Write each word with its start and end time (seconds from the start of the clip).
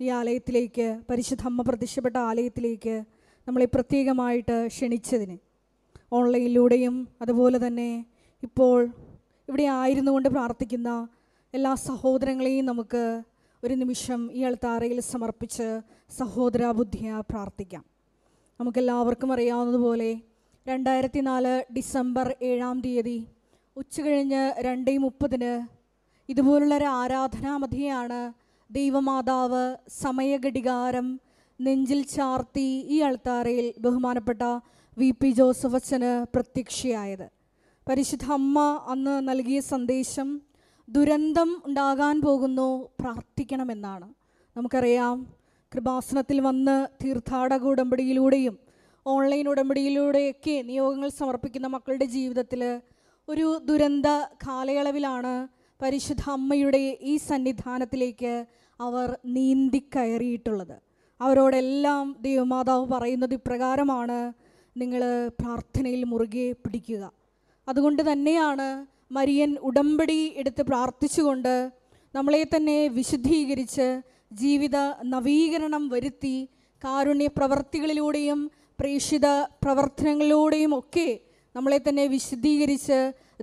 ഈ 0.00 0.08
ആലയത്തിലേക്ക് 0.18 0.86
പരിശുദ്ധ 1.10 1.44
അമ്മ 1.46 1.62
പ്രത്യക്ഷപ്പെട്ട 1.62 2.16
ആലയത്തിലേക്ക് 2.28 2.94
നമ്മളെ 3.46 3.66
പ്രത്യേകമായിട്ട് 3.74 4.56
ക്ഷണിച്ചതിന്. 4.72 5.36
ഓൺലൈനിലൂടെയും 6.12 6.94
അതുപോലെ 7.22 7.58
തന്നെ 7.66 7.90
ഇപ്പോൾ 8.42 8.78
ഇവിടെ 9.48 9.66
ആയിരുന്നു 9.80 10.10
കൊണ്ട് 10.12 10.28
പ്രാർത്ഥിക്കുന്ന 10.28 10.90
എല്ലാ 11.54 11.72
സഹോദരങ്ങളെയും 11.88 12.66
നമുക്ക് 12.70 13.04
ഒരു 13.62 13.74
നിമിഷം 13.74 14.20
ഈ 14.32 14.42
അൾത്താറയിൽ 14.42 15.00
സമർപ്പിച്ച് 15.12 15.68
സഹോദര 16.10 16.70
ബുദ്ധിയ 16.78 17.22
പ്രാർത്ഥിക്കാം. 17.30 17.84
നമുക്കെല്ലാവർക്കും 18.60 19.30
അറിയാവുന്നതുപോലെ 19.32 20.10
രണ്ടായിരത്തി 20.66 21.20
നാല് 21.28 21.54
ഡിസംബർ 21.76 22.26
ഏഴാം 22.50 22.76
തീയതി 22.80 23.18
ഉച്ചകഴിഞ്ഞ് 23.76 24.42
രണ്ടേ 24.66 24.94
മുപ്പതിന് 24.98 25.52
ഇതുപോലുള്ളൊരു 26.28 26.88
ആരാധനാമധിയാണ് 27.00 28.20
ദൈവമാതാവ് 28.76 29.62
സമയഘടികാരം 30.02 31.06
നെഞ്ചിൽ 31.60 32.00
ചാർത്തി 32.12 32.68
ഈ 32.94 32.98
അൾത്താറയിൽ 33.08 33.66
ബഹുമാനപ്പെട്ട 33.84 34.42
വി 34.96 35.08
പി 35.20 35.30
ജോസഫ് 35.38 35.76
അച്ഛന് 35.78 36.12
പ്രത്യക്ഷയായത്. 36.34 37.26
പരിശുദ്ധ 37.86 38.26
അമ്മ 38.38 38.58
അന്ന് 38.92 39.14
നൽകിയ 39.28 39.60
സന്ദേശം 39.72 40.28
ദുരന്തം 40.88 41.50
ഉണ്ടാകാൻ 41.68 42.16
പോകുന്നു 42.26 42.68
പ്രാർത്ഥിക്കണമെന്നാണ്. 43.00 44.08
നമുക്കറിയാം 44.56 45.18
കൃപാസനത്തിൽ 45.72 46.40
വന്ന് 46.48 46.76
തീർത്ഥാടക 47.02 47.64
ഉടമ്പടിയിലൂടെയും 47.72 48.56
ഓൺലൈൻ 49.06 49.46
ഉടമ്പടിയിലൂടെയൊക്കെ 49.52 50.56
നിയോഗങ്ങൾ 50.70 51.10
സമർപ്പിക്കുന്ന 51.20 51.68
മക്കളുടെ 51.76 52.08
ജീവിതത്തിൽ 52.16 52.62
ഒരു 53.28 53.46
ദുരന്ത 53.68 54.06
കാലയളവിലാണ് 54.46 55.34
പരിശുദ്ധ 55.80 56.24
അമ്മയുടെ 56.30 56.82
ഈ 57.10 57.14
സന്നിധാനത്തിലേക്ക് 57.30 58.34
അവർ 58.86 59.08
നീന്തിക്കയറിയിട്ടുള്ളത് 59.34 60.76
അവരോടെല്ലാം 61.20 62.06
ദൈവമാതാവ് 62.26 62.84
പറയുന്നത് 62.92 63.34
ഇപ്രകാരമാണ്. 63.38 64.20
നിങ്ങൾ 64.76 65.02
പ്രാർത്ഥനയിൽ 65.40 66.02
മുറുകെ 66.12 66.46
പിടിക്കുക. 66.62 67.02
അതുകൊണ്ട് 67.68 68.02
തന്നെയാണ് 68.10 68.68
മരിയൻ 69.16 69.50
ഉടമ്പടി 69.68 70.20
എടുത്ത് 70.40 70.62
പ്രാർത്ഥിച്ചുകൊണ്ട് 70.70 71.54
നമ്മളെ 72.14 72.42
തന്നെ 72.44 72.78
വിശുദ്ധീകരിച്ച് 72.98 73.88
ജീവിത 74.32 74.76
നവീകരണം 75.12 75.84
വരുത്തി 75.88 76.36
കാരുണ്യ 76.82 77.28
പ്രവർത്തികളിലൂടെയും 77.38 78.40
പ്രേക്ഷിത 78.78 79.26
പ്രവർത്തനങ്ങളിലൂടെയും 79.62 80.72
ഒക്കെ 80.78 81.08
നമ്മളെ 81.54 81.78
തന്നെ 81.78 82.04
വിശുദ്ധീകരിച്ച് 82.06 82.98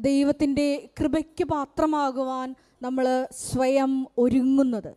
ദൈവത്തിന്റെ 0.07 0.67
കൃപയ്ക്ക് 0.99 1.45
പാത്രമാകുവാൻ 1.53 2.49
നമ്മൾ 2.81 3.05
സ്വയം 3.45 3.91
ഒരുങ്ങുന്നത്. 4.17 4.91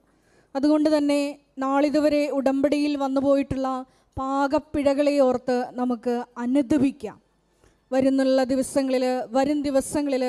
അതുകൊണ്ട് 0.55 0.89
തന്നെ 0.97 1.21
നാളിതുവരെ 1.59 2.23
ഉടമ്പടിയിൽ 2.39 2.95
വന്നുപോയിട്ടുള്ള 3.03 3.69
പാകപ്പിഴകളെ 4.17 5.15
ഓർത്ത് 5.27 5.57
നമുക്ക് 5.81 6.15
അനുദപിക്കാം. 6.45 7.17
വരുന്നുള്ള 7.91 8.41
ദിവസങ്ങളിൽ 8.53 9.05
വരും 9.37 9.59
ദിവസങ്ങളിൽ 9.63 10.25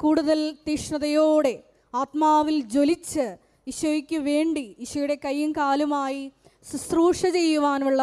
കൂടുതൽ 0.00 0.40
തീഷ്ണതയോടെ 0.66 1.54
ആത്മാവിൽ 1.94 2.56
ജ്വലിച്ച് 2.74 3.26
ഈശോയ്ക്ക് 3.66 4.18
വേണ്ടി 4.30 4.66
ഈശോയുടെ 4.84 5.16
കൈയും 5.24 5.50
കാലുമായി 5.52 6.22
ശുശ്രൂഷ 6.70 7.20
ചെയ്യുവാനുള്ള 7.38 8.02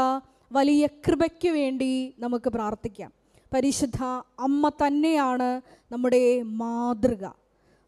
വലിയ 0.51 0.83
കൃപയ്ക്ക് 1.05 1.49
വേണ്ടി 1.49 1.91
നമുക്ക് 2.23 2.49
പ്രാർത്ഥിക്കാം. 2.49 3.11
പരിശുദ്ധ 3.53 3.99
അമ്മ 4.47 4.69
തന്നെയാണ് 4.81 5.49
നമ്മുടെ 5.91 6.23
മാതൃക. 6.61 7.23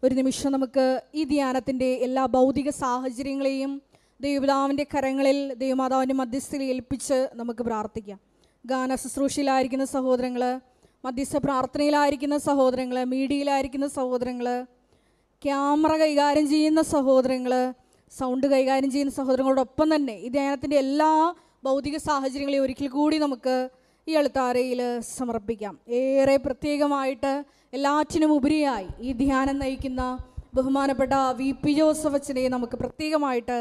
ഒരു 0.04 0.16
നിമിഷം 0.16 0.52
നമുക്ക് 0.52 0.84
ഈ 1.14 1.24
ധ്യാനത്തിന്റെ 1.24 1.88
എല്ലാ 2.06 2.26
ഭൗതിക 2.26 2.70
സാഹചര്യങ്ങളെയും 2.70 3.72
ദൈവപിതാവിന്റെ 4.20 4.86
കരങ്ങളിൽ 4.94 5.38
ദൈവമാതാവിന്റെ 5.54 6.16
മധ്യസ്ഥയിൽ 6.16 6.64
ഏൽപ്പിച്ച് 6.64 7.18
നമുക്ക് 7.34 7.64
പ്രാർത്ഥിക്കാം. 7.64 8.20
ഗാന 8.66 8.96
ശുശ്രൂഷയിലായിരിക്കുന്ന 8.96 9.86
സഹോദരങ്ങൾ 9.86 10.44
മധ്യസ്ഥ 11.04 11.38
പ്രാർത്ഥനയിലായിരിക്കുന്ന 11.38 12.38
സഹോദരങ്ങൾ 12.38 12.98
മീഡിയയിലായിരിക്കുന്ന 13.04 13.88
സഹോദരങ്ങൾ 13.88 14.48
ക്യാമറ 15.42 15.92
കൈകാര്യം 15.98 16.48
ചെയ്യുന്ന 16.50 16.82
സഹോദരങ്ങൾ 16.94 17.54
സൗണ്ട് 18.12 18.48
കൈകാര്യം 18.48 18.92
ചെയ്യുന്ന 18.92 19.14
സഹോദരങ്ങളോടൊപ്പം 19.14 19.96
തന്നെ 19.96 20.16
ഈ 20.26 20.30
ധ്യാനത്തിന്റെ 20.30 20.78
എല്ലാ 20.78 21.12
ഭൗതിക 21.64 21.98
സാഹചര്യങ്ങളെയും 21.98 22.64
ഒരിക്കൽ 22.64 22.88
കൂടി 22.88 23.18
നമുക്ക് 23.18 23.56
ഈ 24.08 24.14
അൾത്താരയിൽ 24.14 24.82
സമർപ്പിക്കാം. 25.18 25.74
ഏറെ 26.02 26.36
പ്രത്യേകമായിട്ട് 26.38 27.34
എല്ലാറ്റിനും 27.74 28.32
ഉപരിയായി 28.34 28.88
ഈ 29.00 29.12
ധ്യാനം 29.14 29.60
നയിക്കുന്ന 29.60 30.18
ബഹുമാനപ്പെട്ട 30.56 31.14
വി. 31.36 31.52
പി. 31.52 31.72
ജോസഫ് 31.72 32.14
അച്ഛനെ 32.14 32.48
നമുക്ക് 32.48 32.78
പ്രത്യേകമായിട്ട് 32.78 33.58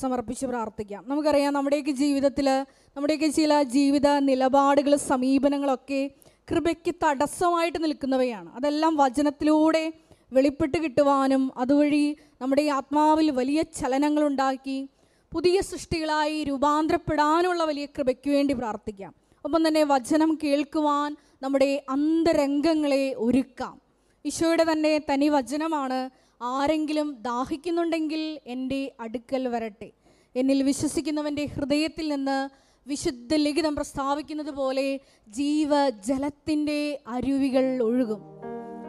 സമർപ്പിച്ച് 0.00 0.46
പ്രാർത്ഥിക്കാം. 0.46 1.04
നമുക്കറിയാം 1.06 1.52
നമ്മുടെയൊക്കെ 1.52 1.90
ജീവിതത്തിൽ 1.90 2.48
നമ്മുടെയൊക്കെ 2.96 3.26
ചില 3.26 3.62
ജീവിത 3.62 4.08
നിലപാടുകൾ 4.18 4.96
സമീപനങ്ങളൊക്കെ 4.96 6.10
കൃപയ്ക്ക് 6.50 6.94
തടസ്സമായിട്ട് 7.04 7.84
നിൽക്കുന്നവയാണ്. 7.84 8.48
അതെല്ലാം 8.54 8.96
വചനത്തിലൂടെ 8.96 9.92
വെളിപ്പെട്ട് 10.32 10.78
കിട്ടുവാനും 10.78 11.52
അതുവഴി 11.56 12.16
നമ്മുടെ 12.40 12.62
ആത്മാവിൽ 12.78 13.30
വലിയ 13.30 13.62
ചലനങ്ങളുണ്ടാക്കി 13.62 14.88
പുതിയ 15.32 15.60
സൃഷ്ടികളായി 15.60 16.44
രൂപാന്തരപ്പെടാനുള്ള 16.44 17.64
വലിയ 17.64 17.86
കൃപയ്ക്ക് 17.86 18.30
വേണ്ടി 18.30 18.54
പ്രാർത്ഥിക്കാം. 18.54 19.14
ഒപ്പം 19.44 19.68
തന്നെ 19.68 19.84
വചനം 19.84 20.38
കേൾക്കുവാൻ 20.42 21.16
നമ്മുടെ 21.42 21.84
അന്തരംഗങ്ങളെ 21.90 23.14
ഒരുക്കാം. 23.16 23.80
ഈശോയുടെ 24.26 24.64
തന്നെ 24.72 24.98
തനി 24.98 25.28
വചനമാണ് 25.28 26.10
ആരെങ്കിലും 26.42 27.16
ദാഹിക്കുന്നുണ്ടെങ്കിൽ 27.22 28.40
എന്റെ 28.46 28.92
അടുക്കൽ 29.00 29.48
വരട്ടെ. 29.48 29.90
എന്നിൽ 30.36 30.62
വിശ്വസിക്കുന്നവന്റെ 30.62 31.44
ഹൃദയത്തിൽ 31.44 32.14
നിന്ന് 32.14 32.48
വിശുദ്ധ 32.88 33.34
ലിഖിതം 33.34 33.76
പ്രസ്താവിക്കുന്നത് 33.76 34.50
പോലെ 34.50 35.00
ജീവജലത്തിന്റെ 35.28 37.00
അരുവികൾ 37.08 37.82
ഒഴുകും. 37.82 38.22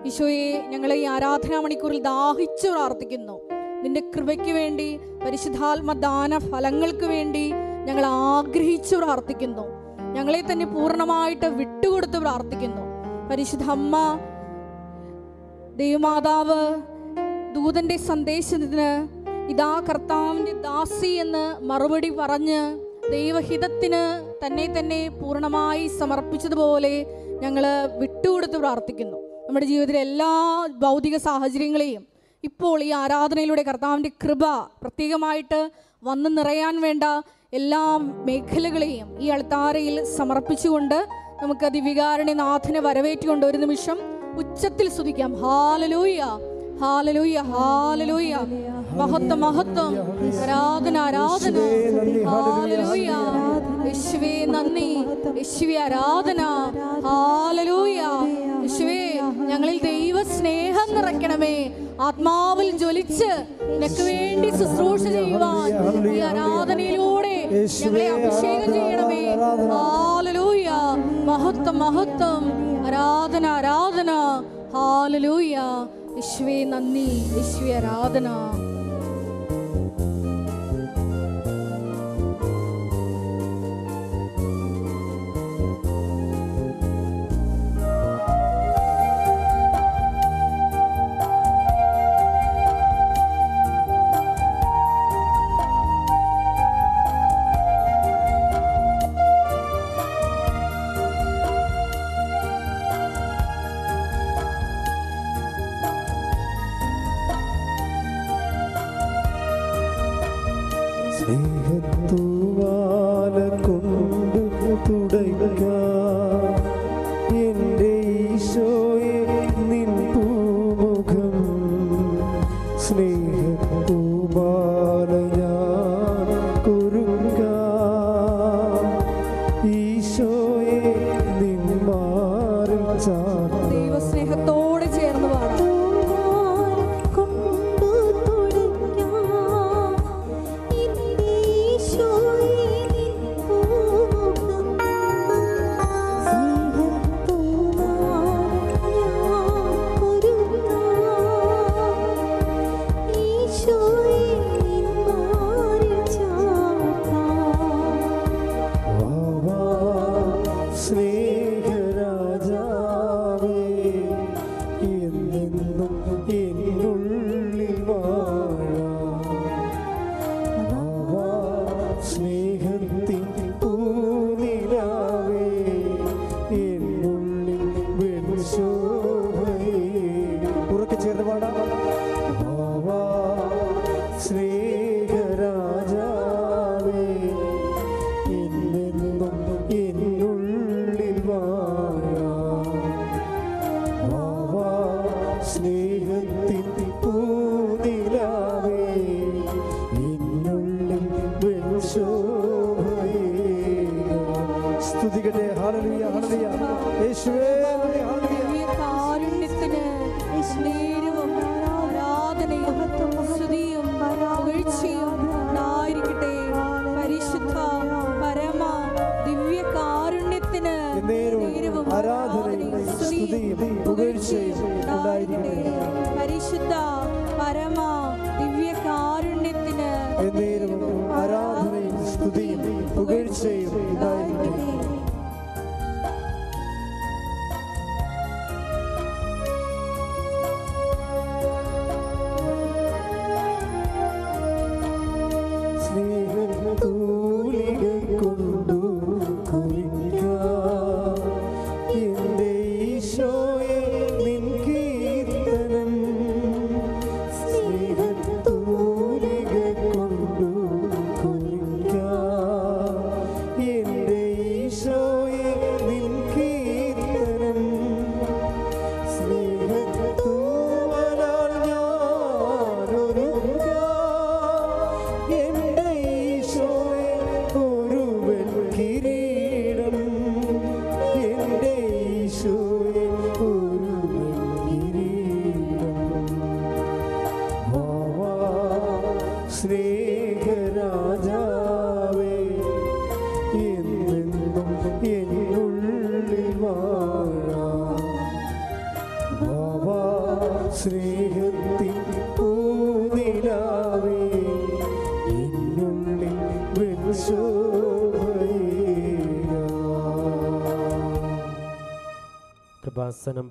ഈശോയെ 0.06 0.62
ഞങ്ങളെ 0.68 0.96
ഈ 0.96 1.04
ആരാധനാ 1.04 1.62
മണിക്കൂറിൽ 1.62 2.02
ദാഹിച്ചു 2.02 2.68
പ്രാർത്ഥിക്കുന്നു. 2.68 3.50
നിന്റെ 3.82 4.02
കൃപയ്ക്ക് 4.16 4.52
വേണ്ടി 4.52 4.98
പരിശുദ്ധാത്മ 4.98 5.94
ദാന 5.94 6.38
ഫലങ്ങൾക്ക് 6.38 7.06
വേണ്ടി 7.06 7.52
ഞങ്ങൾ 7.86 8.06
ആഗ്രഹിച്ചു 8.06 8.96
പ്രാർത്ഥിക്കുന്നു. 8.96 9.81
ഞങ്ങളെ 10.16 10.42
തന്നെ 10.42 10.66
പൂർണമായിട്ട് 10.66 11.48
വിട്ടുകൊടുത്ത് 11.60 12.18
പ്രാർത്ഥിക്കുന്നു. 12.18 12.84
പരിശുദ്ധ 13.30 13.66
അമ്മ 13.72 13.96
ദൈവമാതാവ് 15.76 16.62
ദൂതന്റെ 17.56 17.98
സന്ദേശത്തിന് 17.98 18.90
ഇതാ 19.52 19.72
കർത്താവിന്റെ 19.90 20.54
ദാസി 20.68 21.12
എന്ന് 21.24 21.44
മറുപടി 21.64 22.10
പറഞ്ഞ് 22.10 22.62
ദൈവഹിതത്തിന് 23.12 24.04
തന്നെ 24.46 24.66
തന്നെ 24.80 25.10
പൂർണമായി 25.10 25.88
സമർപ്പിച്ചതുപോലെ 26.00 26.94
ഞങ്ങൾ 27.42 27.64
വിട്ടുകൊടുത്ത് 28.00 28.58
പ്രാർത്ഥിക്കുന്നു. 28.58 29.18
നമ്മുടെ 29.48 29.66
ജീവിതത്തിലെ 29.66 30.00
എല്ലാ 30.00 30.32
ഭൗതിക 30.82 31.18
സാഹചര്യങ്ങളെയും 31.18 32.04
ഇപ്പോൾ 32.44 32.78
ഈ 32.84 32.92
ആരാധനയിലൂടെ 32.92 33.64
കർത്താവിന്റെ 33.64 34.12
കൃപ 34.24 34.44
പ്രത്യേകമായിട്ട് 34.82 35.60
വന്നു 36.04 36.30
നിറയാൻ 36.30 36.82
വേണ്ട 36.82 37.04
എല്ലാ 37.54 37.82
മേഖലകളെയും 38.28 39.08
ഈ 39.20 39.28
അൾത്താരയിൽ 39.28 40.04
സമർപ്പിച്ചുകൊണ്ട് 40.18 41.08
നമുക്ക് 41.42 41.68
ദിവികാരണി 41.74 42.34
നാഥനെ 42.34 42.80
വരവേറ്റുകൊണ്ട് 42.80 43.46
ഒരു 43.46 43.58
നിമിഷം 43.58 43.98
ഉച്ചത്തിൽ 44.38 44.90
സ്തുതിക്കാം. 44.90 45.32
ഹാലലൂയ 45.42 46.22
ഹാലലൂയ 46.82 47.38
ഹാലലൂയ. 47.38 48.38
മഹത്വം 48.98 49.42
മഹത്വം. 49.42 49.96
ആരാധന 50.42 50.98
ആരാധന. 50.98 51.54
ഹാലലൂയ. 52.28 53.12
യേശുവേ 53.86 54.46
നന്ദി. 54.46 55.06
യേശുവേ 55.38 55.78
ആരാധന. 55.78 56.42
ഹാലലൂയ. 57.00 58.02
യേശുവേ 58.62 59.20
ഞങ്ങളിൽ 59.46 59.80
ദൈവ 59.84 60.24
സ്നേഹം 60.24 60.96
നിറയ്ക്കണമേ. 60.96 61.88
ആത്മാവിൽ 62.02 62.78
ജ്വലിച്ച് 62.78 63.46
നിനക്ക് 63.64 64.02
വേണ്ടി 64.02 64.50
ശുശ്രൂഷ 64.50 65.02
ചെയ്യുവാൻ 65.02 66.12
ഈ 66.12 66.20
ആരാധനയിലൂടെ 66.20 67.50
ഞങ്ങളെ 67.86 68.10
അഭിഷേകം 68.10 68.74
ചെയ്യണമേ. 68.74 69.36
ഹാലലൂയ. 69.72 70.70
മഹത്വം 71.26 71.80
മഹത്വം. 71.80 72.54
ആരാധന 72.88 73.46
ആരാധന. 73.46 74.12
ഹാലലൂയ. 74.74 75.58
യേശുവേ 76.16 76.64
നന്ദി. 76.64 77.08
യേശുവേ 77.36 77.74
ആരാധന. 77.74 78.28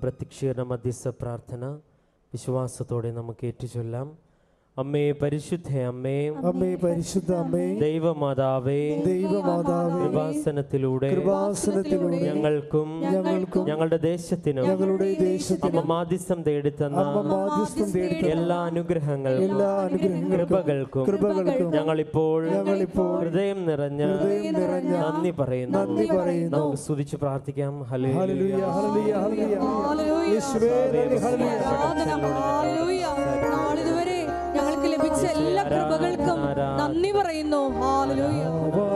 പ്രത്യക്ഷീകരണ 0.01 0.63
മധ്യസ്ഥ 0.63 1.09
പ്രാർത്ഥന 1.21 1.63
വിശ്വാസത്തോടെ 2.33 3.11
നമുക്ക് 3.11 3.45
ഏറ്റുചൊല്ലാം. 3.45 4.07
അമ്മേ 4.77 5.05
പരിശുദ്ധ 5.21 5.69
അമ്മേ 5.87 6.17
അമ്മേ 6.49 6.69
പരിശുദ്ധ 6.83 7.31
അമ്മേ 7.39 7.63
ദൈവമാതാവേ 7.81 8.77
ദൈവമാതാവേ 9.07 9.97
കൃപാസനത്തിലൂടെ 10.03 11.09
കൃപാസനത്തിലൂടെ 11.15 12.19
ഞങ്ങൾക്കും 12.27 12.90
ഞങ്ങൾക്കും 13.51 13.69
ഞങ്ങളുടെ 13.69 13.97
ദേശത്തിനും 13.97 14.65
ഞങ്ങളുടെ 14.65 15.09
ദേശത്തിനും 15.19 15.87
മാധ്യസ്ഥം 15.87 16.39
തേടി 16.43 16.71
തന്ന 16.81 17.01
മാധ്യസ്ഥം 17.31 17.87
തേടി 17.91 18.25
എല്ലാ 18.35 18.57
അനുഗ്രഹങ്ങൾക്കും 18.69 19.45
എല്ലാ 19.49 19.71
അനുഗ്രഹങ്ങൾക്കും 19.85 20.39
കൃപകൾക്കും 20.39 21.03
കൃപകൾക്കും 21.09 21.69
ഞങ്ങളിപ്പോൾ 21.77 22.39
ഞങ്ങളിപ്പോൾ 22.49 23.11
ഹൃദയം 23.23 23.59
നിറഞ്ഞ 23.65 24.01
ഹൃദയം 24.13 24.53
നിറഞ്ഞ 24.59 24.93
നന്ദി 25.05 25.31
പറയുന്നു. 25.31 25.77
നന്ദി 25.79 26.07
പറയുന്നു. 26.15 26.57
നമുക്ക് 26.57 26.77
സ്തുതിച്ച് 26.77 27.15
പ്രാർത്ഥിക്കാം. 27.15 27.73
ഹല്ലേലൂയ. 27.83 28.19
ഹല്ലേലൂയ 28.21 28.63
ഹല്ലേലൂയ 28.77 29.15
ഹല്ലേലൂയ. 29.87 30.25
യേശുവേ 30.33 30.73
ഹല്ലേലൂയ. 31.25 31.51
ഹല്ലേലൂയ. 31.71 33.03
നാളിതുവരെ 33.55 34.19
ഞങ്ങൾക്ക് 34.57 34.87
ലഭിച്ച 34.95 35.23
എല്ലാ 35.35 35.63
കൃപകൾക്കും 35.73 36.39
നന്ദി 36.81 37.11
പറയുന്നു. 37.11 37.61
ഹല്ലേലൂയ. 37.79 38.43
വാ, 38.77 38.87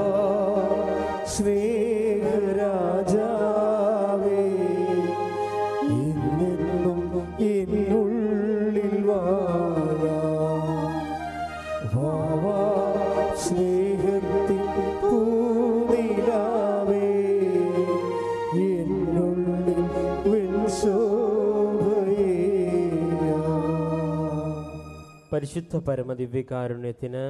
പരിശുദ്ധ 25.46 25.78
പരമദിവ്യകാരുണ്യത്തിന് 25.88 27.24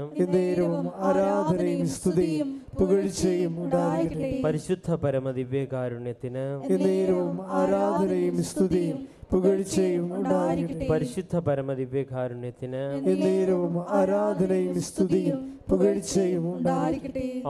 ആരാധനയും 1.07 1.87
സ്തുതിയും 1.87 2.49
പുകഴ്ചയും 2.77 3.55
ഉണ്ടായിരിക്കട്ടെ 3.63 4.29
പരിശുദ്ധ 4.43 4.95
പരമ 4.95 5.31
ദിവ്യകാരുണ്യത്തിന് 5.31 6.43
ആരാധനയും 7.55 8.37
സ്തുതിയും 8.43 8.99
പുകഴ്ചയും 9.31 10.05
പരിശുദ്ധ 10.89 11.35
പരമ 11.39 11.73
ദിവ്യകാരുണ്യത്തിന് 11.73 12.83
എന്നേരവും 13.11 13.75
ആരാധനയും 13.91 14.77
സ്തുതിയും 14.81 15.39
പുകഴ്ചയും 15.69 16.43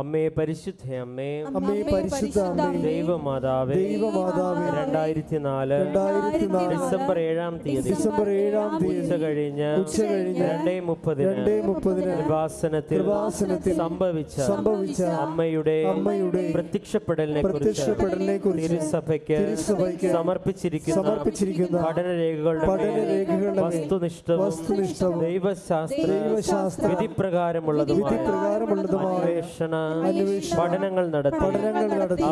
അമ്മേ 0.01 0.21
പരിശുദ്ധ 0.37 0.85
അമ്മേ. 0.97 1.27
അമ്മേ 1.57 1.77
പരിശുദ്ധ 1.93 2.37
ദൈവമാതാവേ. 2.85 3.79
ദൈവമാതാവേ. 3.81 4.67
രണ്ടായിരത്തി 4.77 5.37
നാല് 5.45 5.77
രണ്ടായിരത്തി 5.81 6.47
നാല് 6.53 6.69
ഡിസംബർ 6.73 7.17
ഏഴാം 7.21 7.55
തീയതി. 7.65 7.89
ഡിസംബർ 7.89 8.29
ഏഴാം 8.35 8.71
തീയതി. 8.81 9.01
ഉച്ച 9.01 9.17
കഴിഞ്ഞ് 9.23 9.69
ഉച്ച 9.81 9.99
കഴിഞ്ഞ് 10.03 10.45
രണ്ടേ 10.51 10.75
മുപ്പതിന് 10.89 11.27
രണ്ടേ 11.31 11.57
മുപ്പതിന് 11.61 12.13
കൃപാസനത്തിൽ 12.19 12.99
കൃപാസനത്തിൽ 13.01 13.75
സംഭവിച്ച 13.83 14.37
സംഭവിച്ച 14.51 15.01
അമ്മയുടെ 15.25 15.77
അമ്മയുടെ 15.93 16.43
പ്രത്യക്ഷപ്പെടലിനെ 16.55 17.41
കുറിച്ച് 17.41 17.59
പ്രത്യക്ഷപ്പെടലിനെ 17.59 18.37
കുറിച്ച് 18.37 18.79
സഭയ്ക്ക് 18.93 19.37
തിരുസഭയ്ക്ക് 19.41 20.09
സമർപ്പിച്ചിരിക്കുന്ന 20.17 20.97
സമർപ്പിച്ചിരിക്കുന്ന 21.01 21.64
മേൽ 21.73 22.59
പഠനരേഖകളുടെ 22.67 23.61
വസ്തുനിഷ്ഠവും 23.65 24.41
വസ്തുനിഷ്ഠവും 24.41 25.17
ദൈവശാസ്ത്ര 25.21 26.07
ദൈവശാസ്ത്ര 26.13 26.89
വിധിപ്രകാരമുള്ളതുമായ 26.93 28.03
വിധിപ്രകാരമുള്ളതുമായ 28.03 29.15
അന്വേഷണ 29.17 29.75
അന്വേഷണ 30.09 30.57
പഠനങ്ങൾ 30.59 31.05
നടത്തി 31.15 31.41
പഠനങ്ങൾ 31.41 32.01
ആ 32.23 32.31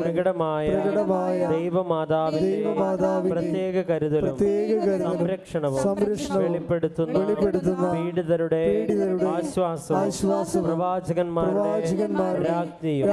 പ്രകടമായ 0.00 0.68
ദൈവമാതാവിന്റെ 1.52 2.52
പ്രത്യേക 3.30 3.84
കരുതലും 3.90 4.36
സംരക്ഷണവും 5.06 5.80
വെളിപ്പെടുത്തുന്ന 6.36 7.18
പീഡിതരുടെ 7.94 8.62
ആശ്വാസവും 9.32 9.98
ആശ്വാസവും 10.00 10.64
പ്രവാചകന്മാരുടെ 10.66 11.68
രാജ്ഞിയും 12.48 13.08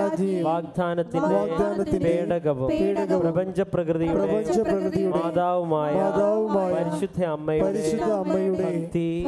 വാഗ്ദാനത്തിന്റെ 0.48 1.40
പേടകവും 2.00 2.70
പ്രപഞ്ച 3.18 3.62
പ്രകൃതിയുടെ 3.74 4.07
പ്രപഞ്ചപ്രകൃതിയുടെ 4.10 5.12
മാതാവുമായ 5.18 5.94
മാതാവുമായ 6.00 6.72
പരിശുദ്ധ 6.78 7.22
അമ്മയുടെ 7.30 7.66
പരിശുദ്ധ 7.68 8.10
അമ്മയുടെ 8.18 8.70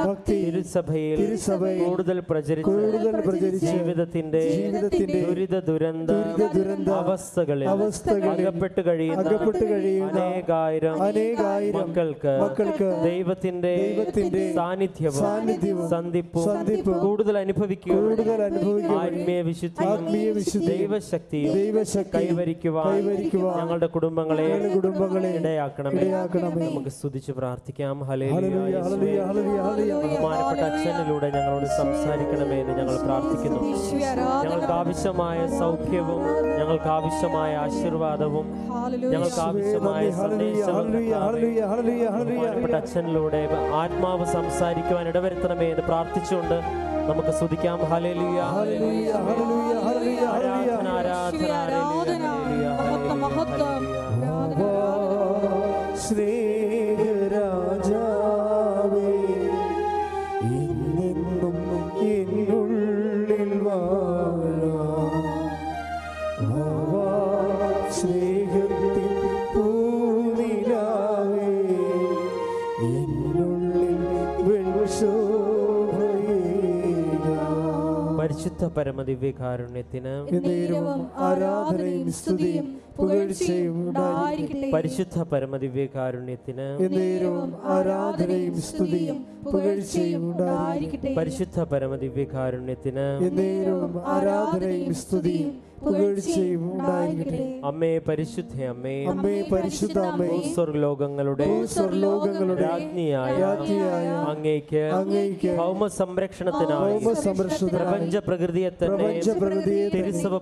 ഭക്തി 0.02 0.38
തിരുസഭയിൽ 0.44 1.18
തിരുസഭയിൽ 1.22 1.82
കൂടുതൽ 1.84 2.20
പ്രചരിച്ച് 2.30 2.68
കൂടുതൽ 2.70 3.16
പ്രചരിച്ച് 3.28 3.66
ജീവിതത്തിന്റെ 3.68 4.44
ജീവിതത്തിന്റെ 4.52 5.20
ദുരിത 5.24 5.56
ദുരന്ത 5.70 6.12
ദുരന്ത 6.56 6.90
അവസ്ഥകളിൽ 7.00 7.68
അവസ്ഥകളിൽ 7.74 8.30
അകപ്പെട്ട് 8.36 8.84
കഴിയുന്ന 8.88 9.24
അകപ്പെട്ട് 9.26 9.64
കഴിയുന്ന 9.72 10.20
അനേകായിരം 10.20 10.98
അനേകായിരം 11.08 11.78
മക്കൾക്ക് 11.80 12.34
മക്കൾക്ക് 12.44 12.90
ദൈവത്തിന്റെ 13.06 13.74
ദൈവത്തിന്റെ 13.82 14.44
സാന്നിധ്യവും 14.60 15.22
സാന്നിധ്യവും 15.22 15.88
സന്ധിപ്പും 15.94 16.46
സന്ധിപ്പും 16.50 16.96
കൂടുതൽ 17.04 17.38
അനുഭവിക്കുക 17.44 17.96
കൂടുതൽ 18.00 18.42
അനുഭവിക്കുക 18.50 18.98
ആത്മീയ 19.02 19.40
വിശുദ്ധി 19.50 19.86
ആത്മീയ 19.90 20.28
വിശുദ്ധി 20.40 20.72
ദൈവശക്തി 20.74 21.42
ദൈവശക്തി 21.56 22.14
കൈവരിക്കുവാൻ 22.18 22.94
ഞങ്ങളുടെ 23.60 23.90
കുടുംബങ്ങളെ 23.96 24.48
ഞങ്ങളുടെ 24.70 24.90
കുടുംബങ്ങളെ 24.90 25.30
ഇടയാക്കണമേ. 25.40 26.02
നമുക്ക് 26.66 26.92
സ്തുതിച്ച് 26.98 27.32
പ്രാർത്ഥിക്കാം. 27.40 27.96
ബഹുമാനപ്പെട്ട 30.04 30.64
അച്ഛനിലൂടെ 30.70 31.28
ഞങ്ങളോട് 31.36 31.68
സംസാരിക്കണമേ 31.80 32.58
എന്ന് 32.64 32.74
ഞങ്ങൾ 32.80 32.96
പ്രാർത്ഥിക്കുന്നു 33.06 33.62
ഞങ്ങൾക്ക് 34.44 34.74
ആവശ്യമായ 34.80 35.40
സൗഖ്യവും 35.62 36.22
ഞങ്ങൾക്ക് 36.60 36.90
ആവശ്യമായ 36.98 37.52
ആശീർവാദവും 37.64 38.46
ഞങ്ങൾക്ക് 39.14 39.42
ആവശ്യമായ 39.48 40.06
സന്ദേശവും. 40.22 40.88
ബഹുമാനപ്പെട്ട 42.30 42.76
അച്ഛനിലൂടെ 42.82 43.42
ആത്മാവ് 43.82 44.26
സംസാരിക്കുവാൻ 44.38 45.08
ഇടവരുത്തണമേ 45.14 45.68
എന്ന് 45.74 45.86
പ്രാർത്ഥിച്ചുകൊണ്ട് 45.90 46.58
നമുക്ക് 47.10 47.32
സ്തുതിക്കാം 47.38 47.80
ഹല്ലേലൂയ. 47.92 48.40
ആരാധന 50.34 50.88
ആരാധന 51.00 51.54
സ്നേഹരാജാവേ 56.10 56.30
എന്നെന്നും 60.60 61.58
എന്നുള്ളിൽ 62.14 63.52
വാഴാം. 63.66 65.26
വാവാ, 66.50 67.12
സ്നേഹത്തിൻ 67.98 69.14
പൂനിലാവേ 69.54 71.52
എന്നുള്ളിൽ. 72.90 73.98
പരിശുദ്ധ 78.20 78.64
പരമദിവ്യകാരുണ്യത്തിന് 78.78 80.14
ആരാധനയും 81.28 82.12
സ്തുതിയും 82.12 82.68
പരിശുദ്ധ 84.74 85.18
പരമദിവ്യകാരുണ്യത്തിന് 85.32 86.68
ആരാധനയും 87.68 88.56
സ്തുതിയും 88.62 89.18
പുകഴ്ചയും 89.46 90.24
ഉണ്ടായിരിക്കട്ടെ. 90.32 91.14
പരിശുദ്ധ 91.14 91.60
പരമദിവ്യകാരുണ്യത്തിന് 91.72 93.06
കാരുണ്യത്തിന് 93.32 94.06
ആരാധനയും 94.10 94.94
സ്തുതിയും 94.96 95.50
അമ്മേ 97.70 97.92
പരിശുദ്ധ 98.08 98.56
അമ്മേ. 98.64 98.96
അമ്മേ 99.06 99.34
പരിശുദ്ധ 99.52 100.00
അമ്മേ. 100.00 100.28
സ്വർലോകങ്ങളുടെ 100.56 101.48
സ്വർലോകങ്ങളുടെ 101.74 102.64
രാജ്ഞിയായ 102.64 103.34
രാജ്ഞിയായ 103.42 104.08
അങ്ങേക്ക് 104.32 104.82
അങ്ങയ്ക്ക് 105.00 105.52
ഭൗമ 105.60 105.88
സംരക്ഷണത്തിനായി 106.00 106.98
ഭൗമ 106.98 107.14
സംരക്ഷണത്തിനായി 107.26 107.86
പ്രപഞ്ച 107.86 108.18
പ്രകൃതിയെ 108.18 108.72
തന്നെ 108.82 108.98
പ്രപഞ്ച 108.98 109.30
പ്രകൃതിയെ 109.30 109.86
തിരുസഭ 109.90 110.34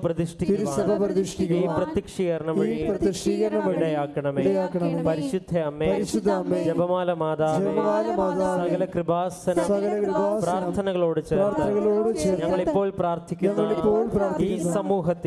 തിരുസഭ 0.41 0.89
പ്രതിഷ്ഠിക്കുവാൻ 1.03 1.63
ഈ 1.63 1.77
പ്രത്യക്ഷീകരണം 1.77 2.56
വഴി 2.60 2.77
പ്രത്യക്ഷീകരണം 2.89 3.70
ഇടയാക്കണമേ. 3.75 4.44
ഇടയാക്കണമേ. 4.44 5.03
പരിശുദ്ധ 5.03 5.53
അമ്മേ. 5.70 5.89
പരിശുദ്ധ 5.94 6.29
അമ്മേ. 6.32 6.63
ജപമാല 6.63 7.10
മാതാവേ. 7.13 7.63
ജപമാല 7.65 8.08
മാതാവേ, 8.22 8.67
സകല 8.70 8.86
കൃപാസന 8.96 9.58
സകല 9.70 9.94
കൃപാസനം, 10.01 10.41
പ്രാർത്ഥനകളോട് 10.44 11.22
ചേർത്ത് 11.29 11.44
പ്രാർത്ഥനകളോട് 11.44 12.10
ചേർത്ത് 12.17 12.46
ഞങ്ങളിപ്പോൾ 12.46 12.89
പ്രാർത്ഥിക്കുന്ന 12.89 13.62
ഈ 13.62 14.58
സമൂഹത്തിൽ 14.58 14.75
സമൂഹത്തിന്റെ 14.77 15.25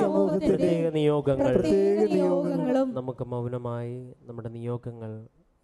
സമൂഹത്തിന്റെ 0.00 0.46
പ്രത്യേക 0.48 0.92
നിയോഗങ്ങൾ 0.92 1.54
പ്രത്യേക 1.54 2.00
നിയോഗങ്ങളും 2.12 2.88
നമുക്ക് 2.92 3.24
മൗനമായി 3.24 4.14
നമ്മുടെ 4.26 4.48
നിയോഗങ്ങൾ 4.48 5.12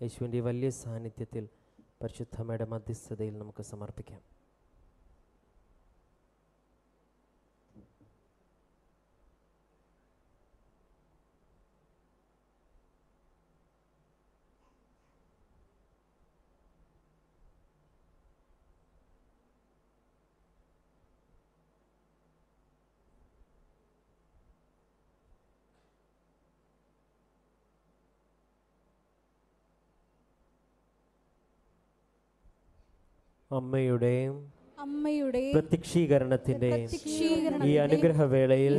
യേശുവിന്റെ 0.03 0.41
വലിയ 0.41 0.71
സാന്നിധ്യത്തിൽ 0.71 1.45
പരിശുദ്ധമയുടെ 2.03 2.65
മധ്യസ്ഥതയിൽ 2.65 3.39
നമുക്ക് 3.39 3.63
സമർപ്പിക്കാം. 3.63 4.21
അമ്മയുടെ 33.57 34.15
അമ്മയുടെ 34.79 35.41
പ്രത്യക്ഷീകരണത്തിന്റെ 35.55 36.71
ഈ 37.65 37.73
അനുഗ്രഹവേളയിൽ 37.85 38.75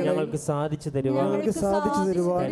ഞങ്ങൾക്ക് 0.00 0.38
സാധിച്ചു 0.46 0.90
തരുവാൻ 0.90 1.28
സാധിച്ചു 1.60 2.02
തരുവാൻ 2.08 2.46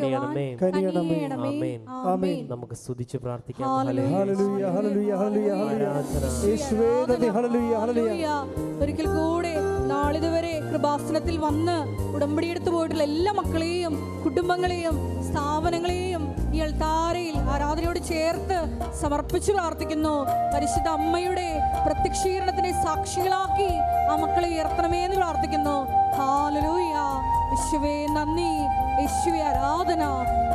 നമുക്ക് 2.49 2.77
സ്തുതിച്ച് 2.77 3.19
പ്രാർത്ഥിക്കാം. 3.19 3.67
ഒരിക്കൽ 8.81 9.09
കൂടെ 9.11 9.53
നാളിതുവരെ 9.87 10.55
കൃപാസനത്തിൽ 10.65 11.39
വന്ന് 11.39 11.77
ഉടമ്പടിയെടുത്ത് 12.15 12.71
പോയിട്ടുള്ള 12.71 13.05
എല്ലാ 13.05 13.33
മക്കളെയും 13.33 13.95
കുടുംബങ്ങളെയും 14.25 14.97
സ്ഥാപനങ്ങളെയും 15.29 16.25
ഈ 16.55 16.59
അൾത്താരയിൽ 16.59 17.35
ആരാധനയോട് 17.39 17.99
ചേർത്ത് 17.99 18.59
സമർപ്പിച്ചു 19.03 19.53
പ്രാർത്ഥിക്കുന്നു. 19.53 20.27
പരിശുദ്ധ 20.55 20.89
അമ്മയുടെ 20.89 21.61
പ്രത്യക്ഷീകരണത്തിനെ 21.87 22.83
സാക്ഷികളാക്കി 22.83 23.69
ആ 24.11 24.17
മക്കളെ 24.17 24.49
ഉയർത്തണമേ 24.49 24.99
എന്ന് 24.99 25.17
പ്രാർത്ഥിക്കുന്നു. 25.17 25.87
ഹാലലൂയ. 26.17 26.95
യേശുവേ 27.51 28.07
നന്ദി. 28.07 28.53
യേശുവെ 29.01 29.43
ആരാധന. 29.43 30.03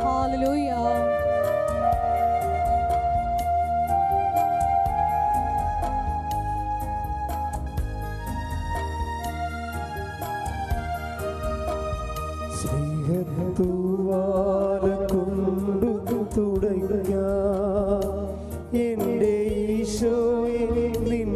ഹാലലൂയ. 0.02 0.70
ഈശോയെ 19.72 20.66
നിൻ 21.08 21.30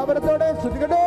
വിലാപനത്തോടെ 0.00 0.46
ശ്രദ്ധിക്കട്ടെ. 0.60 1.02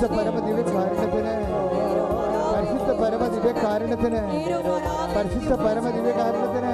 പരിശുദ്ധ 0.00 0.16
പരമതിയുടെ 0.18 0.62
കാരണത്തിന് 0.66 1.32
പരിശുദ്ധ 2.52 2.90
പരമതിയുടെ 3.00 3.52
കാരണത്തിന് 3.56 4.20
പരിശുദ്ധ 5.14 5.52
പരമതിയുടെ 5.62 6.12
കാരണത്തിന് 6.20 6.70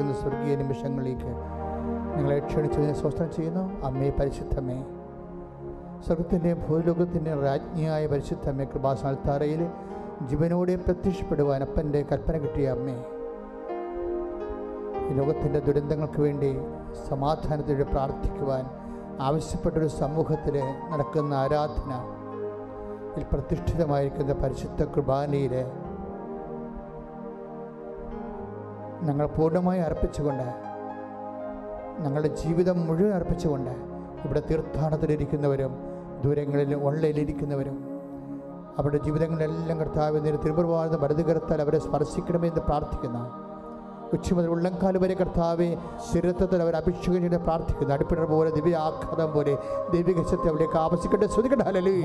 ആഹ്ലാദിക്കുന്ന 0.00 0.14
സ്വർഗീയ 0.20 0.56
നിമിഷങ്ങളിലേക്ക് 0.56 1.30
നിങ്ങളെ 2.16 2.38
ക്ഷണിച്ചതിനെ 2.38 2.92
സ്വസ്ഥം 2.92 3.28
ചെയ്യുന്നു. 3.36 3.64
അമ്മേ 3.84 4.10
പരിശുദ്ധമേ. 4.10 4.78
സ്വർഗത്തിന്റെ 6.06 6.54
ഭൂലോകത്തിന്റെ 6.54 7.32
രാജ്ഞിയായ 7.40 8.06
പരിശുദ്ധമേ 8.06 8.64
കൃപാസാൽത്താറയിൽ 8.64 9.62
ജീവനോടെ 10.26 10.76
പ്രത്യക്ഷപ്പെടുവാൻ 10.76 11.62
അപ്പന്റെ 11.62 12.00
കൽപ്പന 12.12 12.36
കിട്ടിയ 12.36 12.68
അമ്മേ. 12.70 12.96
ഈ 15.08 15.12
ലോകത്തിന്റെ 15.12 15.60
ദുരന്തങ്ങൾക്ക് 15.60 16.20
വേണ്ടി 16.20 16.50
സമാധാനത്തോടെ 17.08 17.82
പ്രാർത്ഥിക്കുവാൻ 17.82 18.64
ആവശ്യപ്പെട്ടൊരു 19.20 19.88
സമൂഹത്തിൽ 20.00 20.56
നടക്കുന്ന 20.90 21.34
ആരാധന 21.34 21.92
ഇതിൽ 23.12 23.24
പ്രതിഷ്ഠിതമായിരിക്കുന്ന 23.32 24.32
പരിശുദ്ധ 24.32 24.84
കുർബാനയിൽ 24.84 25.54
ഞങ്ങൾ 29.02 29.26
പൂർണമായി 29.26 29.80
അർപ്പിച്ചുകൊണ്ട് 29.80 30.48
ഞങ്ങളുടെ 32.04 32.28
ജീവിതം 32.28 32.86
മുഴുവൻ 32.86 33.12
അർപ്പിച്ചുകൊണ്ട് 33.12 33.70
ഇവിടെ 34.26 34.42
തീർത്ഥാടനത്തിലിരിക്കുന്നവരും 34.50 35.72
ദൂരങ്ങളിൽ 36.24 36.74
ഓൺലൈനിലിരിക്കുന്നവരും 36.86 37.76
അവരുടെ 38.78 38.98
ജീവിതങ്ങളെല്ലാം 39.04 39.80
കർത്താവിന്റെ 39.80 40.30
തിരുപ്രഭാത 40.30 40.96
വലതുകരത്താൽ 40.96 41.60
അവരെ 41.60 41.78
സ്പർശിക്കണമെന്ന് 41.78 42.60
പ്രാർത്ഥിക്കുന്ന. 42.60 43.18
ഉച്ച 44.12 44.32
മുതൽ 44.32 44.48
ഉള്ളംകാൽ 44.48 44.98
വരെ 44.98 45.14
കർത്താവെ 45.14 45.76
ശരീരത്തിൽ 46.12 46.62
അവർ 46.62 46.76
അഭിഷേകം 46.76 47.20
ചെയ്ത് 47.20 47.36
പ്രാർത്ഥിക്കുന്നു. 47.36 47.94
അടുപ്പിടർ 47.94 48.24
പോലെ 48.24 48.50
ദിവ്യ 48.50 48.76
ആഘാതം 48.76 49.32
പോലെ 49.34 49.58
ദൈവികശത്തെ 49.92 50.48
അവിടേക്ക് 50.48 50.78
ആവശ്യിക്കട്ടെ 50.78 51.26
ശ്രദ്ധിക്കട്ടെ 51.26 51.64
ഹല്ലേലൂയ. 51.64 52.04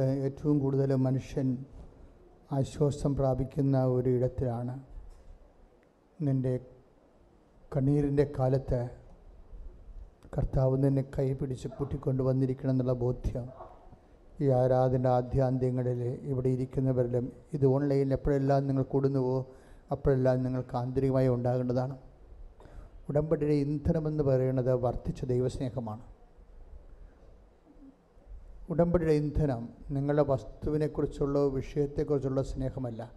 ഏറ്റവും 0.00 0.58
കൂടുതൽ 0.58 0.94
മനുഷ്യൻ 0.94 1.64
ആശ്വാസം 2.52 3.16
പ്രാപിക്കുന്ന 3.16 3.84
ഒരു 3.84 4.08
ഇടത്തിലാണ് 4.08 4.80
നിന്റെ 6.22 6.60
കണ്ണീരിന്റെ 7.76 8.32
കാലത്ത് 8.38 8.88
കർത്താവ് 10.36 10.82
നിന്നെ 10.84 11.04
കൈ 11.18 11.32
പിടിച്ച് 11.32 11.68
കൂട്ടിക്കൊണ്ട് 11.68 12.22
വന്നിരിക്കണം 12.22 12.70
എന്നുള്ള 12.70 12.92
ബോധ്യം 12.92 13.46
ഈ 14.42 14.48
ആരാധന 14.48 15.06
ആദ്യാന്ത്യങ്ങളിൽ 15.06 16.02
ഇവിടെ 16.22 16.48
ഇരിക്കുന്നവരിലും 16.48 17.32
ഇത് 17.52 17.66
ഓൺലൈനിൽ 17.66 18.12
എപ്പോഴെല്ലാം 18.12 18.66
നിങ്ങൾ 18.66 18.82
കൂടുന്നുവോ 18.82 19.52
അപ്പോഴെല്ലാം 19.92 20.42
നിങ്ങൾക്ക് 20.42 20.76
ആന്തരികമായി 20.76 21.28
ഉണ്ടാകേണ്ടതാണ്. 21.28 21.96
ഉടമ്പടിയുടെ 23.08 23.54
ഇന്ധനമെന്ന് 23.54 24.24
പറയുന്നത് 24.24 24.74
വർദ്ധിച്ച 24.74 25.24
ദൈവസ്നേഹമാണ്. 25.24 26.02
ഉടമ്പടിയുടെ 28.70 29.12
ഇന്ധനം 29.12 29.68
നിങ്ങളുടെ 29.90 30.22
വസ്തുവിനെക്കുറിച്ചുള്ള 30.22 31.38
വിഷയത്തെക്കുറിച്ചുള്ള 31.38 32.42
സ്നേഹമല്ല. 32.42 33.12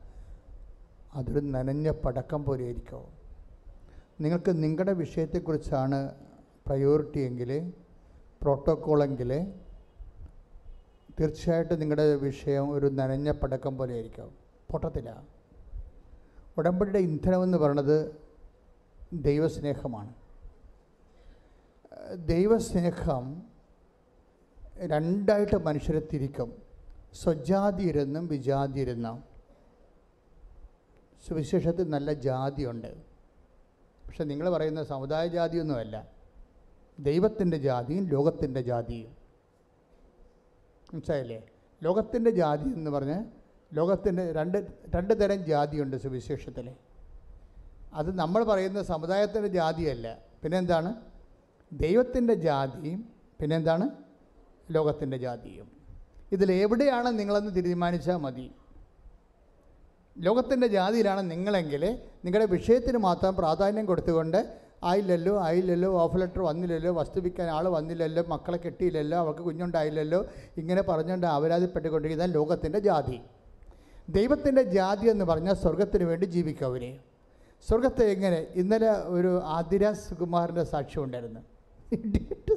അതൊരു 1.15 1.39
നനഞ്ഞ 1.39 1.91
പടക്കം 1.91 2.43
പോലെ 2.43 2.63
ആയിരിക്കും 2.63 3.03
നിങ്ങൾക്ക് 4.21 4.63
നിങ്ങളുടെ 4.63 4.93
വിഷയത്തെക്കുറിച്ചാണ് 4.93 6.15
പ്രയോറിറ്റി 6.67 7.19
എങ്കിൽ 7.19 7.73
പ്രോട്ടോക്കോളെങ്കിൽ 8.41 9.53
തീർച്ചയായിട്ടും 11.19 11.79
നിങ്ങളുടെ 11.79 12.15
വിഷയം 12.15 12.71
ഒരു 12.71 12.85
നനഞ്ഞ 12.85 13.31
പടക്കം 13.31 13.77
പോലെ 13.77 13.93
ആയിരിക്കും 13.93 14.31
പൊട്ടത്തില്ല. 14.71 15.23
ഉടമ്പടിയുടെ 16.57 16.99
ഇന്ധനമെന്ന് 16.99 17.57
പറയുന്നത് 17.57 18.15
ദൈവസ്നേഹമാണ്. 19.13 20.13
ദൈവസ്നേഹം 22.15 23.50
രണ്ടായിട്ട് 24.81 25.55
മനുഷ്യരെ 25.55 26.07
തിരിക്കും. 26.13 26.61
സ്വജാതിയിരുന്നും 27.13 28.27
വിജാതിയിരുന്നും. 28.27 29.23
സുവിശേഷത്തിൽ 31.27 31.89
നല്ല 31.89 32.13
ജാതിയുണ്ട്. 32.13 32.95
പക്ഷെ 34.07 34.23
നിങ്ങൾ 34.23 34.49
പറയുന്ന 34.49 34.83
സമുദായ 34.83 35.27
ജാതിയൊന്നുമല്ല. 35.27 36.07
ദൈവത്തിന്റെ 36.99 37.57
ജാതിയും 37.57 38.07
ലോകത്തിന്റെ 38.07 38.61
ജാതിയും. 38.61 39.15
മനസ്സിലായില്ലേ? 40.93 41.45
ലോകത്തിന്റെ 41.83 42.31
ജാതി 42.31 42.69
എന്ന് 42.69 42.91
പറഞ്ഞ് 42.91 43.25
ലോകത്തിന്റെ 43.73 44.31
രണ്ട് 44.31 44.67
രണ്ട് 44.95 45.19
തരം 45.19 45.45
ജാതിയുണ്ട് 45.45 45.97
സുവിശേഷത്തിൽ. 45.97 46.71
അത് 47.93 48.17
നമ്മൾ 48.17 48.43
പറയുന്ന 48.43 48.83
സമുദായത്തിന്റെ 48.83 49.47
ജാതിയല്ല. 49.47 50.17
പിന്നെന്താണ്? 50.43 50.95
ദൈവത്തിന്റെ 51.73 52.33
ജാതിയും 52.33 53.09
പിന്നെന്താണ്? 53.41 54.00
ലോകത്തിന്റെ 54.71 55.17
ജാതിയും. 55.17 55.67
ഇതിലെവിടെയാണ് 56.31 57.19
നിങ്ങളെന്ന് 57.19 57.55
തീരുമാനിച്ചാൽ 57.55 58.15
മതി. 58.15 58.51
ലോകത്തിന്റെ 60.19 60.67
ജാതിയിലാണ് 60.67 61.31
നിങ്ങളെങ്കിൽ 61.31 61.99
നിങ്ങളുടെ 62.25 62.51
വിഷയത്തിന് 62.51 62.97
മാത്രം 62.97 63.35
പ്രാധാന്യം 63.35 63.85
കൊടുത്തുകൊണ്ട് 63.85 64.57
ആയില്ലല്ലോ 64.83 65.43
ആയില്ലല്ലോ 65.43 65.91
ഓഫ് 65.91 66.17
ലെറ്റർ 66.17 66.41
വന്നില്ലല്ലോ 66.41 66.93
വസ്തുവിക്കാൻ 66.93 67.49
ആൾ 67.49 67.67
വന്നില്ലല്ലോ 67.67 68.23
മക്കളെ 68.27 68.57
കെട്ടിയില്ലല്ലോ 68.57 69.17
അവർക്ക് 69.17 69.41
കുഞ്ഞുണ്ടായില്ലല്ലോ 69.41 70.25
ഇങ്ങനെ 70.57 70.81
പറഞ്ഞുകൊണ്ട് 70.81 71.27
അപരാധിപ്പെട്ടുകൊണ്ടിരിക്കുന്ന 71.27 72.33
ലോകത്തിന്റെ 72.33 72.79
ജാതി. 72.79 73.21
ദൈവത്തിന്റെ 74.09 74.63
ജാതി 74.63 75.07
എന്ന് 75.07 75.25
പറഞ്ഞാൽ 75.25 75.53
സ്വർഗത്തിന് 75.53 76.03
വേണ്ടി 76.03 76.25
ജീവിക്കും 76.25 76.65
അവർ 76.65 76.99
സ്വർഗത്തെ 77.69 78.05
എങ്ങനെ? 78.11 78.47
ഇന്നലെ 78.55 78.91
ഒരു 78.91 79.41
ആതിര 79.43 79.91
സുകുമാറിന്റെ 79.91 80.63
സാക്ഷ്യം 80.63 81.03
ഉണ്ടായിരുന്നു. 81.03 81.39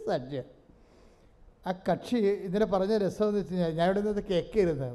സാക്ഷ്യം. 0.07 0.54
ആ 1.69 1.73
കക്ഷി 1.89 2.19
ഇതിനെ 2.47 2.67
പറഞ്ഞ 2.75 2.95
രസം 3.05 3.27
എന്ന് 3.29 3.41
വെച്ച് 3.41 3.53
കഴിഞ്ഞാൽ 3.53 3.73
ഞാൻ 3.79 3.87
ഇവിടെ 3.91 4.01
നിന്ന് 4.07 4.23
കേൾക്കരുത് 4.31 4.89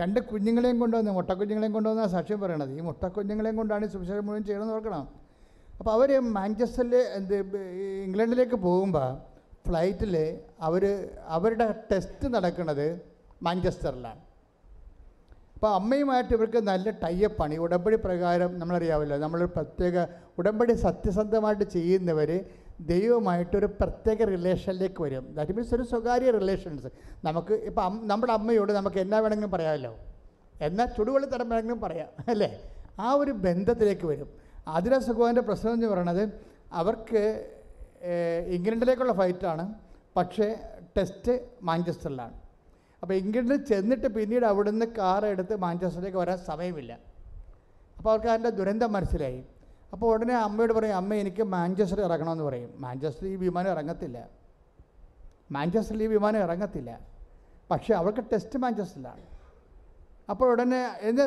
രണ്ട് 0.00 0.18
കുഞ്ഞുങ്ങളെയും 0.30 0.78
കൊണ്ടുവന്ന് 0.82 1.12
മുട്ടക്കുഞ്ഞുങ്ങളെയും 1.16 1.74
കൊണ്ടുവന്ന 1.76 2.04
സാക്ഷ്യം 2.14 2.38
പറയണത്. 2.44 2.70
ഈ 2.78 2.82
മുട്ടക്കുഞ്ഞുങ്ങളെയും 2.88 3.56
കൊണ്ടാണ് 3.60 3.88
സുവിശേഷം 3.94 4.24
മുഴുവൻ 4.28 4.44
ചെയ്യണമെന്ന് 4.48 4.76
ഓർക്കണം. 4.76 5.04
അപ്പോൾ 5.80 5.92
അവർ 5.96 6.10
മാഞ്ചസ്റ്ററിൽ 6.36 6.94
എന്ത് 7.18 7.36
ഇംഗ്ലണ്ടിലേക്ക് 8.06 8.56
പോകുമ്പോൾ 8.66 9.08
ഫ്ലൈറ്റിൽ 9.66 10.14
അവർ 10.68 10.84
അവരുടെ 11.36 11.66
ടെസ്റ്റ് 11.90 12.26
നടക്കുന്നത് 12.34 12.86
മാഞ്ചസ്റ്ററിലാണ്. 13.46 14.20
അപ്പോൾ 15.56 15.70
അമ്മയുമായിട്ട് 15.78 16.32
ഇവർക്ക് 16.36 16.60
നല്ല 16.70 16.90
ടൈപ്പാണ് 17.02 17.54
ഈ 17.56 17.58
ഉടമ്പടി 17.64 17.96
പ്രകാരം 18.04 18.50
നമ്മളറിയാമല്ലോ 18.60 19.16
നമ്മൾ 19.24 19.40
പ്രത്യേക 19.56 20.04
ഉടമ്പടി 20.40 20.74
സത്യസന്ധമായിട്ട് 20.86 21.66
ചെയ്യുന്നവർ 21.74 22.30
ദൈവമായിട്ടൊരു 22.92 23.68
പ്രത്യേക 23.80 24.24
റിലേഷനിലേക്ക് 24.24 25.02
വരും. 25.02 25.24
ദാറ്റ് 25.36 25.52
മീൻസ് 25.56 25.74
ഒരു 25.74 25.82
സ്വകാര്യ 25.82 26.30
റിലേഷൻസ് 26.30 26.88
നമുക്ക് 27.24 27.54
ഇപ്പം 27.70 28.00
നമ്മുടെ 28.10 28.32
അമ്മയോട് 28.32 28.72
നമുക്ക് 28.72 28.98
എന്നാ 29.04 29.18
വേണമെങ്കിലും 29.18 29.50
പറയാമല്ലോ? 29.50 29.92
എന്നാൽ 30.66 30.86
ചുടുവെള്ളി 30.96 31.26
തരം 31.26 31.48
വേണമെങ്കിലും 31.48 31.80
പറയാം 31.80 32.08
അല്ലേ? 32.28 32.50
ആ 33.00 33.12
ഒരു 33.12 33.30
ബന്ധത്തിലേക്ക് 33.30 34.06
വരും. 34.06 34.28
ആതിര 34.68 34.98
സുഖവാന്റെ 34.98 35.40
പ്രശ്നം 35.40 35.72
എന്ന് 35.72 35.86
പറയുന്നത് 35.86 36.24
അവർക്ക് 36.72 37.22
ഇംഗ്ലണ്ടിലേക്കുള്ള 38.56 39.12
ഫ്ലൈറ്റാണ് 39.12 39.74
പക്ഷേ 40.16 40.46
ടെസ്റ്റ് 40.96 41.32
മാഞ്ചസ്റ്ററിലാണ്. 41.62 42.34
അപ്പോൾ 43.02 43.14
ഇംഗ്ലണ്ടിൽ 43.14 43.64
ചെന്നിട്ട് 43.64 44.06
പിന്നീട് 44.06 44.44
അവിടുന്ന് 44.44 44.86
കാർ 44.98 45.26
എടുത്ത് 45.26 45.56
മാഞ്ചസ്റ്ററിലേക്ക് 45.56 46.18
വരാൻ 46.18 46.38
സമയമില്ല. 46.38 46.92
അപ്പോൾ 47.96 48.10
അവർക്ക് 48.10 48.26
അതിന്റെ 48.26 48.50
ദുരന്തം 48.50 48.92
മനസ്സിലായി. 48.92 49.44
അപ്പോൾ 49.92 50.14
ഉടനെ 50.14 50.34
അമ്മയോട് 50.34 50.72
പറയും 50.72 50.96
അമ്മ 50.96 51.14
എനിക്ക് 51.14 51.42
മാഞ്ചസ്റ്റർ 51.42 52.00
ഇറങ്ങണമെന്ന് 52.00 52.44
പറയും. 52.44 52.70
മാഞ്ചസ്റ്ററിൽ 52.78 53.28
ഈ 53.28 53.36
വിമാനം 53.36 53.70
ഇറങ്ങത്തില്ല. 53.70 54.18
മാഞ്ചസ്റ്ററിൽ 55.52 56.02
ഈ 56.02 56.06
വിമാനം 56.06 56.40
ഇറങ്ങത്തില്ല. 56.40 57.00
പക്ഷേ 57.70 57.94
അവൾക്ക് 57.94 58.22
ടെസ്റ്റ് 58.32 58.58
മാഞ്ചസ്റ്ററിലാണ്. 58.58 59.22
അപ്പോൾ 60.30 60.50
ഉടനെ 60.50 60.80
എന്താ 61.00 61.24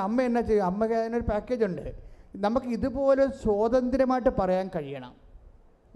അമ്മ 0.00 0.22
എന്നാ 0.22 0.40
ചെയ്യും? 0.40 0.64
അമ്മയ്ക്ക് 0.64 0.96
അതിനൊരു 0.96 1.24
പാക്കേജ് 1.30 1.64
ഉണ്ട്. 1.64 1.94
നമുക്ക് 2.36 2.66
ഇതുപോലെ 2.66 3.26
സ്വാതന്ത്ര്യമായിട്ട് 3.26 4.30
പറയാൻ 4.40 4.70
കഴിയണം. 4.76 5.14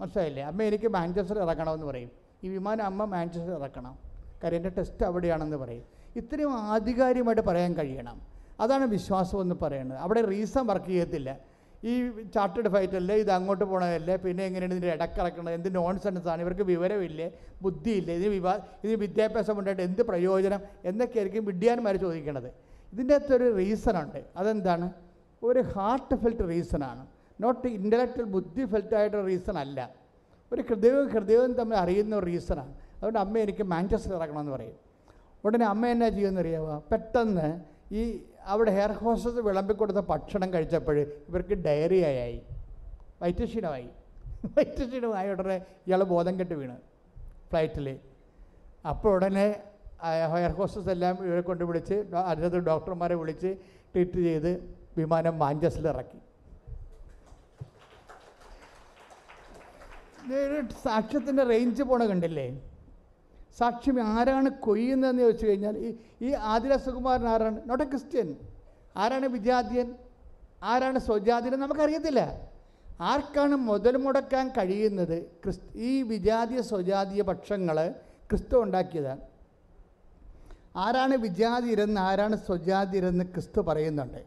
മനസ്സിലായില്ലേ? 0.01 0.43
അമ്മ 0.43 0.63
എനിക്ക് 0.63 0.87
മാഞ്ചസ്റ്റർ 0.87 1.39
ഇറക്കണമെന്ന് 1.39 1.85
പറയും. 1.85 2.11
ഈ 2.43 2.49
വിമാനം 2.49 2.85
അമ്മ 2.85 3.05
മാഞ്ചസ്റ്റർ 3.05 3.53
ഇറക്കണം. 3.53 3.99
കാര്യം 4.43 4.57
എന്റെ 4.57 4.69
ടെസ്റ്റ് 4.77 5.03
അവിടെയാണെന്ന് 5.05 5.57
പറയും. 5.57 5.83
ഇത്രയും 6.15 6.53
ആധികാരികമായിട്ട് 6.53 7.41
പറയാൻ 7.41 7.73
കഴിയണം. 7.73 8.21
അതാണ് 8.59 8.85
വിശ്വാസം 8.85 9.41
എന്ന് 9.41 9.55
പറയുന്നത്. 9.61 9.99
അവിടെ 9.99 10.21
റീസൺ 10.21 10.67
വർക്ക് 10.67 10.85
ചെയ്യത്തില്ല. 10.85 11.50
ഈ 11.89 11.93
ചാർട്ടേഡ് 12.35 12.69
ഫൈറ്റ് 12.73 12.97
അല്ലേ 12.99 13.15
ഇത് 13.21 13.31
അങ്ങോട്ട് 13.35 13.63
പോകണതല്ലേ 13.69 14.15
പിന്നെ 14.25 14.43
എങ്ങനെയാണ് 14.49 14.73
ഇതിന്റെ 14.75 14.91
ഇടക്കിറക്കണത് 14.95 15.55
എന്ത് 15.59 15.69
നോൺസെൻസ് 15.77 16.27
ആണ് 16.33 16.41
ഇവർക്ക് 16.45 16.65
വിവരമില്ലേ 16.71 17.27
ബുദ്ധിയില്ലേ 17.63 18.13
ഇതിന് 18.19 18.31
വിവാ 18.37 18.53
ഇതിന് 18.83 18.97
വിദ്യാഭ്യാസം 19.05 19.55
ഉണ്ടായിട്ട് 19.61 19.83
എന്ത് 19.89 20.01
പ്രയോജനം 20.09 20.61
എന്നൊക്കെയായിരിക്കും 20.89 21.45
വിഡ്യാന്മാർ 21.49 21.95
ചോദിക്കണത്. 22.05 22.49
ഇതിന്റെ 22.93 23.15
അകത്തൊരു 23.17 23.47
റീസണുണ്ട് 23.61 24.21
അതെന്താണ്? 24.41 24.87
ഒരു 25.41 25.61
ഹാർട്ട് 25.73 26.15
ഫെൽറ്റ് 26.23 26.45
റീസണാണ് 26.53 27.03
നോട്ട് 27.43 27.67
ഇന്റലക്ച്വൽ 27.79 28.25
ബുദ്ധി 28.35 28.63
ഫെൽറ്റ് 28.71 28.95
ആയിട്ടുള്ള 28.99 29.23
റീസൺ 29.31 29.55
അല്ല. 29.63 29.79
ഒരു 30.51 30.61
ഹൃദയവും 30.69 31.05
ഹൃദയവും 31.15 31.51
തമ്മിൽ 31.59 31.77
അറിയുന്ന 31.83 32.13
ഒരു 32.21 32.27
റീസണാണ് 32.31 32.73
അതുകൊണ്ട് 32.97 33.19
അമ്മ 33.25 33.35
എനിക്ക് 33.45 33.63
മാഞ്ചസ്റ്റർ 33.73 34.13
ഇറക്കണമെന്ന് 34.17 34.53
പറയും. 34.55 34.77
ഉടനെ 35.45 35.65
അമ്മ 35.73 35.83
എന്നാ 35.93 36.07
ചെയ്യുമെന്ന് 36.15 36.41
അറിയാമോ 36.43 36.75
പെട്ടെന്ന് 36.91 37.47
ഈ 37.99 38.01
അവിടെ 38.41 38.71
ഹെയർ 38.77 38.91
ഹോസ്റ്റസ് 38.99 39.41
വിളമ്പിക്കൊടുത്ത 39.47 40.01
ഭക്ഷണം 40.11 40.49
കഴിച്ചപ്പോൾ 40.53 40.97
ഇവർക്ക് 41.29 41.55
ഡയറിയായി 41.67 42.39
വൈറ്റക്ഷീണമായി 43.23 43.89
വൈറ്റക്ഷീണമായ 44.55 45.33
ഉടനെ 45.33 45.55
ഇയാൾ 45.87 46.01
ബോധം 46.11 46.33
കെട്ട് 46.39 46.55
വീണ് 46.59 46.77
ഫ്ലൈറ്റിൽ 47.49 47.87
അപ്പോൾ 48.91 49.09
ഉടനെ 49.15 49.45
ഹെയർ 50.33 50.53
ഹോസ്റ്റസ് 50.59 50.89
എല്ലാം 50.93 51.15
ഇവരെ 51.27 51.41
കൊണ്ട് 51.49 51.63
വിളിച്ച് 51.69 51.97
അതിനകത്ത് 52.29 52.61
ഡോക്ടർമാരെ 52.69 53.15
വിളിച്ച് 53.21 53.49
ട്രീറ്റ് 53.93 54.21
ചെയ്ത് 54.27 54.51
വിമാനം 54.97 55.35
മാഞ്ചസ്റ്ററിൽ 55.41 55.89
ഇറക്കി. 55.93 56.19
സാക്ഷ്യത്തിന്റെ 60.83 61.43
റേഞ്ച് 61.51 61.83
പോണ 61.89 62.01
കണ്ടില്ലേ? 62.11 62.47
സാക്ഷ്യം 63.59 63.97
ആരാണ് 64.17 64.49
കൊയ്യുന്നതെന്ന് 64.65 65.21
ചോദിച്ചു 65.21 65.45
കഴിഞ്ഞാൽ 65.47 65.75
ഈ 65.87 65.89
ഈ 66.21 66.29
ആദില 66.53 66.75
സുകുമാരൻ 66.75 67.27
ആരാണ്? 67.33 67.57
നോട്ട് 67.69 67.83
എ 67.83 67.87
ക്രിസ്ത്യൻ 67.93 68.29
ആരാണ് 69.03 69.27
വിജാദ്യൻ 69.35 69.87
ആരാണ് 70.63 70.99
സ്വജാതിയൻ 70.99 71.59
നമുക്കറിയത്തില്ല. 71.59 72.21
ആർക്കാണ് 73.11 73.55
മുതൽ 73.69 73.95
മുടക്കാൻ 73.97 74.45
കഴിയുന്നത്? 74.57 75.17
ക്രിസ് 75.43 75.65
ഈ 75.75 75.91
വിജാതീയ 76.11 76.61
സ്വജാതീയ 76.71 77.21
പക്ഷങ്ങൾ 77.21 77.77
ക്രിസ്തു 78.29 78.55
ഉണ്ടാക്കിയതാണ്. 78.63 79.21
ആരാണ് 80.75 81.15
വിജാതിരെന്ന് 81.15 82.01
ആരാണ് 82.09 82.35
സ്വജാതിരെന്ന് 82.47 83.25
ക്രിസ്തു 83.33 83.61
പറയുന്നുണ്ട്. 83.61 84.21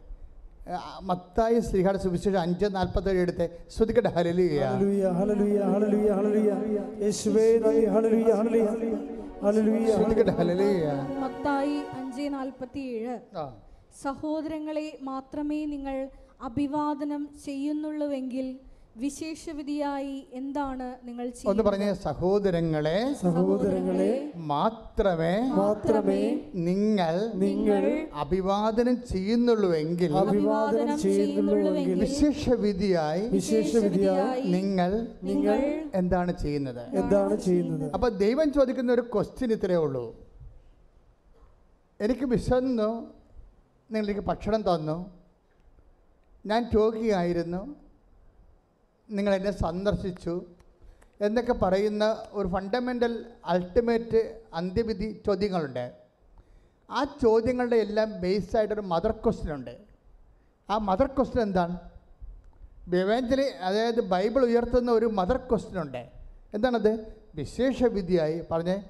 മത്തായി 1.03 1.59
ശ്രീഹാട് 1.59 1.97
സുവിശേഷം 1.97 2.39
അഞ്ച് 2.39 2.65
നാൽപ്പത്തേഴ് 2.75 3.19
എടുത്ത് 3.19 3.45
ശ്രുതിക്കട്ടെ 3.69 4.09
ഹലലുയ 4.09 4.61
ഹല്ലേലൂയ 4.67 5.03
ഹല്ലേലൂയ 5.17 5.59
ഹല്ലേലൂയ 5.65 6.09
ഹല്ലേലൂയ. 6.11 6.51
യേശുവേ 7.03 7.45
ഹല്ലേലൂയ 7.87 8.31
ഹല്ലേലൂയ. 8.33 8.95
ഹല്ലേലൂയ. 9.43 9.85
ശ്രുതിക്കട്ടെ 9.95 10.31
ഹരലിയ 10.31 10.85
മത്തായി 11.19 11.77
അഞ്ച് 11.97 12.25
നാൽപ്പത്തിയേഴ്. 12.33 13.15
ആ. 13.35 13.45
സഹോദരങ്ങളെ 14.03 14.87
മാത്രമേ 15.03 15.65
നിങ്ങൾ 15.65 15.97
അഭിവാദനം 16.41 17.21
ചെയ്യുന്നുള്ളൂവെങ്കിൽ 17.45 18.47
വിശേഷവിധിയായി 18.95 20.27
എന്താണ് 20.31 20.85
നിങ്ങൾ 21.03 21.25
ഒന്ന്? 21.45 21.63
പറഞ്ഞ 21.63 21.93
സഹോദരങ്ങളെ 21.93 22.97
സഹോദരങ്ങളെ 23.23 24.11
മാത്രമേ 24.35 25.33
മാത്രമേ 25.57 26.21
നിങ്ങൾ 26.53 27.15
നിങ്ങൾ 27.35 27.83
അഭിവാദനം 28.13 28.95
ചെയ്യുന്നുള്ളൂവെങ്കിൽ 29.13 30.13
അഭിവാദനം 30.23 30.97
ചെയ്യുന്നുള്ളൂവെങ്കിൽ 31.01 31.99
വിശേഷവിധിയായി 31.99 33.25
വിശേഷവിധിയായി 33.27 34.41
നിങ്ങൾ 34.41 35.07
നിങ്ങൾ 35.23 35.59
എന്താണ് 35.93 36.31
ചെയ്യുന്നത്? 36.43 36.83
എന്താണ് 37.01 37.37
ചെയ്യുന്നത്? 37.37 37.87
അപ്പൊ 37.93 38.09
ദൈവം 38.09 38.53
ചോദിക്കുന്ന 38.53 38.91
ഒരു 38.91 39.01
ക്വസ്റ്റ്യൻ 39.13 39.51
ഇത്രയേ 39.51 39.77
ഉള്ളൂ. 39.77 40.05
എനിക്ക് 41.99 42.25
വിശന്നു 42.25 42.89
നിങ്ങൾ 43.89 44.05
എനിക്ക് 44.05 44.25
ഭക്ഷണം 44.31 44.61
തന്നു. 44.61 44.97
ഞാൻ 46.45 46.69
രോഗിയായിരുന്നു. 46.75 47.61
നിങ്ങൾ 49.09 49.35
എന്നെ 49.35 49.51
സന്ദർശിച്ചു. 49.51 50.45
എന്നൊക്കെ 51.21 51.53
പറയുന്ന 51.53 52.23
ഒരു 52.31 52.47
ഫണ്ടമെന്റൽ 52.47 53.25
അൾട്ടിമേറ്റ് 53.45 54.41
അന്ത്യവിധി 54.53 55.21
ചോദ്യങ്ങളുണ്ട്. 55.25 55.91
ആ 56.89 57.03
ചോദ്യങ്ങളുടെ 57.03 57.75
എല്ലാം 57.75 58.21
ബേസ്ഡായിട്ടൊരു 58.21 58.81
മദർ 58.81 59.11
ക്വസ്റ്റ്യൻ 59.11 59.53
ഉണ്ട്. 59.53 59.77
ആ 60.69 60.77
മദർ 60.77 61.07
ക്വസ്റ്റ്യൻ 61.07 61.43
എന്താണ്? 61.43 61.79
ബിവേഞ്ചലി 62.87 63.43
അതായത് 63.43 64.01
ബൈബിൾ 64.01 64.45
ഉയർത്തുന്ന 64.45 64.91
ഒരു 64.91 65.05
മദർ 65.05 65.37
ക്വസ്റ്റ്യൻ 65.37 65.81
ഉണ്ട്. 65.81 66.09
എന്താണത്? 66.53 67.13
വിശേഷവിധിയായി 67.35 68.43
പറഞ്ഞേ 68.51 68.83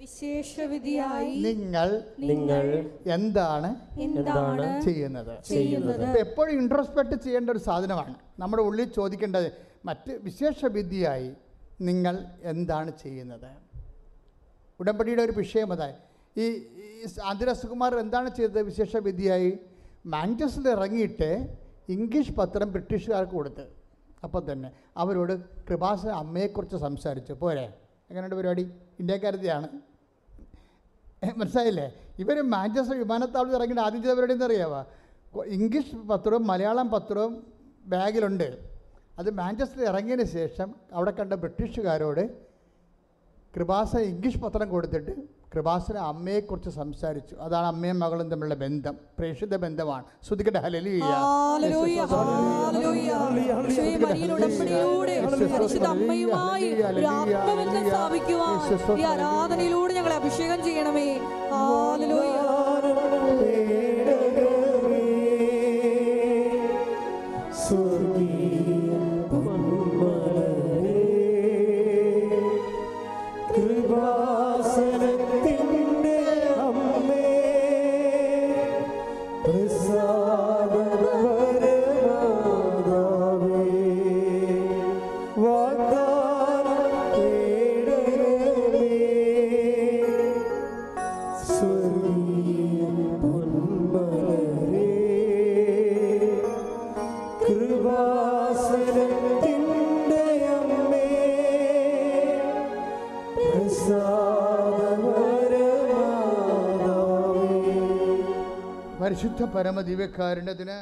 വിശേഷവിധിയായി 0.00 1.34
നിങ്ങൾ 1.40 1.88
നിങ്ങൾ 2.18 2.90
എന്താണ് 3.06 4.00
എന്താണ് 4.00 4.82
ചെയ്യുന്നത്? 4.82 5.44
ചെയ്യുന്നത്? 5.44 6.02
ഇപ്പം 6.02 6.20
എപ്പോഴും 6.20 6.52
ഇൻട്രോസ്പെക്ട് 6.52 7.16
ചെയ്യേണ്ട 7.24 7.50
ഒരു 7.50 7.58
സാധനമാണ്. 7.58 8.14
നമ്മുടെ 8.38 8.62
ഉള്ളിൽ 8.62 8.92
ചോദിക്കേണ്ടത് 8.92 9.52
മറ്റ് 9.84 10.12
വിശേഷവിധിയായി 10.22 11.32
നിങ്ങൾ 11.80 12.26
എന്താണ് 12.42 12.92
ചെയ്യുന്നത്? 13.02 13.50
ഉടമ്പടിയുടെ 14.80 15.22
ഒരു 15.22 15.32
വിഷയം 15.32 15.72
അതായി 15.72 15.92
ഈ 16.40 16.66
ആതിരസുകുമാർ 17.24 17.98
എന്താണ് 17.98 18.36
ചെയ്തത് 18.36 18.62
വിശേഷവിധിയായി? 18.62 19.58
മാഞ്ചസ്റ്ററിൽ 20.06 20.70
ഇറങ്ങിയിട്ട് 20.70 21.58
ഇംഗ്ലീഷ് 21.88 22.32
പത്രം 22.32 22.72
ബ്രിട്ടീഷുകാർക്ക് 22.72 23.32
കൊടുത്ത്. 23.32 23.66
അപ്പം 24.24 24.52
തന്നെ 24.52 24.70
അവരോട് 24.96 25.40
കൃപാസ 25.70 26.06
അമ്മയെക്കുറിച്ച് 26.06 26.76
സംസാരിച്ചു. 26.76 27.32
പോരെ? 27.32 27.74
എങ്ങനെയുണ്ട് 28.10 28.36
പരിപാടി? 28.36 28.70
ഇന്ത്യക്കാരത്തെയാണ് 29.00 29.68
മനസ്സിലായില്ലേ? 31.36 31.86
ഇവർ 32.18 32.40
മാഞ്ചസ്റ്റർ 32.50 32.98
വിമാനത്താവളത്തിൽ 32.98 33.56
ഇറങ്ങിയ 33.56 33.80
ആദ്യം 33.80 34.02
ചെയ്ത 34.02 34.14
പരിപാടി 34.14 34.32
എന്നറിയാമോ 34.32 34.80
കൊ- 35.30 35.46
ഇംഗ്ലീഷ് 35.46 35.96
പത്രവും 35.96 36.46
മലയാളം 36.46 36.90
പത്രവും 36.90 37.32
ബാഗിലുണ്ട്. 37.86 38.48
അത് 39.18 39.30
മാഞ്ചസ്റ്ററിൽ 39.30 39.84
ഇറങ്ങിയതിന് 39.84 40.26
ശേഷം 40.26 40.74
അവിടെ 40.92 41.10
കണ്ട 41.10 41.32
ബ്രിട്ടീഷുകാരോട് 41.32 42.22
കൃപാസ 43.54 43.96
ഇംഗ്ലീഷ് 43.96 44.38
പത്രം 44.38 44.68
കൊടുത്തിട്ട് 44.68 45.14
കൃപാസന 45.54 45.96
അമ്മയെക്കുറിച്ച് 45.96 46.70
സംസാരിച്ചു. 46.70 47.34
അതാണ് 47.34 47.66
അമ്മയും 47.66 48.00
മകളും 48.00 48.30
തമ്മിലുള്ള 48.30 48.54
ബന്ധം. 48.54 48.96
പ്രേക്ഷിത 49.18 49.56
ബന്ധമാണ്. 49.56 50.04
ശ്രുതിക്കട്ടെ 50.28 50.58
ഈ 58.98 59.02
ആരാധനയിലൂടെ 59.02 59.94
ഞങ്ങളെ 59.94 60.16
അഭിഷേകം 60.16 60.64
ചെയ്യണമേ. 60.64 61.20
പരമദിവ്യകാരുണ്യത്തിന് 109.70 110.76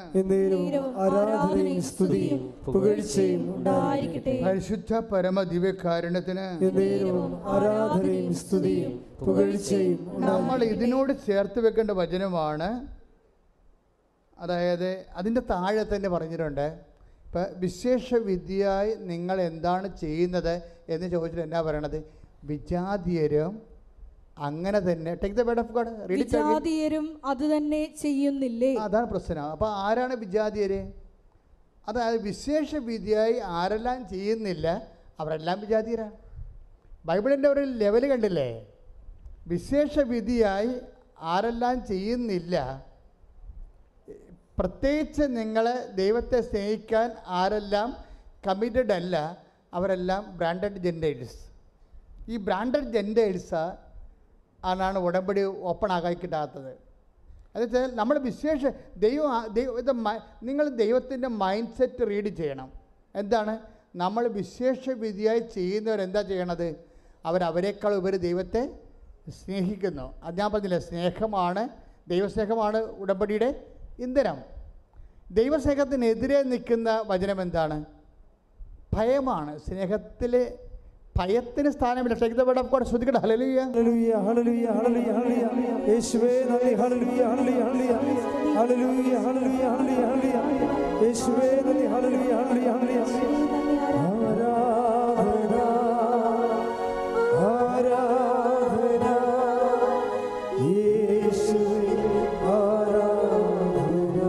ആരാധനയും 1.04 1.82
സ്തുതിയും 1.88 2.40
പുകഴ്ചയും 2.66 3.42
ഉണ്ടായിരിക്കട്ടെ. 3.56 4.34
പരിശുദ്ധ 4.46 4.92
പരമദിവ്യകാരുണ്യത്തിന് 5.10 6.46
ആരാധനയും 7.54 8.34
സ്തുതിയും 8.34 8.92
പുകഴ്ചയും 9.20 9.98
നമ്മൾ 10.28 10.58
ഇതിനോട് 10.64 11.12
ചേർത്ത് 11.26 11.60
വെക്കേണ്ട 11.66 11.90
വചനമാണ്. 12.00 12.70
അതായത് 14.38 14.90
അതിന്റെ 15.16 15.42
താഴെ 15.52 15.84
തന്നെ 15.92 16.08
പറഞ്ഞിട്ടുണ്ട്. 16.08 16.66
ഇപ്പം 17.26 17.46
വിശേഷ 17.56 18.14
വിദ്യയായി 18.30 18.92
നിങ്ങൾ 19.12 19.36
എന്താണ് 19.50 19.88
ചെയ്യുന്നത് 20.00 20.54
എന്ന് 20.88 21.06
ചോദിച്ചിട്ട് 21.08 21.46
എന്നാ 21.48 21.60
പറയണത്? 21.60 21.98
വിജാതീയരും 22.44 23.54
അങ്ങനെ 24.46 24.78
തന്നെ 24.88 25.12
ടേക്ക് 25.22 25.36
ദ 25.36 25.42
ഓഫ് 25.62 25.72
ഗോഡ് 25.76 25.92
വിജാതീയരും 26.12 27.06
അത് 27.30 27.44
തന്നെ 27.54 27.82
ചെയ്യുന്നില്ലേ? 28.02 28.72
അതാണ് 28.86 29.06
പ്രശ്നം. 29.12 29.46
അപ്പോൾ 29.54 29.70
ആരാണ് 29.86 30.14
വിജാതീയര്? 30.24 30.80
അതായത് 31.88 32.18
വിശേഷ 32.28 32.70
വിധിയായി 32.90 33.36
ആരെല്ലാം 33.60 33.98
ചെയ്യുന്നില്ല 34.12 34.66
അവരെല്ലാം 35.20 35.56
വിജാതീയരാണ്. 35.64 36.14
ബൈബിളിന്റെ 37.08 37.48
ഒരു 37.54 37.62
ലെവൽ 37.82 38.04
കണ്ടില്ലേ? 38.12 38.50
വിശേഷ 39.52 39.98
വിധിയായി 40.12 40.72
ആരെല്ലാം 41.32 41.76
ചെയ്യുന്നില്ല 41.90 42.54
പ്രത്യേകിച്ച് 44.58 45.24
നിങ്ങളെ 45.38 45.76
ദൈവത്തെ 46.00 46.38
സ്നേഹിക്കാൻ 46.50 47.08
ആരെല്ലാം 47.40 47.88
കമ്മിറ്റഡ് 48.46 48.94
അല്ല 49.00 49.16
അവരെല്ലാം 49.78 50.22
ബ്രാൻഡഡ് 50.38 50.80
ജെൻഡേഴ്സ് 50.84 51.38
ഈ 52.32 52.36
ബ്രാൻഡഡ് 52.46 52.90
ജെൻഡേഴ്സ് 52.94 53.62
ആണ് 54.64 54.98
ഉടമ്പടി 54.98 55.42
ഓപ്പൺ 55.42 55.92
ആകാൻ 55.92 56.14
എന്നുവെച്ചാൽ 57.54 57.94
നമ്മൾ 57.94 58.18
വിശേഷ 58.18 58.66
ദൈവം 58.96 59.46
ദൈവം 59.46 59.86
നിങ്ങൾ 60.42 60.68
ദൈവത്തിന്റെ 60.68 61.28
മൈൻഡ് 61.28 61.68
സെറ്റ് 61.78 62.06
റീഡ് 62.06 62.36
ചെയ്യണം. 62.36 62.72
എന്താണ്? 63.14 63.58
നമ്മൾ 63.96 64.28
വിശേഷ 64.28 64.90
വിധിയായി 64.90 65.38
ചെയ്യുന്നവരെന്താ 65.38 66.22
ചെയ്യണത്? 66.22 66.84
അവരവരെക്കാൾ 67.24 67.94
ഉപരി 67.94 68.16
ദൈവത്തെ 68.16 68.78
സ്നേഹിക്കുന്നു. 69.28 70.14
അത് 70.22 70.38
ഞാൻ 70.38 70.52
പറഞ്ഞില്ല 70.52 70.78
സ്നേഹമാണ് 70.78 71.68
ദൈവസ്നേഹമാണ് 72.08 72.76
ഉടമ്പടിയുടെ 72.76 73.66
ഇന്ധനം. 73.98 74.36
ദൈവസ്നേഹത്തിനെതിരെ 75.30 76.42
നിൽക്കുന്ന 76.42 77.04
വചനം 77.06 77.42
എന്താണ്? 77.42 77.84
ഭയമാണ്. 78.94 79.58
സ്നേഹത്തിൽ 79.58 80.58
ഭയത്തിന് 81.18 81.70
സ്ഥാനമില്ല. 81.70 82.14
Take 82.18 82.36
the 82.36 82.42
word 82.42 82.58
of 82.58 82.70
God 82.72 82.84
ശ്രദ്ധിക്കട്ടെ. 82.84 83.18
ഹല്ലേലൂയ. 83.18 83.60
ഹല്ലേലൂയ 83.60 84.14
ഹല്ലേലൂയ 84.26 84.66
ഹല്ലേലൂയ 84.78 85.12
ഹല്ലേലൂയ. 85.18 85.88
യേശുവേ 85.92 86.32
നന്ദി. 86.50 86.74
ഹല്ലേലൂയ 86.80 87.22
ഹല്ലേലൂയ. 87.30 87.92
ഹല്ലേലൂയ 88.58 89.14
ഹല്ലേലൂയ 89.24 89.64
ഹല്ലേലൂയ 89.68 89.96
ഹല്ലേലൂയ. 90.04 90.36
യേശുവേ 91.04 91.50
നന്ദി. 91.66 91.86
ഹല്ലേലൂയ 91.94 92.32
ഹല്ലേലൂയ 92.38 92.70
ഹല്ലേലൂയ. 92.76 93.00
ആരാധന 94.04 95.54
ആരാധന. 97.48 99.06
യേശുവേ 100.68 101.80
ആരാധന. 102.56 104.20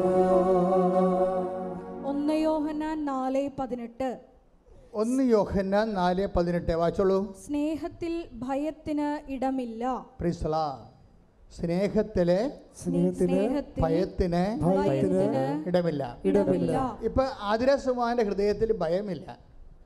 ഒന്ന് 2.06 2.34
യോഹന്നാൻ 2.34 3.06
നാല് 3.06 3.50
പതിനെട്ട്. 3.60 4.29
ഒന്ന് 4.94 5.24
യോഹന്നാൻ 5.24 5.94
നാല് 5.94 6.28
പതിനെട്ട്. 6.36 6.72
വായിച്ചോളൂ. 6.72 7.18
സ്നേഹത്തിൽ 7.46 8.28
ഭയത്തിന് 8.34 9.32
ഇടമില്ല. 9.32 10.06
പ്രിസ്ല 10.20 10.56
സ്നേഹത്തിലെ 11.58 12.52
സ്നേഹത്തിന് 12.84 13.64
ഭയത്തിന് 13.82 14.42
ഭയത്തിന് 14.62 15.68
ഇടമില്ല. 15.68 16.18
ഇടമില്ല. 16.26 16.98
ഇപ്പൊ 17.04 17.24
ആതിരസുമാന്റെ 17.42 18.24
ഹൃദയത്തിൽ 18.24 18.74
ഭയമില്ല. 18.78 19.38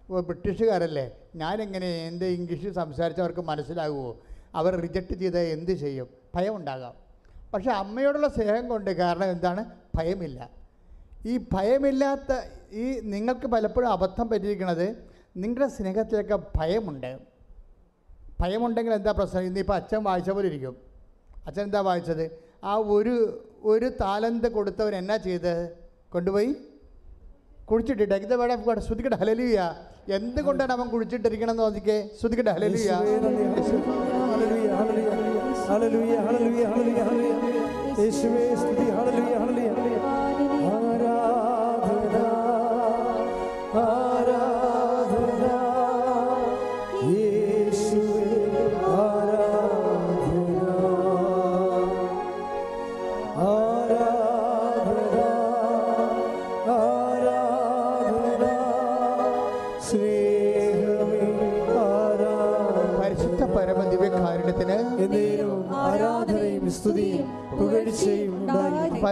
ബ്രിട്ടീഷുകാരല്ലേ? 0.10 1.12
ഞാനെങ്ങനെ 1.36 2.08
എന്റെ 2.08 2.26
ഇംഗ്ലീഷിൽ 2.26 2.72
സംസാരിച്ചവർക്ക് 2.74 3.39
മനസ്സിലാകുമോ 3.41 4.16
അവർ 4.56 4.76
റിജക്ട് 4.76 5.14
ചെയ്താൽ 5.14 5.47
എന്ത് 5.58 5.72
ചെയ്യും? 5.72 6.10
ഭയം 6.36 6.56
ഉണ്ടാകാം 6.56 6.95
പക്ഷേ 7.54 7.72
അമ്മയോടുള്ള 7.72 8.28
സ്നേഹം 8.28 8.68
കൊണ്ട് 8.68 8.91
കാരണം 8.91 9.32
എന്താണ്? 9.32 9.66
ഭയമില്ല. 9.95 10.49
ഈ 11.32 11.34
ഭയമില്ലാത്ത 11.53 12.32
ഈ 12.84 12.86
നിങ്ങൾക്ക് 13.13 13.47
പലപ്പോഴും 13.53 13.89
അബദ്ധം 13.95 14.28
പറ്റിയിരിക്കുന്നത് 14.32 14.88
നിങ്ങളുടെ 15.43 15.67
സ്നേഹത്തിലൊക്കെ 15.76 16.38
ഭയമുണ്ട്. 16.57 17.11
ഭയമുണ്ടെങ്കിൽ 18.41 18.93
എന്താ 18.99 19.11
പ്രശ്നം? 19.19 19.43
ഇന്നിപ്പോൾ 19.49 19.76
അച്ഛൻ 19.80 20.01
വായിച്ച 20.07 20.30
പോലെ 20.38 20.47
ഇരിക്കും. 20.51 20.76
അച്ഛൻ 21.47 21.63
എന്താ 21.67 21.82
വായിച്ചത്? 21.89 22.26
ആ 22.69 22.74
ഒരു 22.95 23.15
ഒരു 23.71 23.88
താലന്ത് 24.01 24.47
കൊടുത്തവൻ 24.57 24.93
എന്നാ 25.01 25.17
ചെയ്ത്? 25.28 25.53
കൊണ്ടുപോയി? 26.13 26.51
കുഴിച്ചിട്ടിട്ട്. 27.69 28.15
ഇത് 28.26 28.36
വേണം? 28.41 28.57
ശ്രുതിക്കട്ടെ 28.88 29.19
ഹലലിയ 29.24 29.59
എന്തുകൊണ്ടാണ് 30.17 30.74
അവൻ 30.78 30.88
കുഴിച്ചിട്ടിരിക്കണം 30.93 31.53
എന്ന് 31.53 31.63
നോക്കിക്കേ 31.63 31.97
ശ്രുതിക്കട്ടെ 32.19 32.53
ഹലലിയ 32.57 32.89
ഹലലിയ 33.01 33.45
ഹലലിയ 34.32 34.69
ഹലലിയ 35.67 36.15
ഹലലിയ 36.28 36.63
ഹലലിയ 36.74 37.01
ഹല്ലേലൂയ. 39.43 39.72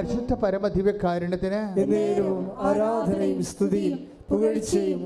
പരിശുദ്ധ 0.02 0.34
പരമദിവ്യകാരുണ്യത്തിന് 0.34 1.60
ആരാധനയും 2.62 3.42
സ്തുതിയും 3.44 3.98
പുകഴ്ചയും 4.32 5.00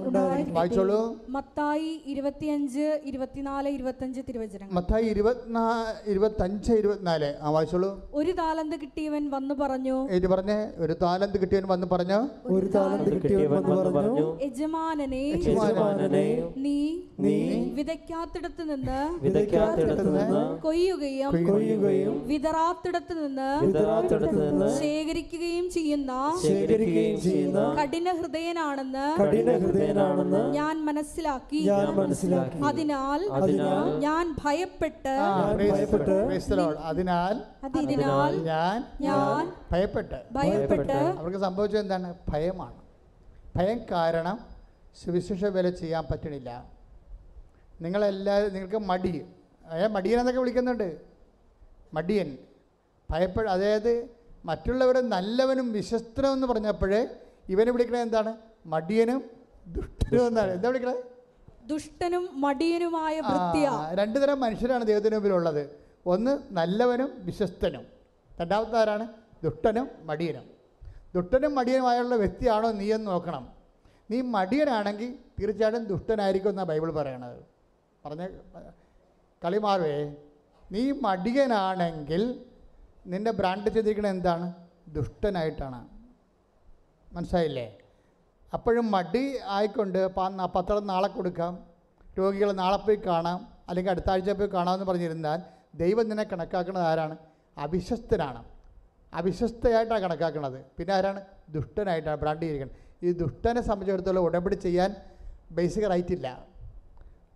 വായിച്ചോളൂ. 0.56 1.00
മത്തായി 1.36 1.92
ഇരുപത്തിയഞ്ച് 2.06 2.86
ഇരുപത്തിനാല് 3.10 3.70
ഇരുപത്തഞ്ച് 3.70 4.22
തിരുവചനങ്ങൾ. 4.28 4.74
മത്തായി 4.78 5.06
ഇരുപത്തിനാ 5.14 5.64
ഇരുപത്തഞ്ച് 6.08 6.72
ഇരുപത്തിനാല്. 6.82 7.30
ആ 7.42 7.50
വായിച്ചോളൂ. 7.50 7.90
ഒരു 8.14 8.32
താലന്ത് 8.32 8.76
കിട്ടിയവൻ 8.82 9.24
വന്നു 9.30 9.56
പറഞ്ഞു. 9.56 9.98
ഇത് 10.18 10.28
പറഞ്ഞ്. 10.28 10.58
ഒരു 10.78 10.96
താലന്ത് 11.02 11.38
കിട്ടിയവൻ 11.42 11.68
വന്ന് 11.68 11.88
പറഞ്ഞു? 11.88 12.20
ഒരു 12.46 12.68
താലന്ത് 12.68 13.10
കിട്ടിയവൻ 13.16 13.64
വന്നു 13.70 13.92
പറഞ്ഞു. 13.98 14.26
യജമാനനെ 14.46 15.24
യജമാനനെ 15.36 16.26
നീ 16.58 16.78
നീ 17.20 17.36
വിതയ്ക്കാത്തിടത്ത് 17.80 18.64
നിന്ന് 18.72 19.00
വിതയ്ക്കാത്തിടത്ത് 19.26 20.06
നിന്ന് 20.10 20.44
കൊയ്യുകയും 20.62 21.32
കൊയ്യുകയും 21.50 22.16
വിതറാത്തിടത്ത് 22.28 23.14
നിന്ന് 23.26 23.50
വിതറാത്തിടത്ത് 23.66 24.38
നിന്ന് 24.46 24.70
ശേഖരിക്കുകയും 24.80 25.68
ചെയ്യുന്ന 25.70 26.12
ശേഖരിക്കുകയും 26.44 27.22
ചെയ്യുന്ന 27.22 27.60
കഠിന 27.82 28.10
ഹൃദയനാണെന്ന് 28.22 29.06
കഠിന 29.20 29.58
ഹൃദയനാണെന്ന് 29.58 30.54
ഞാൻ 30.54 30.86
മനസ്സിലാക്കി. 30.86 31.58
ഞാൻ 31.58 31.88
മനസ്സിലാക്കി. 31.96 32.58
അതിനാൽ 32.58 33.30
അതിനാൽ 33.30 34.00
ഞാൻ 34.00 34.36
ഭയപ്പെട്ട് 34.46 35.14
ഭയപ്പെട്ട്. 35.72 36.76
അതിനാൽ 36.84 37.36
അതിനാൽ 37.64 38.44
ഞാൻ 38.44 38.84
ഞാൻ 39.02 39.54
ഭയപ്പെട്ട് 39.72 40.20
ഭയപ്പെട്ട് 40.32 40.92
അവർക്ക് 40.92 41.38
സംഭവിച്ചത് 41.38 41.82
എന്താണ്? 41.82 42.16
ഭയമാണ്. 42.30 42.76
ഭയം 43.56 43.80
കാരണം 43.92 44.40
സുവിശേഷ 45.04 45.46
വില 45.46 45.70
ചെയ്യാൻ 45.70 46.06
പറ്റണില്ല. 46.12 46.66
നിങ്ങളെല്ലാവരും 47.82 48.54
നിങ്ങൾക്ക് 48.54 48.78
മടി. 48.78 49.26
അയാൾ 49.72 49.88
മടിയൻ 49.88 50.20
എന്നൊക്കെ 50.20 50.42
വിളിക്കുന്നുണ്ട്. 50.42 51.02
മടിയൻ. 51.94 52.38
ഭയപ്പെട 53.12 53.48
അതായത് 53.48 54.10
മറ്റുള്ളവരെ 54.46 55.02
നല്ലവനും 55.02 55.72
വിശ്വസ്തനും 55.72 56.34
എന്ന് 56.34 56.48
പറഞ്ഞപ്പോഴേ 56.48 57.08
ഇവനെ 57.50 57.72
വിളിക്കണത് 57.72 58.02
എന്താണ്? 58.02 58.34
മടിയനും 58.66 59.30
ദുഷ്ടനും 59.68 60.28
എന്നാണ്. 60.28 60.52
എന്താ 60.52 60.68
വിളിക്കണത് 60.70 61.04
ദുഷ്ടനും 61.70 62.42
മടിയനുമായ 62.42 63.22
രണ്ട് 63.94 64.22
തരം 64.22 64.40
മനുഷ്യരാണ് 64.40 64.86
ദൈവത്തിന് 64.86 65.16
മുമ്പിലുള്ളത്. 65.16 65.70
ഒന്ന് 66.06 66.40
നല്ലവനും 66.52 67.12
വിശ്വസ്തനും. 67.18 67.86
രണ്ടാമത്തെ 68.42 68.78
ആരാണ്? 68.78 69.08
ദുഷ്ടനും 69.44 69.90
മടിയനും. 70.04 70.50
ദുഷ്ടനും 71.16 71.56
മടിയനുമായുള്ള 71.56 72.16
വ്യക്തിയാണോ 72.16 72.72
നീ 72.72 72.94
എന്ന് 72.94 73.08
നോക്കണം. 73.08 73.54
നീ 74.12 74.22
മടിയനാണെങ്കിൽ 74.22 75.16
തീർച്ചയായിട്ടും 75.40 75.86
ദുഷ്ടനായിരിക്കും 75.86 76.50
എന്നാണ് 76.50 76.68
ബൈബിൾ 76.68 76.92
പറയണത്. 76.92 77.40
പറഞ്ഞ 78.06 78.28
കളി 79.46 79.58
മാറുവേ. 79.58 80.14
നീ 80.72 80.92
മടിയനാണെങ്കിൽ 80.92 82.46
നിന്റെ 83.06 83.32
ബ്രാൻഡ് 83.32 83.70
ചെയ്തിരിക്കുന്നത് 83.70 84.14
എന്താണ്? 84.14 84.54
ദുഷ്ടനായിട്ടാണ്. 84.88 85.88
മനസ്സിലായില്ലേ? 87.14 87.80
അപ്പോഴും 88.56 88.92
മടി 88.92 89.24
ആയിക്കൊണ്ട് 89.48 90.02
പത്രം 90.56 90.88
നാളെ 90.88 91.08
കൊടുക്കാം. 91.08 91.54
രോഗികളെ 92.18 92.52
നാളെ 92.52 92.78
പോയി 92.78 92.96
കാണാം. 92.96 93.48
അല്ലെങ്കിൽ 93.70 93.92
അടുത്ത 93.92 94.10
ആഴ്ച 94.12 94.30
പോയി 94.30 94.50
കാണാമെന്ന് 94.54 94.86
പറഞ്ഞിരുന്നാൽ 94.86 95.40
ദൈവം 95.76 96.10
നിന്നെ 96.10 96.24
കണക്കാക്കുന്നത് 96.24 96.84
ആരാണ്? 96.84 97.18
അവിശ്വസ്തനാണ്. 97.58 98.44
അവിശ്വസ്തയായിട്ടാണ് 99.14 100.02
കണക്കാക്കുന്നത് 100.02 100.66
പിന്നെ 100.78 100.94
ആരാണ്? 100.94 101.22
ദുഷ്ടനായിട്ടാണ് 101.50 102.18
ബ്രാൻഡ് 102.22 102.42
ചെയ്തിരിക്കുന്നത് 102.42 103.06
ഈ 103.06 103.12
ദുഷ്ടനെ 103.12 103.62
സംബന്ധിച്ചിടത്തോളം 103.62 104.22
ഉടമ്പടി 104.22 104.56
ചെയ്യാൻ 104.56 104.96
ബേസിക് 105.52 105.90
റൈറ്റ് 105.90 106.14
ഇല്ല. 106.14 106.28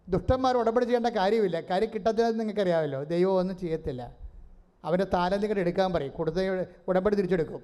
ദുഷ്ടന്മാർ 0.07 0.57
ഉടമ്പടി 0.57 0.85
ചെയ്യേണ്ട 0.85 1.07
കാര്യമില്ല. 1.07 1.61
കാര്യം 1.61 1.89
കിട്ടത്തില്ലെന്ന് 1.93 2.39
നിങ്ങൾക്കറിയാമല്ലോ. 2.39 3.03
ദൈവം 3.03 3.33
ഒന്നും 3.33 3.57
ചെയ്യത്തില്ല. 3.57 4.15
അവന്റെ 4.83 5.05
താലം 5.13 5.41
നിങ്ങൾ 5.41 5.59
എടുക്കാൻ 5.59 5.93
പറയും. 5.93 6.11
കൊടുത്ത 6.11 6.35
ഉടമ്പടി 6.87 7.15
തിരിച്ചെടുക്കും. 7.15 7.63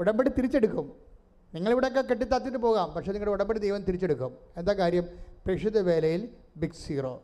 ഉടമ്പടി 0.00 0.28
തിരിച്ചെടുക്കും. 0.28 1.07
നിങ്ങളിവിടെയൊക്കെ 1.54 2.00
കെട്ടിത്താത്തിട്ട് 2.00 2.58
പോകാം. 2.58 2.90
പക്ഷേ 2.90 3.12
നിങ്ങളുടെ 3.12 3.30
ഉടമ്പടി 3.30 3.58
ദൈവം 3.58 3.82
തിരിച്ചെടുക്കും. 3.82 4.38
എന്താ 4.56 4.72
കാര്യം? 4.72 5.04
പ്രക്ഷിത 5.46 5.78
വേലയിൽ 5.78 6.28
ബിഗ് 6.56 6.78
സീറോ 6.86 7.22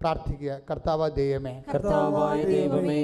പ്രാർത്ഥിക്കുക. 0.00 0.52
കർത്താവ 0.70 1.08
ദൈവമേ. 1.08 1.52
കർത്താവായ 1.74 2.42
ദൈവമേ. 2.42 2.98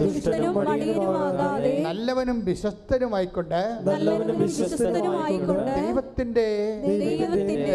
ദുഷ്ടനും 0.00 0.54
മടിയനുമാകാതെ 0.54 1.70
നല്ലവനും 1.84 2.44
വിശ്വസ്തനുമായിക്കൊണ്ട് 2.44 3.60
ദൈവത്തിന്റെ 5.80 6.46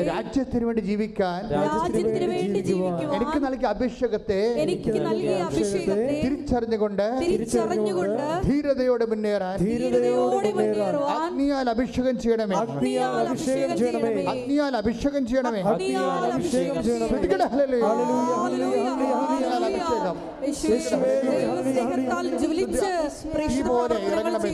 രാജ്യത്തിന് 0.07 0.63
വേണ്ടി 0.65 0.81
ജീവിക്കാൻ 0.81 1.39
രാജ്യത്തിന് 1.53 2.27
വേണ്ടി 2.33 2.59
ജീവിക്കുവാൻ 2.59 3.15
എനിക്ക് 3.15 3.37
നൽകിയ 3.45 3.67
അഭിഷേകത്തെ 3.67 4.39
എനിക്ക് 4.63 4.91
നൽകിയ 5.05 5.35
അഭിഷേകത്തെ 5.39 6.07
തിരിച്ചറിഞ്ഞുകൊണ്ട് 7.23 8.27
ധീരതയോടെ 9.65 10.51
മുന്നേറാൻ 10.53 11.35
അഭിഷേകം 13.33 13.75
ചെയ്യണമേ. 13.79 14.21
അഗ്നിയാൽ 14.33 14.77
അഭിഷേകം 14.77 15.25
ചെയ്യണമേ. 15.27 15.63
അഗ്നിയാൽ 15.73 16.31
അഭിഷേകം 16.33 16.83
ചെയ്യണമേ. 16.83 17.22
ശ്രദ്ധിക്കട്ടെ. 17.23 17.47
അഭിഷേകം 19.63 20.15
പ്രേക്ഷിത 23.33 23.67
പോലെ 23.67 23.95
ഇറങ്ങണമേ. 24.07 24.49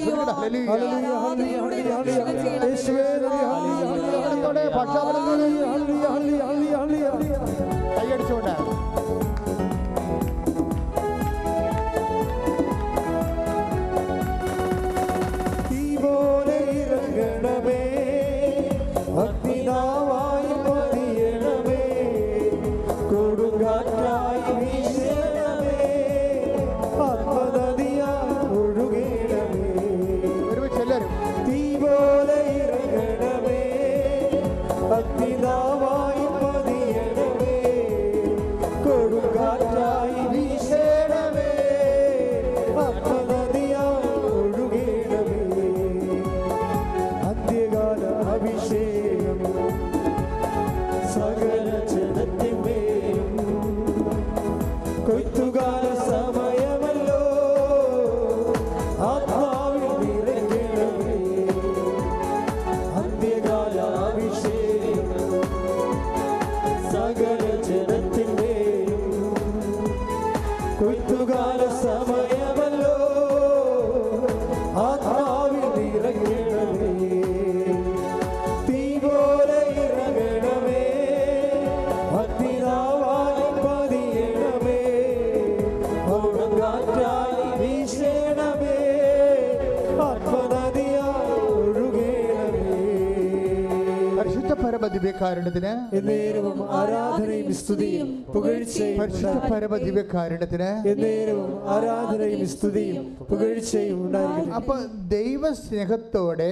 പരമദിവ്യകാരുണ്യത്തിന് 95.21 95.71
എന്നേരവും 95.97 96.59
ആരാധനയും 96.71 97.53
സ്തുതിയും 97.53 98.09
പുകഴ്ചയും 98.27 98.97
പരിശുദ്ധ 98.99 99.37
പരമദിവ്യകാരുണ്യത്തിന് 99.51 100.69
എന്നേരവും 100.91 101.51
ആരാധനയും 101.67 102.43
സ്തുതിയും 102.47 103.05
പുകഴ്ചയും 103.21 103.99
ഉണ്ടായിരുന്നു 104.05 104.55
അപ്പൊ 104.55 104.75
ദൈവസ്നേഹത്തോടെ 105.15 106.51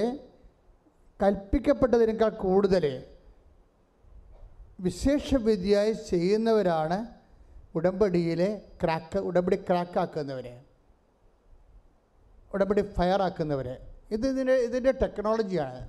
കൽപ്പിക്കപ്പെട്ടതിനേക്കാൾ 1.20 2.32
കൂടുതൽ 2.38 2.84
വിശേഷവിദ്യയായി 4.80 5.92
ചെയ്യുന്നവരാണ് 6.10 6.98
ഉടമ്പടിയിലെ 7.74 8.50
ക്രാക്ക് 8.82 9.18
ഉടമ്പടി 9.28 9.56
ക്രാക്കാക്കുന്നവരെ 9.68 10.54
ഉടമ്പടി 12.52 12.82
ഫയറാക്കുന്നവരെ 12.96 13.74
ഇത് 14.10 14.26
ഇതിന്റെ 14.26 14.54
ഇതിന്റെ 14.66 14.92
ടെക്നോളജിയാണ് 15.00 15.80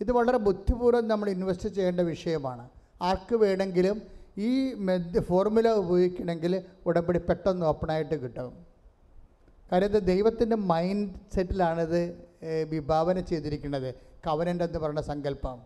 ഇത് 0.00 0.12
വളരെ 0.12 0.38
ബുദ്ധിപൂർവം 0.38 1.08
നമ്മൾ 1.08 1.28
ഇൻവെസ്റ്റ് 1.28 1.68
ചെയ്യേണ്ട 1.68 2.00
വിഷയമാണ്. 2.00 2.68
ആർക്ക് 3.02 3.36
വേണമെങ്കിലും 3.36 4.02
ഈ 4.38 4.74
മെത് 4.74 5.20
ഫോർമുല 5.20 5.68
ഉപയോഗിക്കണമെങ്കിൽ 5.68 6.62
ഉടമ്പടി 6.86 7.18
പെട്ടെന്ന് 7.18 7.66
ഓപ്പണായിട്ട് 7.66 8.14
കിട്ടും. 8.22 8.52
കാര്യം 9.72 9.88
ഇത് 9.88 10.02
ദൈവത്തിന്റെ 10.06 10.56
മൈൻഡ് 10.56 11.10
സെറ്റിലാണിത് 11.34 12.00
വിഭാവന 12.70 13.20
ചെയ്തിരിക്കുന്നത്. 13.20 13.94
കവനന്റ് 14.26 14.64
എന്ന് 14.64 14.78
പറയുന്ന 14.78 15.02
സങ്കല്പം. 15.02 15.58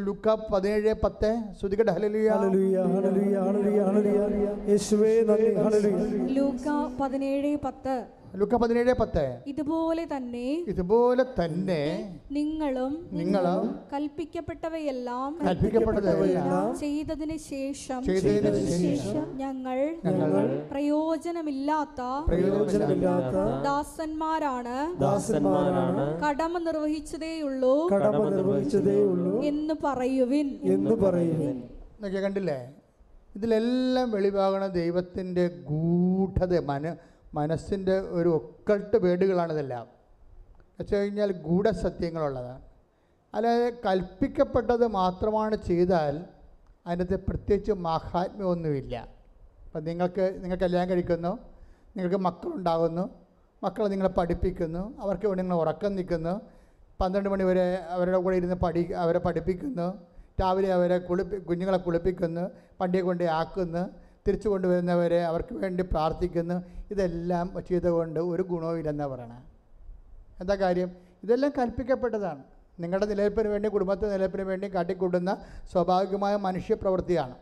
ലുക്ക 0.00 0.34
പതിനേഴ് 0.52 0.94
പത്ത്. 1.04 1.30
ശ്രുതികട. 1.60 1.90
ഹലലുയ 1.90 2.30
ലൂക്ക 8.34 8.54
പതിനേഴ് 8.56 8.92
പത്ത്. 8.94 9.22
ഇതുപോലെ 9.46 10.02
തന്നെ 10.06 10.44
ഇതുപോലെ 10.72 11.24
തന്നെ 11.38 11.80
നിങ്ങളും 12.30 12.92
നിങ്ങളും 13.12 13.64
കൽപ്പിക്കപ്പെട്ടവയെല്ലാം 13.92 15.30
കൽപ്പിക്കപ്പെട്ടവയെല്ലാം 15.40 16.68
ചെയ്തതിനു 16.80 17.36
ശേഷം 17.46 18.00
ചെയ്തതിന് 18.08 18.62
ശേഷം 18.78 19.24
ഞങ്ങൾ 19.36 19.78
ഞങ്ങൾ 20.08 20.44
പ്രയോജനമില്ലാത്ത 20.70 22.00
പ്രയോജനമില്ലാത്ത 22.28 23.36
ദാസന്മാരാണ് 23.66 24.76
ദാസന്മാരാണ് 25.00 26.04
കടമ 26.24 26.54
നിർവഹിച്ചതേയുള്ളൂ 26.66 27.74
കടമ 27.94 28.22
നിർവഹിച്ചതേയുള്ളൂ 28.30 29.34
എന്ന് 29.44 29.76
പറയുവിൻ. 29.84 30.48
എന്ന് 30.70 30.96
പറയുന്നു 31.02 31.50
എന്നൊക്കെ 31.92 32.20
കണ്ടില്ലേ? 32.20 32.60
ഇതിലെല്ലാം 33.34 34.06
വെളിവാകണ 34.12 34.62
ദൈവത്തിന്റെ 34.76 35.42
ഗൂഢത 35.68 36.54
മന 36.68 36.84
മനസ്സിന്റെ 37.34 37.96
ഒരു 38.18 38.28
ഒക്കൾട്ട് 38.38 38.96
വേടുകളാണിതെല്ലാം 39.04 39.86
വെച്ച് 40.78 40.94
കഴിഞ്ഞാൽ 40.96 41.30
ഗൂഢസത്യങ്ങളുള്ളതാണ് 41.46 42.62
അല്ലാതെ 43.34 43.68
കൽപ്പിക്കപ്പെട്ടത് 43.84 44.84
മാത്രമാണ് 45.00 45.56
ചെയ്താൽ 45.68 46.14
അതിനകത്ത് 46.86 47.16
പ്രത്യേകിച്ച് 47.28 47.72
മാഹാത്മ്യമൊന്നുമില്ല. 47.86 48.94
അപ്പം 49.66 49.82
നിങ്ങൾക്ക് 49.84 50.24
നിങ്ങൾ 50.42 50.58
കല്യാണം 50.62 50.88
കഴിക്കുന്നു 50.90 51.32
നിങ്ങൾക്ക് 51.96 52.18
മക്കളുണ്ടാകുന്നു 52.26 53.04
മക്കളെ 53.62 53.88
നിങ്ങളെ 53.88 54.10
പഠിപ്പിക്കുന്നു 54.18 54.82
അവർക്ക് 55.04 55.26
വേണ്ടി 55.26 55.42
നിങ്ങൾ 55.42 55.58
ഉറക്കം 55.64 55.92
നിൽക്കുന്നു 55.96 56.34
പന്ത്രണ്ട് 57.00 57.28
മണി 57.28 57.44
വരെ 57.44 57.64
അവരുടെ 57.94 58.18
കൂടെ 58.24 58.36
ഇരുന്ന് 58.36 58.56
പഠി 58.64 58.82
അവരെ 59.02 59.20
പഠിപ്പിക്കുന്നു 59.26 59.86
രാവിലെ 60.40 60.68
അവരെ 60.76 60.98
കുളിപ്പി 61.08 61.36
കുഞ്ഞുങ്ങളെ 61.48 61.78
കുളിപ്പിക്കുന്നു 61.78 62.44
പണ്ടിയെ 62.80 63.02
കൊണ്ട് 63.02 63.24
ആക്കുന്നു 63.40 63.82
തിരിച്ചു 64.30 64.48
കൊണ്ടുവരുന്നവരെ 64.48 65.20
അവർക്ക് 65.30 65.54
വേണ്ടി 65.64 65.82
പ്രാർത്ഥിക്കുന്നു. 65.92 66.56
ഇതെല്ലാം 66.90 67.46
ചെയ്തുകൊണ്ട് 67.68 68.20
ഒരു 68.32 68.42
ഗുണവുമില്ലെന്ന് 68.54 69.04
പറയണം. 69.04 69.42
എന്താ 70.40 70.54
കാര്യം? 70.54 70.90
ഇതെല്ലാം 71.24 71.52
കൽപ്പിക്കപ്പെട്ടതാണ്. 71.58 72.42
നിങ്ങളുടെ 72.82 73.06
നിലനിൽപ്പിന് 73.06 73.48
വേണ്ടി 73.48 73.68
കുടുംബത്തെ 73.68 74.06
നിലനിൽപ്പിന് 74.06 74.44
വേണ്ടി 74.50 74.66
കാട്ടിക്കൂട്ടുന്ന 74.74 75.30
സ്വാഭാവികമായ 75.72 76.34
മനുഷ്യ 76.36 76.74
പ്രവൃത്തിയാണ് 76.74 77.34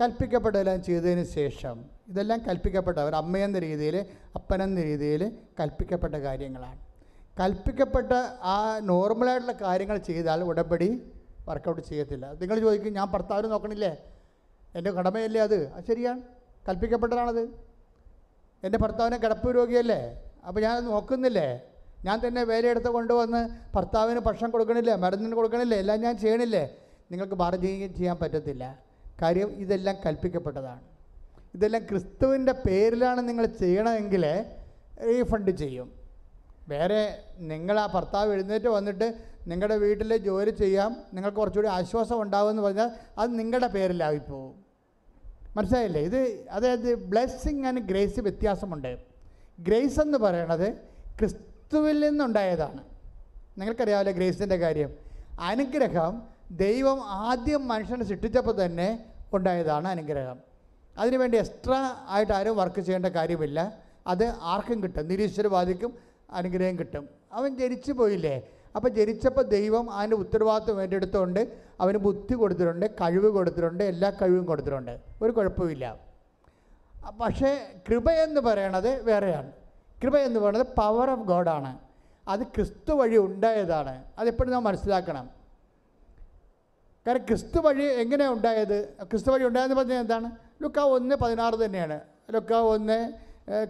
കൽപ്പിക്കപ്പെട്ടതെല്ലാം 0.00 0.82
ചെയ്തതിന് 0.82 1.24
ശേഷം 1.38 1.76
ഇതെല്ലാം 2.08 2.38
കൽപ്പിക്കപ്പെട്ട 2.48 2.98
ഒരു 2.98 3.16
അമ്മയെന്ന 3.22 3.58
രീതിയിൽ 3.58 3.96
അപ്പനെന്ന 4.34 4.82
രീതിയിൽ 4.82 5.22
കൽപ്പിക്കപ്പെട്ട 5.60 6.14
കാര്യങ്ങളാണ്. 6.14 6.78
കൽപ്പിക്കപ്പെട്ട 7.40 8.12
ആ 8.52 8.56
നോർമലായിട്ടുള്ള 8.82 9.54
കാര്യങ്ങൾ 9.66 9.98
ചെയ്താൽ 10.08 10.40
ഉടമ്പടി 10.42 10.88
വർക്കൗട്ട് 11.48 11.82
ചെയ്യത്തില്ല. 11.88 12.26
നിങ്ങൾ 12.40 12.58
ചോദിക്കും 12.60 12.92
ഞാൻ 12.92 13.08
ഭർത്താവിനെ 13.10 13.48
നോക്കണില്ലേ? 13.48 13.92
എന്റെ 14.76 14.90
കടമയല്ലേ 14.90 15.40
അത്? 15.40 15.72
അത് 15.72 15.84
ശരിയാണ് 15.84 16.20
കൽപ്പിക്കപ്പെട്ടതാണത്. 16.68 17.42
എന്റെ 18.64 18.78
ഭർത്താവിനെ 18.78 19.16
കിടപ്പ് 19.16 19.56
രോഗിയല്ലേ? 19.56 20.00
അപ്പോൾ 20.46 20.60
ഞാൻ 20.60 20.84
നോക്കുന്നില്ലേ? 20.84 21.60
ഞാൻ 22.04 22.20
തന്നെ 22.26 22.42
വേലയെടുത്ത് 22.44 22.88
കൊണ്ടുവന്ന് 22.88 23.48
ഭർത്താവിന് 23.74 24.18
ഭക്ഷണം 24.18 24.50
കൊടുക്കണില്ലേ? 24.50 24.94
മരുന്നിന് 24.94 25.34
കൊടുക്കണില്ലേ? 25.34 25.78
എല്ലാം 25.78 26.00
ഞാൻ 26.00 26.18
ചെയ്യണില്ലേ? 26.18 26.70
നിങ്ങൾക്ക് 27.10 27.34
ബാർഗെയിൻ 27.34 27.94
ചെയ്യാൻ 27.94 28.16
പറ്റത്തില്ല. 28.18 28.78
കാര്യം 29.22 29.48
ഇതെല്ലാം 29.48 29.96
കൽപ്പിക്കപ്പെട്ടതാണ്. 30.06 30.80
ഇതെല്ലാം 31.54 31.82
ക്രിസ്തുവിന്റെ 31.90 32.52
പേരിലാണ് 32.52 33.28
നിങ്ങൾ 33.28 33.46
ചെയ്യണമെങ്കിൽ 33.46 34.24
റീഫണ്ട് 35.06 35.50
ചെയ്യും. 35.50 35.92
വേറെ 36.68 37.18
നിങ്ങൾ 37.38 37.80
ആ 37.80 37.86
ഭർത്താവ് 37.94 38.32
എഴുന്നേറ്റ് 38.32 38.66
വന്നിട്ട് 38.66 39.29
നിങ്ങളുടെ 39.46 39.76
വീട്ടിൽ 39.76 40.16
ജോലി 40.16 40.50
ചെയ്യാം 40.50 40.96
നിങ്ങൾക്ക് 41.12 41.38
കുറച്ചുകൂടി 41.38 41.68
ആശ്വാസം 41.68 42.22
ഉണ്ടാകുമെന്ന് 42.22 42.62
പറഞ്ഞാൽ 42.62 42.90
അത് 43.18 43.38
നിങ്ങളുടെ 43.38 43.66
പേരിലായിപ്പോവും. 43.66 44.64
മനസ്സിലായില്ലേ? 45.56 46.00
ഇത് 46.00 46.44
അതായത് 46.50 46.94
ബ്ലെസ്സിങ് 46.94 47.66
ആൻഡ് 47.66 47.80
ഗ്രേസ് 47.80 48.20
വ്യത്യാസമുണ്ട്. 48.20 48.98
ഗ്രേസ് 49.60 50.00
എന്ന് 50.00 50.18
പറയണത് 50.18 50.72
ക്രിസ്തുവിൽ 51.18 52.08
നിന്നുണ്ടായതാണ്. 52.08 52.84
നിങ്ങൾക്കറിയാമല്ലോ 53.58 54.12
ഗ്രേസിന്റെ 54.12 54.56
കാര്യം. 54.56 54.94
അനുഗ്രഹം 55.40 56.22
ദൈവം 56.50 57.00
ആദ്യം 57.04 57.68
മനുഷ്യനെ 57.68 58.04
സൃഷ്ടിച്ചപ്പോൾ 58.04 58.64
തന്നെ 58.64 59.04
ഉണ്ടായതാണ് 59.32 59.88
അനുഗ്രഹം. 59.88 60.38
അതിനുവേണ്ടി 60.98 61.38
എക്സ്ട്രാ 61.38 61.96
ആയിട്ട് 62.08 62.32
ആരും 62.32 62.56
വർക്ക് 62.56 62.80
ചെയ്യേണ്ട 62.80 63.06
കാര്യമില്ല. 63.06 63.78
അത് 64.06 64.34
ആർക്കും 64.42 64.82
കിട്ടും. 64.82 65.08
നിരീശ്വരവാദിക്കും 65.08 65.94
അനുഗ്രഹം 66.30 66.78
കിട്ടും. 66.78 67.08
അവൻ 67.32 67.56
ജനിച്ചു 67.56 67.92
പോയില്ലേ? 67.92 68.48
അപ്പോൾ 68.76 68.90
ജനിച്ചപ്പോൾ 68.98 69.44
ദൈവം 69.56 69.86
അതിന്റെ 69.96 70.16
ഉത്തരവാദിത്വം 70.22 70.78
ഏറ്റെടുത്തുകൊണ്ട് 70.82 71.40
അവന് 71.82 71.98
ബുദ്ധി 72.06 72.34
കൊടുത്തിട്ടുണ്ട് 72.34 72.86
കഴിവ് 73.00 73.30
കൊടുത്തിട്ടുണ്ട് 73.36 73.82
എല്ലാ 73.92 74.10
കഴിവും 74.22 74.44
കൊടുത്തിട്ടുണ്ട്. 74.50 74.94
ഒരു 75.22 75.32
കുഴപ്പമില്ല 75.38 75.84
പക്ഷേ 77.20 77.50
കൃപ 77.88 78.10
എന്ന് 78.24 78.40
പറയണത് 78.48 78.90
വേറെയാണ്. 79.08 79.50
കൃപ 80.02 80.16
എന്ന് 80.26 80.40
പറയുന്നത് 80.40 80.68
പവർ 80.78 81.10
ഓഫ് 81.10 81.24
ഗോഡാണ് 81.32 81.72
അത് 82.32 82.42
ക്രിസ്തു 82.54 82.92
വഴി 83.00 83.16
ഉണ്ടായതാണ്. 83.26 83.94
അതെപ്പോഴും 84.18 84.52
നാം 84.54 84.64
മനസ്സിലാക്കണം. 84.64 85.26
കാരണം 87.06 87.24
ക്രിസ്തു 87.28 87.58
വഴി 87.66 87.84
എങ്ങനെയാണ് 88.02 88.34
ഉണ്ടായത്? 88.36 88.78
ക്രിസ്തു 89.10 89.30
വഴി 89.32 89.44
ഉണ്ടായെന്ന് 89.48 89.76
പറഞ്ഞാൽ 89.80 90.00
എന്താണ്? 90.04 90.28
ലുക്ക 90.62 90.78
ഒന്ന് 90.96 91.14
പതിനാറ് 91.22 91.56
തന്നെയാണ്. 91.64 91.98
ലുക്ക 92.34 92.52
ഒന്ന് 92.74 92.98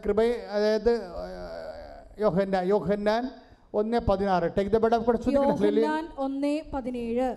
കൃപ 0.04 0.20
അതായത് 0.56 0.92
യോഹന്നാൻ 2.24 2.64
യോഹന്നാൻ 2.68 3.22
ഒന്ന് 3.78 3.98
പതിനാറ്. 4.08 4.46
Take 4.56 4.70
the 4.70 4.78
word 4.84 4.94
of 4.94 5.04
God 5.06 5.18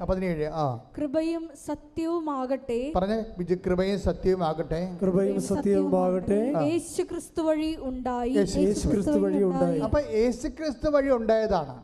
പതിനേഴ്. 0.09 0.45
ആ 0.61 0.63
കൃപയും 0.97 1.43
സത്യവുമാകട്ടെ. 1.65 2.79
പറഞ്ഞ 2.95 3.15
വിജു 3.37 3.55
കൃപയും 3.65 3.99
സത്യവും 3.99 4.43
ആകട്ടെ 4.43 4.81
കൃപയും 5.01 5.41
സത്യവുമാകട്ടെ. 5.41 6.39
യേശു 6.71 7.01
ക്രിസ്തു 7.11 7.41
വഴി 7.41 7.71
ഉണ്ടായി. 7.89 8.33
യേശു 8.39 8.57
യേശു 8.59 8.87
ക്രിസ്തു 8.87 9.17
വഴി 9.25 9.43
ഉണ്ടായി. 9.43 9.79
അപ്പൊ 9.79 9.99
യേശു 9.99 10.47
ക്രിസ്തു 10.47 10.89
വഴി 10.89 11.11
ഉണ്ടായതാണ് 11.19 11.75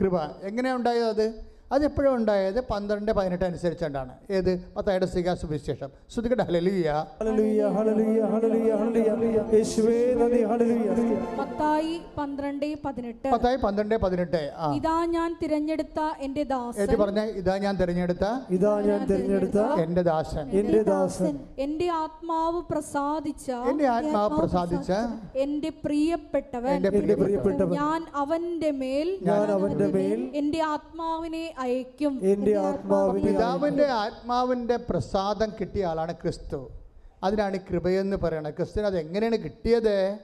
കൃപ. 0.00 0.16
എങ്ങനെയാ 0.42 0.76
ഉണ്ടായത് 0.76 1.08
അത്? 1.14 1.55
അതെപ്പോഴും 1.72 2.14
ഉണ്ടായത്? 2.14 2.60
പന്ത്രണ്ട് 2.70 3.12
പതിനെട്ട് 3.12 3.44
അനുസരിച്ചാണ് 3.44 4.12
ഏത്? 4.30 4.50
പത്തായുടെ 4.76 5.06
സിക 5.06 5.34
സുവിശേഷം 5.34 5.90
ശ്രുതികട 6.12 6.42
ഹലലിയ 6.42 6.90
ഹല്ലേലൂയ 7.20 7.62
ഹല്ലേലൂയ 7.76 8.20
ഹല്ലേലൂയ 8.32 8.72
ഹല്ലേലൂയ. 8.82 9.38
യേശുവേ 9.54 9.96
നന്ദി 10.20 10.42
ഹല്ലേലൂയ. 10.50 11.16
മത്തായി 11.40 11.94
പന്ത്രണ്ട് 12.18 12.66
പതിനെട്ട്. 12.84 13.28
പത്തായി 13.32 13.56
പന്ത്രണ്ട് 13.56 13.94
പതിനെട്ട്. 14.04 14.42
ഇതാ 14.76 15.04
ഞാൻ 15.04 15.36
തിരഞ്ഞെടുത്ത 15.42 16.00
എന്റെ 16.18 16.44
ദാസൻ. 16.44 16.80
ഏറ്റി 16.82 16.94
പറഞ്ഞ? 16.94 17.20
ഇതാ 17.42 17.56
ഞാൻ 17.58 17.76
തിരഞ്ഞെടുത്ത? 17.76 18.24
ഇതാ 18.50 18.74
ഞാൻ 18.80 19.06
തിരഞ്ഞെടുത്ത 19.10 19.58
എന്റെ 19.86 20.02
ദാസൻ. 20.02 20.46
എന്റെ 20.60 20.82
ദാസൻ. 20.82 21.34
എന്റെ 21.58 21.88
ആത്മാവ് 22.02 22.62
പ്രസാദിച്ച 22.70 23.50
എന്റെ 23.72 23.88
ആത്മാവ് 23.96 24.38
പ്രസാദിച്ച 24.38 24.92
എന്റെ 25.34 25.72
പ്രിയപ്പെട്ടവൻ. 25.84 26.72
എന്റെ 26.76 26.88
എന്റെ 27.00 27.14
പ്രിയപ്പെട്ടവൻ. 27.14 27.74
ഞാൻ 27.82 28.02
അവന്റെ 28.14 28.70
മേൽ 28.70 29.18
ഞാൻ 29.22 29.46
അവന്റെ 29.58 29.86
മേൽ 29.86 30.30
എന്റെ 30.34 30.62
ആത്മാവിനെ 30.62 31.44
അയക്കും 31.58 32.18
പിതാവിന്റെ 32.20 32.56
ആത്മാവിന്റെ 32.56 33.32
പിതാവിന്റെ 33.32 33.86
ആത്മാവിന്റെ 33.86 34.76
പ്രസാദം 34.76 35.52
കിട്ടിയ 35.60 35.86
ആളാണ് 35.86 36.12
ക്രിസ്തു. 36.12 36.70
അതിനാണ് 37.24 37.56
കൃപയെന്ന് 37.70 38.16
പറയുന്നത് 38.16 38.54
ക്രിസ്തു 38.54 38.80
അത് 38.80 38.98
എങ്ങനെയാണ് 38.98 39.36
കിട്ടിയത്? 39.36 40.18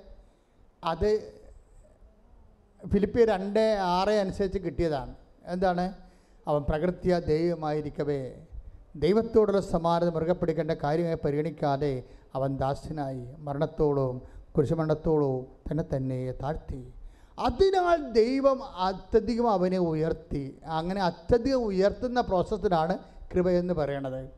അത് 0.84 1.32
ഫിലിപ്പിയ 2.92 3.24
രണ്ട് 3.24 3.78
ആറ് 3.80 4.10
അനുസരിച്ച് 4.10 4.58
കിട്ടിയതാണ്. 4.58 5.14
എന്താണ്? 5.46 5.92
അവൻ 6.48 6.62
പ്രകൃത്യ 6.68 7.18
ദൈവമായിരിക്കവേ. 7.18 8.32
ദൈവത്തോടുള്ള 8.96 9.60
സമാനത 9.60 10.08
മുറുകെ 10.08 10.32
പിടിക്കേണ്ട 10.32 10.70
കാര്യമായി 10.70 11.18
പരിഗണിക്കാതെ 11.24 12.02
അവൻ 12.34 12.56
ദാസ്യനായി 12.56 13.24
മരണത്തോളവും 13.38 14.22
കുരിശുമരണത്തോളവും 14.56 15.46
തന്നെ 15.70 15.84
തന്നെ 15.96 16.32
താഴ്ത്തി. 16.32 16.94
അതിനാൽ 17.42 18.12
ദൈവം 18.12 18.64
അത്യധികം 18.64 19.50
അവനെ 19.50 19.78
ഉയർത്തി. 19.78 20.58
അങ്ങനെ 20.66 21.00
അത്യധികം 21.02 21.64
ഉയർത്തുന്ന 21.64 22.20
പ്രോസസ്സിനാണ് 22.20 22.98
എന്ന് 23.48 23.74
പറയണത്. 23.74 24.30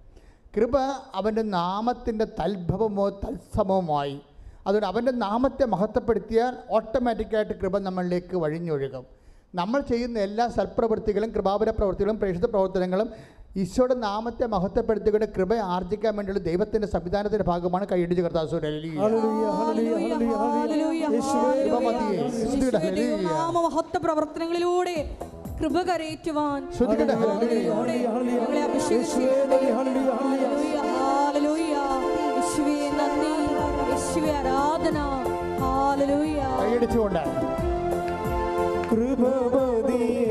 കൃപ 0.56 0.78
അവന്റെ 1.14 1.42
നാമത്തിന്റെ 1.42 2.24
തൽഭവമോ 2.24 3.08
തത്സമവുമായി. 3.08 4.20
അതുകൊണ്ട് 4.66 4.86
അവന്റെ 4.86 5.12
നാമത്തെ 5.12 5.64
മഹത്വപ്പെടുത്തിയാൽ 5.64 6.56
ഓട്ടോമാറ്റിക്കായിട്ട് 6.70 7.60
കൃപ 7.60 7.78
നമ്മളിലേക്ക് 7.78 8.36
വഴിഞ്ഞൊഴുകും. 8.36 9.06
നമ്മൾ 9.54 9.80
ചെയ്യുന്ന 9.80 10.18
എല്ലാ 10.18 10.48
സൽപ്രവൃത്തികളും 10.48 11.30
കൃപാപര 11.30 11.70
പ്രവൃത്തികളും 11.70 12.18
പ്രേക്ഷിത 12.18 12.46
പ്രവർത്തനങ്ങളും 12.46 13.08
ഈശോയുടെ 13.56 13.94
നാമത്തെ 13.94 14.46
മഹത്വപ്പെടുത്തിക്കൊണ്ട് 14.46 15.26
കൃപ 15.36 15.54
ആർജിക്കാൻ 15.54 16.16
വേണ്ടിയുള്ള 16.16 16.42
ദൈവത്തിന്റെ 16.44 16.88
സംവിധാനത്തിന്റെ 16.88 17.44
ഭാഗമാണ് 17.44 17.86
കൈയടിച്ച് 17.92 18.22
കർത്താസൂര്യ 18.22 18.66
ഹല്ലേലൂയ. 18.66 19.46
ഹല്ലേലൂയ 19.60 20.34
ഹല്ലേലൂയ 20.34 21.02
യേശുവേ 21.14 21.52
കൃപ 21.68 21.78
മതിയേ. 21.82 22.24
ഹല്ലേലൂയ. 22.78 23.22
നാമമഹത്വ 23.28 23.98
പ്രവർത്തനങ്ങളിലൂടെ 23.98 24.96
കൃപ 25.60 25.82
കരയേറ്റുവാൻ 25.82 26.60
ആരാധന. 34.34 34.98
കൈയടിച്ചുകൊണ്ട്. 36.60 37.53
കൃപമതിയേ 38.89 40.22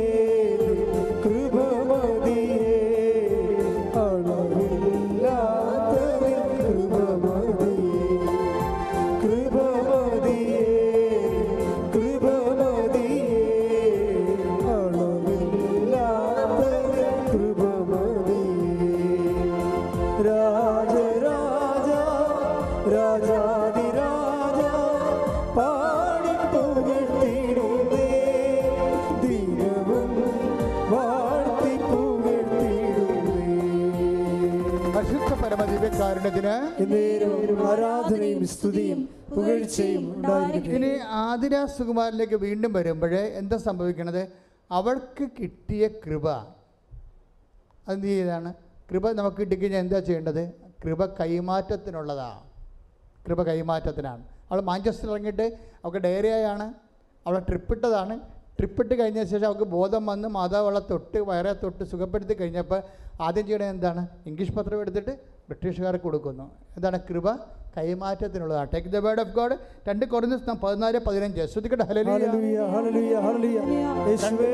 സുകുമാരനിലേക്ക് 41.65 42.35
വീണ്ടും 42.35 42.73
വരുമ്പോൾ 42.73 43.13
എന്താ 43.13 43.57
സംഭവിക്കണത്? 43.57 44.27
അവൾക്ക് 44.71 45.25
കിട്ടിയ 45.39 45.87
കൃപ. 45.87 46.27
അത് 47.87 48.03
ചെയ്താണ് 48.03 48.53
കൃപ 48.91 49.11
നമുക്ക് 49.11 49.37
കിട്ടിക്കഴിഞ്ഞാൽ 49.37 49.79
എന്താ 49.79 49.99
ചെയ്യേണ്ടത്? 49.99 50.43
കൃപ 50.83 51.05
കൈമാറ്റത്തിനുള്ളതാണ് 51.05 52.41
കൃപ 53.27 53.43
കൈമാറ്റത്തിനാണ്. 53.43 54.23
അവൾ 54.51 54.61
മാഞ്ചസ്റ്റർ 54.61 55.09
ഇറങ്ങിയിട്ട് 55.09 55.45
അവൾക്ക് 55.83 55.97
ഡയറിയായാണ്. 55.97 56.73
അവൾ 57.27 57.39
ട്രിപ്പിട്ടതാണ്. 57.39 58.15
ട്രിപ്പിട്ട് 58.59 58.99
കഴിഞ്ഞ 58.99 59.23
ശേഷം 59.23 59.45
അവൾക്ക് 59.45 59.63
ബോധം 59.63 60.05
വന്ന് 60.05 60.27
മാതാവ് 60.27 60.65
അവളെ 60.65 60.79
തൊട്ട് 60.79 61.17
വയറെ 61.17 61.53
തൊട്ട് 61.53 61.83
സുഖപ്പെടുത്തി 61.83 62.33
കഴിഞ്ഞപ്പോൾ 62.33 62.81
ആദ്യം 63.21 63.47
ചെയ്യണത് 63.47 63.67
എന്താണ്? 63.67 64.07
ഇംഗ്ലീഷ് 64.25 64.51
പത്രം 64.51 64.81
എടുത്തിട്ട് 64.81 65.32
ബ്രിട്ടീഷുകാർക്ക് 65.53 66.05
കൊടുക്കുന്നു. 66.09 66.45
എന്താണ് 66.77 66.99
കൃപ 67.09 67.27
കൈമാറ്റത്തിനുള്ളതാണ്. 67.75 68.67
Take 68.73 68.89
the 68.93 68.97
word 69.05 69.21
of 69.23 69.33
God 69.37 69.55
രണ്ട് 69.87 70.03
കുറഞ്ഞ 70.11 70.33
പതിനാല് 70.63 70.99
പതിനഞ്ച്. 71.07 71.43
ഹലലിയ 71.93 73.61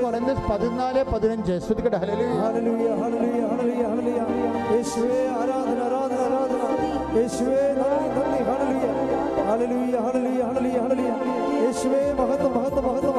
കുറഞ്ഞ 0.04 0.30
പതിനാല് 0.50 1.02
പതിനഞ്ച്. 1.14 1.56
ശ്രുതിക്കട്ടെ 1.66 2.00
ഹലലിയ 2.04 2.28
ഹല്ലേലൂയ 2.43 2.89
ഹല്ലേലൂയ 3.02 3.41
ഹല്ലേലൂയ 3.52 3.84
ഹല്ലേലൂയ 3.91 4.22
യേശുവേ 4.74 5.20
ആരാധന 5.39 5.80
ആരാധന 5.88 6.22
ആരാധന. 6.28 6.64
യേശുവേ 7.18 7.62
നന്ദി 7.80 8.08
നന്ദി 8.18 8.41
ഹല്ലേലൂയ 8.50 8.88
ഹല്ലേലൂയ 9.50 9.95
ഹല്ലേലൂയ 10.08 10.41
ഹല്ലേലൂയ 10.47 10.80
ഹലലിയ 10.86 11.12
യേശുവേ 11.64 12.02
മഹത്വം 12.20 12.52
മഹത്വം 12.58 12.84
മഹത്വം. 12.89 13.18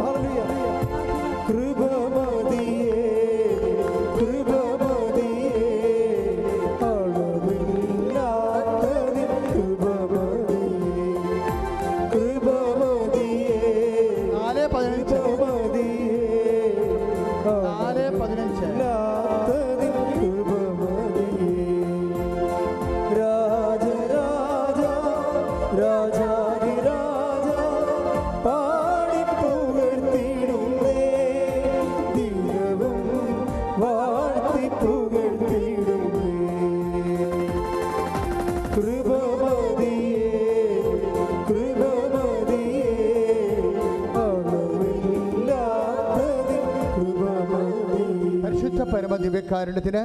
ദിവ്യകാരുണ്യത്തിന് 49.50 50.02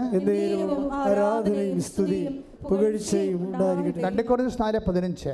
ആരാധനയും 1.00 1.80
സ്തുതിയും 1.88 2.34
പുകഴ്ചയും 2.70 3.42
ഉണ്ടായിരിക്കട്ടെ. 3.48 4.02
രണ്ട് 4.06 4.22
കുറഞ്ഞ 4.30 4.50
നാല് 4.64 4.80
പതിനഞ്ച്. 4.88 5.34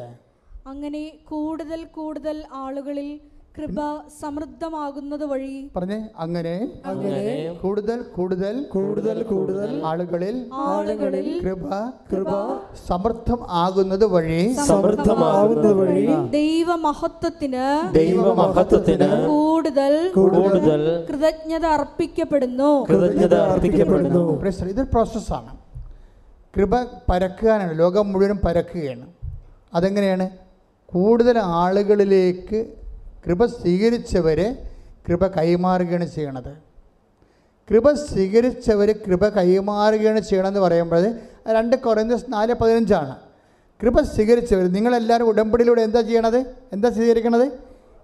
അങ്ങനെ 0.71 1.03
കൂടുതൽ 1.31 1.81
കൂടുതൽ 1.97 2.37
ആളുകളിൽ 2.63 3.09
കൃപ 3.55 3.79
സമൃദ്ധമാകുന്നത് 4.21 5.23
വഴി 5.23 5.55
പറഞ്ഞേ 5.75 5.97
അങ്ങനെ 6.17 6.53
അങ്ങനെ 6.85 7.23
കൂടുതൽ 7.61 7.99
കൂടുതൽ 8.15 8.55
കൂടുതൽ 8.73 9.17
കൂടുതൽ 9.23 9.71
ആളുകളിൽ 9.85 10.35
ആളുകളിൽ 10.65 11.27
കൃപ 11.43 11.67
കൃപ 12.11 12.31
സമൃദ്ധം 12.87 13.41
ആകുന്നത് 13.63 14.05
വഴി 14.05 14.39
സമൃദ്ധമാകുന്നത് 14.69 15.73
വഴി 15.73 16.05
ദൈവമഹത്വത്തിന് 16.39 17.65
ദൈവമഹത്വത്തിന് 17.99 19.09
കൂടുതൽ 19.27 19.93
കൂടുതൽ 20.13 20.81
കൃതജ്ഞത 21.09 21.65
അർപ്പിക്കപ്പെടുന്നു. 21.65 22.71
കൃതജ്ഞത 22.89 23.35
അർപ്പിക്കപ്പെടുന്നു. 23.35 24.25
ഇതൊരു 24.69 24.89
പ്രോസസ്സാണ് 24.93 25.51
കൃപ 26.55 26.73
പരക്കുകയാണ് 27.11 27.79
ലോകം 27.79 28.05
മുഴുവനും 28.11 28.39
പരക്കുകയാണ്. 28.45 29.05
അതെങ്ങനെയാണ്? 29.73 30.25
കൂടുതൽ 30.93 31.35
ആളുകളിലേക്ക് 31.39 32.59
കൃപ 33.25 33.45
സ്വീകരിച്ചവരെ 33.45 34.47
കൃപ 35.07 35.27
കൈമാറുകയാണ് 35.27 36.05
ചെയ്യണത്. 36.15 36.53
കൃപ 37.69 37.91
സ്വീകരിച്ചവർ 37.93 38.89
കൃപ 39.05 39.27
കൈമാറുകയാണ് 39.27 40.19
ചെയ്യണമെന്ന് 40.19 40.59
പറയുമ്പോൾ 40.59 41.03
രണ്ട് 41.57 41.75
കുറഞ്ഞ 41.75 42.17
നാല് 42.27 42.53
പതിനഞ്ചാണ്. 42.53 43.13
കൃപ 43.81 44.01
സ്വീകരിച്ചവർ 44.01 44.65
നിങ്ങളെല്ലാവരും 44.75 45.27
ഉടമ്പടിയിലൂടെ 45.31 45.81
എന്താ 45.81 46.01
ചെയ്യണത്? 46.01 46.39
എന്താ 46.73 46.89
സ്വീകരിക്കണത്? 46.89 47.45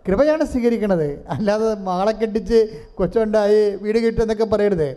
കൃപയാണ് 0.05 0.43
സ്വീകരിക്കണത്. 0.43 1.07
അല്ലാതെ 1.29 1.75
മാളെ 1.87 2.11
കെട്ടിച്ച് 2.11 2.59
കൊച്ചുണ്ടായി 2.95 3.75
വീട് 3.83 3.99
കിട്ടുമെന്നൊക്കെ 4.05 4.43
പറയരുത്. 4.43 4.89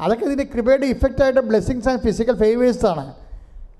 അതൊക്കെ 0.00 0.24
ഇതിന്റെ 0.24 0.46
കൃപയുടെ 0.54 0.86
ഇഫക്റ്റായിട്ട് 0.86 1.40
ബ്ലെസ്സിങ്സ് 1.40 1.88
ആൻഡ് 1.88 2.02
ഫിസിക്കൽ 2.02 2.36
ഫേവേഴ്സാണ് 2.42 3.04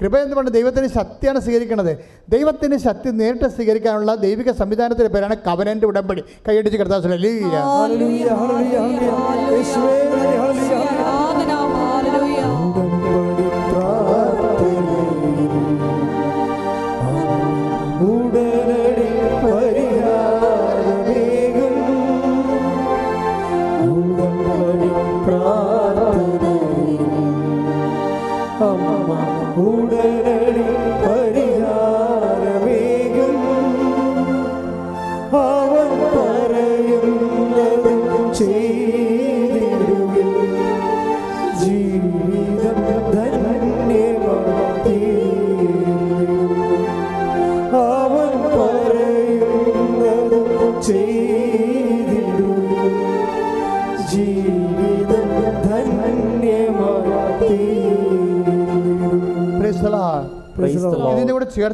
കൃപ 0.00 0.16
എന്ന് 0.16 0.36
പറഞ്ഞാൽ 0.36 0.52
ദൈവത്തിന്റെ 0.52 0.88
ശക്തിയാണ് 0.88 1.40
സ്വീകരിക്കുന്നത്. 1.40 1.98
ദൈവത്തിന്റെ 2.28 2.76
ശക്തി 2.76 3.10
നേരിട്ട് 3.10 3.48
സ്വീകരിക്കാനുള്ള 3.48 4.14
ദൈവിക 4.14 4.50
സംവിധാനത്തിന്റെ 4.50 5.12
പേരാണ് 5.14 5.36
കവനന്റെ 5.36 5.86
ഉടമ്പടി. 5.86 6.24
കൈയടിച്ച് 6.48 6.78
കിടത്താൻ 6.78 7.02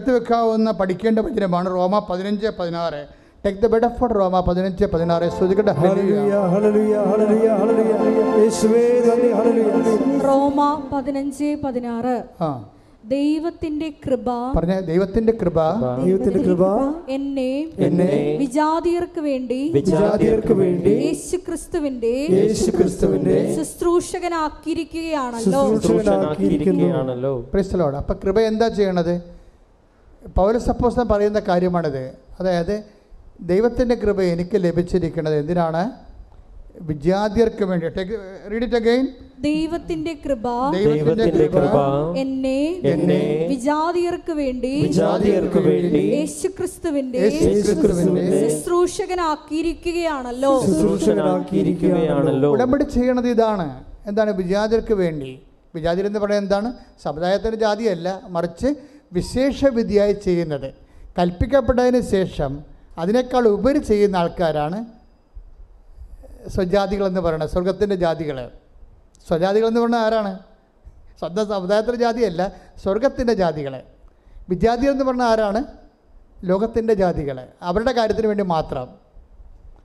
ചേർത്ത് 0.05 0.17
വെക്കാവുന്ന 0.17 0.73
പഠിക്കേണ്ട 0.73 1.19
വചനമാണ് 1.19 1.71
റോമ 1.71 2.07
പതിനഞ്ച് 2.09 2.47
പതിനാറ്. 2.59 3.07
Take 3.45 3.59
the 3.59 3.67
bed 3.67 3.89
for 3.99 4.13
Roma 4.13 4.41
പതിനഞ്ച് 4.41 4.85
പതിനാറ്. 4.85 5.31
ശ്രദ്ധിക്കട്ടെ 5.37 5.73
ഹല്ലേലൂയ. 5.79 6.35
ഹല്ലേലൂയ 6.53 6.97
ഹല്ലേലൂയ 7.11 7.49
ഹല്ലേലൂയ 7.61 7.95
യേശുവേ 8.41 9.03
നന്ദി 9.07 9.31
ഹല്ലേലൂയ. 9.31 10.21
റോമ 10.27 10.61
പതിനഞ്ച് 10.93 11.57
പതിനാറ്. 11.65 12.23
ആ. 12.41 12.65
ദൈവത്തിന്റെ 13.09 13.93
കൃപ 14.05 14.29
പറഞ്ഞ 14.55 14.81
ദൈവത്തിന്റെ 14.83 15.33
കൃപ. 15.41 15.59
ദൈവത്തിന്റെ 16.01 16.43
കൃപ 16.43 16.63
എന്നെ 17.09 17.69
എന്നെ 17.79 18.37
വിജാതിയർക്ക് 18.41 19.21
വേണ്ടി 19.21 19.71
വിജാതിയർക്ക് 19.75 20.55
വേണ്ടി 20.55 20.91
യേശു 21.07 21.37
ക്രിസ്തുവിന്റെ 21.47 22.13
യേശു 22.39 22.71
ക്രിസ്തുവിന്റെ 22.71 23.55
ശുശ്രൂഷകനാക്കിയിരിക്കുകയാണല്ലോ 23.57 25.67
ശുശ്രൂഷകനാക്കിയിരിക്കുകയാണല്ലോ 25.67 27.35
അപ്പം 27.99 28.17
കൃപ 28.25 28.41
എന്താ 28.51 28.69
ചെയ്യണത്? 28.71 29.15
പൗര 30.29 30.59
സപ്പോസ് 30.59 31.01
പറയുന്ന 31.01 31.41
കാര്യമാണിത്. 31.41 32.15
അതായത് 32.41 32.85
ദൈവത്തിന്റെ 33.41 33.95
കൃപ 33.95 34.23
എനിക്ക് 34.23 34.51
ലഭിച്ചിരിക്കുന്നത് 34.55 35.39
എന്തിനാണ്? 35.39 35.91
വിദ്യാർത്ഥികർക്ക് 36.81 37.65
വേണ്ടി. 37.65 37.87
റീഡ് 38.51 38.63
ഇറ്റ് 38.63 38.77
അഗൈൻ 38.77 39.09
ദൈവത്തിന്റെ 39.41 40.19
കൃപ 40.25 40.73
ദൈവത്തിന്റെ 40.73 41.47
കൃപ 41.47 42.17
എന്നെ 42.17 42.81
എന്നെ 42.85 43.47
വിജാതിയർക്ക് 43.49 44.33
വേണ്ടി 44.33 44.83
വിജാതിയർക്ക് 44.83 45.59
വേണ്ടി 45.59 45.99
യേശു 45.99 46.49
ക്രിസ്തുവിന്റെ 46.49 47.19
യേശുക്രിസ്തുവിന്റെ 47.19 48.49
ശുശ്രൂഷകനാക്കിയിരിക്കുകയാണല്ലോ. 48.49 50.67
ശുശ്രൂഷകനാക്കിയിരിക്കുകയാണല്ലോ. 50.67 52.53
ഉടമ്പടി 52.53 52.85
ചെയ്യണത് 52.85 53.29
ഇതാണ്. 53.29 53.85
എന്താണ് 54.07 54.37
വിജാതിയർക്ക് 54.37 54.95
വേണ്ടി? 54.95 55.43
വിജാതിർ 55.75 56.07
എന്ന് 56.07 56.19
പറയുന്നത് 56.19 56.45
എന്താണ്? 56.45 56.75
സമുദായത്തിന്റെ 57.03 57.57
ജാതിയല്ല. 57.57 58.23
മറിച്ച് 58.29 58.94
വിശേഷ 59.15 59.65
വിധിയായി 59.65 60.13
ചെയ്യുന്നത്. 60.13 60.69
കൽപ്പിക്കപ്പെട്ടതിന് 61.19 62.01
ശേഷം 62.01 62.53
അതിനേക്കാൾ 62.99 63.45
ഉപരി 63.49 63.79
ചെയ്യുന്ന 63.79 64.17
ആൾക്കാരാണ് 64.17 64.79
സ്വജാതികളെന്ന് 66.49 67.21
പറയുന്നത് 67.21 67.51
സ്വർഗത്തിന്റെ 67.51 67.97
ജാതികൾ 67.97 68.51
സ്വജാതികളെന്ന് 69.29 69.81
പറഞ്ഞാൽ 69.81 69.99
ആരാണ്? 69.99 70.33
സ്വന്തം 71.19 71.49
സമുദായത്തിന്റെ 71.49 71.99
ജാതിയല്ല 71.99 72.43
സ്വർഗത്തിന്റെ 72.83 73.35
ജാതികൾ 73.35 73.83
വിജാതികൾ 74.49 74.91
എന്ന് 74.91 75.05
പറഞ്ഞാൽ 75.05 75.27
ആരാണ്? 75.27 75.65
ലോകത്തിന്റെ 76.45 76.95
ജാതികൾ 76.95 77.47
അവരുടെ 77.63 77.93
കാര്യത്തിന് 77.93 78.27
വേണ്ടി 78.27 78.45
മാത്രം. 78.45 78.89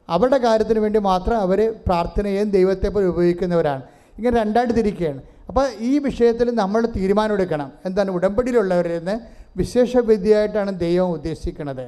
അവരുടെ 0.10 0.38
കാര്യത്തിന് 0.38 0.80
വേണ്ടി 0.80 1.00
മാത്രം 1.00 1.38
അവർ 1.40 1.60
പ്രാർത്ഥനയും 1.88 2.50
ദൈവത്തെ 2.50 2.90
പോലെ 2.90 3.06
ഉപയോഗിക്കുന്നവരാണ്. 3.06 3.84
ഇങ്ങനെ 4.18 4.36
രണ്ടായിട്ട് 4.40 4.74
തിരിക്കുകയാണ്. 4.74 5.22
അപ്പോൾ 5.50 5.66
ഈ 5.80 5.98
വിഷയത്തിൽ 5.98 6.48
നമ്മൾ 6.62 6.82
തീരുമാനമെടുക്കണം 6.96 7.72
എന്താണ് 7.86 8.10
ഉടമ്പടിയിലുള്ളവരിൽ 8.12 8.98
നിന്ന് 8.98 9.16
വിശേഷ 9.58 9.98
വിദ്യയായിട്ടാണ് 9.98 10.80
ദൈവം 10.80 11.12
ഉദ്ദേശിക്കുന്നത്. 11.12 11.88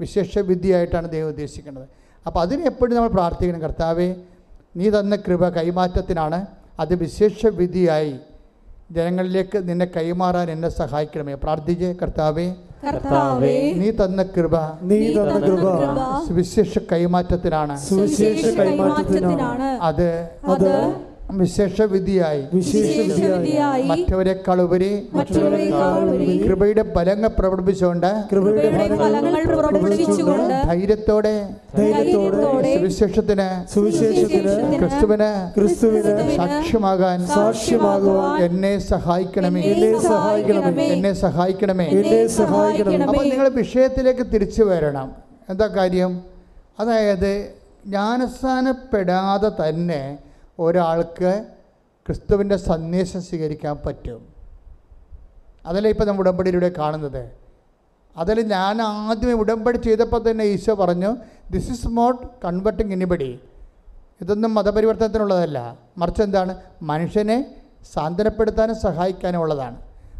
വിശേഷ 0.00 0.38
വിദ്യയായിട്ടാണ് 0.38 1.10
ദൈവം 1.10 1.28
ഉദ്ദേശിക്കുന്നത്. 1.28 1.86
അപ്പോൾ 2.26 2.40
അതിന് 2.40 2.62
എപ്പോഴും 2.70 2.94
നമ്മൾ 2.96 3.08
പ്രാർത്ഥിക്കണം 3.08 3.62
കർത്താവേ 3.62 4.14
നീ 4.76 4.90
തന്ന 4.90 5.16
കൃപ 5.16 5.48
കൈമാറ്റത്തിനാണ്. 5.48 6.46
അത് 6.80 6.94
വിശേഷ 6.94 7.46
വിധിയായി 7.46 8.14
ജനങ്ങളിലേക്ക് 8.92 9.58
നിന്നെ 9.68 9.86
കൈമാറാൻ 9.96 10.50
എന്നെ 10.50 10.68
സഹായിക്കണമേ. 10.68 11.34
പ്രാർത്ഥിച്ച് 11.34 11.88
കർത്താവേ 12.02 12.46
കർത്താവേ 12.84 13.72
നീ 13.80 13.90
തന്ന 13.90 14.22
കൃപ 14.36 14.56
നീ 14.82 14.98
തന്ന 15.16 15.38
കൃപ 15.46 15.66
സുവിശേഷ 16.26 16.78
കൈമാറ്റത്തിനാണ്. 16.92 17.76
സുവിശേഷ 17.88 18.44
കൈമാറ്റത്തിനാണ്. 18.60 19.68
അത് 19.88 20.08
അത് 20.54 20.70
വിശേഷ 21.32 21.82
വിധിയായി 21.82 22.42
വിശേഷ 22.54 22.96
വിധിയായി 22.98 23.38
വിധിയായി 23.38 23.82
മറ്റവരെക്കാൾ 23.82 24.60
ഉപരി 24.60 24.90
കൃപയുടെ 26.44 26.82
ഫലങ്ങൾ 26.94 27.28
പ്രകടിപ്പിച്ചുകൊണ്ട് 27.38 28.10
ധൈര്യത്തോടെ 30.66 31.34
സുവിശേഷത്തിന് 33.74 34.78
ക്രിസ്തുവിന് 34.78 35.30
ക്രിസ്തുവിന് 35.60 36.36
സാക്ഷ്യമാകാൻ 36.36 37.26
സാക്ഷ്യമാകുവാൻ 37.26 38.42
എന്നെ 38.44 38.78
സഹായിക്കണമേ. 38.78 39.62
എന്നെ 39.62 40.00
സഹായിക്കണമേ. 40.02 40.84
എന്നെ 40.86 41.12
സഹായിക്കണമേ. 41.12 41.84
എന്നെ 41.86 42.26
സഹായിക്കണമേ. 42.26 43.04
അപ്പോൾ 43.04 43.24
നിങ്ങൾ 43.24 43.48
വിഷയത്തിലേക്ക് 43.48 44.26
തിരിച്ചു 44.34 44.62
വരണം. 44.62 45.12
എന്താ 45.50 45.66
കാര്യം? 45.66 46.22
അതായത് 46.80 47.48
ജ്ഞാനസ്ഥാനപ്പെടാതെ 47.86 49.68
തന്നെ 49.68 50.18
ഒരാൾക്ക് 50.58 51.44
ക്രിസ്തുവിന്റെ 52.06 52.56
സന്ദേശം 52.56 53.22
സ്വീകരിക്കാൻ 53.22 53.76
പറ്റും. 53.86 54.28
അതല്ലേ 55.66 55.90
ഇപ്പം 55.90 56.06
നമ്മൾ 56.06 56.20
ഉടമ്പടിയിലൂടെ 56.20 56.68
കാണുന്നത്. 56.78 57.30
അതിൽ 58.16 58.40
ഞാൻ 58.40 58.82
ആദ്യമേ 58.82 59.32
ഉടമ്പടി 59.32 59.76
ചെയ്തപ്പോൾ 59.76 60.30
തന്നെ 60.30 60.44
ഈശോ 60.44 60.74
പറഞ്ഞു 60.74 61.16
this 61.50 61.70
is 61.70 61.88
not 61.90 62.26
converting 62.44 62.92
anybody 62.92 63.40
ഇതൊന്നും 64.20 64.54
മതപരിവർത്തനത്തിനുള്ളതല്ല. 64.54 65.78
മറിച്ച് 65.98 66.22
എന്താണ്? 66.22 66.56
മനുഷ്യനെ 66.82 67.54
സാന്ത്വനപ്പെടുത്താനും 67.92 68.76
സഹായിക്കാനും 68.76 69.38
ഉള്ളതാണ്. 69.38 69.76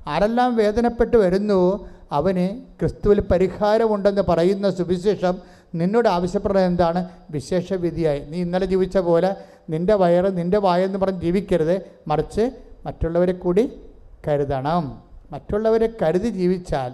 ആരെല്ലാം 0.06 0.56
വേദനപ്പെട്ട് 0.56 1.16
വരുന്നു 1.16 1.88
അവന് 2.12 2.62
ക്രിസ്തുവിൽ 2.80 3.20
പരിഹാരമുണ്ടെന്ന് 3.20 4.22
പറയുന്ന 4.22 4.70
സുവിശേഷം 4.70 5.38
നിന്നോട് 5.74 6.08
ആവശ്യപ്പെടുന്നത് 6.08 6.66
എന്താണ്? 6.66 7.08
വിശേഷ 7.30 7.72
വിധിയായി 7.72 8.20
നീ 8.20 8.38
ഇന്നലെ 8.40 8.66
ജീവിച്ച 8.66 8.98
പോലെ 8.98 9.36
നിന്റെ 9.70 9.94
വയറ് 9.94 10.38
നിന്റെ 10.38 10.58
വായെന്ന് 10.58 10.98
പറഞ്ഞ് 10.98 11.20
ജീവിക്കരുത്. 11.20 11.80
മറിച്ച് 12.08 12.50
മറ്റുള്ളവരെ 12.86 13.32
കൂടി 13.32 13.80
കരുതണം. 14.28 15.02
മറ്റുള്ളവരെ 15.32 15.88
കരുതി 16.02 16.28
ജീവിച്ചാൽ 16.28 16.92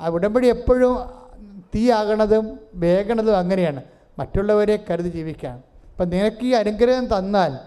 ആ 0.00 0.08
ഉടമ്പടി 0.08 0.46
എപ്പോഴും 0.46 0.98
തീയാകണതും 1.74 2.60
വേഗണതും 2.74 3.36
അങ്ങനെയാണ്. 3.36 3.82
മറ്റുള്ളവരെ 4.18 4.84
കരുതി 4.90 5.08
ജീവിക്കാം. 5.08 5.64
അപ്പം 5.92 6.08
നിനക്ക് 6.08 6.44
ഈ 6.44 6.50
അനുഗ്രഹം 6.50 7.18
തന്നാൽ 7.18 7.58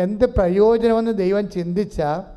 എന്ത് 0.00 0.26
പ്രയോജനമെന്ന് 0.26 1.10
ദൈവം 1.10 1.50
ചിന്തിച്ചാൽ 1.50 2.36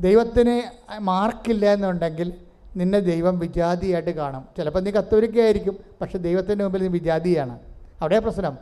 ദൈവത്തിന് 0.00 0.62
മാർക്കില്ല 0.98 1.72
എന്നുണ്ടെങ്കിൽ 1.72 2.32
നിന്നെ 2.76 2.98
ദൈവം 3.00 3.38
വിജാതിയായിട്ട് 3.38 4.10
കാണും. 4.10 4.44
ചിലപ്പോൾ 4.56 4.80
നീ 4.80 4.90
കത്തോലിക്കയായിരിക്കും 4.90 5.76
പക്ഷെ 6.00 6.18
ദൈവത്തിന്റെ 6.18 6.64
മുമ്പിൽ 6.64 6.82
നീ 6.82 6.88
വിജാതിയാണ്. 6.88 7.58
അവിടെ 8.02 8.18
പ്രശ്നം. 8.18 8.58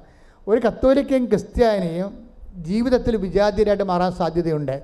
ഒരു 0.48 0.60
കത്തോലിക്കയും 0.66 1.24
ക്രിസ്ത്യാനിയും 1.24 2.28
ജീവിതത്തിൽ 2.56 3.16
വിജാതിയരായിട്ട് 3.16 3.84
മാറാൻ 3.84 4.12
സാധ്യതയുണ്ട്. 4.12 4.82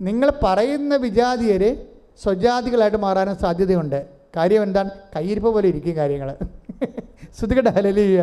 നിങ്ങൾ 0.00 0.32
പറയുന്ന 0.42 0.96
വിജാതിയർ 0.96 1.76
സ്വജാതികളായിട്ട് 2.22 2.98
മാറാനും 2.98 3.36
സാധ്യതയുണ്ട്. 3.36 4.06
കാര്യം 4.36 4.62
എന്താണ്? 4.62 4.90
കയ്യിരിപ്പ് 5.16 5.50
പോലെ 5.54 5.68
ഇരിക്കും 5.68 5.96
കാര്യങ്ങൾ 5.96 6.36
ശ്രുതികട്ടെ 7.38 7.70
ഹലലിയ 7.70 8.20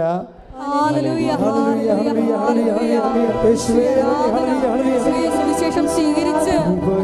സുവിശേഷം 5.36 5.88
സ്വീകരിച്ച് 5.88 6.54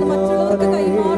മറ്റുള്ളവർക്ക് 0.10 1.09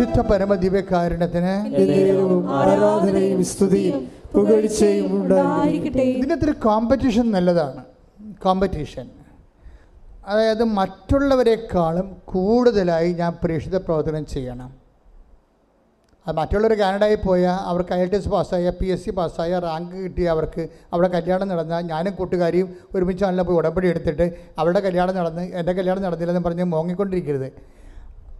പരിശുദ്ധ 0.00 0.20
പരമദിവ്യകാരണത്തിന് 0.28 1.54
ആരാധനയും 2.58 3.40
സ്തുതിയും 3.48 3.96
പുകഴ്ചയും 4.34 5.08
ഉണ്ടായിരിക്കും 5.16 5.18
ഉണ്ടായിരിക്കട്ടെ. 5.18 6.04
ഇതിനകത്ത് 6.18 6.46
ഒരു 6.48 6.54
കോമ്പറ്റീഷൻ 6.64 7.26
നല്ലതാണ്. 7.34 7.82
കോമ്പറ്റീഷൻ 8.44 9.06
അതായത് 10.30 10.62
മറ്റുള്ളവരെക്കാളും 10.78 12.06
കൂടുതലായി 12.32 13.10
ഞാൻ 13.20 13.32
പ്രേക്ഷിത 13.42 13.76
പ്രവർത്തനം 13.86 14.24
ചെയ്യണം. 14.34 14.70
അത് 16.26 16.34
മറ്റുള്ളവർ 16.40 16.74
കാനഡയിൽ 16.82 17.20
പോയാൽ 17.26 17.58
അവർക്ക് 17.72 17.92
ഐ 17.98 18.00
എൽ 18.04 18.08
ടി 18.14 18.18
എസ് 18.20 18.32
പാസ്സായ 18.36 18.72
പി 18.80 18.88
എസ് 18.94 19.04
സി 19.04 19.12
പാസ്സായ 19.18 19.58
റാങ്ക് 19.66 19.96
കിട്ടിയ 20.04 20.26
അവർക്ക് 20.36 20.64
അവിടെ 20.94 21.10
കല്യാണം 21.16 21.46
നടന്നാൽ 21.52 21.84
ഞാനും 21.92 22.14
കൂട്ടുകാരിയും 22.20 22.70
ഒരുമിച്ച് 22.94 23.24
നല്ല 23.28 23.42
പോയി 23.48 23.58
ഉടമ്പടി 23.60 23.88
എടുത്തിട്ട് 23.92 24.28
അവരുടെ 24.60 24.82
കല്യാണം 24.86 25.14
നടന്ന് 25.20 25.44
എന്റെ 25.60 25.74
കല്യാണം 25.80 26.02
നടന്നില്ലെന്ന് 26.06 26.44
പറഞ്ഞ് 26.48 26.66
മോങ്ങിക്കൊണ്ടിരിക്കരുത്. 26.76 27.48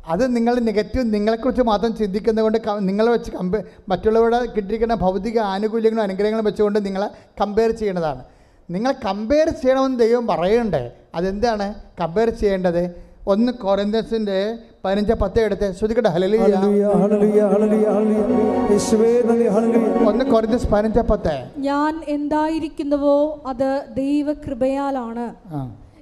അത് 0.09 0.37
നിങ്ങൾ 0.37 0.55
നെഗറ്റീവ് 0.61 1.15
നിങ്ങളെക്കുറിച്ച് 1.15 1.63
മാത്രം 1.63 1.97
ചിന്തിക്കുന്നത് 1.97 2.45
കൊണ്ട് 2.45 2.59
നിങ്ങളെ 2.81 3.11
വെച്ച് 3.11 3.31
കമ്പ 3.31 3.55
മറ്റുള്ളവരുടെ 3.89 4.41
കിട്ടിയിരിക്കുന്ന 4.45 4.95
ഭൗതിക 4.95 5.39
ആനുകൂല്യങ്ങളും 5.39 6.03
അനുഗ്രഹങ്ങളും 6.03 6.45
വെച്ചുകൊണ്ട് 6.45 6.87
നിങ്ങളെ 6.87 7.09
കമ്പയർ 7.41 7.71
ചെയ്യേണ്ടതാണ്. 7.71 8.23
നിങ്ങൾ 8.69 8.93
കമ്പയർ 9.05 9.49
ചെയ്യണമെന്ന് 9.49 9.99
ദൈവം 9.99 10.27
പറയണ്ടേ? 10.27 10.83
അതെന്താണ്? 11.15 11.75
കമ്പയർ 12.01 12.31
ചെയ്യേണ്ടത്? 12.31 12.83
ഒന്ന് 13.27 13.53
കൊറിന്തസിന്റെ 13.53 14.59
പതിനഞ്ച് 14.85 15.13
പത്ത് 15.13 15.41
എടുത്ത് 15.41 15.73
ശ്രുതിക്കട്ടെ 15.79 16.09
ഹലലിയ 16.09 16.39
ഹല്ലേലൂയ 16.41 16.85
ഹല്ലേലൂയ 17.03 17.41
ഹല്ലേലൂയ 17.53 17.87
ഹല്ലേലൂയ 17.95 19.49
ഹല്ലേലൂയ 19.49 20.07
ഒന്ന് 20.11 20.25
കോറിന്തസ് 20.25 20.67
പതിനഞ്ച് 20.67 21.01
പത്ത്. 21.11 21.35
ഞാൻ 21.59 21.93
എന്തായിരിക്കുന്നുവോ 22.09 23.43
അത് 23.47 23.71
ദൈവകൃപയാലാണ്. 23.97 25.27
കൃപയാലാണ് 25.27 25.27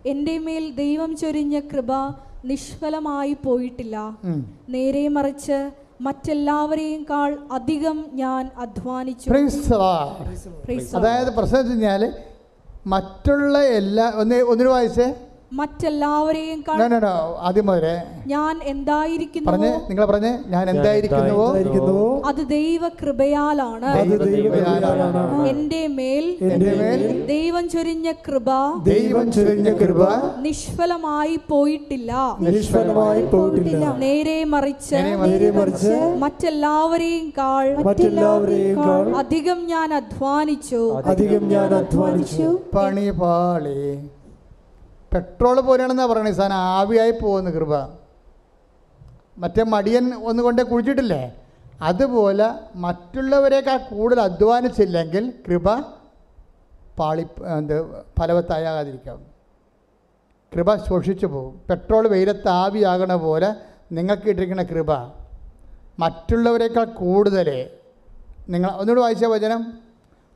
എന്റെ 0.06 0.38
മേൽ 0.38 0.74
ദൈവം 0.76 1.16
ചൊരിഞ്ഞ 1.16 1.60
കൃപ 1.72 1.90
നിഷ്ഫലമായി 2.44 3.36
പോയിട്ടില്ല. 3.44 4.18
നേരെ 4.68 5.08
മറിച്ച് 5.08 5.70
മറ്റെല്ലാവരെയും 6.00 7.06
കാൾ 7.10 7.38
അധികം 7.52 8.06
ഞാൻ 8.12 8.50
അധ്വാനിച്ചു. 8.58 9.30
അതായത് 10.96 11.34
പ്രശ്നം 11.34 11.58
വെച്ച് 11.58 11.72
കഴിഞ്ഞാൽ 11.72 12.12
മറ്റുള്ള 12.86 13.64
എല്ലാ 13.64 14.12
ഒന്ന് 14.14 14.36
ഒന്നിനു 14.42 14.68
വായിച്ചേ. 14.68 15.14
മറ്റെല്ലാവരെയും 15.52 16.58
ആദ്യം 17.40 17.66
മുതലേ 17.66 17.94
ഞാൻ 18.26 18.54
എന്തായിരിക്കുന്നു? 18.72 19.50
എന്തായിരിക്കുന്നുവോ 19.50 19.70
നിങ്ങൾ 19.88 20.04
പറഞ്ഞേ 20.04 20.32
ഞാൻ 20.46 20.64
എന്തായിരിക്കുന്നുവോ 20.70 21.46
അത് 22.30 22.40
ദൈവകൃപയാലാണ്. 22.48 23.86
അത് 24.00 24.14
ദൈവകൃപയാലാണ്. 24.24 25.46
എന്റെ 25.52 25.80
മേൽ 25.86 26.24
എന്റെ 26.48 26.72
മേൽ 26.80 27.02
ദൈവം 27.26 27.68
ചൊരിഞ്ഞ 27.68 28.12
കൃപ 28.26 28.50
ദൈവം 28.82 29.32
ചൊരിഞ്ഞ 29.32 29.72
കൃപ 29.82 30.02
നിഷ്ഫലമായി 30.46 31.38
പോയിട്ടില്ല. 31.48 32.12
നിഷ്ഫലമായി 32.40 33.24
പോയിട്ടില്ല. 33.32 33.84
നേരെ 34.04 34.38
മറിച്ച് 34.54 34.94
നേരെ 35.24 35.50
മറിച്ച് 35.58 35.94
മറ്റെല്ലാവരെയും 36.24 37.32
കാൾ. 37.38 37.66
മറ്റെല്ലാവരെയും 37.88 38.78
കാൾ. 38.88 39.16
അധികം 39.22 39.66
ഞാൻ 39.66 39.88
അധ്വാനിച്ചു. 39.94 40.82
അധികം 41.14 41.48
ഞാൻ 41.48 41.74
അധ്വാനിച്ചു. 41.80 42.48
പണി 42.76 43.08
പാളി 43.10 43.80
പെട്രോൾ 45.12 45.60
പോലെയാണെന്നാണ് 45.60 46.10
പറയണത് 46.10 46.32
സാധനം 46.32 46.56
ആവിയായി 46.56 47.10
പോകുന്ന 47.10 47.50
കൃപ. 47.50 47.74
മറ്റേ 49.38 49.62
മടിയൻ 49.62 50.14
ഒന്ന് 50.14 50.42
കൊണ്ടേ 50.42 50.62
കുഴിച്ചിട്ടില്ലേ? 50.62 51.22
അതുപോലെ 51.82 52.48
മറ്റുള്ളവരെക്കാൾ 52.74 53.76
കൂടുതൽ 53.76 54.20
അധ്വാനിച്ചില്ലെങ്കിൽ 54.20 55.24
കൃപ 55.46 55.66
പാളി 56.98 57.26
എന്ത് 57.58 57.76
ഫലവത്തായാകാതിരിക്കാം. 58.18 59.18
കൃപ 60.52 60.74
ശോഷിച്ചു 60.88 61.26
പോകും. 61.26 61.60
പെട്രോൾ 61.70 62.08
വെയിലത്ത് 62.08 62.48
ആവിയാകണ 62.48 63.14
പോലെ 63.14 63.54
നിങ്ങൾക്ക് 63.92 64.28
ഇട്ടിരിക്കുന്ന 64.28 64.62
കൃപ 64.62 64.92
മറ്റുള്ളവരെക്കാൾ 65.98 66.84
കൂടുതൽ 66.84 67.48
നിങ്ങൾ 68.48 68.70
ഒന്നുകൂടി 68.70 69.00
വായിച്ച 69.00 69.24
വചനം? 69.24 69.87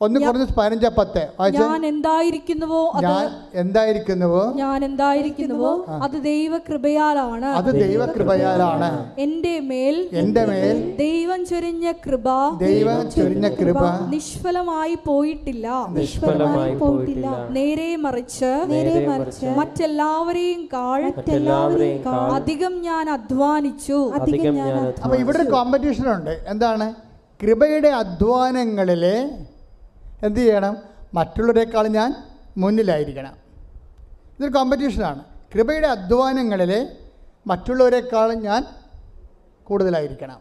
ഒന്ന് 0.05 0.21
കുറഞ്ഞ 0.21 0.45
പതിനഞ്ച് 0.59 0.91
പത്ത്. 0.99 1.23
ഞാൻ 1.57 1.81
എന്തായിരിക്കുന്നുവോ 1.87 2.81
അത് 2.95 3.05
ഞാൻ 3.05 3.27
എന്തായിരിക്കുന്നുവോ? 3.55 4.43
ഞാൻ 4.57 4.79
എന്തായിരിക്കുന്നുവോ 4.85 5.73
അത് 6.07 6.17
ദൈവകൃപയാലാണ്. 6.23 7.51
അത് 7.61 7.71
ദൈവകൃപയാലാണ്. 7.83 8.91
എന്റെ 9.19 9.55
മേൽ 9.71 9.97
എന്റെ 10.23 10.45
മേൽ 10.47 10.79
ദൈവം 10.99 11.41
ചൊരിഞ്ഞ 11.47 11.93
കൃപ 12.07 12.27
ദൈവം 12.65 13.03
ചൊരിഞ്ഞ 13.11 13.49
കൃപ 13.61 13.85
നിഷ്ഫലമായി 14.15 14.97
പോയിട്ടില്ല. 15.07 15.69
നിഷ്ഫലമായി 15.99 16.75
പോയിട്ടില്ല. 16.75 17.29
നേരെ 17.59 17.91
മറിച്ച് 18.07 18.53
നേരെ 18.73 18.97
മറിച്ച് 19.09 19.47
മറ്റെല്ലാവരെയും 19.61 20.63
കാൾ 20.73 21.01
മറ്റെല്ലാവരെയും 21.17 22.35
അധികം 22.39 22.75
ഞാൻ 22.89 23.07
അധ്വാനിച്ചു. 23.11 24.01
അധികം 24.21 24.55
ഞാൻ 24.55 24.93
അപ്പോൾ 25.05 25.17
ഇവിടെ 25.17 25.39
ഒരു 25.39 25.51
കോമ്പറ്റീഷൻ 25.57 26.07
ഉണ്ട്. 26.17 26.35
എന്താണ്? 26.49 26.89
കൃപയുടെ 27.41 27.91
അധ്വാനങ്ങളിൽ 28.03 29.05
എന്ത് 30.23 30.41
ചെയ്യണം? 30.41 30.77
മറ്റുള്ളവരെക്കാൾ 31.15 31.87
ഞാൻ 31.89 32.11
മുന്നിലായിരിക്കണം. 32.57 33.35
ഇതൊരു 34.39 34.53
കോമ്പറ്റീഷനാണ് 34.53 35.25
കൃപയുടെ 35.55 35.87
അധ്വാനങ്ങളിൽ 35.87 36.89
മറ്റുള്ളവരെക്കാളും 37.47 38.43
ഞാൻ 38.43 38.65
കൂടുതലായിരിക്കണം. 39.65 40.41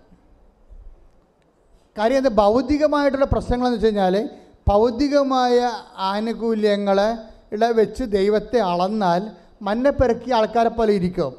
കാര്യം 1.97 2.17
എന്താ 2.17 2.29
ഭൗതികമായിട്ടുള്ള 2.29 3.25
പ്രശ്നങ്ങളെന്ന് 3.25 3.75
വെച്ച് 3.75 3.87
കഴിഞ്ഞാൽ 3.87 4.29
ഭൗതികമായ 4.67 5.71
ഇട 7.51 7.65
വെച്ച് 7.65 8.03
ദൈവത്തെ 8.03 8.59
അളന്നാൽ 8.59 9.21
മന്ന 9.61 9.91
ആൾക്കാരെ 10.33 10.69
പോലെ 10.69 10.93
ഇരിക്കും. 10.93 11.33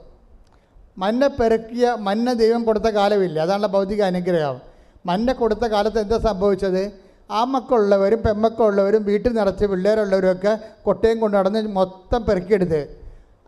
മന്ന 0.98 1.26
പെറുക്കിയ 1.26 1.96
ദൈവം 2.32 2.64
കൊടുത്ത 2.64 2.84
കാലമില്ല? 2.84 3.40
അതാണ് 3.40 3.66
ഭൗതിക 3.66 4.02
അനുഗ്രഹം. 4.02 4.60
മന്ന 5.06 5.32
കൊടുത്ത 5.32 5.64
കാലത്ത് 5.64 5.98
എന്താ 6.00 6.18
സംഭവിച്ചത്? 6.18 7.01
ആമക്കളുള്ളവരും 7.40 8.20
പെമ്മക്കുള്ളവരും 8.26 9.02
വീട്ടിൽ 9.04 9.32
നിറച്ച് 9.32 9.64
പിള്ളേരുള്ളവരുമൊക്കെ 9.64 10.52
കൊട്ടയും 10.86 11.18
കൊണ്ട് 11.20 11.36
നടന്ന് 11.36 11.60
മൊത്തം 11.78 12.20
പെറുക്കിയെടുത്ത്. 12.26 12.80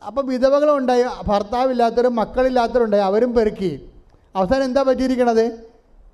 അപ്പോൾ 0.07 0.25
വിധവകളുണ്ടായി 0.27 1.05
ഭർത്താവില്ലാത്തവരും 1.29 2.15
മക്കളില്ലാത്തവരുണ്ടായി 2.17 3.03
അവരും 3.03 3.35
പെറുക്കി. 3.35 3.73
അവസാനം 4.35 4.65
എന്താ 4.65 4.83
പറ്റിയിരിക്കണത്? 4.83 5.47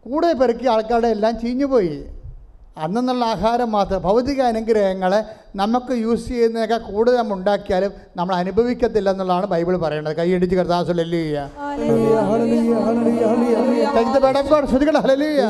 കൂടെ 0.06 0.32
പെറുക്കിയ 0.32 0.68
ആൾക്കാരുടെ 0.74 1.08
എല്ലാം 1.16 1.34
ചീഞ്ഞുപോയി. 1.38 1.94
അന്നെന്നുള്ള 2.76 3.24
ആഹാരം 3.24 3.70
മാത്രം 3.70 4.02
ഭൗതിക 4.02 4.40
അനുഗ്രഹങ്ങളെ 4.42 5.24
നമുക്ക് 5.56 5.92
യൂസ് 5.92 6.28
ചെയ്യുന്നതൊക്കെ 6.28 6.78
കൂടുതൽ 6.92 7.16
നമ്മൾ 7.16 7.36
ഉണ്ടാക്കിയാലും 7.36 7.92
നമ്മൾ 8.16 8.34
അനുഭവിക്കത്തില്ല 8.34 9.10
എന്നുള്ളതാണ് 9.10 9.46
ബൈബിൾ 9.46 9.76
പറയുന്നത്. 9.76 10.16
കൈയടിച്ച് 10.16 10.56
കർത്താസല്ലേ 10.56 11.04
ഹല്ലേലൂയ, 15.02 15.46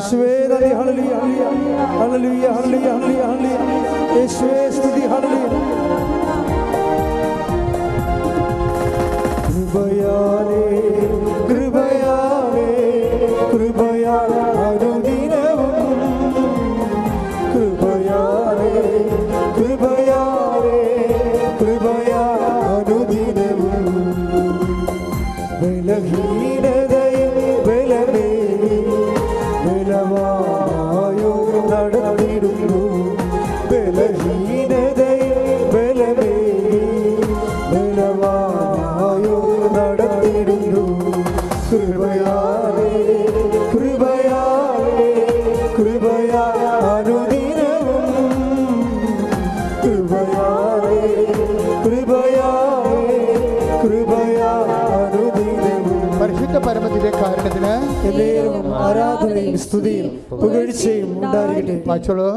സ്തുതിയും 59.60 60.08
പുകഴ്ചയും 60.30 61.16
ഉണ്ടായിരിക്കട്ടെ. 61.16 61.88
വായിച്ചോളൂ. 61.88 62.28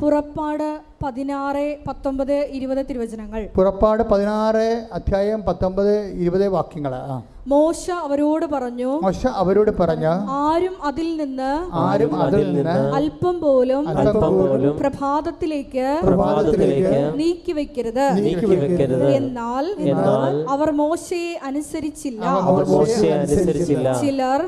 പുറപ്പാട് 0.00 0.80
പതിനാറ് 1.04 1.76
പത്തൊമ്പത് 1.88 2.32
ഇരുപത് 2.32 2.86
തിരുവചനങ്ങൾ. 2.88 3.48
പുറപ്പാട് 3.56 4.02
പതിനാറ് 4.02 4.86
അധ്യായം 4.92 5.42
പത്തൊമ്പത് 5.42 6.06
ഇരുപത് 6.06 6.48
വാക്യങ്ങൾ 6.48 6.94
ആ. 6.94 7.22
മോശ 7.46 7.84
അവരോട് 8.04 8.44
പറഞ്ഞു 8.52 8.90
മോശ 9.04 9.22
അവരോട് 9.40 9.70
പറഞ്ഞു 9.78 10.12
ആരും 10.42 10.74
അതിൽ 10.88 11.08
നിന്ന് 11.16 11.48
ആരും 11.82 12.12
അതിൽ 12.24 12.46
നിന്ന് 12.56 12.76
അല്പം 12.98 13.36
പോലും 13.40 13.82
അല്പം 13.92 14.34
പോലും 14.36 14.74
പ്രഭാതത്തിലേക്ക് 14.82 15.86
പ്രഭാതത്തിലേക്ക് 16.04 17.00
നീക്കി 17.20 17.52
വെക്കരുത് 17.52 18.04
നീക്കി 18.18 18.46
വെക്കരുത് 18.52 19.04
എന്നാൽ 19.18 19.66
എന്നാൽ 19.86 20.34
അവർ 20.54 20.70
മോശയെ 20.82 21.32
അനുസരിച്ചില്ല. 21.48 22.24
അവർ 22.48 22.64
മോശയെ 22.72 23.10
അനുസരിച്ചില്ല. 23.18 23.88
ചിലർ 24.02 24.40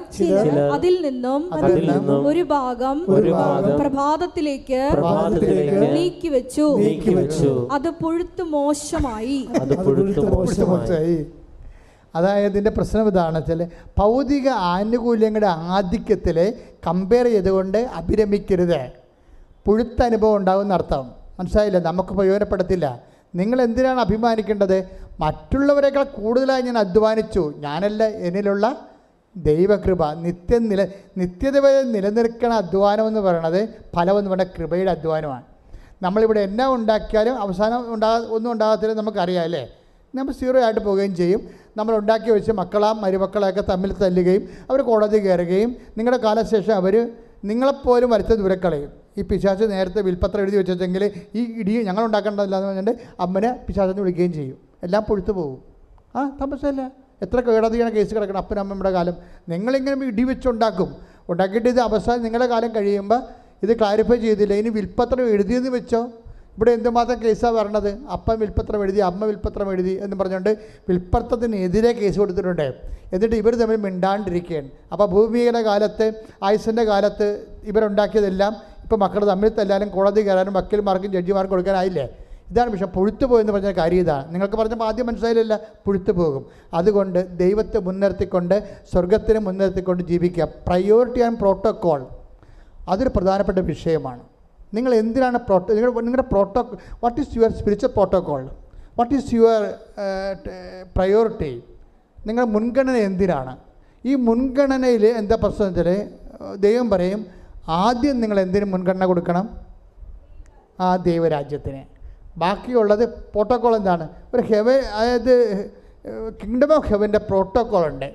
അതിൽ 0.76 0.94
നിന്നും 1.06 1.42
അതിൽ 1.58 1.84
നിന്നും 1.92 2.22
ഒരു 2.30 2.44
ഭാഗം 2.54 2.98
ഒരു 3.18 3.32
ഭാഗം 3.42 3.76
പ്രഭാതത്തിലേക്ക് 3.82 4.82
പ്രഭാതത്തിലേക്ക് 4.96 5.80
നീക്കി 5.98 6.30
വെച്ചു 6.36 6.68
നീക്കി 6.82 7.14
വെച്ചു 7.20 7.52
അത് 7.78 7.90
പുഴുത്തു 8.02 8.44
മോശമായി. 8.56 9.40
അത് 9.62 9.74
പുഴുത്തു 9.86 10.26
മോശമായി. 10.34 11.16
അതായത് 12.14 12.46
ഇതിന്റെ 12.46 12.70
പ്രശ്നം 12.70 13.06
ഇതാണ് 13.06 13.38
വെച്ചാൽ 13.38 13.68
ഭൗതിക 13.98 14.48
ആനുകൂല്യങ്ങളുടെ 14.48 15.46
ആധിക്യത്തിൽ 15.46 16.54
കമ്പയർ 16.86 17.24
ചെയ്തുകൊണ്ട് 17.24 17.78
അഭിരമിക്കരുത്. 17.78 18.90
പുഴുത്ത 19.66 20.02
അനുഭവം 20.02 20.36
ഉണ്ടാകുന്ന 20.36 20.74
അർത്ഥം. 20.74 21.10
മനസ്സിലായില്ല? 21.40 21.78
നമുക്ക് 21.78 22.10
പ്രയോജനപ്പെടത്തില്ല. 22.10 23.02
നിങ്ങൾ 23.34 23.62
എന്തിനാണ് 23.62 24.00
അഭിമാനിക്കേണ്ടത്? 24.00 24.88
മറ്റുള്ളവരെക്കാൾ 25.20 26.02
കൂടുതലായി 26.02 26.62
ഞാൻ 26.62 26.78
അധ്വാനിച്ചു. 26.78 27.52
ഞാനല്ല 27.56 28.04
എന്നിലുള്ള 28.04 28.78
ദൈവകൃപ. 29.36 30.12
നിത്യം 30.12 30.68
നില 30.68 30.86
നിത്യത 31.16 31.58
വരെ 31.58 31.82
നിലനിൽക്കണ 31.82 32.52
അധ്വാനം 32.52 33.08
എന്ന് 33.08 33.20
പറയുന്നത് 33.20 33.68
ഫലമെന്ന് 33.96 34.30
പറയുന്ന 34.30 34.52
കൃപയുടെ 34.58 34.90
അധ്വാനമാണ്. 34.90 35.42
നമ്മളിവിടെ 36.02 36.40
എന്നാ 36.40 36.68
ഉണ്ടാക്കിയാലും 36.68 37.38
അവസാനം 37.38 37.94
ഉണ്ടാ 37.94 38.26
ഒന്നും 38.30 38.52
ഉണ്ടാകത്തില്ല 38.52 38.94
നമുക്കറിയാം 38.94 39.44
അല്ലേ? 39.44 39.70
നമ്മൾ 40.14 40.32
സീറോ 40.32 40.60
ആയിട്ട് 40.60 40.80
പോവുകയും 40.80 41.14
ചെയ്യും. 41.16 41.40
നമ്മൾ 41.76 41.96
ഉണ്ടാക്കി 41.96 42.30
വെച്ച് 42.30 42.52
മക്കളാം 42.52 43.00
മരുമക്കളെയൊക്കെ 43.00 43.60
തമ്മിൽ 43.60 43.92
തല്ലുകയും 43.92 44.48
അവർ 44.70 44.82
കോടതി 44.82 45.18
കയറുകയും 45.18 45.76
നിങ്ങളുടെ 45.98 46.22
കാലശേഷം 46.22 46.74
അവർ 46.74 47.10
നിങ്ങളെപ്പോലും 47.44 48.10
വരച്ച 48.10 48.32
ദൂരക്കളയും 48.32 48.90
ഈ 49.18 49.22
പിശാച്ച് 49.22 49.64
നേരത്തെ 49.64 50.00
വിൽപ്പത്രം 50.00 50.42
എഴുതി 50.42 50.56
വെച്ചെങ്കിൽ 50.56 51.12
ഈ 51.34 51.60
ഇടി 51.60 51.82
ഞങ്ങൾ 51.82 52.04
ഉണ്ടാക്കേണ്ടതില്ല 52.04 52.56
എന്ന് 52.56 52.68
പറഞ്ഞിട്ട് 52.68 53.00
അമ്മനെ 53.20 53.52
പിശാച്ചെന്ന് 53.66 54.02
വിളിക്കുകയും 54.02 54.32
ചെയ്യും. 54.32 54.58
എല്ലാം 54.82 55.04
പൊഴുത്തു 55.08 55.32
പോകും. 55.32 55.62
ആ 56.16 56.36
തമസല്ല 56.42 56.90
എത്ര 57.22 57.40
കേടതിയാണ് 57.40 57.92
കേസ് 57.92 58.14
കിടക്കണം 58.14 58.38
അപ്പനും 58.38 58.60
അമ്മയുടെ 58.60 58.90
കാലം. 58.90 59.14
നിങ്ങളിങ്ങനെ 59.48 60.06
ഇടി 60.06 60.24
വെച്ചുണ്ടാക്കും. 60.24 60.96
ഉണ്ടാക്കിയിട്ട് 61.28 61.68
ഇത് 61.68 61.80
അവസാനം 61.80 62.22
നിങ്ങളുടെ 62.22 62.46
കാലം 62.46 62.74
കഴിയുമ്പോൾ 62.76 63.20
ഇത് 63.62 63.78
ക്ലാരിഫൈ 63.78 64.16
ചെയ്തില്ല. 64.16 64.54
ഇനി 64.54 64.68
വിൽപ്പത്രം 64.68 65.28
എഴുതിയെന്ന് 65.28 65.70
വെച്ചോ? 65.70 66.08
ഇവിടെ 66.56 66.70
എന്തുമാത്രം 66.70 67.18
കേസാണ് 67.22 67.56
വരണത്? 67.56 67.88
അപ്പൻ 68.16 68.36
വിൽപ്പത്രം 68.40 68.82
എഴുതി 68.84 69.00
അമ്മ 69.10 69.24
വിൽപ്പത്രം 69.24 69.70
എഴുതി 69.72 69.94
എന്ന് 70.04 70.16
പറഞ്ഞുകൊണ്ട് 70.16 70.52
വിൽപ്പത്രത്തിനെതിരെ 70.88 71.92
കേസ് 71.92 72.18
കൊടുത്തിട്ടുണ്ട്. 72.18 72.66
എന്നിട്ട് 73.14 73.36
ഇവർ 73.36 73.54
തമ്മിൽ 73.62 73.80
മിണ്ടാണ്ടിരിക്കുകയാണ്. 73.86 74.68
അപ്പോൾ 74.92 75.06
ഭൂമിയുടെ 75.14 75.62
കാലത്ത് 75.70 76.12
ആയുസിന്റെ 76.42 76.84
കാലത്ത് 76.84 77.46
ഇവരുണ്ടാക്കിയതെല്ലാം 77.70 78.52
ഇപ്പോൾ 78.84 78.98
മക്കൾ 79.04 79.22
തമ്മിൽ 79.30 79.50
തല്ലാനും 79.58 79.88
കോടതി 79.88 80.20
കയറാനും 80.20 80.54
വക്കീൽമാർക്കും 80.54 81.12
ജഡ്ജിമാർക്കും 81.12 81.54
കൊടുക്കാനായില്ലേ 81.54 82.06
ഇതാണ് 82.50 82.70
പക്ഷേ 82.70 82.88
പുഴുത്തു 82.94 83.26
പോയെന്ന് 83.26 83.52
പറഞ്ഞ 83.52 83.70
കാര്യം 83.78 84.00
ഇതാണ് 84.04 84.26
നിങ്ങൾക്ക് 84.34 84.56
പറഞ്ഞപ്പോൾ 84.56 84.84
ആദ്യം 84.84 85.06
മനസ്സിലായില്ല 85.06 85.56
പുഴുത്തു 85.86 86.12
പോകും. 86.12 86.42
അതുകൊണ്ട് 86.74 87.38
ദൈവത്തെ 87.42 87.78
മുൻനിർത്തിക്കൊണ്ട് 87.78 88.56
സ്വർഗത്തിനെ 88.92 89.40
മുൻനിർത്തിക്കൊണ്ട് 89.46 90.02
ജീവിക്കുക. 90.10 90.48
പ്രയോറിറ്റി 90.68 91.20
ആൻഡ് 91.20 91.38
പ്രോട്ടോക്കോൾ 91.42 92.00
അതൊരു 92.88 93.08
പ്രധാനപ്പെട്ട 93.08 93.58
വിഷയമാണ്. 93.58 94.22
നിങ്ങൾ 94.76 94.92
എന്തിനാണ് 95.02 95.38
പ്രോട്ടോ 95.48 95.70
നിങ്ങൾ 95.76 95.90
നിങ്ങളുടെ 96.06 96.26
proto 96.32 96.60
what 97.02 97.18
is 97.22 97.32
your 97.38 97.50
spiritual 97.60 97.90
protocol 97.96 98.42
what 98.98 99.14
is 99.18 99.32
your 99.38 99.62
priority 100.96 101.52
നിങ്ങളുടെ 102.26 102.50
മുൻഗണന 102.54 102.96
എന്തിനാണ്? 103.08 103.52
ഈ 104.04 104.12
മുൻഗണനയിൽ 104.28 105.04
എന്താ 105.20 105.36
പ്രശ്നം 105.42 105.66
വെച്ചാൽ 105.68 105.90
ദൈവം 106.64 106.86
പറയും 106.94 107.20
ആദ്യം 107.82 108.16
നിങ്ങൾ 108.22 108.38
എന്തിനു 108.44 108.66
മുൻഗണന 108.74 109.04
കൊടുക്കണം? 109.10 109.46
ആ 110.84 110.88
ദൈവരാജ്യത്തിന്. 111.08 111.82
ബാക്കിയുള്ളത് 112.42 113.04
പ്രോട്ടോക്കോൾ 113.32 113.74
എന്താണ്? 113.80 114.06
ഒരു 114.34 114.42
ഹെവൻ 114.50 114.80
അതായത് 114.98 115.34
കിങ്ഡം 116.40 116.70
ഓഫ് 116.76 116.88
ഹെവന്റെ 116.92 117.20
പ്രോട്ടോക്കോൾ 117.28 117.82
ഉണ്ട്. 117.92 118.08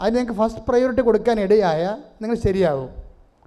അതിന് 0.00 0.14
നിങ്ങൾക്ക് 0.16 0.36
ഫസ്റ്റ് 0.40 0.62
പ്രയോറിറ്റി 0.68 1.02
കൊടുക്കാൻ 1.08 1.36
ഇടയായ 1.46 1.82
നിങ്ങൾ 2.20 2.36
ശരിയാവും. 2.46 2.90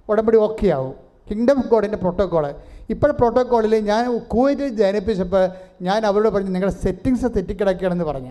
ഉടമ്പടി 0.08 0.38
ഓക്കെ 0.46 0.68
ആവും. 0.76 0.94
കിങ്ഡം 1.30 1.58
ഓഫ് 1.58 1.66
ഗോഡിന്റെ 1.66 1.98
പ്രോട്ടോക്കോൾ 1.98 2.54
ഇപ്പോഴത്തെ 2.90 3.18
പ്രോട്ടോക്കോളിൽ 3.18 3.76
ഞാൻ 3.76 4.18
കുവൈറ്റിൽ 4.18 4.68
ജനിപ്പിച്ചപ്പോൾ 4.68 5.48
ഞാൻ 5.82 6.06
അവരോട് 6.06 6.28
പറഞ്ഞു 6.28 6.50
നിങ്ങളുടെ 6.50 6.82
സെറ്റിങ്സ് 6.82 7.24
തെറ്റിക്കിടക്കുകയാണെന്ന് 7.24 8.04
പറഞ്ഞു. 8.04 8.28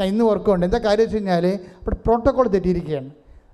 ഞാൻ 0.00 0.04
ഇന്ന് 0.04 0.24
ഓർക്കുന്നുണ്ട്. 0.24 0.66
എന്താ 0.66 0.78
കാര്യം 0.78 1.04
വെച്ച് 1.04 1.16
കഴിഞ്ഞാൽ 1.16 1.46
അവിടെ 1.46 1.94
പ്രോട്ടോക്കോൾ 1.94 2.48
തെറ്റിയിരിക്കുകയാണ്. 2.48 3.10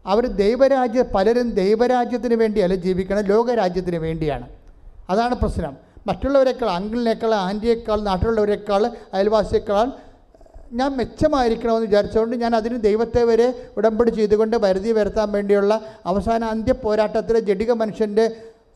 അവർ 0.07 0.27
ദൈവരാജ്യ 0.27 1.03
പലരും 1.03 1.51
ദൈവരാജ്യത്തിന് 1.51 2.35
വേണ്ടിയല്ല 2.35 2.75
ജീവിക്കണം 2.75 3.21
ലോകരാജ്യത്തിന് 3.21 3.97
വേണ്ടിയാണ്. 3.97 4.49
അതാണ് 5.11 5.35
പ്രശ്നം. 5.35 5.77
മറ്റുള്ളവരെക്കാൾ 6.07 6.71
അങ്കിളിനേക്കാൾ 6.71 7.35
ആന്റിയേക്കാൾ 7.35 8.01
നാട്ടിലുള്ളവരെക്കാൾ 8.01 8.91
അയൽവാസിയേക്കാൾ 9.15 10.08
ഞാൻ 10.73 10.91
മെച്ചമായിരിക്കണമെന്ന് 10.97 11.87
വിചാരിച്ചുകൊണ്ട് 11.89 12.37
ഞാൻ 12.37 12.53
അതിന് 12.57 12.79
ദൈവത്തെ 12.87 13.23
വരെ 13.25 13.47
ഉടമ്പടി 13.79 14.11
ചെയ്തുകൊണ്ട് 14.11 14.57
പരിധി 14.65 14.91
വരുത്താൻ 14.99 15.29
വേണ്ടിയുള്ള 15.37 15.73
അവസാന 16.05 16.45
അന്ത്യ 16.55 16.75
പോരാട്ടത്തിലെ 16.83 17.41
ജഡിക 17.49 17.73
മനുഷ്യന്റെ 17.83 18.25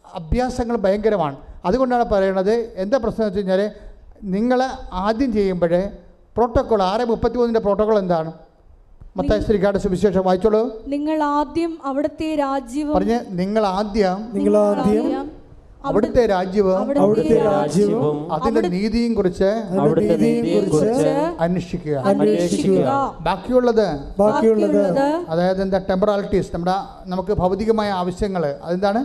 അഭ്യാസങ്ങൾ 0.05 0.77
ഭയങ്കരമാണ്. 0.85 1.37
അതുകൊണ്ടാണ് 1.65 2.05
പറയുന്നത് 2.13 2.55
എന്താ 2.83 2.97
പ്രശ്നം 3.03 3.25
വെച്ച് 3.27 3.41
കഴിഞ്ഞാൽ 3.41 3.63
നിങ്ങൾ 4.37 4.59
ആദ്യം 5.07 5.31
ചെയ്യുമ്പോൾ 5.37 5.75
പ്രോട്ടോക്കോൾ 6.37 6.83
ആറ് 6.83 7.05
മുപ്പത്തി 7.11 7.37
മൂന്നിന്റെ 7.39 7.63
പ്രോട്ടോക്കോൾ 7.67 7.99
എന്താണ് 7.99 8.33
സുവിശേഷം 9.85 10.23
വായിച്ചോളൂ. 10.27 10.61
നിങ്ങൾ 10.95 11.19
ആദ്യം 11.39 11.73
അവിടുത്തെ 11.89 12.29
രാജ്യം 12.43 12.89
പറഞ്ഞ് 12.97 13.19
നിങ്ങൾ 13.41 13.65
ആദ്യം 13.79 14.21
നിങ്ങൾ 14.37 14.55
ആദ്യം 14.67 15.27
അവിടുത്തെ 15.85 16.27
രാജ്യവും 16.27 16.79
അവിടുത്തെ 17.03 17.39
രാജ്യവും 17.45 18.33
അതിന്റെ 18.33 18.61
നീതിയും 18.75 19.15
കുറിച്ച് 19.15 19.51
അവിടുത്തെ 19.83 20.17
നീതിയും 20.17 20.69
കുറിച്ച് 20.71 21.09
അന്വേഷിക്കുക. 21.45 21.97
അന്വേഷിക്കുക. 22.11 23.17
ബാക്കിയുള്ളത് 23.21 23.87
ബാക്കിയുള്ളത് 24.19 25.03
അതായത് 25.33 25.63
എന്താ 25.63 25.81
ടെമ്പറാലിറ്റീസ് 25.91 26.51
നമ്മുടെ 26.55 26.77
നമുക്ക് 27.13 27.33
ഭൗതികമായ 27.33 27.91
ആവശ്യങ്ങൾ 27.91 28.45
അതെന്താണ്? 28.63 29.03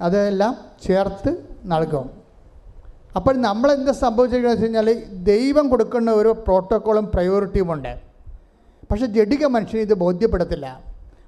അതെല്ലാം 0.00 0.54
ചേർത്ത് 0.86 1.32
നൽകും. 1.72 2.06
അപ്പോൾ 3.16 3.34
നമ്മൾ 3.36 3.72
എന്താ 3.72 3.92
സംഭവിച്ചിരിക്കുന്നത് 3.92 4.64
വെച്ച് 4.64 4.78
കഴിഞ്ഞാൽ 4.78 4.88
ദൈവം 5.32 5.68
കൊടുക്കുന്ന 5.68 6.10
ഒരു 6.20 6.30
പ്രോട്ടോക്കോളും 6.46 7.04
പ്രയോറിറ്റിയും 7.14 7.72
ഉണ്ട്. 7.72 7.92
പക്ഷേ 8.90 9.06
ജഡിക 9.06 9.44
മനുഷ്യന് 9.56 9.82
ഇത് 9.82 9.94
ബോധ്യപ്പെടത്തില്ല. 9.94 10.80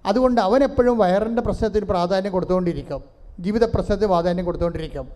അതുകൊണ്ട് 0.06 0.40
അവൻ 0.40 0.60
എപ്പോഴും 0.64 0.98
വയറിന്റെ 0.98 1.42
പ്രശ്നത്തിന് 1.42 1.86
പ്രാധാന്യം 1.92 2.32
കൊടുത്തുകൊണ്ടിരിക്കും. 2.32 3.15
ജീവിത 3.40 3.64
പ്രശ്നത്തിന് 3.64 4.08
പ്രാധാന്യം 4.08 4.44
കൊടുത്തുകൊണ്ടിരിക്കും. 4.44 5.06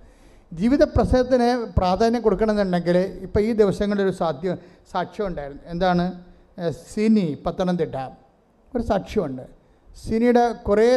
ജീവിത 0.53 0.85
പ്രശ്നത്തിന് 0.85 1.49
പ്രാധാന്യം 1.79 2.23
കൊടുക്കണമെന്നുണ്ടെങ്കിൽ 2.23 2.97
ഇപ്പോൾ 2.97 3.41
ഈ 3.41 3.53
ദിവസങ്ങളിൽ 3.53 4.03
ഒരു 4.03 4.11
സാധ്യ 4.11 4.57
സാക്ഷ്യം 4.93 5.27
ഉണ്ടായിരുന്നു. 5.27 5.63
എന്താണ്? 5.67 6.07
സിനി 6.71 7.39
പത്തനംതിട്ട. 7.47 7.97
ഒരു 8.77 8.83
സാക്ഷ്യമുണ്ട്. 8.83 9.43
സിനിയുടെ 10.05 10.53
കുറേ 10.53 10.89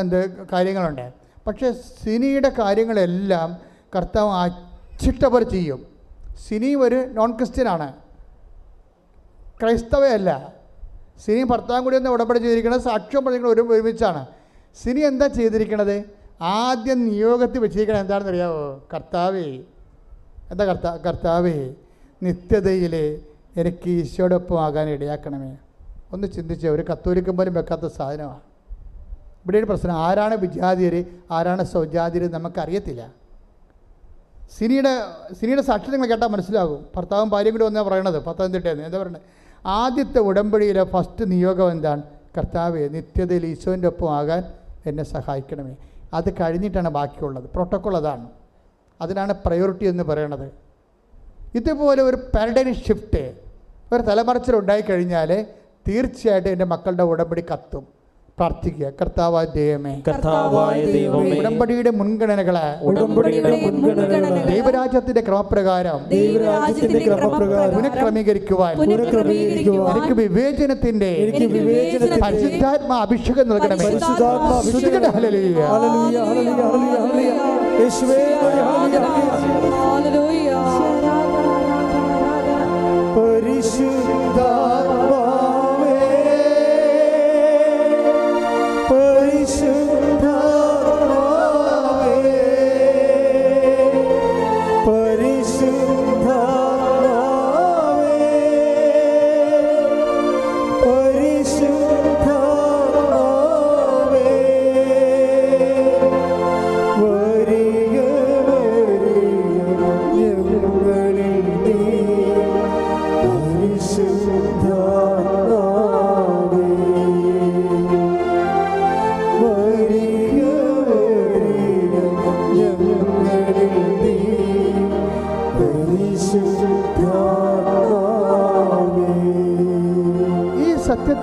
എന്ത് 0.00 0.46
കാര്യങ്ങളുണ്ട്. 0.52 1.12
പക്ഷേ 1.46 1.72
സിനിയുടെ 1.72 2.50
കാര്യങ്ങളെല്ലാം 2.58 3.58
കർത്താവ് 3.96 4.30
അച്ചിട്ടവർ 4.30 5.42
ചെയ്യും. 5.42 5.86
സിനി 6.46 6.74
ഒരു 6.74 7.06
നോൺ 7.06 7.36
ക്രിസ്ത്യനാണ് 7.36 7.94
ക്രൈസ്തവയല്ല. 9.62 10.30
സിനി 11.24 11.42
ഭർത്താവും 11.42 11.84
കൂടി 11.84 11.96
ഒന്ന് 11.96 12.10
ഉടമ്പടി 12.10 12.38
ചെയ്തിരിക്കുന്നത് 12.38 12.80
സാക്ഷ്യം 12.80 13.24
പറഞ്ഞിരിക്കുന്നത് 13.24 13.54
ഒരു 13.54 13.74
ഒരുമിച്ചാണ്. 13.74 14.26
സിനി 14.82 15.00
എന്താ 15.00 15.26
ചെയ്തിരിക്കണത് 15.26 16.17
ആദ്യം 16.40 16.98
നിയോഗത്തിൽ 17.08 17.60
വെച്ചിരിക്കണം 17.64 18.00
എന്താണെന്ന് 18.00 18.32
അറിയാമോ 18.32 18.82
കർത്താവേ 18.94 19.46
എന്താ 20.50 20.64
കർത്താ 20.64 20.90
കർത്താവേ 21.06 21.56
നിത്യതയിൽ 22.22 22.94
എനിക്ക് 23.60 23.90
ഈശോടൊപ്പം 23.90 24.58
ആകാൻ 24.64 24.88
ഇടയാക്കണമേ. 24.88 25.52
ഒന്ന് 26.12 26.26
ചിന്തിച്ച 26.34 26.66
ഒരു 26.66 26.82
കത്തോലിക്കം 26.90 27.36
പോലും 27.36 27.54
വെക്കാത്ത 27.54 27.86
സാധനമാണ്. 27.98 28.42
ഇവിടെ 29.42 29.58
ഒരു 29.58 29.66
പ്രശ്നം 29.70 29.96
ആരാണ് 30.06 30.34
വിജാതിയർ 30.34 30.94
ആരാണ് 31.30 31.62
സൗജാതിയർ 31.64 32.30
നമുക്കറിയത്തില്ല. 32.36 33.02
സിനിയുടെ 34.58 34.92
സിനിയുടെ 35.38 35.62
സാക്ഷ്യം 35.62 35.92
നിങ്ങൾ 35.94 36.08
കേട്ടാൽ 36.08 36.30
മനസ്സിലാകും. 36.34 36.80
ഭർത്താവും 36.96 37.28
ഭാര്യയും 37.34 37.54
കൂടി 37.54 37.64
വന്നാൽ 37.64 37.84
പറയണത് 37.88 38.18
പത്തനംതിട്ടയെന്ന് 38.28 38.84
എന്താ 38.88 38.98
പറയുന്നത് 38.98 39.26
ആദ്യത്തെ 39.64 40.20
ഉടമ്പടിയിലെ 40.28 40.84
ഫസ്റ്റ് 40.84 41.24
നിയോഗം 41.32 41.70
എന്താണ്? 41.70 42.02
കർത്താവെ 42.36 42.82
നിത്യതയിൽ 42.94 43.46
ഈശോന്റെ 43.46 43.88
ഒപ്പം 43.92 44.08
ആകാൻ 44.18 44.42
എന്നെ 44.86 45.04
സഹായിക്കണമേ. 45.14 45.74
അത് 46.14 46.34
കഴിഞ്ഞിട്ടാണ് 46.40 46.88
ബാക്കിയുള്ളത്. 46.88 47.50
പ്രോട്ടോക്കോൾ 47.50 47.96
അതാണ്. 47.96 48.28
അതിനാണ് 49.00 49.32
പ്രയോറിറ്റി 49.46 49.84
എന്ന് 49.84 50.02
പറയണത്. 50.02 50.52
ഇതുപോലെ 51.54 52.02
ഒരു 52.02 52.16
പാരഡൈം 52.16 52.74
ഷിഫ്റ്റ് 52.74 53.34
ഒരു 53.92 54.02
തലമറിച്ചിൽ 54.02 54.56
ഉണ്ടായിക്കഴിഞ്ഞാൽ 54.56 55.46
തീർച്ചയായിട്ടും 55.88 56.50
എന്റെ 56.50 56.64
മക്കളുടെ 56.64 57.02
ഉടമ്പടി 57.02 57.44
കത്തും. 57.52 57.97
പ്രാർത്ഥിക്കുക. 58.38 58.90
കർത്താവായ 59.00 59.46
ദൈവമേ. 59.54 60.02
കർത്താവായ 60.08 60.84
ദൈവമേ. 60.84 61.38
ഉടമ്പടിയുടെ 61.38 61.90
മുൻഗണനകളെ 61.90 62.84
ഉടമ്പടിയുടെ 62.84 63.60
മുൻഗണനകളെ 63.64 64.44
ദൈവരാജ്യത്തിന്റെ 64.54 65.20
ക്രമപ്രകാരം 65.20 65.98
ദൈവരാജ്യത്തിന്റെ 66.08 67.04
ക്രമപ്രകാരം 67.04 67.74
പുനഃക്രമീകരിക്കുവാൻ 67.74 68.76
പുനഃക്രമീകരിക്കുവാൻ 68.78 69.96
എനിക്ക് 69.98 70.14
വിവേചനത്തിന്റെ 70.14 71.06
എനിക്ക് 71.06 71.46
വിവേചനത്തിന്റെ 71.46 72.20
പരിശുദ്ധാത്മ 72.22 72.92
അഭിഷേകം 72.94 73.48
നൽകണമേ. 73.48 73.84
പരിശുദ്ധാത്മ 73.84 74.48
അഭിഷേകം 74.54 75.02
ഹല്ലേലൂയ. 75.10 75.64
ഹല്ലേലൂയ 75.64 76.18
ഹല്ലേലൂയ 76.18 76.62
ഹല്ലേലൂയ 76.62 76.92
ഹല്ലേലൂയ. 77.00 77.80
യേശുവേ 77.82 78.22
ഹല്ലേലൂയ 78.42 78.98
ഹല്ലേലൂയ. 79.84 80.48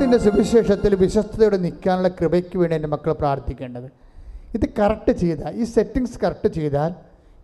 സത്യത്തിന്റെ 0.06 0.32
സുവിശേഷത്തിൽ 0.32 0.96
വിശ്വസ്തയോടെ 0.96 1.58
നിൽക്കാനുള്ള 1.58 2.08
കൃപയ്ക്ക് 2.08 2.58
വേണ്ടി 2.58 2.76
എന്റെ 2.76 2.88
മക്കൾ 2.88 3.12
പ്രാർത്ഥിക്കേണ്ടത്. 3.12 3.88
ഇത് 4.56 4.66
കറക്റ്റ് 4.80 5.12
ചെയ്താൽ 5.12 5.54
ഈ 5.56 5.64
സെറ്റിങ്സ് 5.64 6.20
കറക്റ്റ് 6.24 6.50
ചെയ്താൽ 6.54 6.92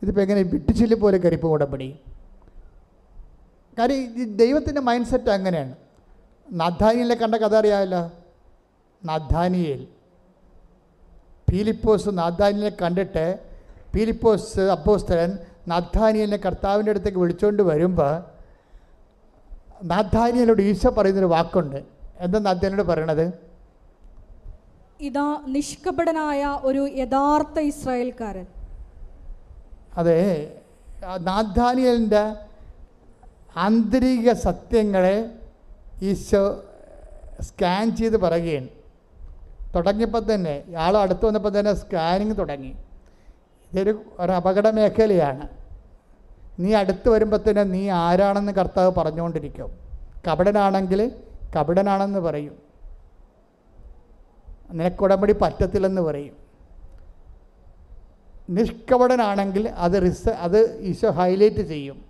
ഇതിപ്പോൾ 0.01 0.21
എങ്ങനെ 0.21 0.41
വിട്ടിച്ചില്ല 0.41 0.95
പോലെ 0.95 1.17
കരിപ്പ് 1.17 1.47
ഉടമ്പടി 1.47 1.87
കാര്യം 3.79 3.97
ഈ 3.97 4.25
ദൈവത്തിന്റെ 4.41 4.81
മൈൻഡ് 4.81 5.05
സെറ്റ് 5.05 5.29
അങ്ങനെയാണ്. 5.29 5.73
നദ്ധാനിയിലെ 6.53 7.15
കണ്ട 7.15 7.35
കഥ 7.35 7.55
അറിയാമല്ലോ. 7.55 8.01
നദ്ധാനിയേൽ 9.05 9.87
പീലിപ്പോസ് 11.51 12.09
നദ്ധാനിയിലെ 12.13 12.71
കണ്ടിട്ട് 12.81 13.25
പീലിപ്പോസ് 13.95 14.59
അപ്പോസ്തരൻ 14.75 15.31
നാഥാനിയലിനെ 15.67 16.37
കർത്താവിന്റെ 16.37 16.91
അടുത്തേക്ക് 16.91 17.17
വിളിച്ചുകൊണ്ട് 17.17 17.63
വരുമ്പോൾ 17.63 18.13
നാഥാനിയലോട് 19.83 20.61
ഈശോ 20.61 20.89
പറയുന്നൊരു 20.89 21.31
വാക്കുണ്ട്. 21.33 22.00
എന്താ 22.25 22.39
നദ്യനോട് 22.39 22.83
പറയണത്? 22.91 23.25
ഇതാ 25.07 25.27
നിഷ്കപടനായ 25.55 26.41
ഒരു 26.63 26.81
യഥാർത്ഥ 27.01 27.59
ഇസ്രായേൽക്കാരൻ. 27.71 28.45
അതെ 29.97 30.19
നാഥാനിയലിന്റെ 31.27 32.23
ആന്തരിക 33.65 34.31
സത്യങ്ങളെ 34.45 35.15
ഈശോ 36.09 36.43
സ്കാൻ 37.47 37.85
ചെയ്ത് 37.95 38.17
പറയുകയാണ്. 38.25 38.69
തുടങ്ങിയപ്പോൾ 39.75 40.23
തന്നെ 40.33 40.53
ഇയാൾ 40.67 40.93
അടുത്ത് 40.97 41.25
വന്നപ്പോൾ 41.25 41.51
തന്നെ 41.57 41.73
സ്കാനിങ് 41.81 42.35
തുടങ്ങി. 42.39 42.71
ഇതൊരു 43.71 43.93
ഒരു 44.19 44.31
അപകട 44.31 44.67
മേഖലയാണ്. 44.77 45.45
നീ 46.61 46.69
അടുത്ത് 46.81 47.07
വരുമ്പോൾ 47.09 47.39
തന്നെ 47.47 47.63
നീ 47.75 47.83
ആരാണെന്ന് 48.05 48.53
കർത്താവ് 48.59 48.91
പറഞ്ഞുകൊണ്ടിരിക്കും. 48.99 49.69
കപടനാണെങ്കിൽ 50.27 51.01
കപടനാണെന്ന് 51.55 52.19
പറയും. 52.19 52.55
നിനക്ക് 54.71 55.03
ഉടമ്പടി 55.03 55.33
പറ്റത്തില്ലെന്ന് 55.33 56.01
പറയും. 56.01 56.35
നിഷ്കപടനാണെങ്കിൽ 58.49 59.69
അത് 59.69 60.01
റിസ 60.03 60.29
അത് 60.29 60.79
ഈശോ 60.79 61.09
ഹൈലൈറ്റ് 61.09 61.63
ചെയ്യും. 61.67 62.05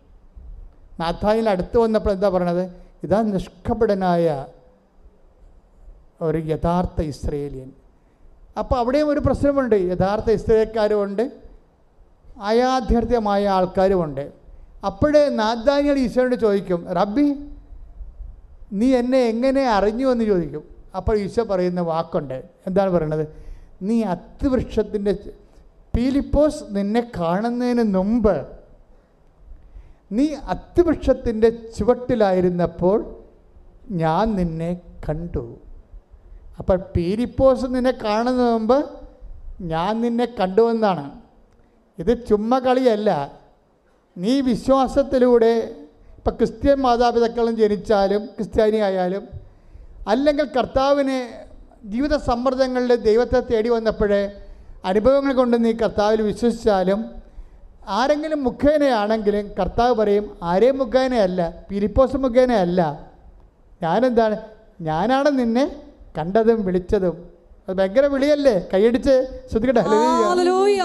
നാഥായിൽ 0.99 1.49
അടുത്ത് 1.49 1.77
വന്നപ്പോൾ 1.77 2.11
എന്താ 2.11 2.29
പറയണത്? 2.29 2.75
ഇതാ 3.03 3.21
നിഷ്കപടനായ 3.21 4.45
ഒരു 6.21 6.37
യഥാർത്ഥ 6.37 7.01
ഇസ്രേലിയൻ 7.01 7.71
അപ്പോൾ 8.59 8.75
അവിടെയും 8.75 9.07
ഒരു 9.09 9.19
പ്രശ്നമുണ്ട്. 9.19 9.75
യഥാർത്ഥ 9.75 10.31
ഇസ്രേലിയക്കാരുമുണ്ട് 10.31 11.31
അയാധ്യർത്ഥമായ 12.41 13.47
ആൾക്കാരുമുണ്ട്. 13.47 14.31
അപ്പോഴേ 14.85 15.29
നാദാനികൾ 15.29 15.97
ഈശോയോട് 15.99 16.35
ചോദിക്കും 16.35 16.93
റബ്ബി 16.93 17.50
നീ 18.73 18.95
എന്നെ 18.95 19.19
എങ്ങനെ 19.19 19.67
അറിഞ്ഞു 19.67 20.11
എന്ന് 20.11 20.25
ചോദിക്കും. 20.25 20.63
അപ്പോൾ 20.95 21.17
ഈശോ 21.17 21.43
പറയുന്ന 21.43 21.81
വാക്കുണ്ട്. 21.81 22.43
എന്താണ് 22.67 22.89
പറയണത്? 22.89 23.35
നീ 23.81 24.03
അത്തിവൃക്ഷത്തിന്റെ 24.03 25.17
പീലിപ്പോസ് 25.97 26.63
നിന്നെ 26.69 27.11
കാണുന്നതിന് 27.19 27.95
മുമ്പ് 27.95 28.47
നീ 30.11 30.35
അത്തിവൃക്ഷത്തിന്റെ 30.47 31.49
ചുവട്ടിലായിരുന്നപ്പോൾ 31.49 33.15
ഞാൻ 33.89 34.35
നിന്നെ 34.35 34.81
കണ്ടു. 35.09 35.59
അപ്പോൾ 36.59 36.77
പീലിപ്പോസ് 36.95 37.65
നിന്നെ 37.65 37.91
കാണുന്നതിന് 37.91 38.53
മുമ്പ് 38.53 38.85
ഞാൻ 39.61 40.01
നിന്നെ 40.01 40.25
കണ്ടുവെന്നാണ് 40.39 41.11
ഇത് 41.99 42.27
ചുമ്മ 42.29 42.59
കളിയല്ല. 42.59 43.31
നീ 44.17 44.41
വിശ്വാസത്തിലൂടെ 44.41 45.80
ഇപ്പം 46.21 46.35
ക്രിസ്ത്യൻ 46.37 46.79
മാതാപിതാക്കളും 46.81 47.55
ജനിച്ചാലും 47.55 48.25
ക്രിസ്ത്യാനി 48.25 48.77
ആയാലും 48.77 49.23
അല്ലെങ്കിൽ 50.07 50.45
കർത്താവിന് 50.57 51.15
ജീവിത 51.85 52.15
സമ്മർദ്ദങ്ങളിൽ 52.15 52.95
ദൈവത്തെ 52.95 53.39
തേടി 53.39 53.69
വന്നപ്പോഴേ 53.69 54.29
അനുഭവങ്ങൾ 54.85 55.33
കൊണ്ട് 55.33 55.65
നീ 55.65 55.71
കർത്താവിൽ 55.73 56.21
വിശ്വസിച്ചാലും 56.21 56.99
ആരെങ്കിലും 57.87 58.43
മുഖേനയാണെങ്കിലും 58.43 59.51
കർത്താവ് 59.59 59.95
പറയും 59.95 60.37
ആരെയും 60.43 60.77
മുഖേനയല്ല 60.77 61.41
പിരിപ്പോസ് 61.69 62.17
മുഖേനയല്ല. 62.17 62.81
ഞാനെന്താണ്? 63.81 64.37
ഞാനാണ് 64.81 65.39
നിന്നെ 65.39 65.65
കണ്ടതും 66.17 66.65
വിളിച്ചതും. 66.65 67.30
അത് 67.67 67.75
ഭയങ്കര 67.79 68.05
വിളിയല്ലേ? 68.13 68.53
കൈയടിച്ച് 68.73 69.13
ശ്രദ്ധിക്കട്ടെ. 69.51 69.83
ഹല്ലേലൂയ. 69.89 70.81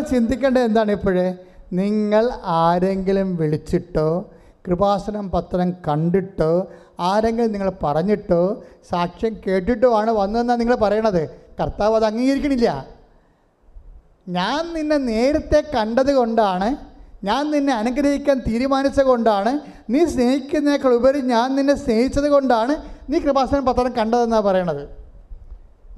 ചിന്തിക്കേണ്ടത് 0.00 0.62
എന്താണ് 0.62 0.92
ഇപ്പോഴേ? 0.92 1.34
നിങ്ങൾ 1.72 2.30
ആരെങ്കിലും 2.44 3.36
വിളിച്ചിട്ടോ 3.36 4.30
കൃപാസനം 4.66 5.30
പത്രം 5.30 5.70
കണ്ടിട്ടോ 5.88 6.68
ആരെങ്കിലും 7.00 7.52
നിങ്ങൾ 7.52 7.72
പറഞ്ഞിട്ടോ 7.82 8.62
സാക്ഷ്യം 8.90 9.36
കേട്ടിട്ടോ 9.46 9.94
ആണ് 9.94 10.10
വന്നതെന്നാണ് 10.10 10.60
നിങ്ങൾ 10.60 10.74
പറയണത്. 10.74 11.30
കർത്താവ് 11.60 11.94
അത് 11.94 12.04
അംഗീകരിക്കണില്ല. 12.04 12.86
ഞാൻ 14.28 14.74
നിന്നെ 14.74 14.96
നേരത്തെ 14.96 15.64
കണ്ടത് 15.76 16.14
കൊണ്ടാണ് 16.14 16.76
ഞാൻ 17.24 17.50
നിന്നെ 17.50 17.72
അനുഗ്രഹിക്കാൻ 17.72 18.42
തീരുമാനിച്ചത് 18.48 19.04
കൊണ്ടാണ് 19.04 19.60
നീ 19.90 20.04
സ്നേഹിക്കുന്നതിനേക്കാൾ 20.04 20.94
ഉപരി 20.94 21.20
ഞാൻ 21.20 21.56
നിന്നെ 21.56 21.74
സ്നേഹിച്ചത് 21.74 22.28
കൊണ്ടാണ് 22.28 22.76
നീ 23.10 23.18
കൃപാസനം 23.18 23.64
പത്രം 23.64 23.92
കണ്ടതെന്നാണ് 23.96 24.42
പറയണത്. 24.42 24.88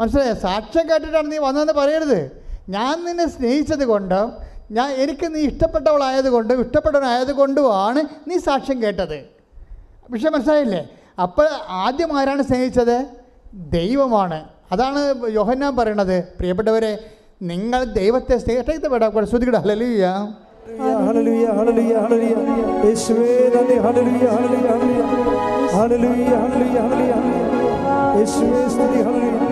മനസ്സിലായോ? 0.00 0.34
സാക്ഷ്യം 0.34 0.90
കേട്ടിട്ടാണ് 0.90 1.32
നീ 1.32 1.38
വന്നതെന്ന് 1.38 1.72
പറയരുത്. 1.72 2.45
ഞാൻ 2.68 3.04
നിന്നെ 3.04 3.28
സ്നേഹിച്ചത് 3.28 3.84
കൊണ്ടും 3.86 4.32
ഞാൻ 4.70 4.90
എനിക്ക് 4.90 5.34
നീ 5.34 5.40
ഇഷ്ടപ്പെട്ടവളായത് 5.40 6.30
കൊണ്ടും 6.30 6.60
ഇഷ്ടപ്പെട്ടവനായത് 6.60 7.32
കൊണ്ടുമാണ് 7.32 8.30
നീ 8.30 8.36
സാക്ഷ്യം 8.38 8.82
കേട്ടത്. 8.82 9.18
പക്ഷേ 10.12 10.30
മനസ്സിലായില്ലേ? 10.30 10.88
അപ്പോൾ 11.22 11.48
ആദ്യം 11.68 12.18
ആരാണ് 12.18 12.42
സ്നേഹിച്ചത്? 12.42 13.06
ദൈവമാണ്. 13.54 14.44
അതാണ് 14.72 15.14
യോഹന്നാൻ 15.28 15.76
പറയണത്. 15.76 16.24
പ്രിയപ്പെട്ടവരെ 16.24 17.10
നിങ്ങൾ 17.42 17.84
ദൈവത്തെ 17.84 18.38
സ്നേഹിച്ചിട്ട് 18.38 18.86
വേണം. 18.86 19.26
ശ്രദ്ധിക്കട്ടെ 19.26 19.58
ഹല്ലേലൂയ. 19.58 20.06
ഹല്ലേലൂയ 21.06 21.46
ഹല്ലേലൂയ 21.46 21.96
ഹല്ലേലൂയ 21.96 22.34
യേശുവേ 22.86 23.32
നന്ദി. 23.56 23.76
ഹല്ലേലൂയ 23.86 24.26
ഹല്ലേലൂയ. 24.36 25.02
ഹല്ലേലൂയ 25.76 26.36
ഹല്ലേലൂയ 26.42 26.80
ഹല്ലേലൂയ. 26.86 27.14
യേശുവേ 28.18 28.68
സ്തുതി. 28.68 29.02
ഹല്ലേലൂയ. 29.02 29.45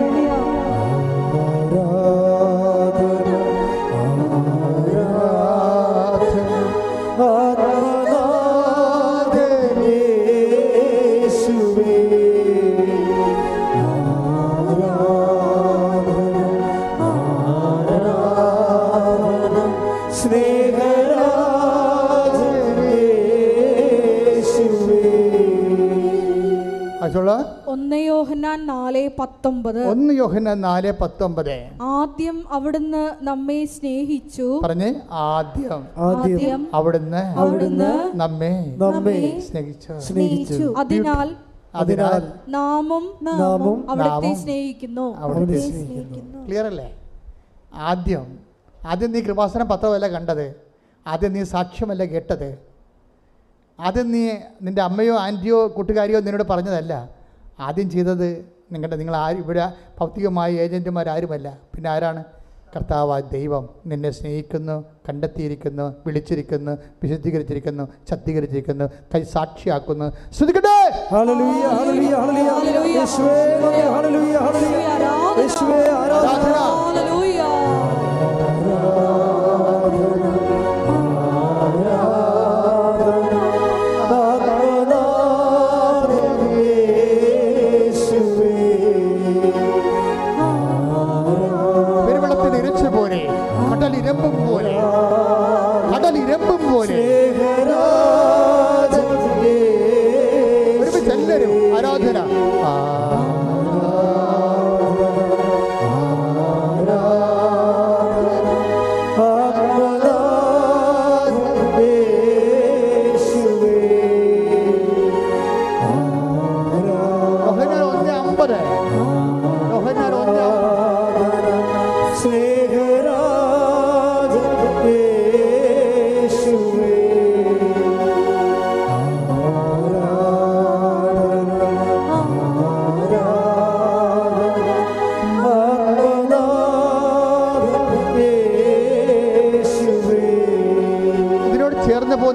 യോഹന്നാൻ 28.45 28.65
നാല് 28.67 29.09
പത്തൊമ്പത്. 29.19 29.79
ഒന്ന് 29.91 30.13
യോഹന്നാൻ 30.13 30.57
നാല് 30.61 30.89
പത്തൊമ്പത്. 31.01 31.55
ആദ്യം 31.81 32.37
അവിടുന്ന് 32.55 33.03
നമ്മെ 33.21 33.65
സ്നേഹിച്ചു. 33.65 34.47
പറഞ്ഞ് 34.63 34.89
ആദ്യം. 35.11 35.81
ആദ്യം 35.97 36.67
അവിടുന്ന് 36.73 37.23
അവിടുന്ന് 37.41 37.89
നമ്മെ 38.15 38.51
നമ്മെ 38.77 39.15
സ്നേഹിച്ചു. 39.49 39.93
സ്നേഹിച്ചു. 39.99 40.67
അതിനാൽ 40.77 41.29
അതിനാൽ 41.75 42.21
നാമും 42.47 43.05
നാമും 43.23 43.79
അവിടുത്തെ 43.91 44.33
സ്നേഹിക്കുന്നു. 44.43 45.07
അവിടുത്തെ 45.17 45.57
അവനെ 45.57 45.71
സ്നേഹിക്കുന്നു. 45.71 46.45
ക്ലിയർ 46.45 46.65
അല്ലേ 46.65 46.87
ആദ്യം 47.73 48.27
ആദ്യം 48.87 49.11
നീ 49.11 49.21
കൃപാസനം 49.21 49.67
പത്രമല്ല 49.67 50.07
കണ്ടത്. 50.07 50.45
ആദ്യം 51.07 51.33
നീ 51.33 51.43
സാക്ഷ്യമല്ല 51.55 52.03
കേട്ടത്. 52.13 52.49
ആദ്യം 53.79 54.07
നീ 54.11 54.23
നിന്റെ 54.61 54.81
അമ്മയോ 54.81 55.15
ആന്റിയോ 55.17 55.59
കൂട്ടുകാരിയോ 55.75 56.19
നിന്നോട് 56.19 56.47
പറഞ്ഞതല്ല. 56.53 57.14
ആദ്യം 57.59 57.89
ചെയ്തത് 57.89 58.27
നിങ്ങളുടെ 58.71 58.95
നിങ്ങൾ 58.95 59.15
ആര് 59.15 59.35
ഇവിടെ 59.35 59.65
ഭൗതികമായ 59.99 60.51
ഏജന്റുമാരാരുമല്ല 60.51 61.57
പിന്നെ 61.75 61.89
ആരാണ്? 61.89 62.23
കർത്താവ് 62.75 63.21
ദൈവം 63.31 63.69
നിന്നെ 63.85 64.09
സ്നേഹിക്കുന്നു 64.11 64.83
കണ്ടെത്തിയിരിക്കുന്നു 65.09 65.95
വിളിച്ചിരിക്കുന്നു 66.05 66.73
വിശുദ്ധീകരിച്ചിരിക്കുന്നു 67.03 67.83
ശക്തീകരിച്ചിരിക്കുന്നു 68.09 68.85
കൈ 69.13 69.23
സാക്ഷിയാക്കുന്നു. 69.23 70.07
ശ്രദ്ധിക്കട്ടെ 70.37 70.77
ഹല്ലേലൂയ. 71.11 71.63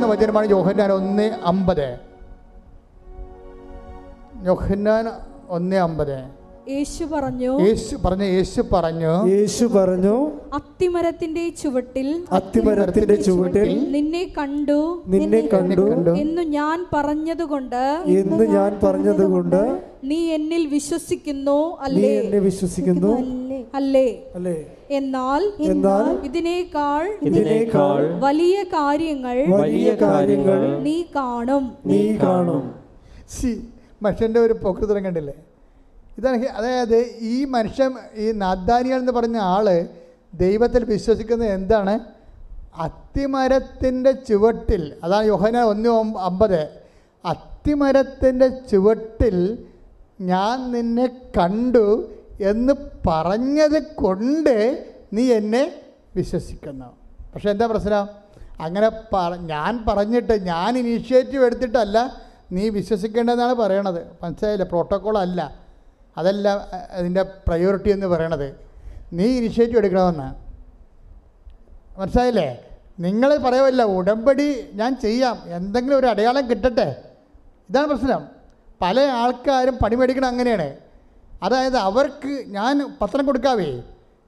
പോകുന്ന 0.01 0.13
വചനമാണ് 0.15 0.47
യോഹന്നാൻ 0.51 0.91
ഒന്ന് 0.93 1.27
അമ്പത്. 1.45 1.89
യോഹന്നാൻ 4.47 5.07
ഒന്ന് 5.51 5.79
അമ്പത്. 5.87 6.19
യേശു 6.71 7.05
പറഞ്ഞു 7.13 7.53
യേശു 7.63 7.95
പറഞ്ഞു 8.03 8.27
യേശു 8.31 8.61
പറഞ്ഞു 8.73 9.13
യേശു 9.31 9.65
പറഞ്ഞു 9.75 10.13
അത്തിമരത്തിന്റെ 10.53 11.45
ചുവട്ടിൽ 11.61 12.09
അത്തിമരത്തിന്റെ 12.31 13.17
ചുവട്ടിൽ 13.27 13.71
നിന്നെ 13.95 14.23
കണ്ടു 14.39 14.79
നിന്നെ 15.15 15.41
കണ്ടു 15.55 15.87
എന്ന് 16.23 16.43
ഞാൻ 16.57 16.79
പറഞ്ഞതുകൊണ്ട് 16.95 17.83
എന്ന് 18.21 18.45
ഞാൻ 18.57 18.71
പറഞ്ഞതുകൊണ്ട് 18.85 19.61
നീ 20.05 20.21
എന്നിൽ 20.37 20.63
വിശ്വസിക്കുന്നു 20.71 21.59
നീ 21.71 21.85
അല്ലേ? 21.87 22.13
എന്നെ 22.21 22.41
വിശ്വസിക്കുന്നു. 22.41 23.13
അല്ലേ? 23.75 24.07
അല്ലേ? 24.35 24.57
എന്നാൽ 24.91 25.43
എന്നാൽ 25.67 26.07
ഇതിനേക്കാൾ 26.25 27.05
ഇതിനേക്കാൾ 27.23 28.01
വലിയ 28.21 28.63
കാര്യങ്ങൾ 28.75 29.37
വലിയ 29.55 29.91
കാര്യങ്ങൾ 30.03 30.61
നീ 30.81 30.97
കാണും. 31.17 31.65
നീ 31.87 32.17
കാണും. 32.17 32.63
സി 33.29 33.51
മനുഷ്യന്റെ 34.03 34.41
ഒരു 34.41 34.53
പ്രകൃതം 34.53 35.05
കണ്ടില്ലേ? 35.05 35.37
ഇതാണ് 36.19 36.47
അതായത് 36.51 36.99
ഈ 37.33 37.45
മനുഷ്യൻ 37.45 37.91
ഈ 38.17 38.33
നാദാനിയൽ 38.37 38.99
എന്ന് 38.99 39.13
പറഞ്ഞ 39.13 39.39
ആൾ 39.55 39.67
ദൈവത്തിൽ 40.35 40.85
വിശ്വസിക്കുന്നത് 40.85 41.53
എന്താണ്? 41.53 41.95
അത്തിമരത്തിന്റെ 42.79 44.13
ചുവട്ടിൽ 44.29 44.83
അതാണ് 45.05 45.27
യോഹന 45.27 45.57
ഒന്ന് 45.63 45.91
അമ്പത്. 46.21 46.61
അത്തിമരത്തിന്റെ 47.25 48.49
ചുവട്ടിൽ 48.71 49.37
ഞാൻ 50.21 50.73
നിന്നെ 50.73 51.07
കണ്ടു 51.39 51.85
എന്ന് 52.41 52.73
പറഞ്ഞത് 53.07 53.83
കൊണ്ട് 53.83 54.85
നീ 55.13 55.33
എന്നെ 55.33 55.73
വിശ്വസിക്കണം 56.17 56.93
പക്ഷേ 57.35 57.51
എന്താ 57.51 57.67
പ്രശ്നം? 57.67 58.09
അങ്ങനെ 58.61 58.91
പറ 59.13 59.35
ഞാൻ 59.37 59.85
പറഞ്ഞിട്ട് 59.89 60.33
ഞാൻ 60.47 60.79
ഇനീഷ്യേറ്റീവ് 60.79 61.45
എടുത്തിട്ടല്ല 61.45 62.17
നീ 62.53 62.69
വിശ്വസിക്കേണ്ടതെന്നാണ് 62.69 63.55
പറയണത്. 63.55 64.07
മനസ്സിലായില്ല? 64.23 64.65
പ്രോട്ടോക്കോൾ 64.65 65.19
അല്ല. 65.19 65.55
അതല്ല 66.19 66.69
അതിന്റെ 66.91 67.23
പ്രയോറിറ്റി 67.23 67.91
എന്ന് 67.91 68.07
പറയണത്. 68.07 68.61
നീ 69.13 69.25
ഇനിഷ്യേറ്റീവ് 69.25 69.79
എടുക്കണമെന്ന്. 69.79 70.29
മനസ്സിലായില്ലേ? 72.01 72.59
നിങ്ങൾ 73.01 73.37
പറയുമല്ല 73.37 73.83
ഉടമ്പടി 73.83 74.71
ഞാൻ 74.75 75.01
ചെയ്യാം. 75.01 75.43
എന്തെങ്കിലും 75.47 75.99
ഒരു 75.99 76.07
അടയാളം 76.07 76.51
കിട്ടട്ടെ. 76.51 77.03
ഇതാണ് 77.71 77.87
പ്രശ്നം. 77.87 78.29
പല 78.83 79.01
ആൾക്കാരും 79.01 79.79
പണി 79.83 79.95
മേടിക്കണം 79.95 80.29
അങ്ങനെയാണ്. 80.29 80.90
അതായത് 81.43 81.77
അവർക്ക് 81.77 82.45
ഞാൻ 82.47 82.97
പത്രം 83.03 83.27
കൊടുക്കാവേ 83.27 83.83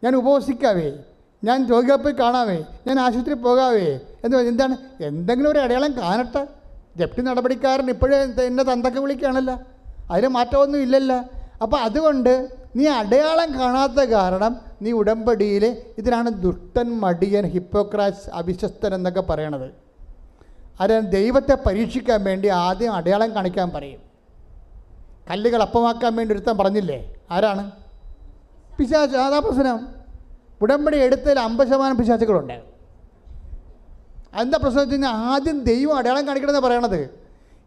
ഞാൻ 0.04 0.16
ഉപവസിക്കാവേ 0.16 0.92
ഞാൻ 1.44 1.66
രോഗികളെ 1.66 1.96
പോയി 1.96 2.14
കാണാവേ 2.14 2.64
ഞാൻ 2.86 3.00
ആശുപത്രി 3.00 3.34
പോകാവേ 3.34 4.00
എന്ന് 4.24 4.36
എന്താണ്? 4.36 4.76
എന്തെങ്കിലും 5.00 5.50
ഒരു 5.50 5.58
അടയാളം 5.58 5.96
കാണട്ടെ. 5.96 6.46
ജപ്തി 6.96 7.20
നടപടിക്കാരൻ 7.20 7.90
ഇപ്പോഴേ 7.90 8.18
എന്നെ 8.42 8.64
തന്തൊക്കെ 8.64 9.00
വിളിക്കുകയാണല്ലോ. 9.00 9.58
അതിന് 10.10 10.28
മാറ്റമൊന്നും 10.28 10.82
ഇല്ലല്ലോ. 10.82 11.18
അപ്പോൾ 11.62 11.76
അതുകൊണ്ട് 11.76 12.48
നീ 12.76 12.86
അടയാളം 12.86 13.60
കാണാത്ത 13.60 14.04
കാരണം 14.04 14.60
നീ 14.82 14.92
ഉടമ്പടിയിൽ 14.92 15.82
ഇതിനാണ് 15.98 16.30
ദുഷ്ടൻ 16.30 17.00
മടിയൻ 17.00 17.46
ഹിപ്പോക്രാസ് 17.46 18.30
അവിശ്വസ്തൻ 18.32 18.94
എന്നൊക്കെ 18.94 19.20
പറയണത്. 19.20 19.70
അത് 20.80 21.12
ദൈവത്തെ 21.12 21.58
പരീക്ഷിക്കാൻ 21.66 22.24
വേണ്ടി 22.24 22.48
ആദ്യം 22.48 22.92
അടയാളം 22.92 23.34
കാണിക്കാൻ 23.34 23.70
പറയും. 23.70 24.11
കല്ലുകൾ 25.30 25.62
അപ്പമാക്കാൻ 25.62 26.16
വേണ്ടി 26.16 26.34
ഒരുത്തൻ 26.34 26.58
പറഞ്ഞില്ലേ? 26.58 27.14
ആരാണ്? 27.30 27.70
പിശാച്ച് 28.78 29.16
അതാ 29.16 29.38
പ്രശ്നം. 29.38 29.88
ഉടമ്പടി 30.62 30.96
എടുത്തതിൽ 30.96 31.38
അമ്പത് 31.40 31.68
ശതമാനം 31.68 31.96
പിശാച്ചുകളുണ്ട് 31.96 32.62
എന്താ 34.40 34.58
പ്രശ്നം 34.62 34.82
വെച്ച് 34.82 35.06
ആദ്യം 35.06 35.64
ദൈവം 35.64 35.96
അടയാളം 35.96 36.26
കാണിക്കണമെന്ന് 36.26 36.60
പറയണത്. 36.60 37.00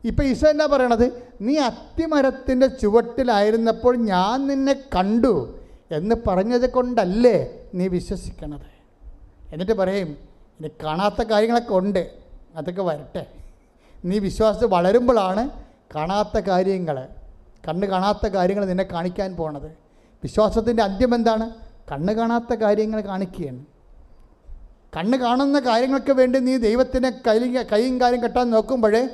ഇപ്പം 0.04 0.24
ഈശോ 0.24 0.48
എന്താ 0.48 0.66
പറയണത്? 0.66 1.06
നീ 1.42 1.58
അത്തിമരത്തിന്റെ 1.58 2.68
ചുവട്ടിലായിരുന്നപ്പോൾ 2.68 3.96
ഞാൻ 3.98 4.48
നിന്നെ 4.48 4.74
കണ്ടു 4.96 5.58
എന്ന് 5.92 6.16
പറഞ്ഞത് 6.28 6.70
കൊണ്ടല്ലേ 6.70 7.48
നീ 7.74 7.88
വിശ്വസിക്കണത്. 7.88 8.70
എന്നിട്ട് 9.54 9.72
പറയും 9.72 10.18
ഇനി 10.60 10.70
കാണാത്ത 10.84 11.24
കാര്യങ്ങളൊക്കെ 11.24 11.74
ഉണ്ട്. 11.74 12.12
അതൊക്കെ 12.56 12.82
വരട്ടെ. 12.82 13.26
നീ 14.06 14.20
വിശ്വാസത്തിൽ 14.20 14.68
വളരുമ്പോഴാണ് 14.68 15.50
കാണാത്ത 15.96 16.40
കാര്യങ്ങൾ 16.40 17.08
കണ്ണ് 17.68 17.88
കാണാത്ത 17.88 18.28
കാര്യങ്ങൾ 18.28 18.66
നിന്നെ 18.66 18.84
കാണിക്കാൻ 18.84 19.36
പോണത്. 19.36 19.68
വിശ്വാസത്തിന്റെ 20.24 20.84
അന്ത്യം 20.84 21.16
എന്താണ്? 21.16 21.50
കണ്ണ് 21.92 22.14
കാണാത്ത 22.14 22.54
കാര്യങ്ങൾ 22.54 23.02
കാണിക്കുകയാണ്. 23.02 23.66
കണ്ണ് 24.98 25.18
കാണുന്ന 25.18 25.60
കാര്യങ്ങൾക്ക് 25.60 26.12
വേണ്ടി 26.12 26.40
നീ 26.40 26.58
ദൈവത്തിനെ 26.58 27.10
കൈ 27.28 27.40
കൈയും 27.72 28.02
കാര്യം 28.02 28.24
കെട്ടാൻ 28.24 28.52
നോക്കുമ്പോഴേ 28.52 29.10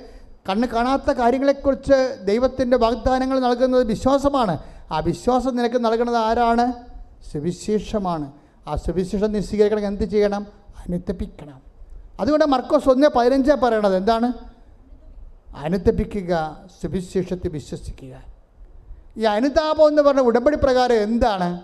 കണ്ണ് 0.50 0.68
കാണാത്ത 0.68 1.12
കാര്യങ്ങളെക്കുറിച്ച് 1.12 2.18
ദൈവത്തിന്റെ 2.24 2.78
വാഗ്ദാനങ്ങൾ 2.78 3.40
നൽകുന്നത് 3.40 3.88
വിശ്വാസമാണ്. 3.88 4.58
ആ 4.92 5.00
വിശ്വാസം 5.00 5.56
നിനക്ക് 5.56 5.86
നൽകുന്നത് 5.86 6.18
ആരാണ്? 6.18 6.74
സുവിശേഷമാണ്. 7.32 8.32
ആ 8.68 8.76
സുവിശേഷം 8.76 9.32
നീ 9.32 9.40
സ്വീകരിക്കണം. 9.40 9.88
എന്ത് 9.88 10.04
ചെയ്യണം? 10.04 10.48
അനുത്തപ്പിക്കണം 10.78 11.62
അതുകൊണ്ട് 12.20 12.46
മർക്കോസ് 12.46 12.90
ഒന്ന് 12.90 13.08
പതിനഞ്ചാണ് 13.16 13.62
പറയണത് 13.62 13.96
എന്താണ്? 13.96 14.34
അനുത്തപ്പിക്കുക 15.56 16.60
സുവിശേഷത്തെ 16.82 17.48
വിശ്വസിക്കുക. 17.50 18.31
ഈ 19.18 19.24
അനുതാപം 19.24 19.88
എന്ന് 19.88 20.02
പറഞ്ഞ 20.02 20.20
ഉടമ്പടി 20.20 20.58
പ്രകാരം 20.58 20.96
എന്താണ്? 20.96 21.62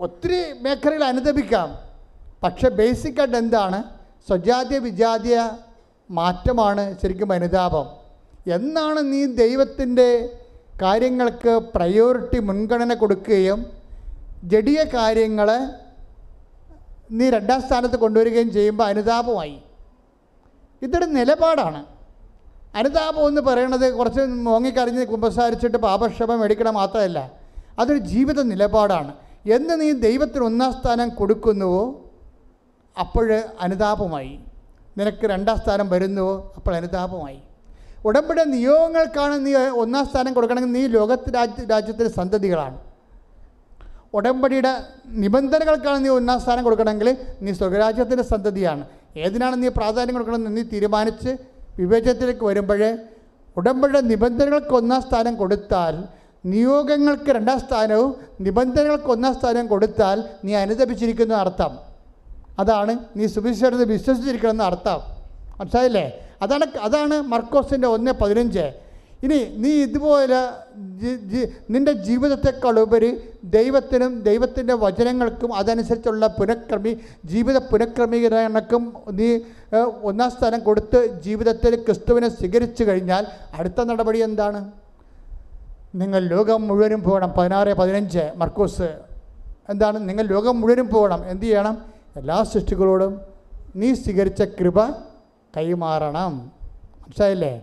ഒത്തിരി 0.00 0.52
മേഖലയിൽ 0.52 1.04
അനുദപിക്കാം 1.04 1.78
പക്ഷെ 2.42 2.68
ബേസിക്കായിട്ട് 2.68 3.36
എന്താണ്? 3.36 3.82
സ്വജാതീയ 4.28 4.78
വിജാതീയ 4.78 5.50
മാറ്റമാണ് 6.10 6.98
ശരിക്കും 7.02 7.32
അനുതാപം. 7.32 7.86
എന്നാണ് 8.46 9.12
നീ 9.12 9.24
ദൈവത്തിന്റെ 9.24 10.38
കാര്യങ്ങൾക്ക് 10.82 11.60
പ്രയോറിറ്റി 11.74 12.38
മുൻഗണന 12.38 12.94
കൊടുക്കുകയും 12.94 13.66
ജഡിയ 14.44 14.84
കാര്യങ്ങൾ 14.84 15.48
നീ 17.10 17.30
രണ്ടാം 17.30 17.62
സ്ഥാനത്ത് 17.62 17.96
കൊണ്ടുവരികയും 17.96 18.52
ചെയ്യുമ്പോൾ 18.52 18.84
അനുതാപമായി. 18.84 19.58
ഇതൊരു 20.82 21.04
നിലപാടാണ്. 21.04 21.95
അനുതാപം 22.76 23.28
എന്ന് 23.28 23.40
പറയണത് 23.40 23.94
കുറച്ച് 23.94 24.20
മോങ്ങിക്കറിഞ്ഞ് 24.20 25.06
കുമ്പസാരിച്ചിട്ട് 25.06 25.78
പാപക്ഷമം 25.78 26.40
മേടിക്കണം 26.40 26.74
മാത്രമല്ല 26.74 27.32
അതൊരു 27.78 27.98
ജീവിത 27.98 28.40
നിലപാടാണ്. 28.42 29.12
എന്ന് 29.56 29.80
നീ 29.80 29.92
ദൈവത്തിന് 29.92 30.44
ഒന്നാം 30.44 30.72
സ്ഥാനം 30.72 31.08
കൊടുക്കുന്നുവോ 31.08 31.82
അപ്പോൾ 33.00 33.42
അനുതാപമായി. 33.60 34.40
നിനക്ക് 34.98 35.26
രണ്ടാം 35.26 35.56
സ്ഥാനം 35.56 35.88
വരുന്നുവോ 35.90 36.52
അപ്പോൾ 36.56 36.74
അനുതാപമായി. 36.76 37.38
ഉടമ്പടി 38.04 38.42
നിയോഗങ്ങൾക്കാണ് 38.44 39.46
നീ 39.46 39.52
ഒന്നാം 39.54 40.04
സ്ഥാനം 40.06 40.32
കൊടുക്കണമെങ്കിൽ 40.32 40.72
നീ 40.72 40.86
ലോകത്ത് 40.86 41.34
രാജ്യ 41.34 41.64
രാജ്യത്തിന്റെ 41.64 42.12
സന്തതികളാണ്. 42.12 42.78
ഉടമ്പടിയുടെ 44.14 44.72
നിബന്ധനകൾക്കാണ് 45.06 46.04
നീ 46.04 46.08
ഒന്നാം 46.08 46.40
സ്ഥാനം 46.40 46.64
കൊടുക്കണമെങ്കിൽ 46.64 47.16
നീ 47.42 47.52
സ്വർഗരാജ്യത്തിന്റെ 47.52 48.22
സന്തതിയാണ്. 48.22 48.84
ഏതിനാണ് 49.16 49.62
നീ 49.62 49.68
പ്രാധാന്യം 49.68 50.14
കൊടുക്കണമെന്ന് 50.14 50.56
നീ 50.56 50.62
തീരുമാനിച്ച് 50.62 51.55
വിവേചനത്തിലേക്ക് 51.78 52.44
വരുമ്പോൾ 52.44 52.82
ഉടമ്പടിയുടെ 53.56 54.00
നിബന്ധനകൾക്ക് 54.00 54.74
ഒന്നാം 54.80 55.02
സ്ഥാനം 55.02 55.34
കൊടുത്താൽ 55.36 55.94
നിയോഗങ്ങൾക്ക് 56.52 57.30
രണ്ടാം 57.36 57.58
സ്ഥാനവും 57.60 58.10
നിബന്ധനകൾക്ക് 58.40 59.10
ഒന്നാം 59.14 59.34
സ്ഥാനം 59.34 59.66
കൊടുത്താൽ 59.66 60.18
നീ 60.44 60.52
അനുദപിച്ചിരിക്കുന്ന 60.54 61.34
അർത്ഥം 61.34 61.72
അതാണ് 62.58 62.92
നീ 63.16 63.26
സുവിശേഷത്തെ 63.26 63.86
വിശ്വസിച്ചിരിക്കണമെന്ന 63.94 64.62
അർത്ഥം 64.62 65.00
മനസ്സിലായില്ലേ? 65.58 66.06
അതാണ് 66.42 66.66
അതാണ് 66.86 67.16
മർക്കോസിന്റെ 67.32 67.88
ഒന്ന് 67.88 68.12
പതിനഞ്ച്. 68.12 68.64
ഇനി 69.22 69.44
നീ 69.44 69.70
ഇതുപോലെ 69.70 70.38
നിന്റെ 71.70 71.92
ജീവിതത്തെക്കാളുപരി 71.92 73.18
ദൈവത്തിനും 73.44 74.22
ദൈവത്തിന്റെ 74.22 74.74
വചനങ്ങൾക്കും 74.74 75.54
അതനുസരിച്ചുള്ള 75.54 76.26
പുനഃക്രമി 76.26 77.00
ജീവിത 77.24 77.56
പുനഃക്രമീകരണക്കും 77.56 78.96
നീ 79.10 79.38
ഒന്നാം 80.02 80.30
സ്ഥാനം 80.30 80.60
കൊടുത്ത് 80.60 81.20
ജീവിതത്തിൽ 81.22 81.76
ക്രിസ്തുവിനെ 81.84 82.28
സ്വീകരിച്ചു 82.28 82.84
കഴിഞ്ഞാൽ 82.84 83.26
അടുത്ത 83.54 83.84
നടപടി 83.84 84.18
എന്താണ്? 84.18 84.72
നിങ്ങൾ 85.94 86.20
ലോകം 86.28 86.68
മുഴുവനും 86.68 87.02
പോകണം. 87.02 87.32
പതിനാറ് 87.38 87.74
പതിനഞ്ച് 87.74 88.32
മർക്കോസ്. 88.36 88.88
എന്താണ്? 89.68 90.08
നിങ്ങൾ 90.08 90.24
ലോകം 90.24 90.60
മുഴുവനും 90.60 90.88
പോകണം. 90.88 91.30
എന്ത് 91.30 91.46
ചെയ്യണം? 91.46 91.84
എല്ലാ 92.16 92.42
സൃഷ്ടികളോടും 92.42 93.20
നീ 93.76 93.94
സ്വീകരിച്ച 93.94 94.42
കൃപ 94.42 94.90
കൈമാറണം. 95.56 96.52
മനസ്സിലായില്ലേ? 97.02 97.62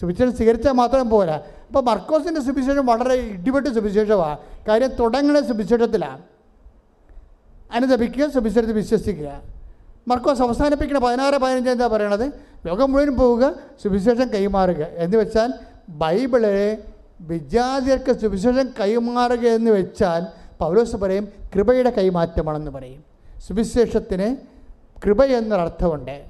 സുവിശേഷം 0.00 0.36
സ്വീകരിച്ചാൽ 0.36 0.72
മാത്രം 0.72 1.10
പോരാ. 1.10 1.40
അപ്പോൾ 1.66 1.82
മർക്കോസിന്റെ 1.82 2.40
സുവിശേഷം 2.40 2.86
വളരെ 2.86 3.14
ഇടിപെട്ട 3.14 3.66
സുവിശേഷമാണ് 3.66 4.38
കാര്യം 4.68 4.88
തുടങ്ങുന്ന 4.88 5.40
സുവിശേഷത്തിലാണ് 5.40 6.22
അനുദപിക്കുക 7.72 8.28
സുവിശേഷത്തിൽ 8.28 8.72
വിശ്വസിക്കുക. 8.72 9.40
മർക്കോസ് 10.08 10.42
അവസാനിപ്പിക്കുന്ന 10.42 11.00
പതിനാറ് 11.00 11.34
പതിനഞ്ച് 11.34 11.70
എന്താ 11.70 11.86
പറയണത്? 11.86 12.26
ലോകം 12.66 12.92
മുഴുവൻ 12.92 13.16
പോവുക 13.16 13.54
സുവിശേഷം 13.82 14.28
കൈമാറുക. 14.34 14.82
എന്ന് 14.84 15.16
വെച്ചാൽ 15.16 15.52
ബൈബിളിലെ 15.88 16.78
വിജാതിയർക്ക് 17.20 18.20
സുവിശേഷം 18.20 18.68
കൈമാറുക 18.80 19.38
എന്ന് 19.38 19.70
വെച്ചാൽ 19.70 20.26
പൗലോസ് 20.60 20.96
പറയും 20.96 21.28
കൃപയുടെ 21.54 21.90
കൈമാറ്റമാണെന്ന് 21.90 22.70
പറയും. 22.70 23.04
സുവിശേഷത്തിന് 23.38 24.36
കൃപ 25.04 25.24
എന്നൊരർത്ഥമുണ്ട്. 25.24 26.24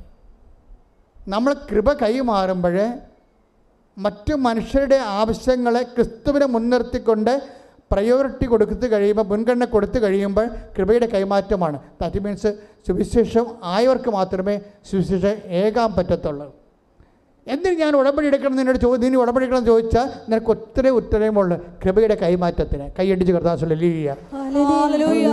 നമ്മൾ 1.28 1.52
കൃപ 1.52 1.92
കൈമാറുമ്പോൾ 1.92 2.92
മറ്റു 4.04 4.34
മനുഷ്യരുടെ 4.46 4.98
ആവശ്യങ്ങളെ 5.20 5.82
ക്രിസ്തുവിനെ 5.94 6.46
മുൻനിർത്തിക്കൊണ്ട് 6.54 7.32
പ്രയോറിറ്റി 7.92 8.46
കൊടുത്തു 8.52 8.86
കഴിയുമ്പോൾ 8.92 9.26
മുൻഗണന 9.30 9.64
കൊടുത്തു 9.74 9.98
കഴിയുമ്പോൾ 10.04 10.46
കൃപയുടെ 10.76 11.06
കൈമാറ്റമാണ്. 11.14 11.76
ദാറ്റ് 12.00 12.20
മീൻസ് 12.24 12.50
സുവിശേഷം 12.86 13.46
ആയവർക്ക് 13.74 14.10
മാത്രമേ 14.18 14.54
സുവിശേഷം 14.90 15.34
ഏകാൻ 15.62 15.90
പറ്റത്തുള്ളൂ. 15.98 16.46
എന്തിന് 17.46 17.74
ഞാൻ 17.80 17.92
ഉടമ്പടി 17.96 18.26
എടുക്കണം 18.30 18.52
എന്ന് 18.52 18.62
എന്നോട് 18.62 18.80
ചോദ്യം 18.84 19.10
നീ 19.12 19.18
ഉടമ്പടി 19.24 19.44
എടുക്കണം 19.44 19.62
എന്ന് 19.62 19.72
ചോദിച്ചാൽ 19.72 20.06
നിനക്ക് 20.30 20.50
ഒത്തിരി 20.54 20.90
ഉത്തരവുമുള്ളൂ 21.00 21.56
കൃപയുടെ 21.82 22.16
കൈമാറ്റത്തിന്. 22.22 22.86
കൈയടിച്ച് 22.98 23.32
കർത്താസുള്ള 23.36 23.74
ലീയ 23.82 24.08
ഹല്ലേലൂയ, 24.34 25.26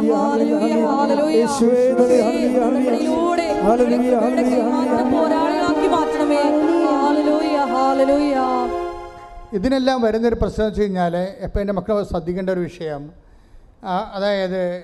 ഇതിനെല്ലാം 9.53 10.01
വരുന്നൊരു 10.01 10.35
പ്രശ്നം 10.35 10.65
വെച്ച് 10.65 10.81
കഴിഞ്ഞാൽ 10.81 11.15
എപ്പോൾ 11.39 11.59
എന്റെ 11.59 11.73
മക്കൾ 11.73 12.03
ശ്രദ്ധിക്കേണ്ട 12.03 12.49
ഒരു 12.49 12.59
വിഷയം. 12.59 13.09
ആ, 13.83 14.11
അതായത് 14.13 14.83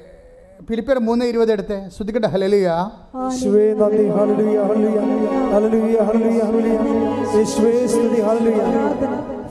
ഫിലിപ്പിയർ 0.69 0.97
മൂന്ന് 0.99 1.25
ഇരുപത് 1.25 1.51
എടുത്ത്? 1.51 1.89
ശ്രദ്ധിക്കേണ്ട 1.95 2.25
ഹലലിയ 2.25 2.69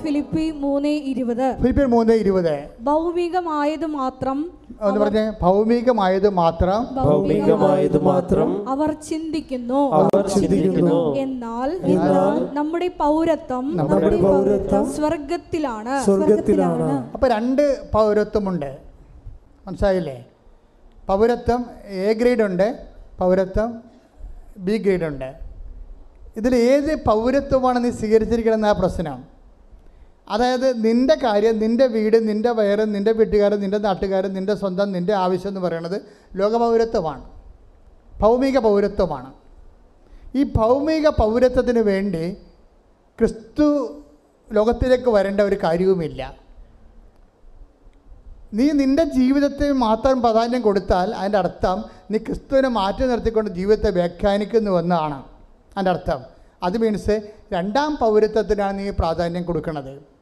ഫിലിപ്പി 0.03 0.51
മൂന്ന് 0.51 0.89
ഇരുപത്. 0.89 1.57
ഫിലിപ്പിയർ 1.63 1.87
മൂന്ന് 1.87 2.13
ഇരുപത്. 2.13 2.69
ഭൗമികമായത് 2.81 3.87
മാത്രം 3.87 4.58
എന്ന് 4.87 5.01
പറഞ്ഞ 5.01 5.21
ഭൗമികമായത് 5.43 6.29
മാത്രം 6.29 6.81
ഭൗമികമായത് 6.95 8.03
മാത്രം 8.03 8.69
അവർ 8.69 8.91
ചിന്തിക്കുന്നു. 9.09 9.81
അവർ 9.99 10.29
ചിന്തിക്കുന്നു. 10.29 11.17
എന്നാൽ 11.17 11.71
നമ്മുടെ 12.53 12.89
പൗരത്വം 12.99 13.77
നമ്മുടെ 13.77 14.17
പൗരത്വം 14.23 14.93
സ്വർഗത്തിലാണ്. 14.93 16.05
സ്വർഗത്തിലാണ്. 16.05 17.11
അപ്പൊ 17.15 17.29
രണ്ട് 17.29 17.65
പൗരത്വമുണ്ട്. 17.95 18.71
മനസ്സിലായില്ലേ? 19.67 20.19
പൗരത്വം 21.09 21.65
എ 21.87 22.13
ഗ്രേഡ് 22.13 22.43
ഉണ്ട് 22.43 22.69
പൗരത്വം 23.19 23.71
ബി 24.59 24.77
ഗ്രേഡ് 24.77 25.05
ഉണ്ട്. 25.05 25.31
ഇതിൽ 26.37 26.55
ഏത് 26.57 26.91
പൗരത്വമാണ് 27.09 27.85
നീ 27.85 27.91
സ്വീകരിച്ചിരിക്കണമെന്ന 27.91 28.73
പ്രശ്നം? 28.73 29.38
അതായത് 30.29 30.85
നിന്റെ 30.85 31.15
കാര്യം 31.15 31.59
നിന്റെ 31.59 31.87
വീട് 31.87 32.29
നിന്റെ 32.29 32.51
വയറ് 32.51 32.95
നിന്റെ 32.95 33.13
വീട്ടുകാരൻ 33.13 33.61
നിന്റെ 33.61 33.79
നാട്ടുകാരൻ 33.79 34.33
നിന്റെ 34.33 34.55
സ്വന്തം 34.55 34.93
നിന്റെ 34.93 35.13
ആവശ്യം 35.13 35.49
എന്ന് 35.49 35.61
പറയുന്നത് 35.61 36.03
ലോകപൗരത്വമാണ്. 36.35 37.25
ഭൗമിക 38.21 38.59
പൗരത്വമാണ്. 38.59 39.33
ഈ 40.35 40.43
ഭൗമിക 40.43 41.09
പൗരത്വത്തിന് 41.09 41.79
വേണ്ടി 41.79 42.37
ക്രിസ്തു 43.19 44.01
ലോകത്തിലേക്ക് 44.53 45.11
വരേണ്ട 45.11 45.41
ഒരു 45.41 45.57
കാര്യവുമില്ല. 45.63 46.35
നീ 48.55 48.71
നിന്റെ 48.71 49.05
ജീവിതത്തെ 49.05 49.73
മാത്രം 49.73 50.21
പ്രാധാന്യം 50.21 50.61
കൊടുത്താൽ 50.61 51.15
അതിന്റെ 51.15 51.39
അർത്ഥം 51.39 51.85
നീ 52.11 52.19
ക്രിസ്തുവിനെ 52.19 52.69
മാറ്റി 52.69 53.07
നിർത്തിക്കൊണ്ട് 53.07 53.51
ജീവിതത്തെ 53.51 53.91
വ്യാഖ്യാനിക്കുന്നു 53.91 54.79
എന്നാണ്. 54.79 55.15
അതിന്റെ 55.15 55.91
അർത്ഥം. 55.91 56.21
അത് 56.63 56.79
മീൻസ് 56.79 57.33
രണ്ടാം 57.53 57.99
പൗരത്വത്തിനാണ് 58.01 58.79
നീ 58.79 58.91
പ്രാധാന്യം 58.91 59.43
കൊടുക്കുന്നത്. 59.43 60.18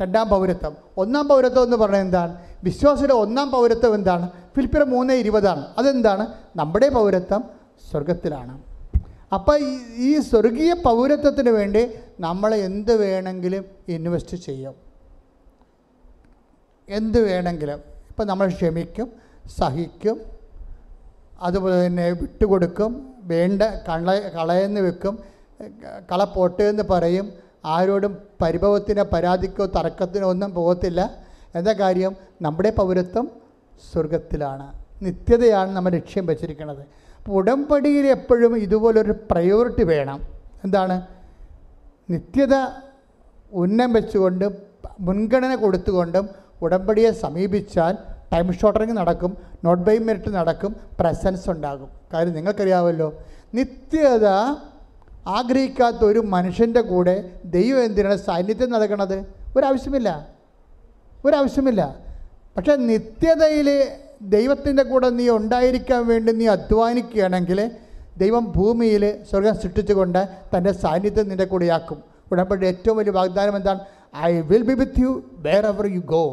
രണ്ടാം 0.00 0.28
പൗരത്വം. 0.28 0.76
ഒന്നാം 0.96 1.28
പൗരത്വം 1.28 1.62
എന്ന് 1.62 1.76
പറഞ്ഞാൽ 1.76 2.00
എന്താണ്? 2.00 2.34
വിശ്വാസിയുടെ 2.64 3.14
ഒന്നാം 3.14 3.50
പൗരത്വം 3.50 3.94
എന്താണ്? 3.94 4.30
ഫിലിപ്പിയർ 4.56 4.84
മൂന്ന് 4.84 5.14
ഇരുപതാണ്. 5.14 5.66
അതെന്താണ്? 5.78 6.26
നമ്മുടെ 6.56 6.88
പൗരത്വം 6.88 7.44
സ്വർഗത്തിലാണ് 7.90 8.62
അപ്പോൾ 9.34 9.58
ഈ 9.58 9.78
ഈ 9.96 10.20
സ്വർഗീയ 10.20 10.72
പൗരത്വത്തിന് 10.72 11.50
വേണ്ടി 11.50 11.82
നമ്മൾ 12.20 12.54
എന്ത് 12.54 12.96
വേണമെങ്കിലും 12.96 13.64
ഇൻവെസ്റ്റ് 13.88 14.36
ചെയ്യും. 14.36 14.74
എന്ത് 16.88 17.18
വേണമെങ്കിലും. 17.20 17.80
ഇപ്പം 18.10 18.26
നമ്മൾ 18.26 18.46
ക്ഷമിക്കും 18.48 19.12
സഹിക്കും 19.58 20.20
അതുപോലെ 21.42 21.86
തന്നെ 21.86 22.10
വിട്ടുകൊടുക്കും 22.10 23.14
വേണ്ട 23.22 23.62
കള 23.62 24.18
കളയെന്ന് 24.36 24.80
വെക്കും 24.80 25.18
കള 26.12 26.24
പോട്ടെ 26.24 26.64
എന്ന് 26.64 26.82
പറയും 26.90 27.32
ആരോടും 27.64 28.18
പരിഭവത്തിനോ 28.42 29.04
പരാതിക്കോ 29.12 29.66
തർക്കത്തിനോ 29.66 30.28
ഒന്നും 30.28 30.54
പോകത്തില്ല. 30.54 31.10
എന്താ 31.54 31.72
കാര്യം? 31.72 32.16
നമ്മുടെ 32.42 32.70
പൗരത്വം 32.70 33.30
സ്വർഗത്തിലാണ്. 33.92 34.72
നിത്യതയാണ് 35.02 35.70
നമ്മൾ 35.70 35.92
ലക്ഷ്യം 35.92 36.26
വെച്ചിരിക്കുന്നത്. 36.26 36.80
അപ്പോൾ 37.18 37.32
ഉടമ്പടിയിൽ 37.32 38.06
എപ്പോഴും 38.06 38.58
ഇതുപോലൊരു 38.58 39.14
പ്രയോറിറ്റി 39.30 39.84
വേണം. 39.84 40.20
എന്താണ്? 40.64 41.02
നിത്യത 42.10 42.54
ഉന്നം 43.52 43.92
വെച്ചുകൊണ്ട് 43.92 44.44
മുൻഗണന 45.00 45.54
കൊടുത്തുകൊണ്ടും 45.54 46.28
ഉടമ്പടിയെ 46.62 47.10
സമീപിച്ചാൽ 47.10 47.96
ടൈം 48.32 48.52
ഷോർട്ടറിങ് 48.52 48.96
നടക്കും 48.96 49.36
നോട്ട് 49.64 49.84
ബൈ 49.84 49.98
മെറിറ്റ് 49.98 50.30
നടക്കും 50.30 50.76
പ്രസൻസ് 51.00 51.50
ഉണ്ടാകും. 51.50 51.88
കാര്യം 52.12 52.34
നിങ്ങൾക്കറിയാമല്ലോ. 52.34 53.14
നിത്യത 53.54 54.26
ആഗ്രഹിക്കാത്ത 55.36 56.02
ഒരു 56.10 56.18
മനുഷ്യന്റെ 56.18 56.80
കൂടെ 56.80 57.14
ദൈവം 57.44 57.84
എന്തിനാണ് 57.84 58.16
സാന്നിധ്യം 58.16 58.70
നടക്കണത്? 58.70 59.16
ഒരാവശ്യമില്ല. 59.56 60.28
ഒരാവശ്യമില്ല. 61.24 61.82
പക്ഷെ 62.56 62.76
നിത്യതയിൽ 62.76 63.68
ദൈവത്തിന്റെ 64.22 64.82
കൂടെ 64.82 65.08
നീ 65.10 65.28
ഉണ്ടായിരിക്കാൻ 65.28 66.06
വേണ്ടി 66.06 66.32
നീ 66.32 66.46
അധ്വാനിക്കുകയാണെങ്കിൽ 66.46 67.70
ദൈവം 68.16 68.52
ഭൂമിയിൽ 68.56 69.04
സ്വർഗം 69.30 69.54
സൃഷ്ടിച്ചുകൊണ്ട് 69.54 70.28
തന്റെ 70.56 70.72
സാന്നിധ്യം 70.72 71.28
നിന്റെ 71.28 71.44
കൂടെയാക്കും. 71.44 72.02
ഉടമ്പടി 72.32 72.66
ഏറ്റവും 72.66 72.96
വലിയ 72.96 73.10
വാഗ്ദാനം 73.10 73.56
എന്താണ്? 73.56 73.80
I 74.16 74.40
will 74.40 74.62
be 74.62 74.74
with 74.74 75.00
you 75.00 75.22
wherever 75.66 75.86
you 75.86 75.98
go 75.98 76.24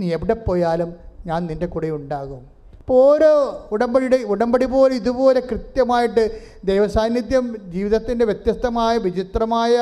നീ 0.00 0.12
എവിടെ 0.12 0.34
പോയാലും 0.34 0.94
ഞാൻ 1.26 1.46
നിന്റെ 1.46 1.66
കൂടെ 1.66 1.90
ഉണ്ടാകും. 1.90 2.57
അപ്പോൾ 2.88 3.00
ഓരോ 3.08 3.32
ഉടമ്പടിയുടെ 3.72 4.16
ഉടമ്പടി 4.16 4.64
പോലെ 4.64 4.94
ഇതുപോലെ 4.94 5.40
കൃത്യമായിട്ട് 5.40 6.22
ദൈവസാന്നിധ്യം 6.64 7.56
ജീവിതത്തിന്റെ 7.74 8.24
വ്യത്യസ്തമായ 8.24 8.98
വിചിത്രമായ 8.98 9.74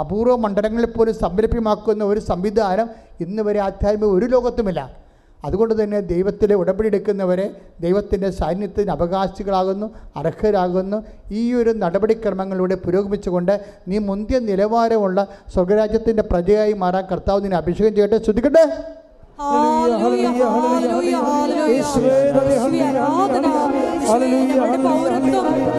അപൂർവ 0.00 0.36
മണ്ഡലങ്ങളിൽ 0.36 0.86
പോലും 0.86 1.14
സംരഭ്യമാക്കുന്ന 1.14 2.04
ഒരു 2.04 2.20
സംവിധാനം 2.20 2.90
ഇന്ന് 3.20 3.42
വരെ 3.42 3.60
ആധ്യാത്മിക 3.60 4.10
ഒരു 4.18 4.26
ലോകത്തുമില്ല. 4.26 4.80
അതുകൊണ്ട് 5.44 5.82
തന്നെ 5.82 6.00
ദൈവത്തിലെ 6.00 6.54
ഉടമ്പടി 6.54 6.86
എടുക്കുന്നവരെ 6.86 7.50
ദൈവത്തിന്റെ 7.80 8.30
സാന്നിധ്യത്തിന് 8.30 8.90
അവകാശികളാകുന്നു 8.90 9.90
അർഹരാകുന്നു. 10.16 11.02
ഈ 11.32 11.54
ഒരു 11.54 11.70
നടപടിക്രമങ്ങളിലൂടെ 11.70 12.74
പുരോഗമിച്ചുകൊണ്ട് 12.74 13.54
നീ 13.88 13.98
മുന്തിയ 13.98 14.38
നിലവാരമുള്ള 14.38 15.26
സ്വർഗരാജ്യത്തിന്റെ 15.54 16.22
പ്രജയായി 16.22 16.72
മാറാൻ 16.72 17.06
കർത്താവ് 17.12 17.42
നിന്നെ 17.44 17.56
അഭിഷേകം 17.56 17.94
ചെയ്യട്ടെ. 17.94 18.18
ശ്രദ്ധിക്കട്ടെ? 18.24 18.66
ഹല്ലേലൂയ, 19.38 20.26
ഹല്ലേലൂയ, 20.54 21.14
ഹല്ലേലൂയ. 21.26 21.70
യേശുവേ, 21.74 22.16
യേശുവേ, 22.50 22.80
ആരാധന. 22.88 23.46
ഹല്ലേലൂയ, 24.08 24.42
ഞങ്ങളുടെ 24.48 24.88
ഹല്ലേലൂയ. 24.88 25.12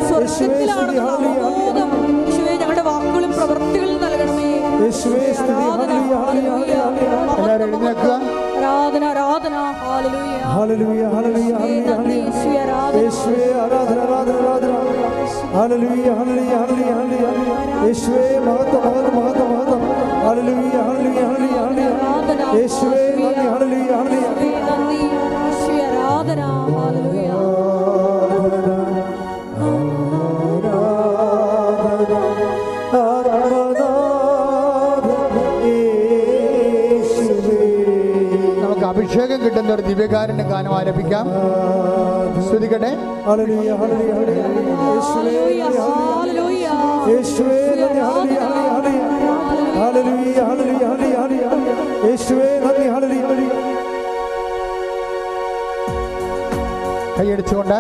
സ്വർഗത്തിലാണെന്നുള്ള 0.08 1.02
യേശുവേ, 1.04 1.38
യേശുവേ, 2.28 2.54
ഞങ്ങളുടെ 2.62 2.84
വാക്കുകളും 2.88 3.32
പ്രവൃത്തികളും 3.38 3.98
നൽകണമേ. 4.04 4.50
യേശുവേ 4.84 5.24
സ്തുതി 5.40 5.54
ആരാധന, 5.54 5.92
ആരാധന 8.64 9.04
ആരാധന. 9.12 9.56
ഹാലലൂയ 9.84 10.34
ഹല്ലേലൂയ 10.56 11.04
ഹല്ലേലൂയ 11.14 11.54
ഹല്ലേലൂയ 11.60 12.16
യേശുവേ, 12.26 12.58
ആരാധന. 12.64 12.98
യേശുവേ 13.04 13.48
ആരാധന 13.64 14.00
ആരാധന 14.08 14.38
ആരാധന. 14.44 14.74
ഹല്ലേലൂയ 15.58 16.10
ഹല്ലേലൂയ 16.20 16.54
ഹല്ലേലൂയ 16.62 16.92
ഹല്ലേലൂയ. 17.00 17.28
യേശുവേ 17.88 18.28
മഹത്വ 18.48 18.76
മഹത്വ 18.86 19.10
മഹത്വ 19.18 19.44
മഹത്വം. 19.54 19.82
ഹല്ലേലൂയ 20.28 20.76
ഹല്ലേലൂയ 20.90 21.24
ഹല്ലേലൂയ 21.32 21.62
ഹല്ലേലൂയ. 21.66 22.60
യേശുവേ 22.60 23.04
ഹല്ലേലൂയ 43.28 43.72
ഹല്ലേലൂയ 43.80 44.42
യേശുവേ 47.10 47.60
ഗാനം 47.82 48.98
ഹല്ലേലൂയ 49.80 50.38
ശ്രുതിക്കട്ടെ 50.50 51.10
കൈയടിച്ചുകൊണ്ട്. 57.18 57.80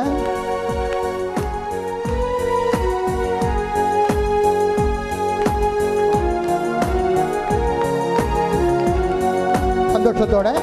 സന്തോഷത്തോടെ. 9.93 10.53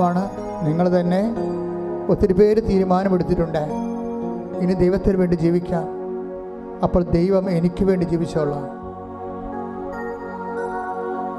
ദൈവിക 0.00 0.30
നിങ്ങൾ 0.62 1.00
തന്നെ 1.00 1.34
ഒത്തിരി 2.08 2.32
പേര് 2.32 2.68
തീരുമാനമെടുത്തിട്ടുണ്ട്. 2.68 3.58
ഇനി 4.60 4.72
ദൈവത്തിന് 4.72 5.16
വേണ്ടി 5.16 5.36
ജീവിക്കാം. 5.36 5.84
അപ്പോൾ 6.82 7.02
ദൈവം 7.02 7.50
എനിക്ക് 7.50 7.84
വേണ്ടി 7.84 8.04
ജീവിച്ചോളാം. 8.04 8.80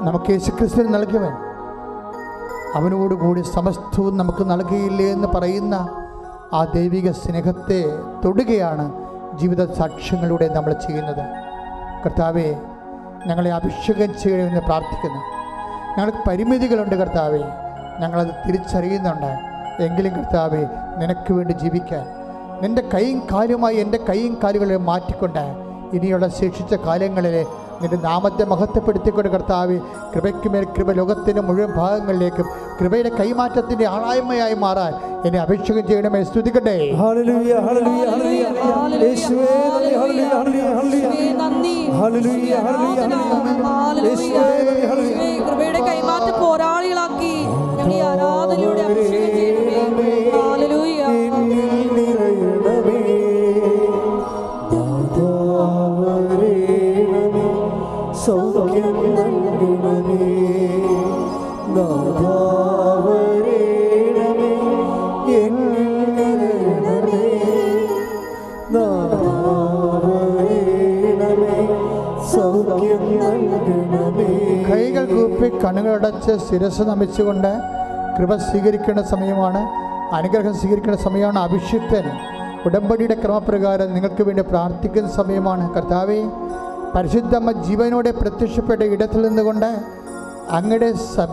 നമുക്ക് 0.06 0.30
യേശുക്രിസ്തു 0.30 0.82
നൽകിയവൻ 0.82 1.32
അവനോടുകൂടി 2.74 3.40
സമസ്തവും 3.40 4.16
നമുക്ക് 4.16 4.50
നൽകിയില്ലേ 4.50 5.06
എന്ന് 5.06 5.28
പറയുന്ന 5.28 5.74
ആ 6.52 6.64
ദൈവിക 6.74 7.10
സ്നേഹത്തെ 7.10 7.84
തൊടുകയാണ് 8.24 8.92
ജീവിത 9.38 9.72
സാക്ഷ്യങ്ങളിലൂടെ 9.72 10.48
നമ്മൾ 10.48 10.72
ചെയ്യുന്നത്. 10.72 11.26
കർത്താവെ 12.04 12.56
ഞങ്ങളെ 13.26 13.52
അഭിഷേകം 13.52 14.14
ചെയ്യണമെന്ന് 14.22 14.60
പ്രാർത്ഥിക്കുന്നു. 14.60 15.18
ഞങ്ങൾക്ക് 15.98 16.18
പരിമിതികളുണ്ട് 16.28 16.94
കർത്താവെ. 16.94 17.61
ഞങ്ങളത് 18.00 18.32
തിരിച്ചറിയുന്നുണ്ട്. 18.46 19.30
എങ്കിലും 19.82 20.12
കർത്താവെ 20.12 20.62
നിനക്ക് 20.98 21.32
വേണ്ടി 21.32 21.52
ജീവിക്കാൻ. 21.52 22.04
നിന്റെ 22.62 22.82
കൈയും 22.94 23.26
കാലുമായി 23.32 23.76
എന്റെ 23.76 23.98
കൈയും 24.08 24.38
കാലുകളെ 24.44 24.76
മാറ്റിക്കൊണ്ട് 24.76 25.44
ഇനിയുള്ള 25.92 26.28
ശേഷിച്ച 26.28 26.74
കാലങ്ങളിൽ 26.86 27.36
നിന്റെ 27.82 27.96
നാമത്തെ 27.96 28.44
മഹത്വപ്പെടുത്തിക്കൊണ്ട് 28.44 29.28
കർത്താവ് 29.28 29.76
കൃപയ്ക്ക് 30.14 30.48
മേൽ 30.48 30.64
കൃപ 30.64 30.92
ലോകത്തിന്റെ 30.92 31.42
മുഴുവൻ 31.42 31.72
ഭാഗങ്ങളിലേക്കും 31.76 32.46
കൃപയുടെ 32.80 33.08
കൈമാറ്റത്തിന്റെ 33.08 33.86
ആളായ്മയായി 33.86 34.54
മാറാൻ 34.54 34.92
എന്നെ 35.26 35.38
അഭിഷേകം 35.40 35.86
ചെയ്യണമേ 35.88 36.22
സ്തുതിക്കട്ടെ. 36.22 36.76
ഹല്ലേലൂയ 37.00 37.54
ഹല്ലേലൂയ 37.66 38.42
കൈകൾ 74.68 75.04
കൂപ്പി 75.06 75.48
കണ്ണുകളടച്ച് 75.64 76.32
ശിരസ് 76.48 76.82
നമിച്ചുകൊണ്ട് 76.82 77.52
കൃപ 78.18 78.36
സ്വീകരിക്കേണ്ട 78.36 79.00
സമയമാണ് 79.00 79.60
അനുഗ്രഹം 80.14 80.54
സ്വീകരിക്കേണ്ട 80.54 80.98
സമയമാണ് 80.98 81.38
അഭിഷിക്തൻ 81.38 82.04
ഉടമ്പടിയുടെ 82.66 83.14
ക്രമപ്രകാരം 83.14 83.94
നിങ്ങൾക്ക് 83.94 84.22
വേണ്ടി 84.22 84.42
പ്രാർത്ഥിക്കുന്ന 84.42 85.10
സമയമാണ്. 85.10 85.74
കർത്താവെ 85.74 86.24
പരിശുദ്ധമ്മ 86.94 87.52
ജീവനോടെ 87.52 88.10
പ്രത്യക്ഷപ്പെട്ട 88.10 88.82
ഇടത്തിൽ 88.82 89.28
നിന്നുകൊണ്ട് 89.28 89.70
അങ്ങയുടെ 90.50 90.92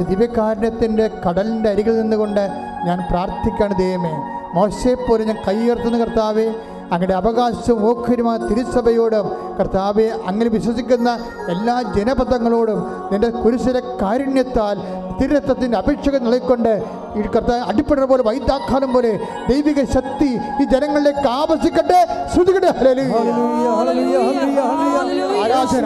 ദിവ്യകാരണത്തിന്റെ 0.10 1.12
കടലിന്റെ 1.30 1.70
അരികിൽ 1.70 2.02
നിന്നുകൊണ്ട് 2.02 2.50
ഞാൻ 2.86 3.00
പ്രാർത്ഥിക്കാണ് 3.12 3.78
ദൈവമേ. 3.78 4.14
മോശയെപ്പോലെ 4.54 5.26
ഞാൻ 5.26 5.38
കൈയുയർത്തുന്ന 5.48 5.98
കർത്താവെ. 5.98 6.48
അങ്ങയുടെ 6.92 7.14
അവകാശവും 7.14 7.82
ഓഖരുമായ 7.90 8.38
തിരുസഭയോടും 8.38 9.28
കർത്താവെ 9.60 10.08
അങ്ങനെ 10.28 10.50
വിശ്വസിക്കുന്ന 10.50 11.10
എല്ലാ 11.50 11.82
ജനപഥങ്ങളോടും 11.82 12.80
നിന്റെ 13.12 13.30
കുരിശിലെ 13.30 13.82
കാരുണ്യത്താൽ 14.02 15.09
തിരുരത്വത്തിന്റെ 15.22 15.78
അപേക്ഷകൾ 15.78 16.20
നൽകിക്കൊണ്ട് 16.20 16.74
ഈ 17.16 17.22
കർത്താവ് 17.22 17.62
അടിപ്പെടുന്ന 17.62 18.08
പോലെ 18.08 18.24
വൈദ്യാഘാതം 18.24 18.94
പോലെ 18.94 19.12
ദൈവിക 19.50 19.84
ശക്തി 19.94 20.30
ഈ 20.62 20.66
ജനങ്ങളിലേക്ക് 20.66 21.28
ആവശ്യിക്കട്ടെ 21.30 22.00
ശ്രുതികട്ടെ. 22.34 22.68
ആരാധന. 25.44 25.86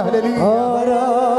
ഹല്ലേലൂയ. 0.00 0.40
ആരാധന 0.40 1.29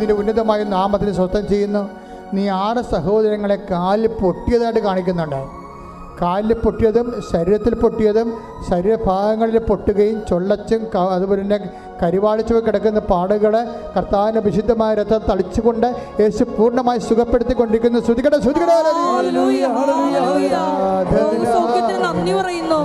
നിന്റെ 0.00 0.14
ഉന്നതമായ 0.20 0.60
നാമത്തിന് 0.76 1.12
സ്വസ്ഥം 1.20 1.46
ചെയ്യുന്നു. 1.52 1.82
നീ 2.36 2.42
ആറ് 2.64 2.82
സഹോദരങ്ങളെ 2.92 3.58
കാലിൽ 3.70 4.12
പൊട്ടിയതായിട്ട് 4.20 4.82
കാണിക്കുന്നുണ്ട്. 4.88 5.40
കാലിൽ 6.20 6.52
പൊട്ടിയതും 6.62 7.06
ശരീരത്തിൽ 7.32 7.74
പൊട്ടിയതും 7.82 8.28
ശരീരഭാഗങ്ങളിൽ 8.70 9.58
പൊട്ടുകയും 9.68 10.18
ചൊള്ളച്ചും 10.30 10.80
അതുപോലെ 11.14 11.40
തന്നെ 11.42 11.58
കരിവാളിച്ചു 12.02 12.52
കിടക്കുന്ന 12.66 13.00
പാടുകൾ 13.10 13.54
കർത്താവിന്റെ 13.96 14.40
വിശുദ്ധമായ 14.46 14.94
രഥം 15.00 15.22
തളിച്ചുകൊണ്ട് 15.30 15.88
യേശു 16.20 16.44
പൂർണമായി 16.58 17.00
സുഖപ്പെടുത്തിക്കൊണ്ടിരിക്കുന്നു. 17.08 18.00
ശ്രുതികട 18.06 18.36
ശ്രുതികട 18.44 18.72
നന്ദി 22.06 22.32
പറയുന്നു. 22.40 22.80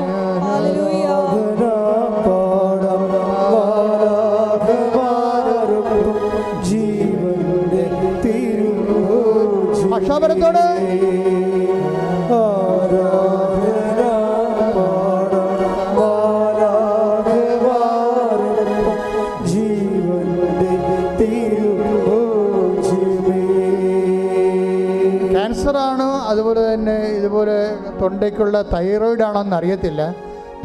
തൊണ്ടയ്ക്കുള്ള 28.05 28.57
തൈറോയിഡ് 28.73 29.23
ആണോ 29.27 29.41
എന്ന് 29.45 29.55
അറിയത്തില്ല. 29.55 30.01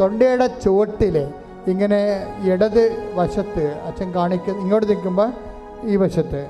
തൊണ്ടയുടെ 0.01 0.47
ചുവട്ടിൽ 0.65 1.17
ഇങ്ങനെ 1.71 2.01
ഇടത് 2.53 2.85
വശത്ത് 3.15 3.65
അച്ഛൻ 3.89 4.09
കാണിക്കുന്ന 4.17 4.63
ഇങ്ങോട്ട് 4.65 4.87
നിൽക്കുമ്പോൾ 4.91 5.29
ഈ 5.91 5.97
വശത്ത് 6.03 6.41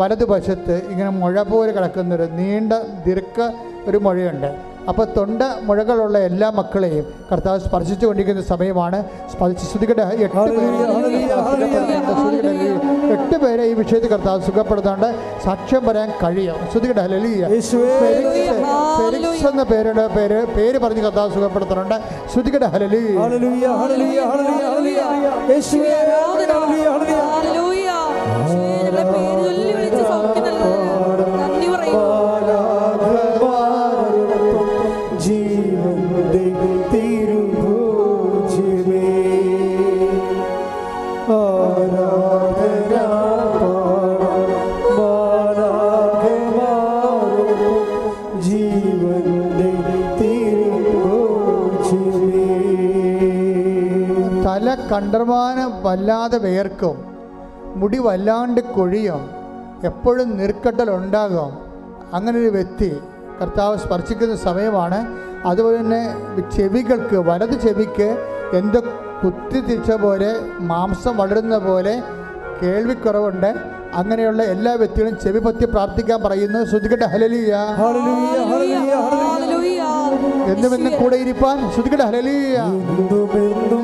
വലതുവശത്ത് 0.00 0.74
ഇങ്ങനെ 0.90 1.10
മുഴ 1.22 1.42
പോലെ 1.48 1.72
കിടക്കുന്നൊരു 1.72 2.26
നീണ്ട 2.38 2.72
ദീർഘ 3.06 3.38
ഒരു 3.88 3.98
മുഴയുണ്ട്. 4.04 4.50
അപ്പോൾ 4.88 5.06
തൊണ്ട 5.16 5.42
മുഴകളുള്ള 5.62 6.18
എല്ലാ 6.18 6.50
മക്കളെയും 6.50 7.06
കർത്താവ് 7.32 7.60
സ്പർശിച്ചു 7.60 8.06
കൊണ്ടിരിക്കുന്ന 8.06 8.42
സമയമാണ്. 8.42 9.04
സ്പർശിച്ച് 9.32 9.66
ശ്രുതികടെ 9.70 10.02
എട്ട് 10.02 10.34
പേരെ 10.34 10.62
എട്ട് 13.12 13.36
പേരെ 13.36 13.62
ഈ 13.64 13.72
വിഷയത്തിൽ 13.72 14.08
കർത്താവ് 14.10 14.42
സുഖപ്പെടുത്താണ്ട് 14.42 15.14
സാക്ഷ്യം 15.44 15.86
പറയാൻ 15.86 16.10
കഴിയും. 16.22 16.56
ശ്രുതികടെ 16.72 17.00
ഹല്ലേലൂയ. 17.00 17.48
യേശുവേ. 17.54 17.98
ഫെലിക്സ് 17.98 18.62
ഫെലിക്സ് 18.98 19.46
എന്ന 19.46 19.62
പേരുടെ 19.62 20.06
പേര് 20.06 20.46
പേര് 20.56 20.78
പറഞ്ഞ് 20.78 21.02
കർത്താവ് 21.02 21.34
സുഖപ്പെടുത്തുന്നുണ്ട്. 21.34 21.96
ശ്രുതികടെ 22.32 22.66
ഹല്ലേലൂയ. 22.66 23.18
തല 54.44 54.74
കണ്ടർമാനം 54.92 55.70
വല്ലാതെ 55.82 56.38
വേർക്കും. 56.38 56.96
മുടി 57.76 57.98
വല്ലാണ്ട് 57.98 58.60
കൊഴിയും. 58.60 59.22
എപ്പോഴും 59.84 60.36
നിർക്കട്ടലുണ്ടാകും 60.36 61.52
അങ്ങനൊരു 62.14 62.48
വ്യക്തി 62.48 62.90
കർത്താവ് 63.40 63.78
സ്പർശിക്കുന്ന 63.78 64.36
സമയമാണ് 64.36 64.98
അതുപോലെ 65.46 65.76
തന്നെ 65.80 66.02
ചെവികൾക്ക് 66.56 67.16
വലത് 67.28 67.56
ചെവിക്ക് 67.60 68.08
എന്തോ 68.58 68.80
കുത്തി 69.24 69.58
തിരിച്ച 69.60 69.92
പോലെ 69.92 70.30
മാംസം 70.70 71.14
വളരുന്ന 71.16 71.58
പോലെ 71.58 71.94
കേൾവിക്കുറവുണ്ട്. 72.62 73.50
അങ്ങനെയുള്ള 73.94 74.42
എല്ലാ 74.54 74.72
വ്യക്തികളും 74.72 75.14
ചെവി 75.24 75.38
പറ്റി 75.38 75.64
പ്രാർത്ഥിക്കാൻ 75.64 76.18
പറയുന്നു. 76.22 76.60
ശ്രുതികട്ടെ 76.64 77.06
ഹലലിയ 77.14 77.52
ഹല്ലേലൂയ 77.80 78.38
ഹല്ലേലൂയ 78.48 78.94
ഹല്ലേലൂയ 79.08 79.80
ഹല്ലേലൂയ. 79.80 80.52
എന്നും 80.52 80.74
എന്നും 80.74 80.92
കൂടെ 81.02 81.16
ഇരിപ്പാൻ. 81.16 81.58
ശ്രുതികട്ടെ 81.74 82.04
ഹലലിയ 82.04 82.56
എന്നുമെന്നും 82.62 83.82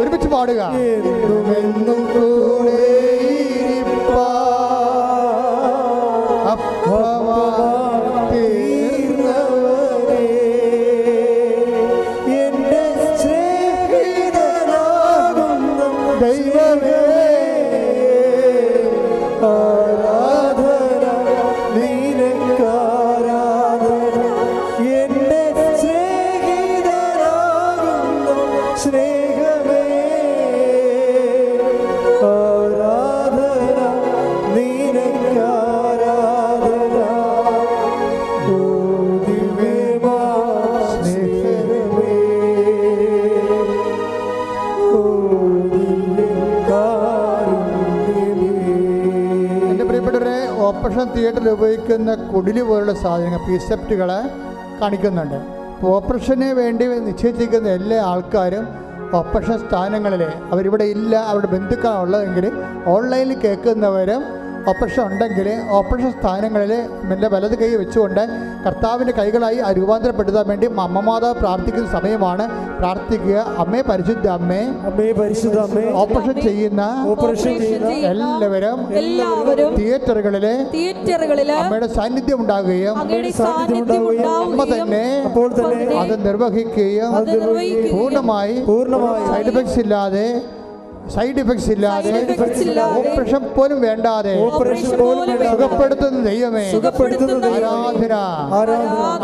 ഒരുമിച്ച് 0.00 0.28
പാടുക. 0.28 0.62
എന്നുമെന്നും 1.58 2.00
കൂടെയിരിപ്പാൻ 2.06 2.35
തിയേറ്ററിൽ 51.26 51.48
ഉപയോഗിക്കുന്ന 51.56 52.10
കുടിൽ 52.32 52.58
പോലുള്ള 52.66 52.92
സാധനങ്ങൾ 53.04 53.40
പിസെപ്റ്റുകൾ 53.46 54.10
കാണിക്കുന്നുണ്ട്. 54.80 55.38
അപ്പോൾ 55.76 55.88
ഓപ്പറേഷന് 55.94 56.48
വേണ്ടി 56.58 56.84
നിശ്ചയിച്ചിരിക്കുന്ന 57.06 57.68
എല്ലാ 57.78 57.96
ആൾക്കാരും 58.10 58.64
ഓപ്പറേഷൻ 59.18 59.56
സ്ഥാനങ്ങളിൽ 59.64 60.22
അവരിവിടെ 60.52 60.86
ഇല്ല 60.94 61.12
അവരുടെ 61.30 61.48
ബന്ധുക്കളാണ് 61.54 62.02
ഉള്ളതെങ്കിൽ 62.04 62.46
ഓൺലൈനിൽ 62.94 63.38
കേൾക്കുന്നവരും 63.44 64.22
ഓപ്പറേഷൻ 64.70 65.02
ഉണ്ടെങ്കിൽ 65.06 65.48
ഓപ്പറേഷൻ 65.70 66.12
സ്ഥാനങ്ങളിൽ 66.18 66.72
എന്റെ 67.14 67.28
വലത് 67.34 67.54
കൈ 67.58 67.68
വെച്ചുകൊണ്ട് 67.76 68.22
കർത്താവിന്റെ 68.66 69.12
കൈകളായി 69.18 69.58
ആ 69.66 69.68
രൂപാന്തരപ്പെടുത്താൻ 69.72 70.46
വേണ്ടി 70.48 70.66
അമ്മ 70.84 71.00
മാതാവ് 71.00 71.34
പ്രാർത്ഥിക്കുന്ന 71.34 71.88
സമയമാണ്. 71.90 72.44
പ്രാർത്ഥിക്കുക. 72.78 73.36
അമ്മേ 73.58 73.80
പരിശുദ്ധ 73.90 74.26
അമ്മേ. 74.28 74.60
അമ്മേ 74.88 75.08
പരിശുദ്ധ 75.12 75.58
അമ്മേ. 75.58 75.84
ഓപ്പറേഷൻ 76.02 76.36
ചെയ്യുന്ന 76.40 76.82
ഓപ്പറേഷൻ 77.12 77.54
ചെയ്യുന്ന 77.62 77.92
എല്ലാവരും 78.10 78.80
എല്ലാവരും 79.02 79.70
തിയേറ്ററുകളിലെ 79.78 80.54
തിയേറ്ററുകളിൽ 80.74 81.50
അമ്മയുടെ 81.60 81.88
സാന്നിധ്യം 81.98 82.40
ഉണ്ടാകുകയും 82.40 82.96
അങ്ങയുടെ 83.02 83.30
സാന്നിധ്യം 83.32 83.86
സാന്നിധ്യം 83.86 84.04
ഉണ്ടാവുകയും 84.10 84.50
അമ്മ 84.50 84.64
തന്നെ 84.74 85.04
അപ്പോൾ 85.28 85.48
തന്നെ 85.52 85.96
അത് 86.02 86.14
നിർവഹിക്കുകയും 86.26 87.12
പൂർണമായി 87.94 88.56
പൂർണമായി 88.68 89.24
സൈഡ് 89.30 89.50
ഇഫക്ട്സ് 89.52 89.80
ഇല്ലാതെ 89.84 90.26
സൈഡ് 91.14 91.36
ഇഫക്ട്സ് 91.36 91.70
ഇല്ലാതെ 91.70 93.10
ഓപ്പറേഷൻ 93.10 93.42
പോലും 93.56 93.80
വേണ്ടാതെ 93.80 94.32
ഓപ്പറേഷൻ 94.44 94.98
പോലും 94.98 95.38
സുഖപ്പെടുത്തുന്ന 95.50 96.24
ദൈവമേ. 96.24 96.72
സുഖപ്പെടുത്തുന്ന. 96.72 97.46
ആരാധന. 97.46 98.12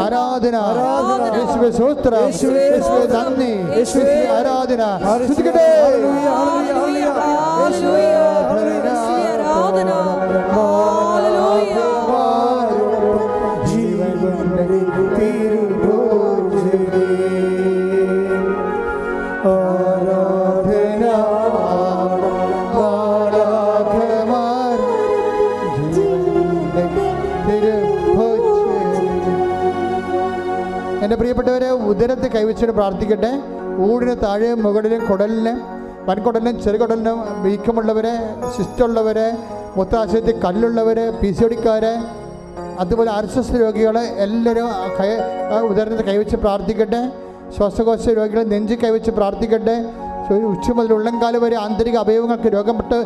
ആരാധന. 0.04 0.56
ആരാധന. 0.56 1.22
യേശുവേ 1.40 1.70
സ്തോത്രം. 1.70 2.24
യേശുവേ 2.26 2.64
യേശുവേ 2.68 3.06
നന്ദി. 3.06 3.52
യേശുവേ 3.78 3.78
യേശുവേ 3.78 4.28
ആരാധന. 4.38 4.82
സ്തുതിക്കട്ടെ. 5.24 5.66
ഹല്ലേലൂയ, 5.82 6.28
ഹല്ലേലൂയ, 7.62 8.08
ഹല്ലേലൂയ. 8.48 8.91
പ്രിയപ്പെട്ടവരെ 31.22 31.68
ഉദരത്തെ 31.90 32.28
കൈവച്ചിട്ട് 32.28 32.72
പ്രാർത്ഥിക്കട്ടെ. 32.76 33.28
ഊടിന് 33.88 34.14
താഴെയും 34.22 34.62
മുകളിലും 34.64 35.02
കുടലിന് 35.10 35.52
വൻകുടലിനും 36.08 36.56
ചെറുകുടലിനും 36.64 37.18
വീക്കമുള്ളവരെ 37.44 38.14
ശിസ്റ്റുള്ളവരെ 38.56 39.26
മൂത്രാശയത്തിൽ 39.76 40.34
കല്ലുള്ളവർ 40.44 40.98
പി 41.20 41.30
സി 41.38 41.44
അതുപോലെ 42.82 43.10
ആർ 43.16 43.26
രോഗികളെ 43.62 44.04
എല്ലാവരും 44.24 44.68
കൈ 44.98 45.08
ഉദരത്തെ 45.70 46.04
കൈവച്ച് 46.10 46.36
പ്രാർത്ഥിക്കട്ടെ. 46.44 47.02
ശ്വാസകോശ 47.56 48.08
രോഗികളെ 48.18 48.44
നെഞ്ചി 48.54 48.78
കൈവച്ച് 48.82 49.14
പ്രാർത്ഥിക്കട്ടെ. 49.20 49.76
ഉച്ച 50.48 50.70
മുതൽ 50.70 50.92
ഉള്ളംകാൽ 50.92 51.34
വരെ 51.36 51.56
ആന്തരിക 51.56 51.96
അവയവങ്ങൾക്ക് 51.96 52.48
രോഗപ്പെട്ട് 52.48 52.98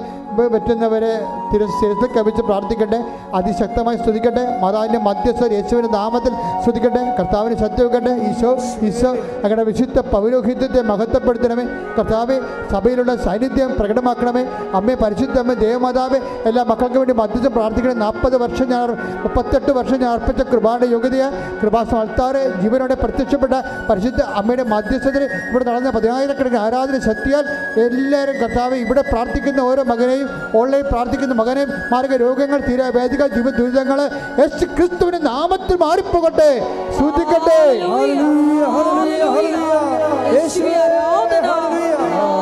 പറ്റുന്നവരെ 0.47 1.13
തിരസ്ഥിരത്തിൽ 1.51 2.09
കവിച്ച് 2.17 2.43
പ്രാർത്ഥിക്കട്ടെ 2.43 2.99
അതിശക്തമായി 3.35 3.99
സ്തുതിക്കട്ടെ 3.99 4.45
മാതാവിന്റെ 4.63 5.01
മധ്യസ്ഥർ 5.01 5.51
യേശുവിന്റെ 5.53 5.91
നാമത്തിൽ 5.91 6.33
സ്തുതിക്കട്ടെ 6.63 7.03
കർത്താവിന് 7.19 7.57
സത്യവെക്കട്ടെ 7.57 8.13
ഈശോ 8.29 8.51
ഈശോ 8.89 9.11
അങ്ങനെ 9.45 9.63
വിശുദ്ധ 9.63 9.99
പൗരോഹിത്യത്തെ 10.13 10.83
മഹത്വപ്പെടുത്തണമേ 10.83 11.65
കർത്താവെ 11.99 12.37
സഭയിലുള്ള 12.73 13.15
സാന്നിധ്യം 13.17 13.73
പ്രകടമാക്കണമേ 13.79 14.45
അമ്മേ 14.75 14.95
പരിശുദ്ധമ്മ 14.95 15.55
ദേവമാതാവെ 15.61 16.21
എല്ലാ 16.47 16.65
മക്കൾക്ക് 16.65 16.99
വേണ്ടി 16.99 17.15
മധ്യസ്ഥം 17.15 17.53
പ്രാർത്ഥിക്കണേ 17.53 17.97
നാൽപ്പത് 17.97 18.37
വർഷം 18.37 18.69
ഞാൻ 18.69 18.91
മുപ്പത്തെട്ട് 19.25 19.73
വർഷം 19.73 19.97
ഞാൻ 19.97 20.11
അർപ്പിച്ച 20.11 20.43
കൃപാടെ 20.53 20.89
യോഗ്യതയെ 20.89 21.31
കൃപാസം 21.63 21.97
അൾത്താറെ 21.97 22.45
ജീവനോടെ 22.63 22.97
പ്രത്യക്ഷപ്പെട്ട 22.97 23.55
പരിശുദ്ധ 23.91 24.21
അമ്മയുടെ 24.37 24.67
മധ്യസ്ഥതയിൽ 24.67 25.25
ഇവിടെ 25.49 25.65
നടന്ന 25.65 25.91
പതിനായിരക്കണക്കിന് 25.91 26.63
ആരാധന 26.63 26.97
ശക്തിയാൽ 27.17 27.45
എല്ലാവരും 27.85 28.37
കർത്താവ് 28.41 28.77
ഇവിടെ 28.85 29.03
പ്രാർത്ഥിക്കുന്ന 29.11 29.61
ഓരോ 29.71 29.83
മകനെയും 29.91 30.29
ഓൺലൈൻ 30.61 30.85
പ്രാർത്ഥിക്കുന്ന 30.93 31.35
മകനെയും 31.41 31.71
മാർഗ 31.93 32.17
രോഗങ്ങൾ 32.25 32.61
തീരാ 32.69 32.87
വേദികൾ 32.97 33.29
ജീവ 33.37 33.51
ദുരിതങ്ങൾ 33.59 34.01
യേശു 34.41 34.65
ക്രിസ്തുവിന്റെ 34.77 35.21
നാമത്തിൽ 35.31 35.77
മാറിപ്പോകട്ടെ. 35.85 36.51
സൂചിക്കട്ടെ 36.99 37.61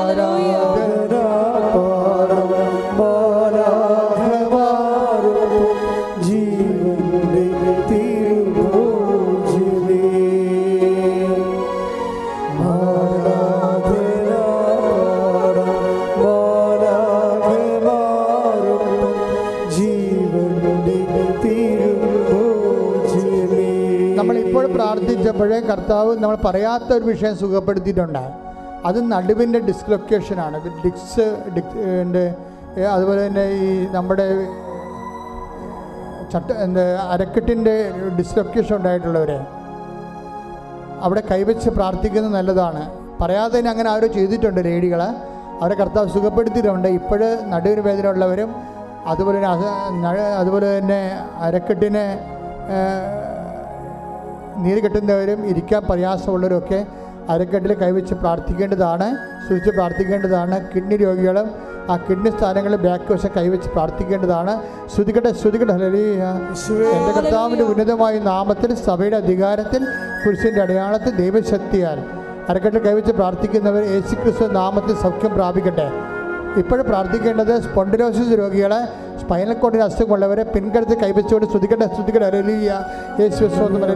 ആരാധന. 0.08 0.83
കർത്താവ് 25.74 26.10
നമ്മൾ 26.22 26.36
പറയാത്ത 26.48 26.88
ഒരു 26.96 27.04
വിഷയം 27.12 27.34
സുഖപ്പെടുത്തിയിട്ടുണ്ട്. 27.42 28.24
അത് 28.88 28.98
നടുവിന്റെ 29.12 29.60
ഡിസ്ലൊക്കേഷനാണ് 29.68 30.56
ഡിക്സ് 30.82 31.24
ഡിക്സിന്റെ 31.54 32.24
അതുപോലെ 32.94 33.20
തന്നെ 33.26 33.44
ഈ 33.64 33.66
നമ്മുടെ 33.94 34.26
ചട്ട 36.32 36.48
എന്താ 36.64 36.84
അരക്കെട്ടിന്റെ 37.14 37.74
ഡിസ്ലൊക്കേഷൻ 38.18 38.74
ഉണ്ടായിട്ടുള്ളവരെ. 38.78 39.38
അവിടെ 41.06 41.22
കൈവച്ച് 41.30 41.68
പ്രാർത്ഥിക്കുന്നത് 41.78 42.34
നല്ലതാണ്. 42.38 42.82
പറയാതെ 43.20 43.54
തന്നെ 43.56 43.70
അങ്ങനെ 43.74 43.88
ആരോ 43.94 44.06
ചെയ്തിട്ടുണ്ട് 44.18 44.60
ലേഡികൾ 44.68 45.02
അവരെ 45.62 45.74
കർത്താവ് 45.82 46.14
സുഖപ്പെടുത്തിയിട്ടുണ്ട്. 46.16 46.88
ഇപ്പോഴ് 46.98 47.28
നടുവിന് 47.52 47.84
വേദന 47.88 48.06
ഉള്ളവരും 48.14 48.50
അതുപോലെ 49.12 49.38
തന്നെ 49.38 49.50
അതുപോലെ 50.40 50.66
തന്നെ 50.78 51.00
അരക്കെട്ടിന് 51.46 52.04
നീര് 54.56 54.82
കെട്ടുന്നവരും 54.82 55.46
ഇരിക്കാൻ 55.46 55.82
പ്രയാസമുള്ളവരൊക്കെ 55.82 56.86
അരക്കെട്ടിൽ 57.32 57.72
കൈവച്ച് 57.72 58.14
പ്രാർത്ഥിക്കേണ്ടതാണ് 58.14 59.06
സൂചിച്ച് 59.48 59.70
പ്രാർത്ഥിക്കേണ്ടതാണ്. 59.70 60.56
കിഡ്നി 60.74 60.96
രോഗികളും 60.96 61.50
ആ 61.90 61.96
കിഡ്നി 61.96 62.30
സ്ഥാനങ്ങളിൽ 62.30 62.76
ബാക്ക് 62.76 63.12
വശം 63.12 63.30
കൈവച്ച് 63.36 63.68
പ്രാർത്ഥിക്കേണ്ടതാണ്. 63.68 64.52
ശ്രുതികട്ടെ 64.94 65.32
ശ്രുതികട്ടെ 65.32 65.72
ഹല്ലേലൂയ. 65.72 66.24
എന്റെ 66.96 67.12
കർത്താവിന്റെ 67.20 67.64
ഉന്നതമായ 67.64 68.18
നാമത്തിൽ 68.18 68.74
സഭയുടെ 68.74 69.16
അധികാരത്തിൽ 69.16 69.82
പുരുഷന്റെ 70.24 70.62
അടയാളത്തിൽ 70.62 71.10
ദൈവശക്തിയാൽ 71.10 71.98
അരക്കെട്ടിൽ 72.48 72.78
കൈവച്ച് 72.78 73.12
പ്രാർത്ഥിക്കുന്നവർ 73.12 73.82
യേശുക്രിസ്തു 73.82 74.46
നാമത്തിൽ 74.52 74.94
സൗഖ്യം 74.94 75.34
പ്രാപിക്കട്ടെ. 75.34 75.92
ഇപ്പോഴും 76.60 76.84
പ്രാർത്ഥിക്കേണ്ടത് 76.86 77.54
സ്പോണ്ടിനോസിസ് 77.62 78.34
രോഗികളെ 78.38 78.78
സ്പൈനൽ 79.20 79.52
കോഡിന് 79.54 79.82
അസുഖമുള്ളവരെ 79.82 80.42
പിൻകരുത്ത് 80.44 80.94
കൈവച്ചുകൊണ്ട് 81.00 81.46
സ്തുതിക്കട്ടെ 81.46 81.86
സ്തുതിക്കട്ടെ 81.86 82.26
അരലിയ 82.28 82.70
യേശു 83.20 83.44
സ്വന്തം 83.56 83.90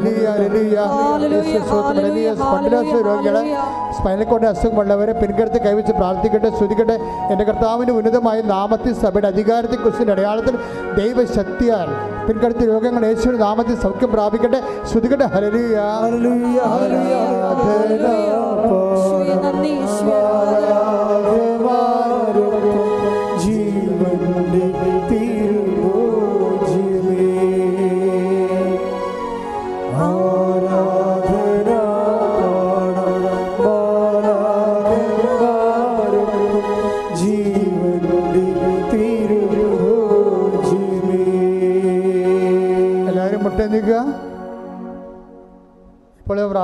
യേശു 2.76 2.96
രോഗികളെ 3.08 3.42
സ്പൈനൽ 3.96 4.24
കോഡിന് 4.24 4.50
അസുഖമുള്ളവരെ 4.50 5.12
പിൻകരുത്ത് 5.12 5.60
കൈവച്ച് 5.66 5.92
പ്രാർത്ഥിക്കട്ടെ 5.92 6.50
ശ്രദ്ധിക്കട്ടെ 6.58 6.96
എന്റെ 7.32 7.44
കർത്താവിന്റെ 7.44 7.94
ഉന്നതമായ 7.94 8.40
നാമത്തിൽ 8.48 8.94
സഭയുടെ 9.02 9.28
അധികാരത്തിൽ 9.28 9.78
കുറിച്ചിന്റെ 9.78 10.14
അടയാളത്തിൽ 10.16 10.56
ദൈവശക്തിയാൽ 10.98 11.90
പിൻകടുത്ത് 12.28 12.64
രോഗങ്ങൾ 12.68 13.04
യേശുവിന്റെ 13.06 13.42
നാമത്തിൽ 13.44 13.76
സൗഖ്യം 13.80 14.12
പ്രാപിക്കട്ടെ 14.12 14.60
ശ്രുതികട്ടെ 14.90 15.28
ഹരലിയ 15.34 15.76
ഹല്ലേലൂയ, 15.98 16.58
ഹല്ലേലൂയ, 16.72 18.34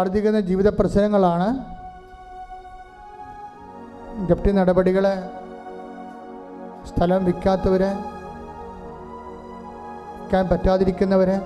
പ്രാർത്ഥിക്കുന്ന 0.04 0.40
ജീവിത 0.48 0.68
പ്രശ്നങ്ങളാണ് 0.70 1.46
ജപ്തി 4.26 4.50
നടപടികൾ 4.52 5.04
സ്ഥലം 6.88 7.20
വിൽക്കാത്തവരെ 7.24 7.88
വിൽക്കാൻ 10.16 10.44
പറ്റാതിരിക്കുന്നവരെ 10.50 11.38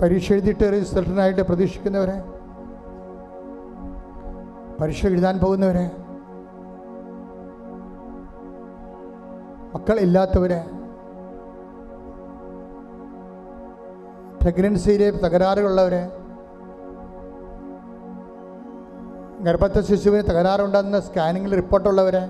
പരീക്ഷ 0.00 0.32
എഴുതിയിട്ട് 0.32 0.70
റിസൾട്ടിനായിട്ട് 0.72 1.44
പ്രതീക്ഷിക്കുന്നവരെ 1.50 2.16
പരീക്ഷ 4.80 5.04
എഴുതാൻ 5.10 5.36
പോകുന്നവരെ 5.38 5.86
മക്കളില്ലാത്തവരെ 9.74 10.62
പ്രഗ്നൻസിയിലെ 14.42 15.08
തകരാറുകളുള്ളവരെ 15.24 16.04
ഗർഭസ്ഥ 19.44 19.78
ശിശുവിന് 19.86 20.24
തകരാറുണ്ടെന്ന് 20.28 20.98
സ്കാനിങ്ങിൽ 21.06 21.54
റിപ്പോർട്ടുള്ളവരെ? 21.60 22.22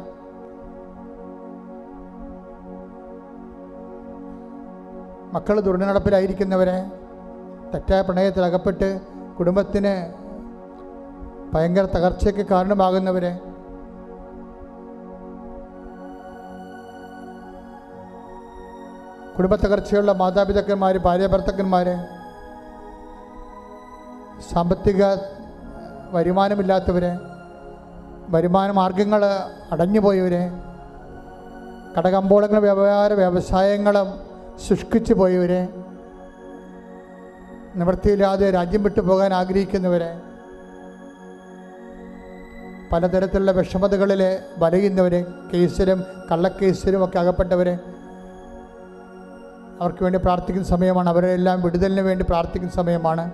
മക്കൾ 5.34 5.60
ദുർനടപ്പിലായിരിക്കുന്നവരെ? 5.66 6.76
തെറ്റായ 7.72 8.00
പ്രണയത്തിൽ 8.08 8.44
അകപ്പെട്ട് 8.48 8.88
കുടുംബത്തിന് 9.38 9.94
ഭയങ്കര 11.52 11.84
തകർച്ചയ്ക്ക് 11.94 12.44
കാരണമാകുന്നവരെ? 12.52 13.32
കുടുംബ 19.36 19.54
തകർച്ചയുള്ള 19.54 20.12
മാതാപിതാക്കന്മാർ 20.12 20.96
ഭാര്യ 21.06 21.26
ഭർത്തക്കന്മാർ 21.26 21.88
സാമ്പത്തിക 24.50 25.02
വരുമാനമില്ലാത്തവരെ 26.14 27.12
വരുമാന 28.28 28.70
മാർഗങ്ങൾ 28.70 29.22
അടഞ്ഞുപോയവരെ 29.72 30.44
കടകമ്പോളങ്ങൾ 31.96 32.60
വ്യവഹാര 32.60 33.12
വ്യവസായങ്ങളും 33.12 34.08
ശുഷ്കിച്ച് 34.68 35.14
പോയവരെ 35.14 35.68
നിവൃത്തിയില്ലാതെ 37.76 38.50
രാജ്യം 38.50 38.82
വിട്ടു 38.82 39.00
പോകാൻ 39.00 39.34
ആഗ്രഹിക്കുന്നവരെ 39.34 40.10
പലതരത്തിലുള്ള 42.92 43.52
വിഷമതകളിൽ 43.52 44.22
വലയുന്നവരെ 44.58 45.20
കേസിലും 45.52 46.04
കള്ളക്കേസിലും 46.32 47.04
ഒക്കെ 47.04 47.18
അകപ്പെട്ടവരെ 47.18 47.74
അവർക്ക് 49.80 50.02
വേണ്ടി 50.02 50.18
പ്രാർത്ഥിക്കുന്ന 50.18 50.68
സമയമാണ്. 50.68 51.08
അവരെല്ലാം 51.08 51.62
വിടുതലിന് 51.62 52.00
വേണ്ടി 52.00 52.24
പ്രാർത്ഥിക്കുന്ന 52.24 52.74
സമയമാണ്. 52.74 53.24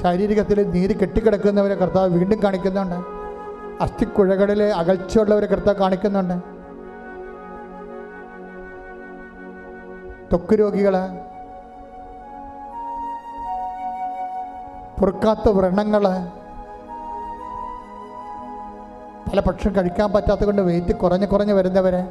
ശാരീരികത്തിൽ 0.00 0.58
നീര് 0.74 0.94
കെട്ടിക്കിടക്കുന്നവരെ 1.00 1.74
കർത്താവ് 1.74 2.08
വീണ്ടും 2.18 2.42
കാണിക്കുന്നുണ്ട്. 2.42 2.98
അസ്ഥിക്കുഴകളിൽ 3.84 4.60
അകൽച്ചയുള്ളവരെ 4.80 5.46
കർത്താവ് 5.46 5.78
കാണിക്കുന്നുണ്ട്. 5.80 6.36
ത്വക്ക് 10.30 10.54
രോഗികൾ 10.60 10.94
പൊറുക്കാത്ത 14.98 15.48
വ്രണങ്ങൾ 15.56 16.04
പല 19.28 19.40
ഭക്ഷണം 19.46 19.72
കഴിക്കാൻ 19.76 20.08
പറ്റാത്ത 20.12 20.42
കൊണ്ട് 20.44 20.62
വെയിറ്റ് 20.62 20.94
കുറഞ്ഞ് 20.94 21.26
കുറഞ്ഞ് 21.26 21.52
വരുന്നവരെ 21.52 22.02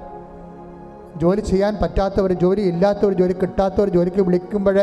ജോലി 1.22 1.42
ചെയ്യാൻ 1.42 1.74
പറ്റാത്തവർ 1.82 2.32
ജോലി 2.34 2.62
ഇല്ലാത്തവർ 2.62 3.14
ജോലി 3.14 3.34
കിട്ടാത്തവർ 3.34 3.90
ജോലിക്ക് 3.90 4.22
വിളിക്കുമ്പോൾ 4.22 4.78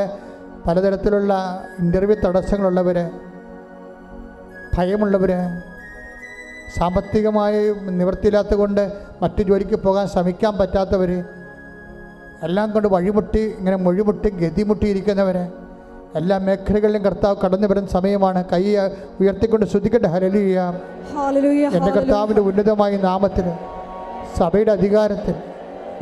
പലതരത്തിലുള്ള 0.67 1.33
ഇന്റർവ്യൂ 1.79 2.17
തടസ്സങ്ങളുള്ളവർ 2.25 3.11
ഭയമുള്ളവർ 4.77 5.31
സാമ്പത്തികമായി 6.79 7.71
നിവൃത്തിയില്ലാത്ത 7.91 8.55
കൊണ്ട് 8.55 8.93
മറ്റു 9.23 9.43
ജോലിക്ക് 9.43 9.77
പോകാൻ 9.77 10.09
ശ്രമിക്കാൻ 10.09 10.59
പറ്റാത്തവർ 10.59 11.11
എല്ലാം 12.43 12.71
കൊണ്ട് 12.71 12.89
വഴിമുട്ടി 12.89 13.41
ഇങ്ങനെ 13.59 13.77
മൊഴിമുട്ടി 13.77 14.29
ഗതിമുട്ടിയിരിക്കുന്നവർ 14.31 15.37
എല്ലാ 16.15 16.39
മേഖലകളിലും 16.39 17.03
കർത്താവ് 17.05 17.37
കടന്നു 17.45 17.67
വരുന്ന 17.69 17.89
സമയമാണ്. 17.89 18.45
കൈ 18.53 18.77
ഉയർത്തിക്കൊണ്ട് 19.21 19.67
ശ്രദ്ധിക്കട്ടെ. 19.67 20.09
ഹരലിയ 20.09 20.59
എന്റെ 21.77 21.91
കർത്താവിന്റെ 21.91 22.43
ഉന്നതമായ 22.43 22.97
നാമത്തിൽ 22.97 23.47
സഭയുടെ 24.39 24.73
അധികാരത്തിൽ 24.73 25.35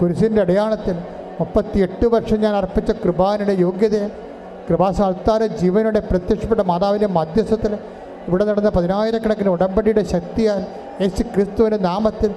കുരിശിന്റെ 0.01 0.43
അടയാളത്തിൽ 0.43 0.97
മുപ്പത്തിയെട്ട് 1.41 2.07
വർഷം 2.07 2.41
ഞാൻ 2.41 2.57
അർപ്പിച്ച 2.57 2.91
കൃപാനയുടെ 2.91 3.53
യോഗ്യതയെ 3.53 4.09
കൃപാസാൽത്താര 4.71 5.43
ജീവനോടെ 5.61 6.01
പ്രത്യക്ഷപ്പെട്ട 6.01 6.63
മാതാവിന്റെ 6.63 7.07
മധ്യസ്ഥത്തിൽ 7.11 7.73
ഇവിടെ 8.29 8.45
നടന്ന 8.45 8.71
പതിനായിരക്കണക്കിന് 8.71 9.51
ഉടമ്പടിയുടെ 9.51 10.03
ശക്തിയാൽ 10.07 10.61
യേശു 11.01 11.23
ക്രിസ്തുവിന്റെ 11.35 11.79
നാമത്തിൽ 11.83 12.31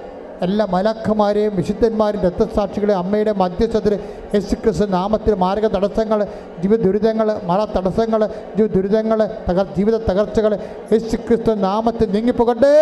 എല്ലാ 0.46 0.66
മലക്കന്മാരെയും 0.74 1.54
വിശുദ്ധന്മാരും 1.60 2.22
രക്തസാക്ഷികളെ 2.28 2.94
അമ്മയുടെ 3.02 3.34
മധ്യസ്ഥത്തിൽ 3.42 3.94
യേശു 4.34 4.56
ക്രിസ്തു 4.64 4.86
നാമത്തിൽ 4.96 5.34
മാർഗ 5.44 5.66
തടസ്സങ്ങൾ 5.76 6.20
ജീവിത 6.62 6.80
ദുരിതങ്ങൾ 6.86 7.28
മഴ 7.50 7.60
തടസ്സങ്ങൾ 7.76 8.22
ജീവിത 8.58 8.72
ദുരിതങ്ങൾ 8.78 9.20
തകർ 9.50 9.66
ജീവിത 9.78 9.96
തകർച്ചകൾ 10.10 10.54
യേശു 10.94 11.16
ക്രിസ്തു 11.28 11.52
നാമത്തിൽ 11.68 12.08
നീങ്ങിപ്പോകട്ടെ. 12.16 12.74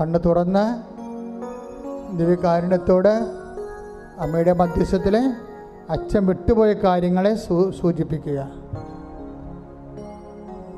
കണ്ണ് 0.00 0.18
തുറന്ന് 0.26 0.62
ദിവ്യകാരുണ്യത്തോട് 2.18 3.08
അമ്മയുടെ 4.18 4.52
മധ്യസ്ഥത്തിൽ 4.52 5.16
അച്ഛൻ 5.90 6.26
വിട്ടുപോയ 6.26 6.72
കാര്യങ്ങളെ 6.72 7.34
സൂചിപ്പിക്കുക. 7.80 8.48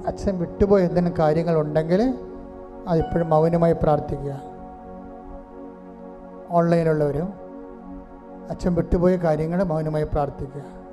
അച്ഛൻ 0.07 0.39
വിട്ടുപോയ 0.39 0.83
എന്തെങ്കിലും 0.83 1.19
കാര്യങ്ങളുണ്ടെങ്കിൽ 1.19 2.15
അതിപ്പോഴും 2.89 3.31
മൗനമായി 3.31 3.77
പ്രാർത്ഥിക്കുക. 3.83 4.41
ഓൺലൈനിലുള്ളവരും 6.51 7.29
അച്ഛൻ 8.51 8.75
വിട്ടുപോയ 8.75 9.17
കാര്യങ്ങൾ 9.17 9.63
മൗനമായി 9.63 10.05
പ്രാർത്ഥിക്കുക. 10.05 10.84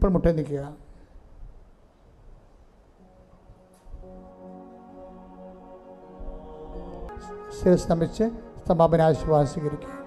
ഇപ്പോൾ 0.00 0.10
മുട്ടേ 0.10 0.32
നിൽക്കുക 0.32 0.62
ശിരസ് 7.58 7.90
നമിച്ച് 7.90 8.24
സമാപനാശീർവാദം 8.66 9.99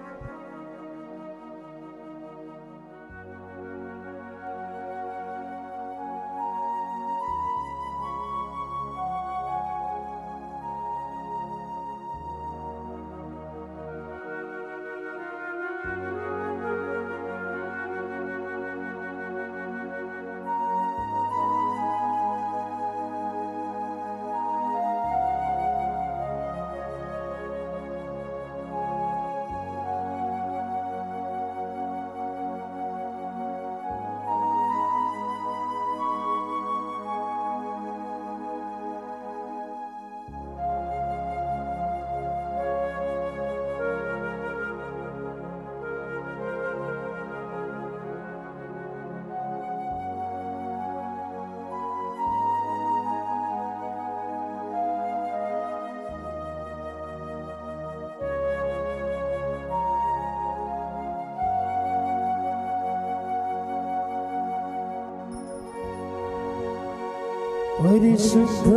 സ്വീകരിക്കുക 67.95 68.35
പരിശുദ്ധ 68.45 68.69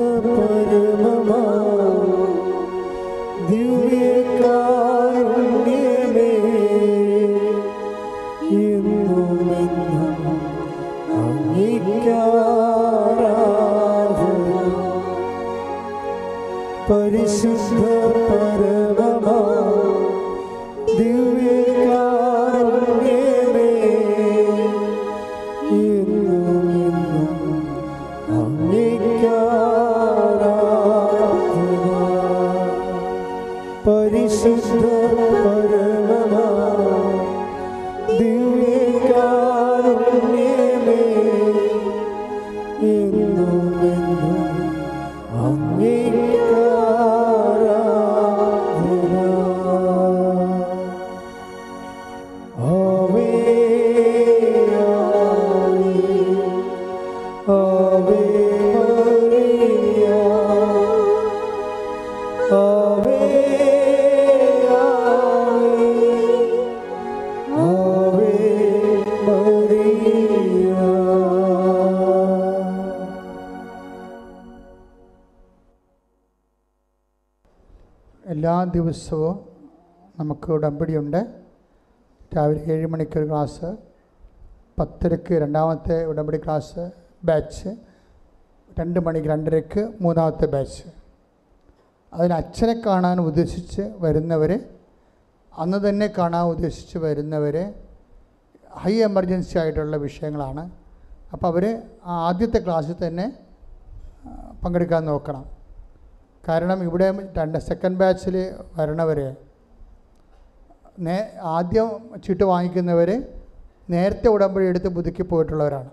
എല്ലാ 78.69 78.81
ദിവസവും 78.81 79.36
നമുക്ക് 80.20 80.49
ഉടമ്പടിയുണ്ട്. 80.55 81.20
രാവിലെ 82.36 82.61
ഏഴ് 82.73 82.86
മണിക്കൊരു 82.93 83.27
ക്ലാസ് 83.31 83.69
പത്തരക്ക് 84.78 85.32
രണ്ടാമത്തെ 85.43 85.97
ഉടമ്പടി 86.11 86.39
ക്ലാസ് 86.45 86.82
ബാച്ച് 87.28 87.70
രണ്ട് 88.78 88.99
മണിക്ക് 89.07 89.28
രണ്ടരക്ക് 89.32 89.82
മൂന്നാമത്തെ 90.05 90.47
ബാച്ച്. 90.55 90.85
അതിന് 92.12 92.35
അച്ഛനെ 92.40 92.74
കാണാൻ 92.86 93.16
ഉദ്ദേശിച്ച് 93.28 93.85
വരുന്നവർ 94.05 94.53
അന്ന് 95.62 95.78
തന്നെ 95.89 96.09
കാണാൻ 96.19 96.45
ഉദ്ദേശിച്ച് 96.55 96.99
വരുന്നവർ 97.07 97.57
ഹൈ 98.82 98.95
എമർജൻസി 99.11 99.57
ആയിട്ടുള്ള 99.62 99.97
വിഷയങ്ങളാണ്. 100.07 100.65
അപ്പോൾ 101.32 101.49
അവർ 101.53 101.66
ആദ്യത്തെ 102.05 102.61
ക്ലാസ്സിൽ 102.66 102.99
തന്നെ 103.07 103.28
പങ്കെടുക്കാൻ 104.65 105.05
നോക്കണം. 105.12 105.47
കാരണം 106.44 106.78
ഇവിടെ 106.89 107.06
രണ്ട് 107.39 107.59
സെക്കൻഡ് 107.69 107.98
ബാച്ചിൽ 108.01 108.36
വരണവർ 108.77 109.19
നേ 111.06 111.16
ആദ്യം 111.56 111.89
ചിട്ട് 112.24 112.44
വാങ്ങിക്കുന്നവർ 112.51 113.10
നേരത്തെ 113.94 114.28
ഉടമ്പടി 114.35 114.65
എടുത്ത് 114.70 114.89
പുതുക്കി 114.97 115.24
പോയിട്ടുള്ളവരാണ്. 115.32 115.90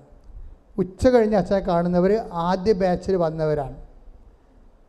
ഉച്ച 0.81 1.07
കഴിഞ്ഞ് 1.07 1.37
അച്ഛനെ 1.41 1.59
കാണുന്നവർ 1.67 2.11
ആദ്യ 2.47 2.71
ബാച്ചിൽ 2.81 3.15
വന്നവരാണ്. 3.25 3.75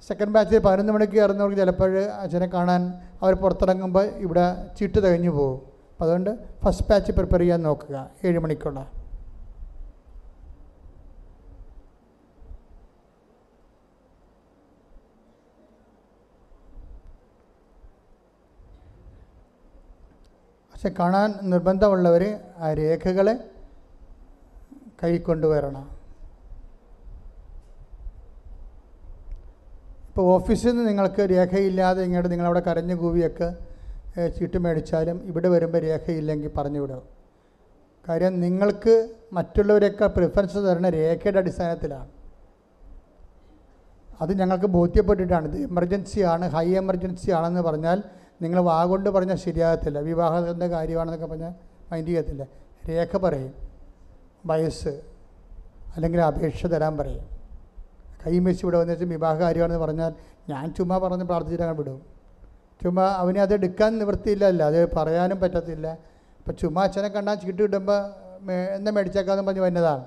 സെക്കൻഡ് 0.09 0.35
ബാച്ചിൽ 0.37 0.59
പതിനൊന്ന് 0.66 0.93
മണിക്ക് 0.93 1.19
ഇറങ്ങുന്നവർക്ക് 1.24 1.61
ചിലപ്പോൾ 1.62 1.93
അച്ഛനെ 2.23 2.49
കാണാൻ 2.55 2.83
അവർ 3.23 3.35
പുറത്തിറങ്ങുമ്പോൾ 3.43 4.07
ഇവിടെ 4.24 4.47
ചിട്ട് 4.78 4.99
തികഞ്ഞു 5.05 5.33
പോകും. 5.39 5.61
അതുകൊണ്ട് 6.01 6.31
ഫസ്റ്റ് 6.65 6.87
ബാച്ച് 6.91 7.12
പ്രിപ്പയർ 7.19 7.43
ചെയ്യാൻ 7.45 7.61
നോക്കുക 7.69 7.97
ഏഴ് 8.24 8.41
മണിക്കുള്ള. 8.45 8.81
പക്ഷെ 20.77 20.90
കാണാൻ 20.98 21.35
നിർബന്ധമുള്ളവർ 21.43 22.40
ആ 22.59 22.73
രേഖകളെ 22.73 23.35
കൈ 25.03 25.19
കൊണ്ടുവരണം 25.19 25.86
ഇപ്പോൾ 30.09 30.35
ഓഫീസിൽ 30.35 30.70
നിന്ന് 30.70 30.89
നിങ്ങൾക്ക് 30.89 31.23
രേഖയില്ലാതെ 31.31 32.03
ഇങ്ങോട്ട് 32.03 32.31
നിങ്ങളവിടെ 32.31 32.61
കരഞ്ഞു 32.61 32.94
കൂവിയൊക്കെ 32.94 33.48
ചീട്ട് 34.28 34.59
മേടിച്ചാലും 34.59 35.23
ഇവിടെ 35.24 35.48
വരുമ്പോൾ 35.48 35.78
രേഖയില്ലെങ്കിൽ 35.78 36.51
പറഞ്ഞു 36.59 36.81
വിടും 36.81 37.03
കാര്യം 38.09 38.40
നിങ്ങൾക്ക് 38.40 39.09
മറ്റുള്ളവരെയൊക്കെ 39.32 40.07
പ്രിഫറൻസ് 40.07 40.59
തരുന്ന 40.59 40.90
രേഖയുടെ 40.90 41.39
അടിസ്ഥാനത്തിലാണ്. 41.39 42.09
അത് 44.20 44.39
ഞങ്ങൾക്ക് 44.40 44.66
ബോധ്യപ്പെട്ടിട്ടാണ്. 44.66 45.48
ഇത് 45.48 45.70
എമർജൻസി 45.70 46.20
ആണ് 46.20 46.48
ഹൈ 46.48 46.74
എമർജൻസി 46.74 47.31
ആണെന്ന് 47.31 47.61
പറഞ്ഞാൽ 47.61 48.03
നിങ്ങൾ 48.43 48.61
വാ 48.61 48.85
കൊണ്ട് 48.85 49.11
പറഞ്ഞാൽ 49.11 49.37
ശരിയാകത്തില്ല. 49.37 49.99
വിവാഹത്തിന്റെ 49.99 50.67
കാര്യമാണെന്നൊക്കെ 50.67 51.27
പറഞ്ഞാൽ 51.27 51.53
മൈൻഡ് 51.93 52.09
ചെയ്യത്തില്ല. 52.09 52.47
രേഖ 52.89 53.17
പറയും. 53.17 53.55
വയസ്സ് 54.47 55.01
അല്ലെങ്കിൽ 55.97 56.21
അപേക്ഷ 56.21 56.67
തരാൻ 56.67 56.97
പറയും. 56.97 57.37
കൈ 58.27 58.39
വെച്ച് 58.39 58.65
ഇവിടെ 58.65 58.79
വന്നു 58.79 58.93
വെച്ചാൽ 58.93 59.09
വിവാഹ 59.09 59.35
കാര്യമാണെന്ന് 59.35 59.79
പറഞ്ഞാൽ 59.79 60.13
ഞാൻ 60.49 60.75
ചുമ്മാ 60.75 60.99
പറഞ്ഞ് 60.99 61.25
പ്രാർത്ഥിച്ചിട്ട് 61.25 61.63
അങ്ങനെ 61.63 61.79
വിടും. 61.79 62.03
ചുമ്മാ 62.83 63.15
അവനെ 63.17 63.41
അത് 63.41 63.55
എടുക്കാൻ 63.55 63.99
നിവൃത്തിയില്ലല്ല. 63.99 64.63
അത് 64.63 64.95
പറയാനും 64.95 65.41
പറ്റത്തില്ല. 65.41 65.93
ഇപ്പം 66.39 66.57
ചുമ്മാ 66.57 66.83
അച്ഛനെ 66.83 67.09
കണ്ടാൽ 67.09 67.35
ചീട്ട് 67.35 67.63
കിട്ടുമ്പോൾ 67.63 68.07
എന്നെ 68.75 68.93
മേടിച്ചേക്കാന്ന് 68.93 69.43
പറഞ്ഞ് 69.43 69.61
വന്നതാണ്. 69.61 70.05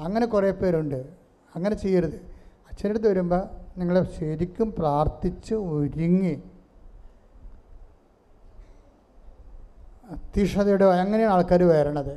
അങ്ങനെ 0.00 0.26
കുറേ 0.26 0.50
പേരുണ്ട്. 0.50 1.04
അങ്ങനെ 1.56 1.76
ചെയ്യരുത്. 1.76 2.14
അച്ഛന്റെ 2.70 2.88
അടുത്ത് 2.88 3.08
വരുമ്പോൾ 3.08 3.42
നിങ്ങളെ 3.78 4.04
ശരിക്കും 4.18 4.74
പ്രാർത്ഥിച്ച് 4.78 5.54
ഒരുങ്ങി 5.54 6.42
തീഷ്ണതയോടെ 10.36 10.84
അങ്ങനെയാണ് 10.84 11.32
ആൾക്കാർ 11.34 11.62
വരണത്. 11.62 12.14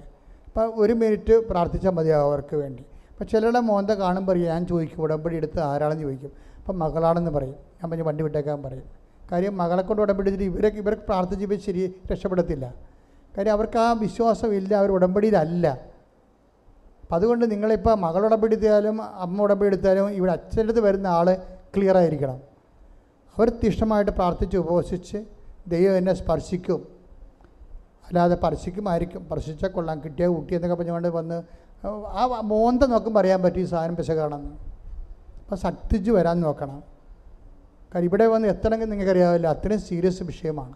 അപ്പോൾ 0.48 0.74
ഒരു 0.82 0.94
മിനിറ്റ് 0.94 1.36
പ്രാർത്ഥിച്ചാൽ 1.49 1.94
മതിയാവും 1.99 2.26
അവർക്ക് 2.30 2.56
വേണ്ടി. 2.56 2.84
അപ്പോൾ 3.11 3.26
ചിലരുടെ 3.32 3.60
മോന്ത 3.60 3.91
കാണുമ്പോൾ 3.91 4.32
പറയും 4.32 4.48
ഞാൻ 4.53 4.65
ചോദിക്കും 4.72 5.02
ഉടമ്പടി 5.06 5.36
എടുത്ത് 5.36 5.60
ആരാണെന്ന് 5.60 6.03
ചോദിക്കും. 6.03 6.32
അപ്പം 6.60 6.80
മകളാണെന്ന് 6.80 7.32
പറയും. 7.32 7.56
ഞാൻ 7.80 7.90
പറഞ്ഞ് 7.91 8.06
വണ്ടി 8.10 8.24
വിട്ടേക്കാൻ 8.24 8.64
പറയും. 8.64 8.86
കാര്യം 9.32 9.57
മകളെ 9.57 9.84
കൊണ്ട് 9.84 10.02
ഉടമ്പടി 10.02 10.30
എടുത്തിട്ട് 10.30 10.52
ഇവരെ 10.52 10.70
ഇവർക്ക് 10.82 11.03
പ്രാർത്ഥിച്ച് 11.10 11.45
ഇവർ 11.45 11.60
ശരി 11.68 11.95
രക്ഷപ്പെടത്തില്ല. 12.11 12.65
കാര്യം 13.38 13.53
അവർക്ക് 13.53 13.78
ആ 13.78 13.94
വിശ്വാസമില്ല 14.06 14.76
അവർ 14.76 14.90
ഉടമ്പടിയിലല്ല. 14.91 15.68
അപ്പം 17.03 17.15
അതുകൊണ്ട് 17.15 17.45
നിങ്ങളിപ്പോൾ 17.52 17.95
മകൾ 17.95 18.22
ഉടമ്പടി 18.26 18.56
എടുത്താലും 18.56 18.98
അമ്മ 19.26 19.41
ഉടമ്പടി 19.41 19.68
എടുത്താലും 19.68 20.10
ഇവിടെ 20.10 20.32
അച്ഛന്റെ 20.32 20.64
അടുത്ത് 20.64 20.80
വരുന്ന 20.80 21.07
ആൾ 21.07 21.28
ക്ലിയർ 21.76 21.98
ആയിരിക്കണം 21.98 22.40
അവർ 23.38 23.49
തീഷ്ണമായിട്ട് 23.64 24.11
പ്രാർത്ഥിച്ച് 24.11 24.57
ഉപവസിച്ച് 24.57 25.20
ദൈവം 25.68 25.98
എന്നെ 25.98 26.14
സ്പർശിക്കും. 26.14 26.93
അല്ലാതെ 28.14 28.35
സ്പർശിക്കുമായിരിക്കും 28.35 29.22
സ്പർശിച്ചാൽ 29.26 29.69
കൊള്ളാം 29.76 29.98
കിട്ടിയ 30.02 30.26
കുട്ടി 30.34 30.52
എന്നൊക്കെ 30.56 30.76
പറഞ്ഞുകൊണ്ട് 30.80 31.07
വന്ന് 31.15 31.38
ആ 32.19 32.23
മോന്ത 32.49 32.84
നോക്കുമ്പോൾ 32.91 33.19
അറിയാൻ 33.22 33.40
പറ്റും 33.44 33.61
ഈ 33.61 33.68
സാധനം 33.72 33.95
പിശകാണെന്ന് 33.99 34.52
അപ്പോൾ 35.44 35.57
സട്ടിച്ച് 35.64 36.11
വരാൻ 36.18 36.38
നോക്കണം. 36.41 36.77
കാര്യം 37.94 38.07
ഇവിടെ 38.10 38.26
വന്ന് 38.34 38.48
എത്തണമെങ്കിൽ 38.53 38.90
നിങ്ങൾക്കറിയാവില്ല 38.91 39.48
അത്രയും 39.56 39.81
സീരിയസ് 39.88 40.22
വിഷയമാണ്. 40.30 40.76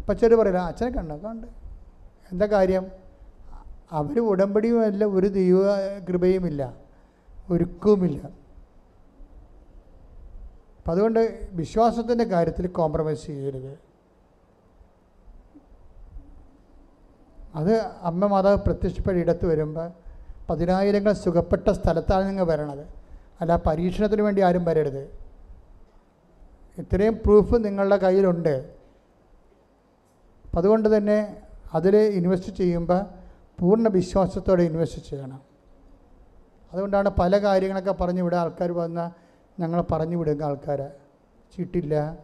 അപ്പം 0.00 0.16
പറയില്ല 0.40 0.64
അച്ഛനെ 0.72 0.90
കണ്ടോ 0.98 1.16
കണ്ട് 1.28 1.46
എന്താ 2.32 2.46
കാര്യം? 2.56 2.84
അവർ 4.00 4.18
ഉടമ്പടിയുമല്ല 4.32 5.04
ഒരു 5.04 5.30
ദൈവ 5.38 5.62
കൃപയുമില്ല 6.08 6.62
ഒരുക്കവുമില്ല. 7.50 8.20
അപ്പം 10.78 10.92
അതുകൊണ്ട് 10.92 11.48
വിശ്വാസത്തിന്റെ 11.62 12.24
കാര്യത്തിൽ 12.34 12.66
കോംപ്രമൈസ് 12.82 13.26
ചെയ്യരുത്. 13.26 13.72
അത് 17.54 17.78
അമ്മ 17.80 18.26
മാതാവ് 18.26 18.56
പ്രത്യക്ഷപ്പെട്ട 18.56 19.18
ഇടത്ത് 19.18 19.46
വരുമ്പോൾ 19.46 19.90
പതിനായിരങ്ങൾ 20.50 21.12
സുഖപ്പെട്ട 21.12 21.68
സ്ഥലത്താണ് 21.70 22.28
നിങ്ങൾ 22.28 22.44
വരണത്. 22.44 22.88
അല്ല 23.40 23.56
പരീക്ഷണത്തിന് 23.56 24.22
വേണ്ടി 24.22 24.42
ആരും 24.42 24.64
വരരുത്. 24.64 25.10
ഇത്രയും 26.78 27.14
പ്രൂഫ് 27.24 27.64
നിങ്ങളുടെ 27.64 27.96
കയ്യിലുണ്ട്. 27.96 28.54
അപ്പം 30.44 30.58
അതുകൊണ്ട് 30.58 30.96
തന്നെ 30.96 31.36
അതിൽ 31.74 31.96
ഇൻവെസ്റ്റ് 31.96 32.56
ചെയ്യുമ്പോൾ 32.56 33.00
പൂർണ 33.60 33.88
വിശ്വാസത്തോടെ 33.88 34.62
ഇൻവെസ്റ്റ് 34.62 35.02
ചെയ്യണം. 35.10 35.40
അതുകൊണ്ടാണ് 36.72 37.08
പല 37.08 37.38
കാര്യങ്ങളൊക്കെ 37.38 37.92
പറഞ്ഞു 37.92 38.22
വിടുക 38.22 38.38
ആൾക്കാർ 38.38 38.72
വന്ന 38.72 39.12
ഞങ്ങൾ 39.60 39.80
പറഞ്ഞു 39.92 40.16
വിടുക 40.16 40.42
ആൾക്കാരെ. 40.42 40.88
ചീട്ടില്ല 41.56 42.18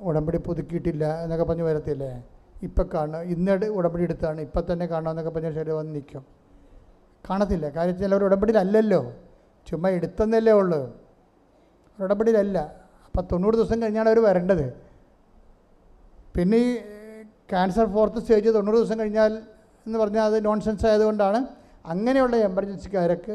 ഉടമ്പടി 0.00 0.36
പുതുക്കിയിട്ടില്ല 0.36 1.22
എന്നൊക്കെ 1.22 1.44
പറഞ്ഞ് 1.44 1.62
വരത്തില്ലേ? 1.62 2.24
ഇപ്പം 2.62 2.86
കാണുക. 2.94 3.20
ഇന്ന് 3.34 3.66
ഉടമ്പടി 3.78 4.02
എടുത്താണ്. 4.02 4.40
ഇപ്പം 4.40 4.64
തന്നെ 4.72 4.86
കാണാമെന്നൊക്കെ 4.86 5.30
പറഞ്ഞാൽ 5.30 5.54
ശരി 5.58 5.70
വന്ന് 5.70 5.94
നിൽക്കും 5.94 6.24
കാണത്തില്ല. 7.24 7.66
കാര്യം 7.76 7.96
ചിലവർ 7.98 8.22
ഉടമ്പടിയിലല്ലല്ലോ. 8.28 9.00
ചുമ്മാ 9.66 9.88
എടുത്തെന്നല്ലേ 9.88 10.52
ഉള്ളൂ. 10.52 10.80
ഉടമ്പടിയിലല്ല. 11.98 12.58
അപ്പം 13.06 13.24
തൊണ്ണൂറ് 13.32 13.54
ദിവസം 13.54 13.82
കഴിഞ്ഞാണ് 13.82 14.08
അവർ 14.08 14.18
വരേണ്ടത്. 14.28 14.66
പിന്നെ 16.36 16.58
ഈ 16.66 16.70
ക്യാൻസർ 17.52 17.86
ഫോർത്ത് 17.94 18.20
സ്റ്റേജ് 18.22 18.54
തൊണ്ണൂറ് 18.56 18.76
ദിവസം 18.76 18.98
കഴിഞ്ഞാൽ 19.00 19.32
എന്ന് 19.86 19.98
പറഞ്ഞാൽ 19.98 20.24
അത് 20.30 20.44
നോൺസെൻസ് 20.46 20.86
ആയതുകൊണ്ടാണ് 20.86 21.40
അങ്ങനെയുള്ള 21.92 22.36
എമർജൻസിക്കാർക്ക് 22.48 23.34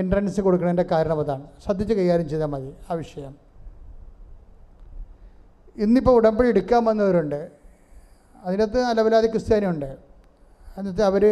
എൻട്രൻസ് 0.00 0.40
കൊടുക്കുന്നതിന്റെ 0.40 0.86
കാരണം 0.92 1.18
അതാണ്. 1.20 1.44
ശ്രദ്ധിച്ച് 1.64 1.94
കൈകാര്യം 1.94 2.28
ചെയ്താൽ 2.28 2.46
മതി 2.46 2.70
ആ 2.90 2.94
വിഷയം. 2.94 3.32
ഇന്നിപ്പോൾ 5.76 6.10
ഉടമ്പടി 6.10 6.48
എടുക്കാൻ 6.48 6.84
വന്നവരുണ്ട്. 6.84 7.48
അതിനകത്ത് 8.44 8.78
അലവലാതി 8.78 9.26
ക്രിസ്ത്യാനിയുണ്ട്. 9.26 9.96
എന്നിട്ട് 10.78 11.02
അവർ 11.02 11.24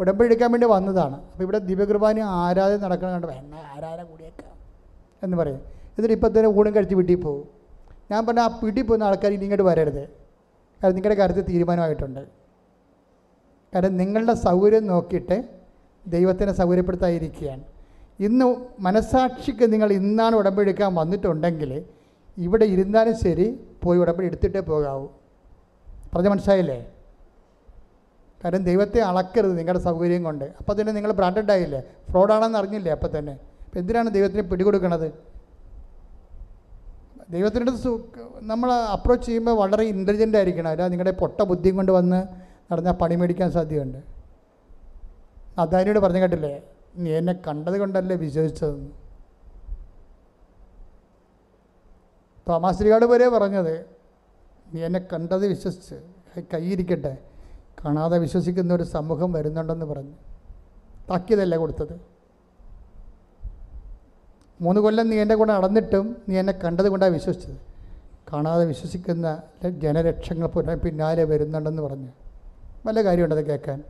ഉടമ്പടി 0.00 0.26
എടുക്കാൻ 0.26 0.52
വേണ്ടി 0.52 0.66
വന്നതാണ്. 0.66 1.16
അപ്പോൾ 1.30 1.42
ഇവിടെ 1.42 1.58
ദിവ്യകുർബാന 1.58 2.20
ആരാധന 2.20 2.78
നടക്കണം 2.84 3.12
കണ്ട്? 3.12 3.26
എന്നെ 3.26 3.60
ആരാധന 3.74 4.02
കൂടിയേക്കാം 4.02 4.52
എന്ന് 5.22 5.36
പറയും. 5.36 5.60
എന്നിട്ട് 5.96 6.14
ഇപ്പം 6.14 6.38
തന്നെ 6.38 6.48
ഊണും 6.48 6.74
കഴിച്ച് 6.76 6.94
വീട്ടിൽ 6.94 7.16
പോകും 7.16 7.48
ഞാൻ 8.10 8.26
പറഞ്ഞ 8.26 8.40
ആ 8.40 8.58
വീട്ടിൽ 8.62 8.82
പോകുന്ന 8.82 9.04
ആൾക്കാർ 9.04 9.32
ഇനി 9.32 9.44
ഇങ്ങോട്ട് 9.44 9.62
വരരുത്. 9.62 10.08
കാരണം 10.82 10.94
നിങ്ങളുടെ 10.94 11.14
കാര്യത്തിൽ 11.20 11.42
തീരുമാനമായിട്ടുണ്ട്. 11.42 12.22
കാരണം 13.74 13.96
നിങ്ങളുടെ 13.96 14.34
സൗകര്യം 14.34 14.86
നോക്കിയിട്ട് 14.86 15.44
ദൈവത്തിനെ 16.06 16.52
സൗകര്യപ്പെടുത്താതിരിക്കുകയാണ്. 16.52 17.62
ഇന്ന് 18.20 18.56
മനസാക്ഷിക്ക് 18.80 19.72
നിങ്ങൾ 19.72 19.92
ഇന്നാണ് 19.92 20.36
ഉടമ്പെടുക്കാൻ 20.36 20.94
വന്നിട്ടുണ്ടെങ്കിൽ 20.94 21.84
ഇവിടെ 22.38 22.64
ഇരുന്നാലും 22.64 23.18
ശരി 23.18 23.60
പോയി 23.82 23.98
ഉടമ്പടി 23.98 24.26
എടുത്തിട്ടേ 24.26 24.60
പോകാവൂ. 24.60 25.08
പറഞ്ഞ 26.14 26.28
മനസ്സിലായില്ലേ? 26.28 26.86
കാരണം 28.44 28.64
ദൈവത്തെ 28.64 29.00
അളക്കരുത് 29.00 29.58
നിങ്ങളുടെ 29.58 29.82
സൗകര്യം 29.82 30.22
കൊണ്ട്. 30.22 30.44
അപ്പോൾ 30.44 30.80
തന്നെ 30.80 30.92
നിങ്ങൾ 30.92 31.12
ബ്രാൻഡഡ് 31.12 31.52
ആയില്ലേ? 31.52 31.82
ഫ്രോഡാണെന്ന് 32.10 32.58
അറിഞ്ഞില്ലേ 32.58 32.92
അപ്പോൾ 32.92 33.18
തന്നെ? 33.18 33.32
അപ്പം 33.32 33.78
എന്തിനാണ് 33.78 34.10
ദൈവത്തിന് 34.10 34.42
പിടികൊടുക്കണത്? 34.42 35.12
ദൈവത്തിന്റെ 37.30 37.72
സു- 37.76 38.06
നമ്മൾ 38.42 38.72
അപ്രോച്ച് 38.72 39.26
ചെയ്യുമ്പോൾ 39.26 39.50
വളരെ 39.50 39.84
ഇന്റലിജന്റ് 39.84 40.36
ആയിരിക്കണം. 40.36 40.70
അല്ല 40.70 40.88
നിങ്ങളുടെ 40.88 41.10
പൊട്ട 41.10 41.42
ബുദ്ധിയും 41.42 41.76
കൊണ്ട് 41.76 41.92
വന്ന് 41.92 42.24
നടന്നാൽ 42.72 42.92
പണി 42.92 43.14
മേടിക്കാൻ 43.14 43.52
സാധ്യതയുണ്ട്. 43.52 43.98
അദാനിയോട് 45.58 45.98
പറഞ്ഞു 45.98 46.18
കേട്ടില്ലേ? 46.18 46.62
നീ 46.96 47.10
എന്നെ 47.10 47.32
കണ്ടത് 47.32 47.78
കൊണ്ടല്ലേ 47.78 48.16
വിശ്വസിച്ചതെന്ന്? 48.16 49.03
തോമാശ്രീയോട് 52.48 53.04
വരെ 53.04 53.28
പറഞ്ഞത് 53.28 53.86
നീ 54.74 54.82
എന്നെ 54.82 55.00
കണ്ടത് 55.12 55.46
വിശ്വസിച്ച് 55.46 55.94
കൈയിരിക്കട്ടെ 56.54 57.18
കാണാതെ 57.84 58.18
വിശ്വസിക്കുന്ന 58.18 58.74
ഒരു 58.74 58.82
സമൂഹം 58.82 59.32
വരുന്നുണ്ടെന്ന് 59.32 59.86
പറഞ്ഞു. 59.86 60.12
താക്കിയതല്ലേ 61.10 61.58
കൊടുത്തത്? 61.58 62.00
മൂന്ന് 64.60 64.80
കൊല്ലം 64.80 65.10
നീ 65.10 65.16
എന്റെ 65.16 65.34
കൂടെ 65.34 65.52
നടന്നിട്ടും 65.52 66.16
നീ 66.28 66.38
എന്നെ 66.38 66.52
കണ്ടത് 66.52 66.88
കൊണ്ടാണ് 66.88 67.12
വിശ്വസിച്ചത്. 67.12 67.56
കാണാതെ 68.32 68.64
വിശ്വസിക്കുന്ന 68.64 69.42
ജനരക്ഷങ്ങൾ 69.70 70.46
പുന- 70.46 70.78
പിന്നാലെ 70.78 71.24
വരുന്നുണ്ടെന്ന് 71.24 71.82
പറഞ്ഞു. 71.82 72.08
നല്ല 72.86 73.04
കാര്യമുണ്ട് 73.04 73.34
അത് 73.34 73.46
കേൾക്കാൻ. 73.46 73.84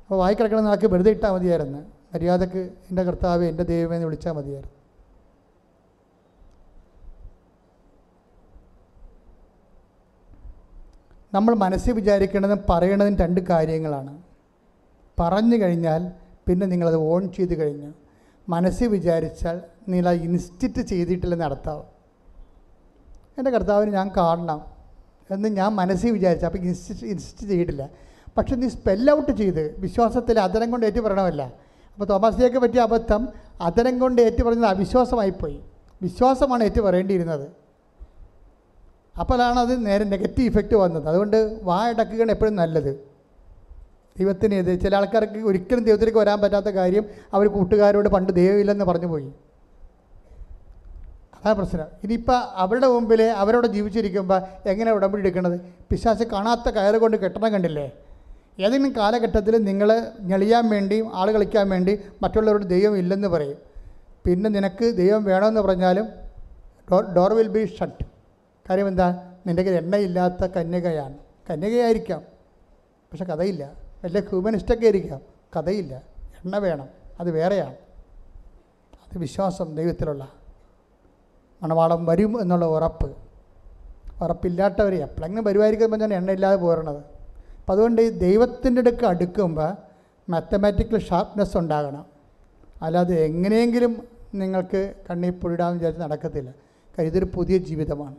അപ്പോൾ 0.00 0.16
വായിക്കിടക്കണം 0.16 0.64
നാക്ക് 0.64 0.86
വെറുതെ 0.86 1.10
ഇട്ടാൽ 1.10 1.30
മതിയായിരുന്നു. 1.30 1.78
മര്യാദയ്ക്ക് 2.14 2.56
എന്റെ 2.56 3.02
കർത്താവ് 3.02 3.44
എന്റെ 3.44 3.62
ദൈവമേ 3.62 3.94
എന്ന് 3.94 4.06
വിളിച്ചാൽ 4.06 4.32
മതിയായിരുന്നു. 4.32 4.83
നമ്മൾ 11.34 11.52
മനസ്സിൽ 11.64 11.92
വിചാരിക്കേണ്ടതും 11.92 12.60
പറയണതും 12.70 13.16
രണ്ട് 13.22 13.40
കാര്യങ്ങളാണ്. 13.50 14.12
പറഞ്ഞു 15.20 15.56
കഴിഞ്ഞാൽ 15.62 16.02
പിന്നെ 16.46 16.66
നിങ്ങളത് 16.72 16.98
ഓൺ 17.10 17.22
ചെയ്ത് 17.36 17.54
കഴിഞ്ഞു 17.60 17.90
മനസ്സിൽ 18.48 18.88
വിചാരിച്ചാൽ 18.96 19.56
നിങ്ങൾ 19.88 20.06
അത് 20.08 20.22
ഇൻസ്റ്റിറ്റ് 20.28 20.82
ചെയ്തിട്ടില്ല 20.90 21.34
നടത്താവ് 21.34 21.82
എന്റെ 23.38 23.50
കർത്താവിന് 23.50 23.90
ഞാൻ 23.98 24.08
കാണണം 24.16 24.60
എന്ന് 25.34 25.48
ഞാൻ 25.58 25.70
മനസ്സിൽ 25.80 26.10
വിചാരിച്ചു. 26.10 26.46
അപ്പോൾ 26.46 26.58
ഇൻസ്റ്റിറ്റ് 26.58 27.06
ഇൻസ്റ്റിറ്റ് 27.12 27.46
ചെയ്തിട്ടില്ല. 27.52 27.84
പക്ഷെ 28.36 28.54
നീ 28.62 28.68
സ്പെൽ 28.68 29.10
ഔട്ട് 29.10 29.32
ചെയ്ത് 29.40 29.64
വിശ്വാസത്തിൽ 29.84 30.36
അതരം 30.46 30.68
കൊണ്ട് 30.70 30.86
ഏറ്റു 30.86 31.00
പറയണമല്ല 31.00 31.42
അപ്പോൾ 31.92 32.04
തോമസിലേക്ക് 32.04 32.58
പറ്റിയ 32.64 32.80
അബദ്ധം 32.80 33.22
അതരം 33.68 33.94
കൊണ്ട് 33.98 34.22
ഏറ്റു 34.22 34.42
പറഞ്ഞത് 34.46 34.70
അവിശ്വാസമായിപ്പോയി. 34.74 35.58
വിശ്വാസമാണ് 36.02 36.62
ഏറ്റു 36.68 36.80
പറയേണ്ടിയിരുന്നത് 36.80 37.46
അപ്പോഴാണ് 39.20 39.58
അത് 39.58 39.86
നേരെ 39.86 40.04
നെഗറ്റീവ് 40.04 40.46
ഇഫക്റ്റ് 40.50 40.76
വന്നത്. 40.76 41.08
അതുകൊണ്ട് 41.08 41.58
വാ 41.62 41.88
എപ്പോഴും 42.30 42.56
നല്ലത്. 42.56 42.92
ദൈവത്തിന് 44.18 44.54
ഇത് 44.54 44.80
ചില 44.80 44.96
ആൾക്കാർക്ക് 44.96 45.38
ഒരിക്കലും 45.38 45.84
ദൈവത്തിലേക്ക് 45.84 46.18
വരാൻ 46.18 46.40
പറ്റാത്ത 46.40 46.66
കാര്യം 46.66 47.04
അവർ 47.34 47.46
കൂട്ടുകാരോട് 47.46 48.08
പണ്ട് 48.08 48.32
ദൈവമില്ലെന്ന് 48.32 48.84
പറഞ്ഞു 48.84 49.06
പോയി. 49.06 49.32
അതാണ് 51.36 51.56
പ്രശ്നം. 51.56 51.88
ഇനിയിപ്പോൾ 52.04 52.38
അവരുടെ 52.64 52.86
മുമ്പിൽ 52.86 53.22
അവരോട് 53.22 53.66
ജീവിച്ചിരിക്കുമ്പോൾ 53.66 54.68
എങ്ങനെ 54.68 54.92
ഉടമ്പടി 54.92 55.22
എടുക്കണത്? 55.22 55.60
പിശാസ് 55.90 56.22
കാണാത്ത 56.22 56.68
കയറ് 56.68 56.96
കൊണ്ട് 56.96 57.16
കെട്ടണം 57.16 57.52
കണ്ടില്ലേ? 57.52 57.92
ഏതെങ്കിലും 58.60 58.96
കാലഘട്ടത്തിൽ 58.96 59.54
നിങ്ങൾ 59.64 60.06
ഞെളിയാൻ 60.20 60.68
വേണ്ടി 60.70 61.04
ആൾ 61.12 61.32
കളിക്കാൻ 61.32 61.68
വേണ്ടി 61.68 61.98
മറ്റുള്ളവരോട് 62.22 62.64
ദൈവം 62.64 62.96
ഇല്ലെന്ന് 62.96 63.28
പറയും. 63.28 63.58
പിന്നെ 64.26 64.50
നിനക്ക് 64.50 64.96
ദൈവം 64.96 65.24
വേണമെന്ന് 65.24 65.60
പറഞ്ഞാലും 65.60 66.06
ഡോർ 67.16 67.32
വിൽ 67.32 67.48
ബി 67.48 67.64
ഷട്ട് 67.80 68.13
കാര്യം 68.70 68.88
എന്താ? 68.88 69.32
നിന്റെ 69.46 69.62
കയ്യിൽ 69.62 69.78
എണ്ണയില്ലാത്ത 69.78 70.46
കന്യകയാണ്. 70.46 71.18
കന്യകയായിരിക്കാം. 71.50 72.22
പക്ഷെ 72.82 73.24
കഥയില്ല. 73.24 73.72
വലിയ 74.04 74.20
ഹ്യൂമനിസ്റ്റൊക്കെ 74.20 74.84
ആയിരിക്കാം. 74.84 75.20
കഥയില്ല. 75.56 76.02
എണ്ണ 76.18 76.58
വേണം. 76.58 76.88
അത് 77.20 77.30
വേറെയാണ്. 77.30 77.74
അത് 78.94 79.18
വിശ്വാസം 79.18 79.76
ദൈവത്തിലുള്ള 79.76 80.28
മണവാളം 81.62 82.06
വരും 82.06 82.40
എന്നുള്ള 82.40 82.64
ഉറപ്പ്. 82.64 83.16
ഉറപ്പില്ലാത്തവർ 84.22 84.94
എപ്പോഴെങ്കിലും 84.94 85.44
വരുമായിരിക്കും 85.44 85.90
പറഞ്ഞാൽ 85.90 86.14
എണ്ണയില്ലാതെ 86.14 86.56
പോരണത്. 86.56 86.96
അപ്പം 86.96 87.72
അതുകൊണ്ട് 87.72 88.02
ഈ 88.02 88.08
ദൈവത്തിന്റെ 88.08 88.80
അടുക്ക് 88.80 89.04
അടുക്കുമ്പോൾ 89.06 89.76
മാത്തമാറ്റിക്കൽ 90.28 90.98
ഷാർപ്നെസ് 90.98 91.56
ഉണ്ടാകണം. 91.56 92.06
അല്ലാതെ 92.82 93.24
എങ്ങനെയെങ്കിലും 93.24 94.08
നിങ്ങൾക്ക് 94.34 94.94
കണ്ണീർ 95.10 95.34
വിചാരിച്ച് 95.78 96.02
നടക്കത്തില്ല. 96.02 96.50
കാര്യം 96.50 97.10
ഇതൊരു 97.10 97.24
പുതിയ 97.34 97.58
ജീവിതമാണ്. 97.58 98.16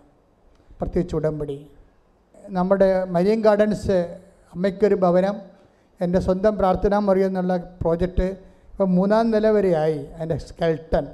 പ്രത്യേകിച്ച് 0.79 1.15
ഉടമ്പടി. 1.15 1.57
നമ്മുടെ 2.49 2.89
മരിയൻ 3.15 3.41
ഗാർഡൻസ് 3.41 3.97
അമ്മയ്ക്കൊരു 4.53 4.95
ഭവനം 4.95 5.35
എന്റെ 6.01 6.19
സ്വന്തം 6.19 6.57
പ്രാർത്ഥനാ 6.57 6.99
മുറി 6.99 7.21
എന്നുള്ള 7.23 7.53
പ്രോജക്റ്റ് 7.81 8.27
ഇപ്പം 8.71 8.89
മൂന്നാം 8.95 9.31
നില 9.31 9.47
വരെയായി. 9.49 9.99
അതിന്റെ 10.15 10.37
സ്കെൽട്ടൺ 10.37 11.05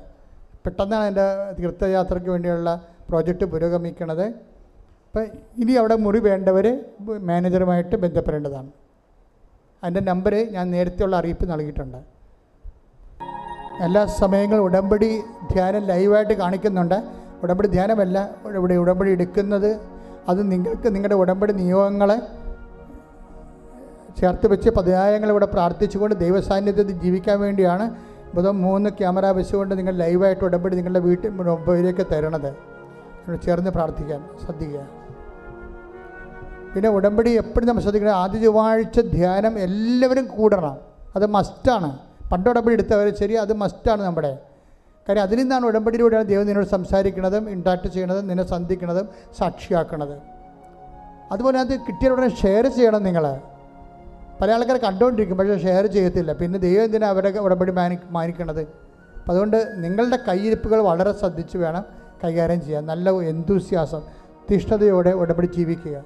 പെട്ടെന്നാണ് 0.65 1.05
എന്റെ 1.07 1.25
തീർത്ഥയാത്രയ്ക്ക് 1.59 2.29
വേണ്ടിയുള്ള 2.29 2.69
പ്രോജക്റ്റ് 3.09 3.45
പുരോഗമിക്കുന്നത്. 3.45 4.25
അപ്പം 5.07 5.25
ഇനി 5.61 5.73
അവിടെ 5.81 5.95
മുറി 5.95 6.19
വേണ്ടവർ 6.19 6.65
മാനേജറുമായിട്ട് 7.29 7.95
ബന്ധപ്പെടേണ്ടതാണ്. 7.95 8.69
അതിന്റെ 9.83 10.01
നമ്പർ 10.11 10.33
ഞാൻ 10.55 10.65
നേരത്തെയുള്ള 10.71 11.15
അറിയിപ്പ് 11.15 11.45
നൽകിയിട്ടുണ്ട്. 11.51 11.99
എല്ലാ 13.85 14.05
സമയങ്ങളും 14.05 14.63
ഉടമ്പടി 14.63 15.09
ധ്യാനം 15.51 15.83
ലൈവായിട്ട് 15.91 16.33
കാണിക്കുന്നുണ്ട്. 16.41 17.20
ഉടമ്പടി 17.43 17.67
ധ്യാനമല്ല. 17.67 18.17
ഇവിടെ 18.45 18.73
ഉടമ്പടി 18.73 19.11
എടുക്കുന്നത് 19.11 19.79
അത് 20.29 20.51
നിങ്ങൾക്ക് 20.51 20.95
നിങ്ങളുടെ 20.95 21.15
ഉടമ്പടി 21.15 21.53
നിയോഗങ്ങളെ 21.53 22.17
ചേർത്ത് 24.19 24.47
വെച്ച് 24.51 24.69
പതിനായിരങ്ങൾ 24.69 25.29
ഇവിടെ 25.29 25.45
പ്രാർത്ഥിച്ചുകൊണ്ട് 25.45 26.15
ദൈവസാന്നിധ്യത്തിൽ 26.15 26.97
ജീവിക്കാൻ 27.03 27.39
വേണ്ടിയാണ് 27.39 27.85
ഇപ്പോൾ 28.29 28.51
മൂന്ന് 28.51 28.89
ക്യാമറ 28.89 29.25
വെച്ചുകൊണ്ട് 29.25 29.77
നിങ്ങൾ 29.77 29.93
ലൈവായിട്ട് 29.93 30.43
ഉടമ്പടി 30.43 30.75
നിങ്ങളുടെ 30.75 30.99
വീട്ടിൽ 30.99 31.29
മൊബൈലിലേക്ക് 31.29 32.05
തരണത്. 32.11 32.51
ചേർന്ന് 33.45 33.71
പ്രാർത്ഥിക്കാൻ 33.71 34.21
ശ്രദ്ധിക്കുക. 34.43 34.83
പിന്നെ 36.73 36.89
ഉടമ്പടി 36.89 37.31
എപ്പോഴും 37.41 37.67
നമ്മൾ 37.67 37.81
ശ്രദ്ധിക്കണം. 37.81 38.15
ആദ്യ 38.15 38.39
ചൊവ്വാഴ്ച 38.39 38.99
ധ്യാനം 38.99 39.59
എല്ലാവരും 39.59 40.25
കൂടണം. 40.25 40.77
അത് 41.15 41.25
മസ്റ്റാണ് 41.25 41.89
പണ്ട് 42.31 42.49
ഉടമ്പടി 42.49 42.73
എടുത്തവർ 42.73 43.07
ശരി 43.21 43.33
അത് 43.33 43.53
മസ്റ്റാണ് 43.53 44.01
നമ്മുടെ. 44.03 44.31
കാര്യം 45.07 45.21
അതിൽ 45.21 45.37
നിന്നാണ് 45.37 45.65
ഉടമ്പടിയിലൂടെയാണ് 45.65 46.27
ദൈവം 46.27 46.45
നിന്നോട് 46.47 46.67
സംസാരിക്കുന്നതും 46.67 47.49
ഇൻട്രാക്ട് 47.49 47.87
ചെയ്യണതും 47.87 48.27
നിന്നെ 48.27 48.43
സന്ധിക്കുന്നതും 48.43 49.09
സാക്ഷിയാക്കണത്. 49.37 50.21
അതുപോലെ 51.31 51.59
അത് 51.59 51.79
കിട്ടിയ 51.79 52.09
ഉടനെ 52.09 52.29
ഷെയർ 52.35 52.67
ചെയ്യണം 52.67 53.03
നിങ്ങൾ 53.03 53.39
പല 54.41 54.51
ആൾക്കാർ 54.51 54.77
കണ്ടുകൊണ്ടിരിക്കും 54.77 55.37
പക്ഷേ 55.37 55.57
ഷെയർ 55.57 55.85
ചെയ്യത്തില്ല. 55.85 56.33
പിന്നെ 56.33 56.59
ദൈവം 56.59 56.83
എന്തിനാണ് 56.83 57.11
അവരുടെ 57.11 57.39
ഉടമ്പടി 57.39 57.71
മാനി 57.71 57.97
മാനിക്കണത്? 58.09 58.61
അപ്പം 59.17 59.31
അതുകൊണ്ട് 59.31 59.57
നിങ്ങളുടെ 59.77 60.19
കയ്യിരിപ്പുകൾ 60.27 60.79
വളരെ 60.81 61.11
ശ്രദ്ധിച്ച് 61.11 61.57
വേണം 61.57 61.85
കൈകാര്യം 62.23 62.61
ചെയ്യാൻ. 62.61 62.85
നല്ല 62.85 63.09
എന്തൂസ്യാസം 63.09 64.01
തിഷ്ഠതയോടെ 64.51 65.09
ഉടമ്പടി 65.09 65.47
ജീവിക്കുക. 65.47 66.03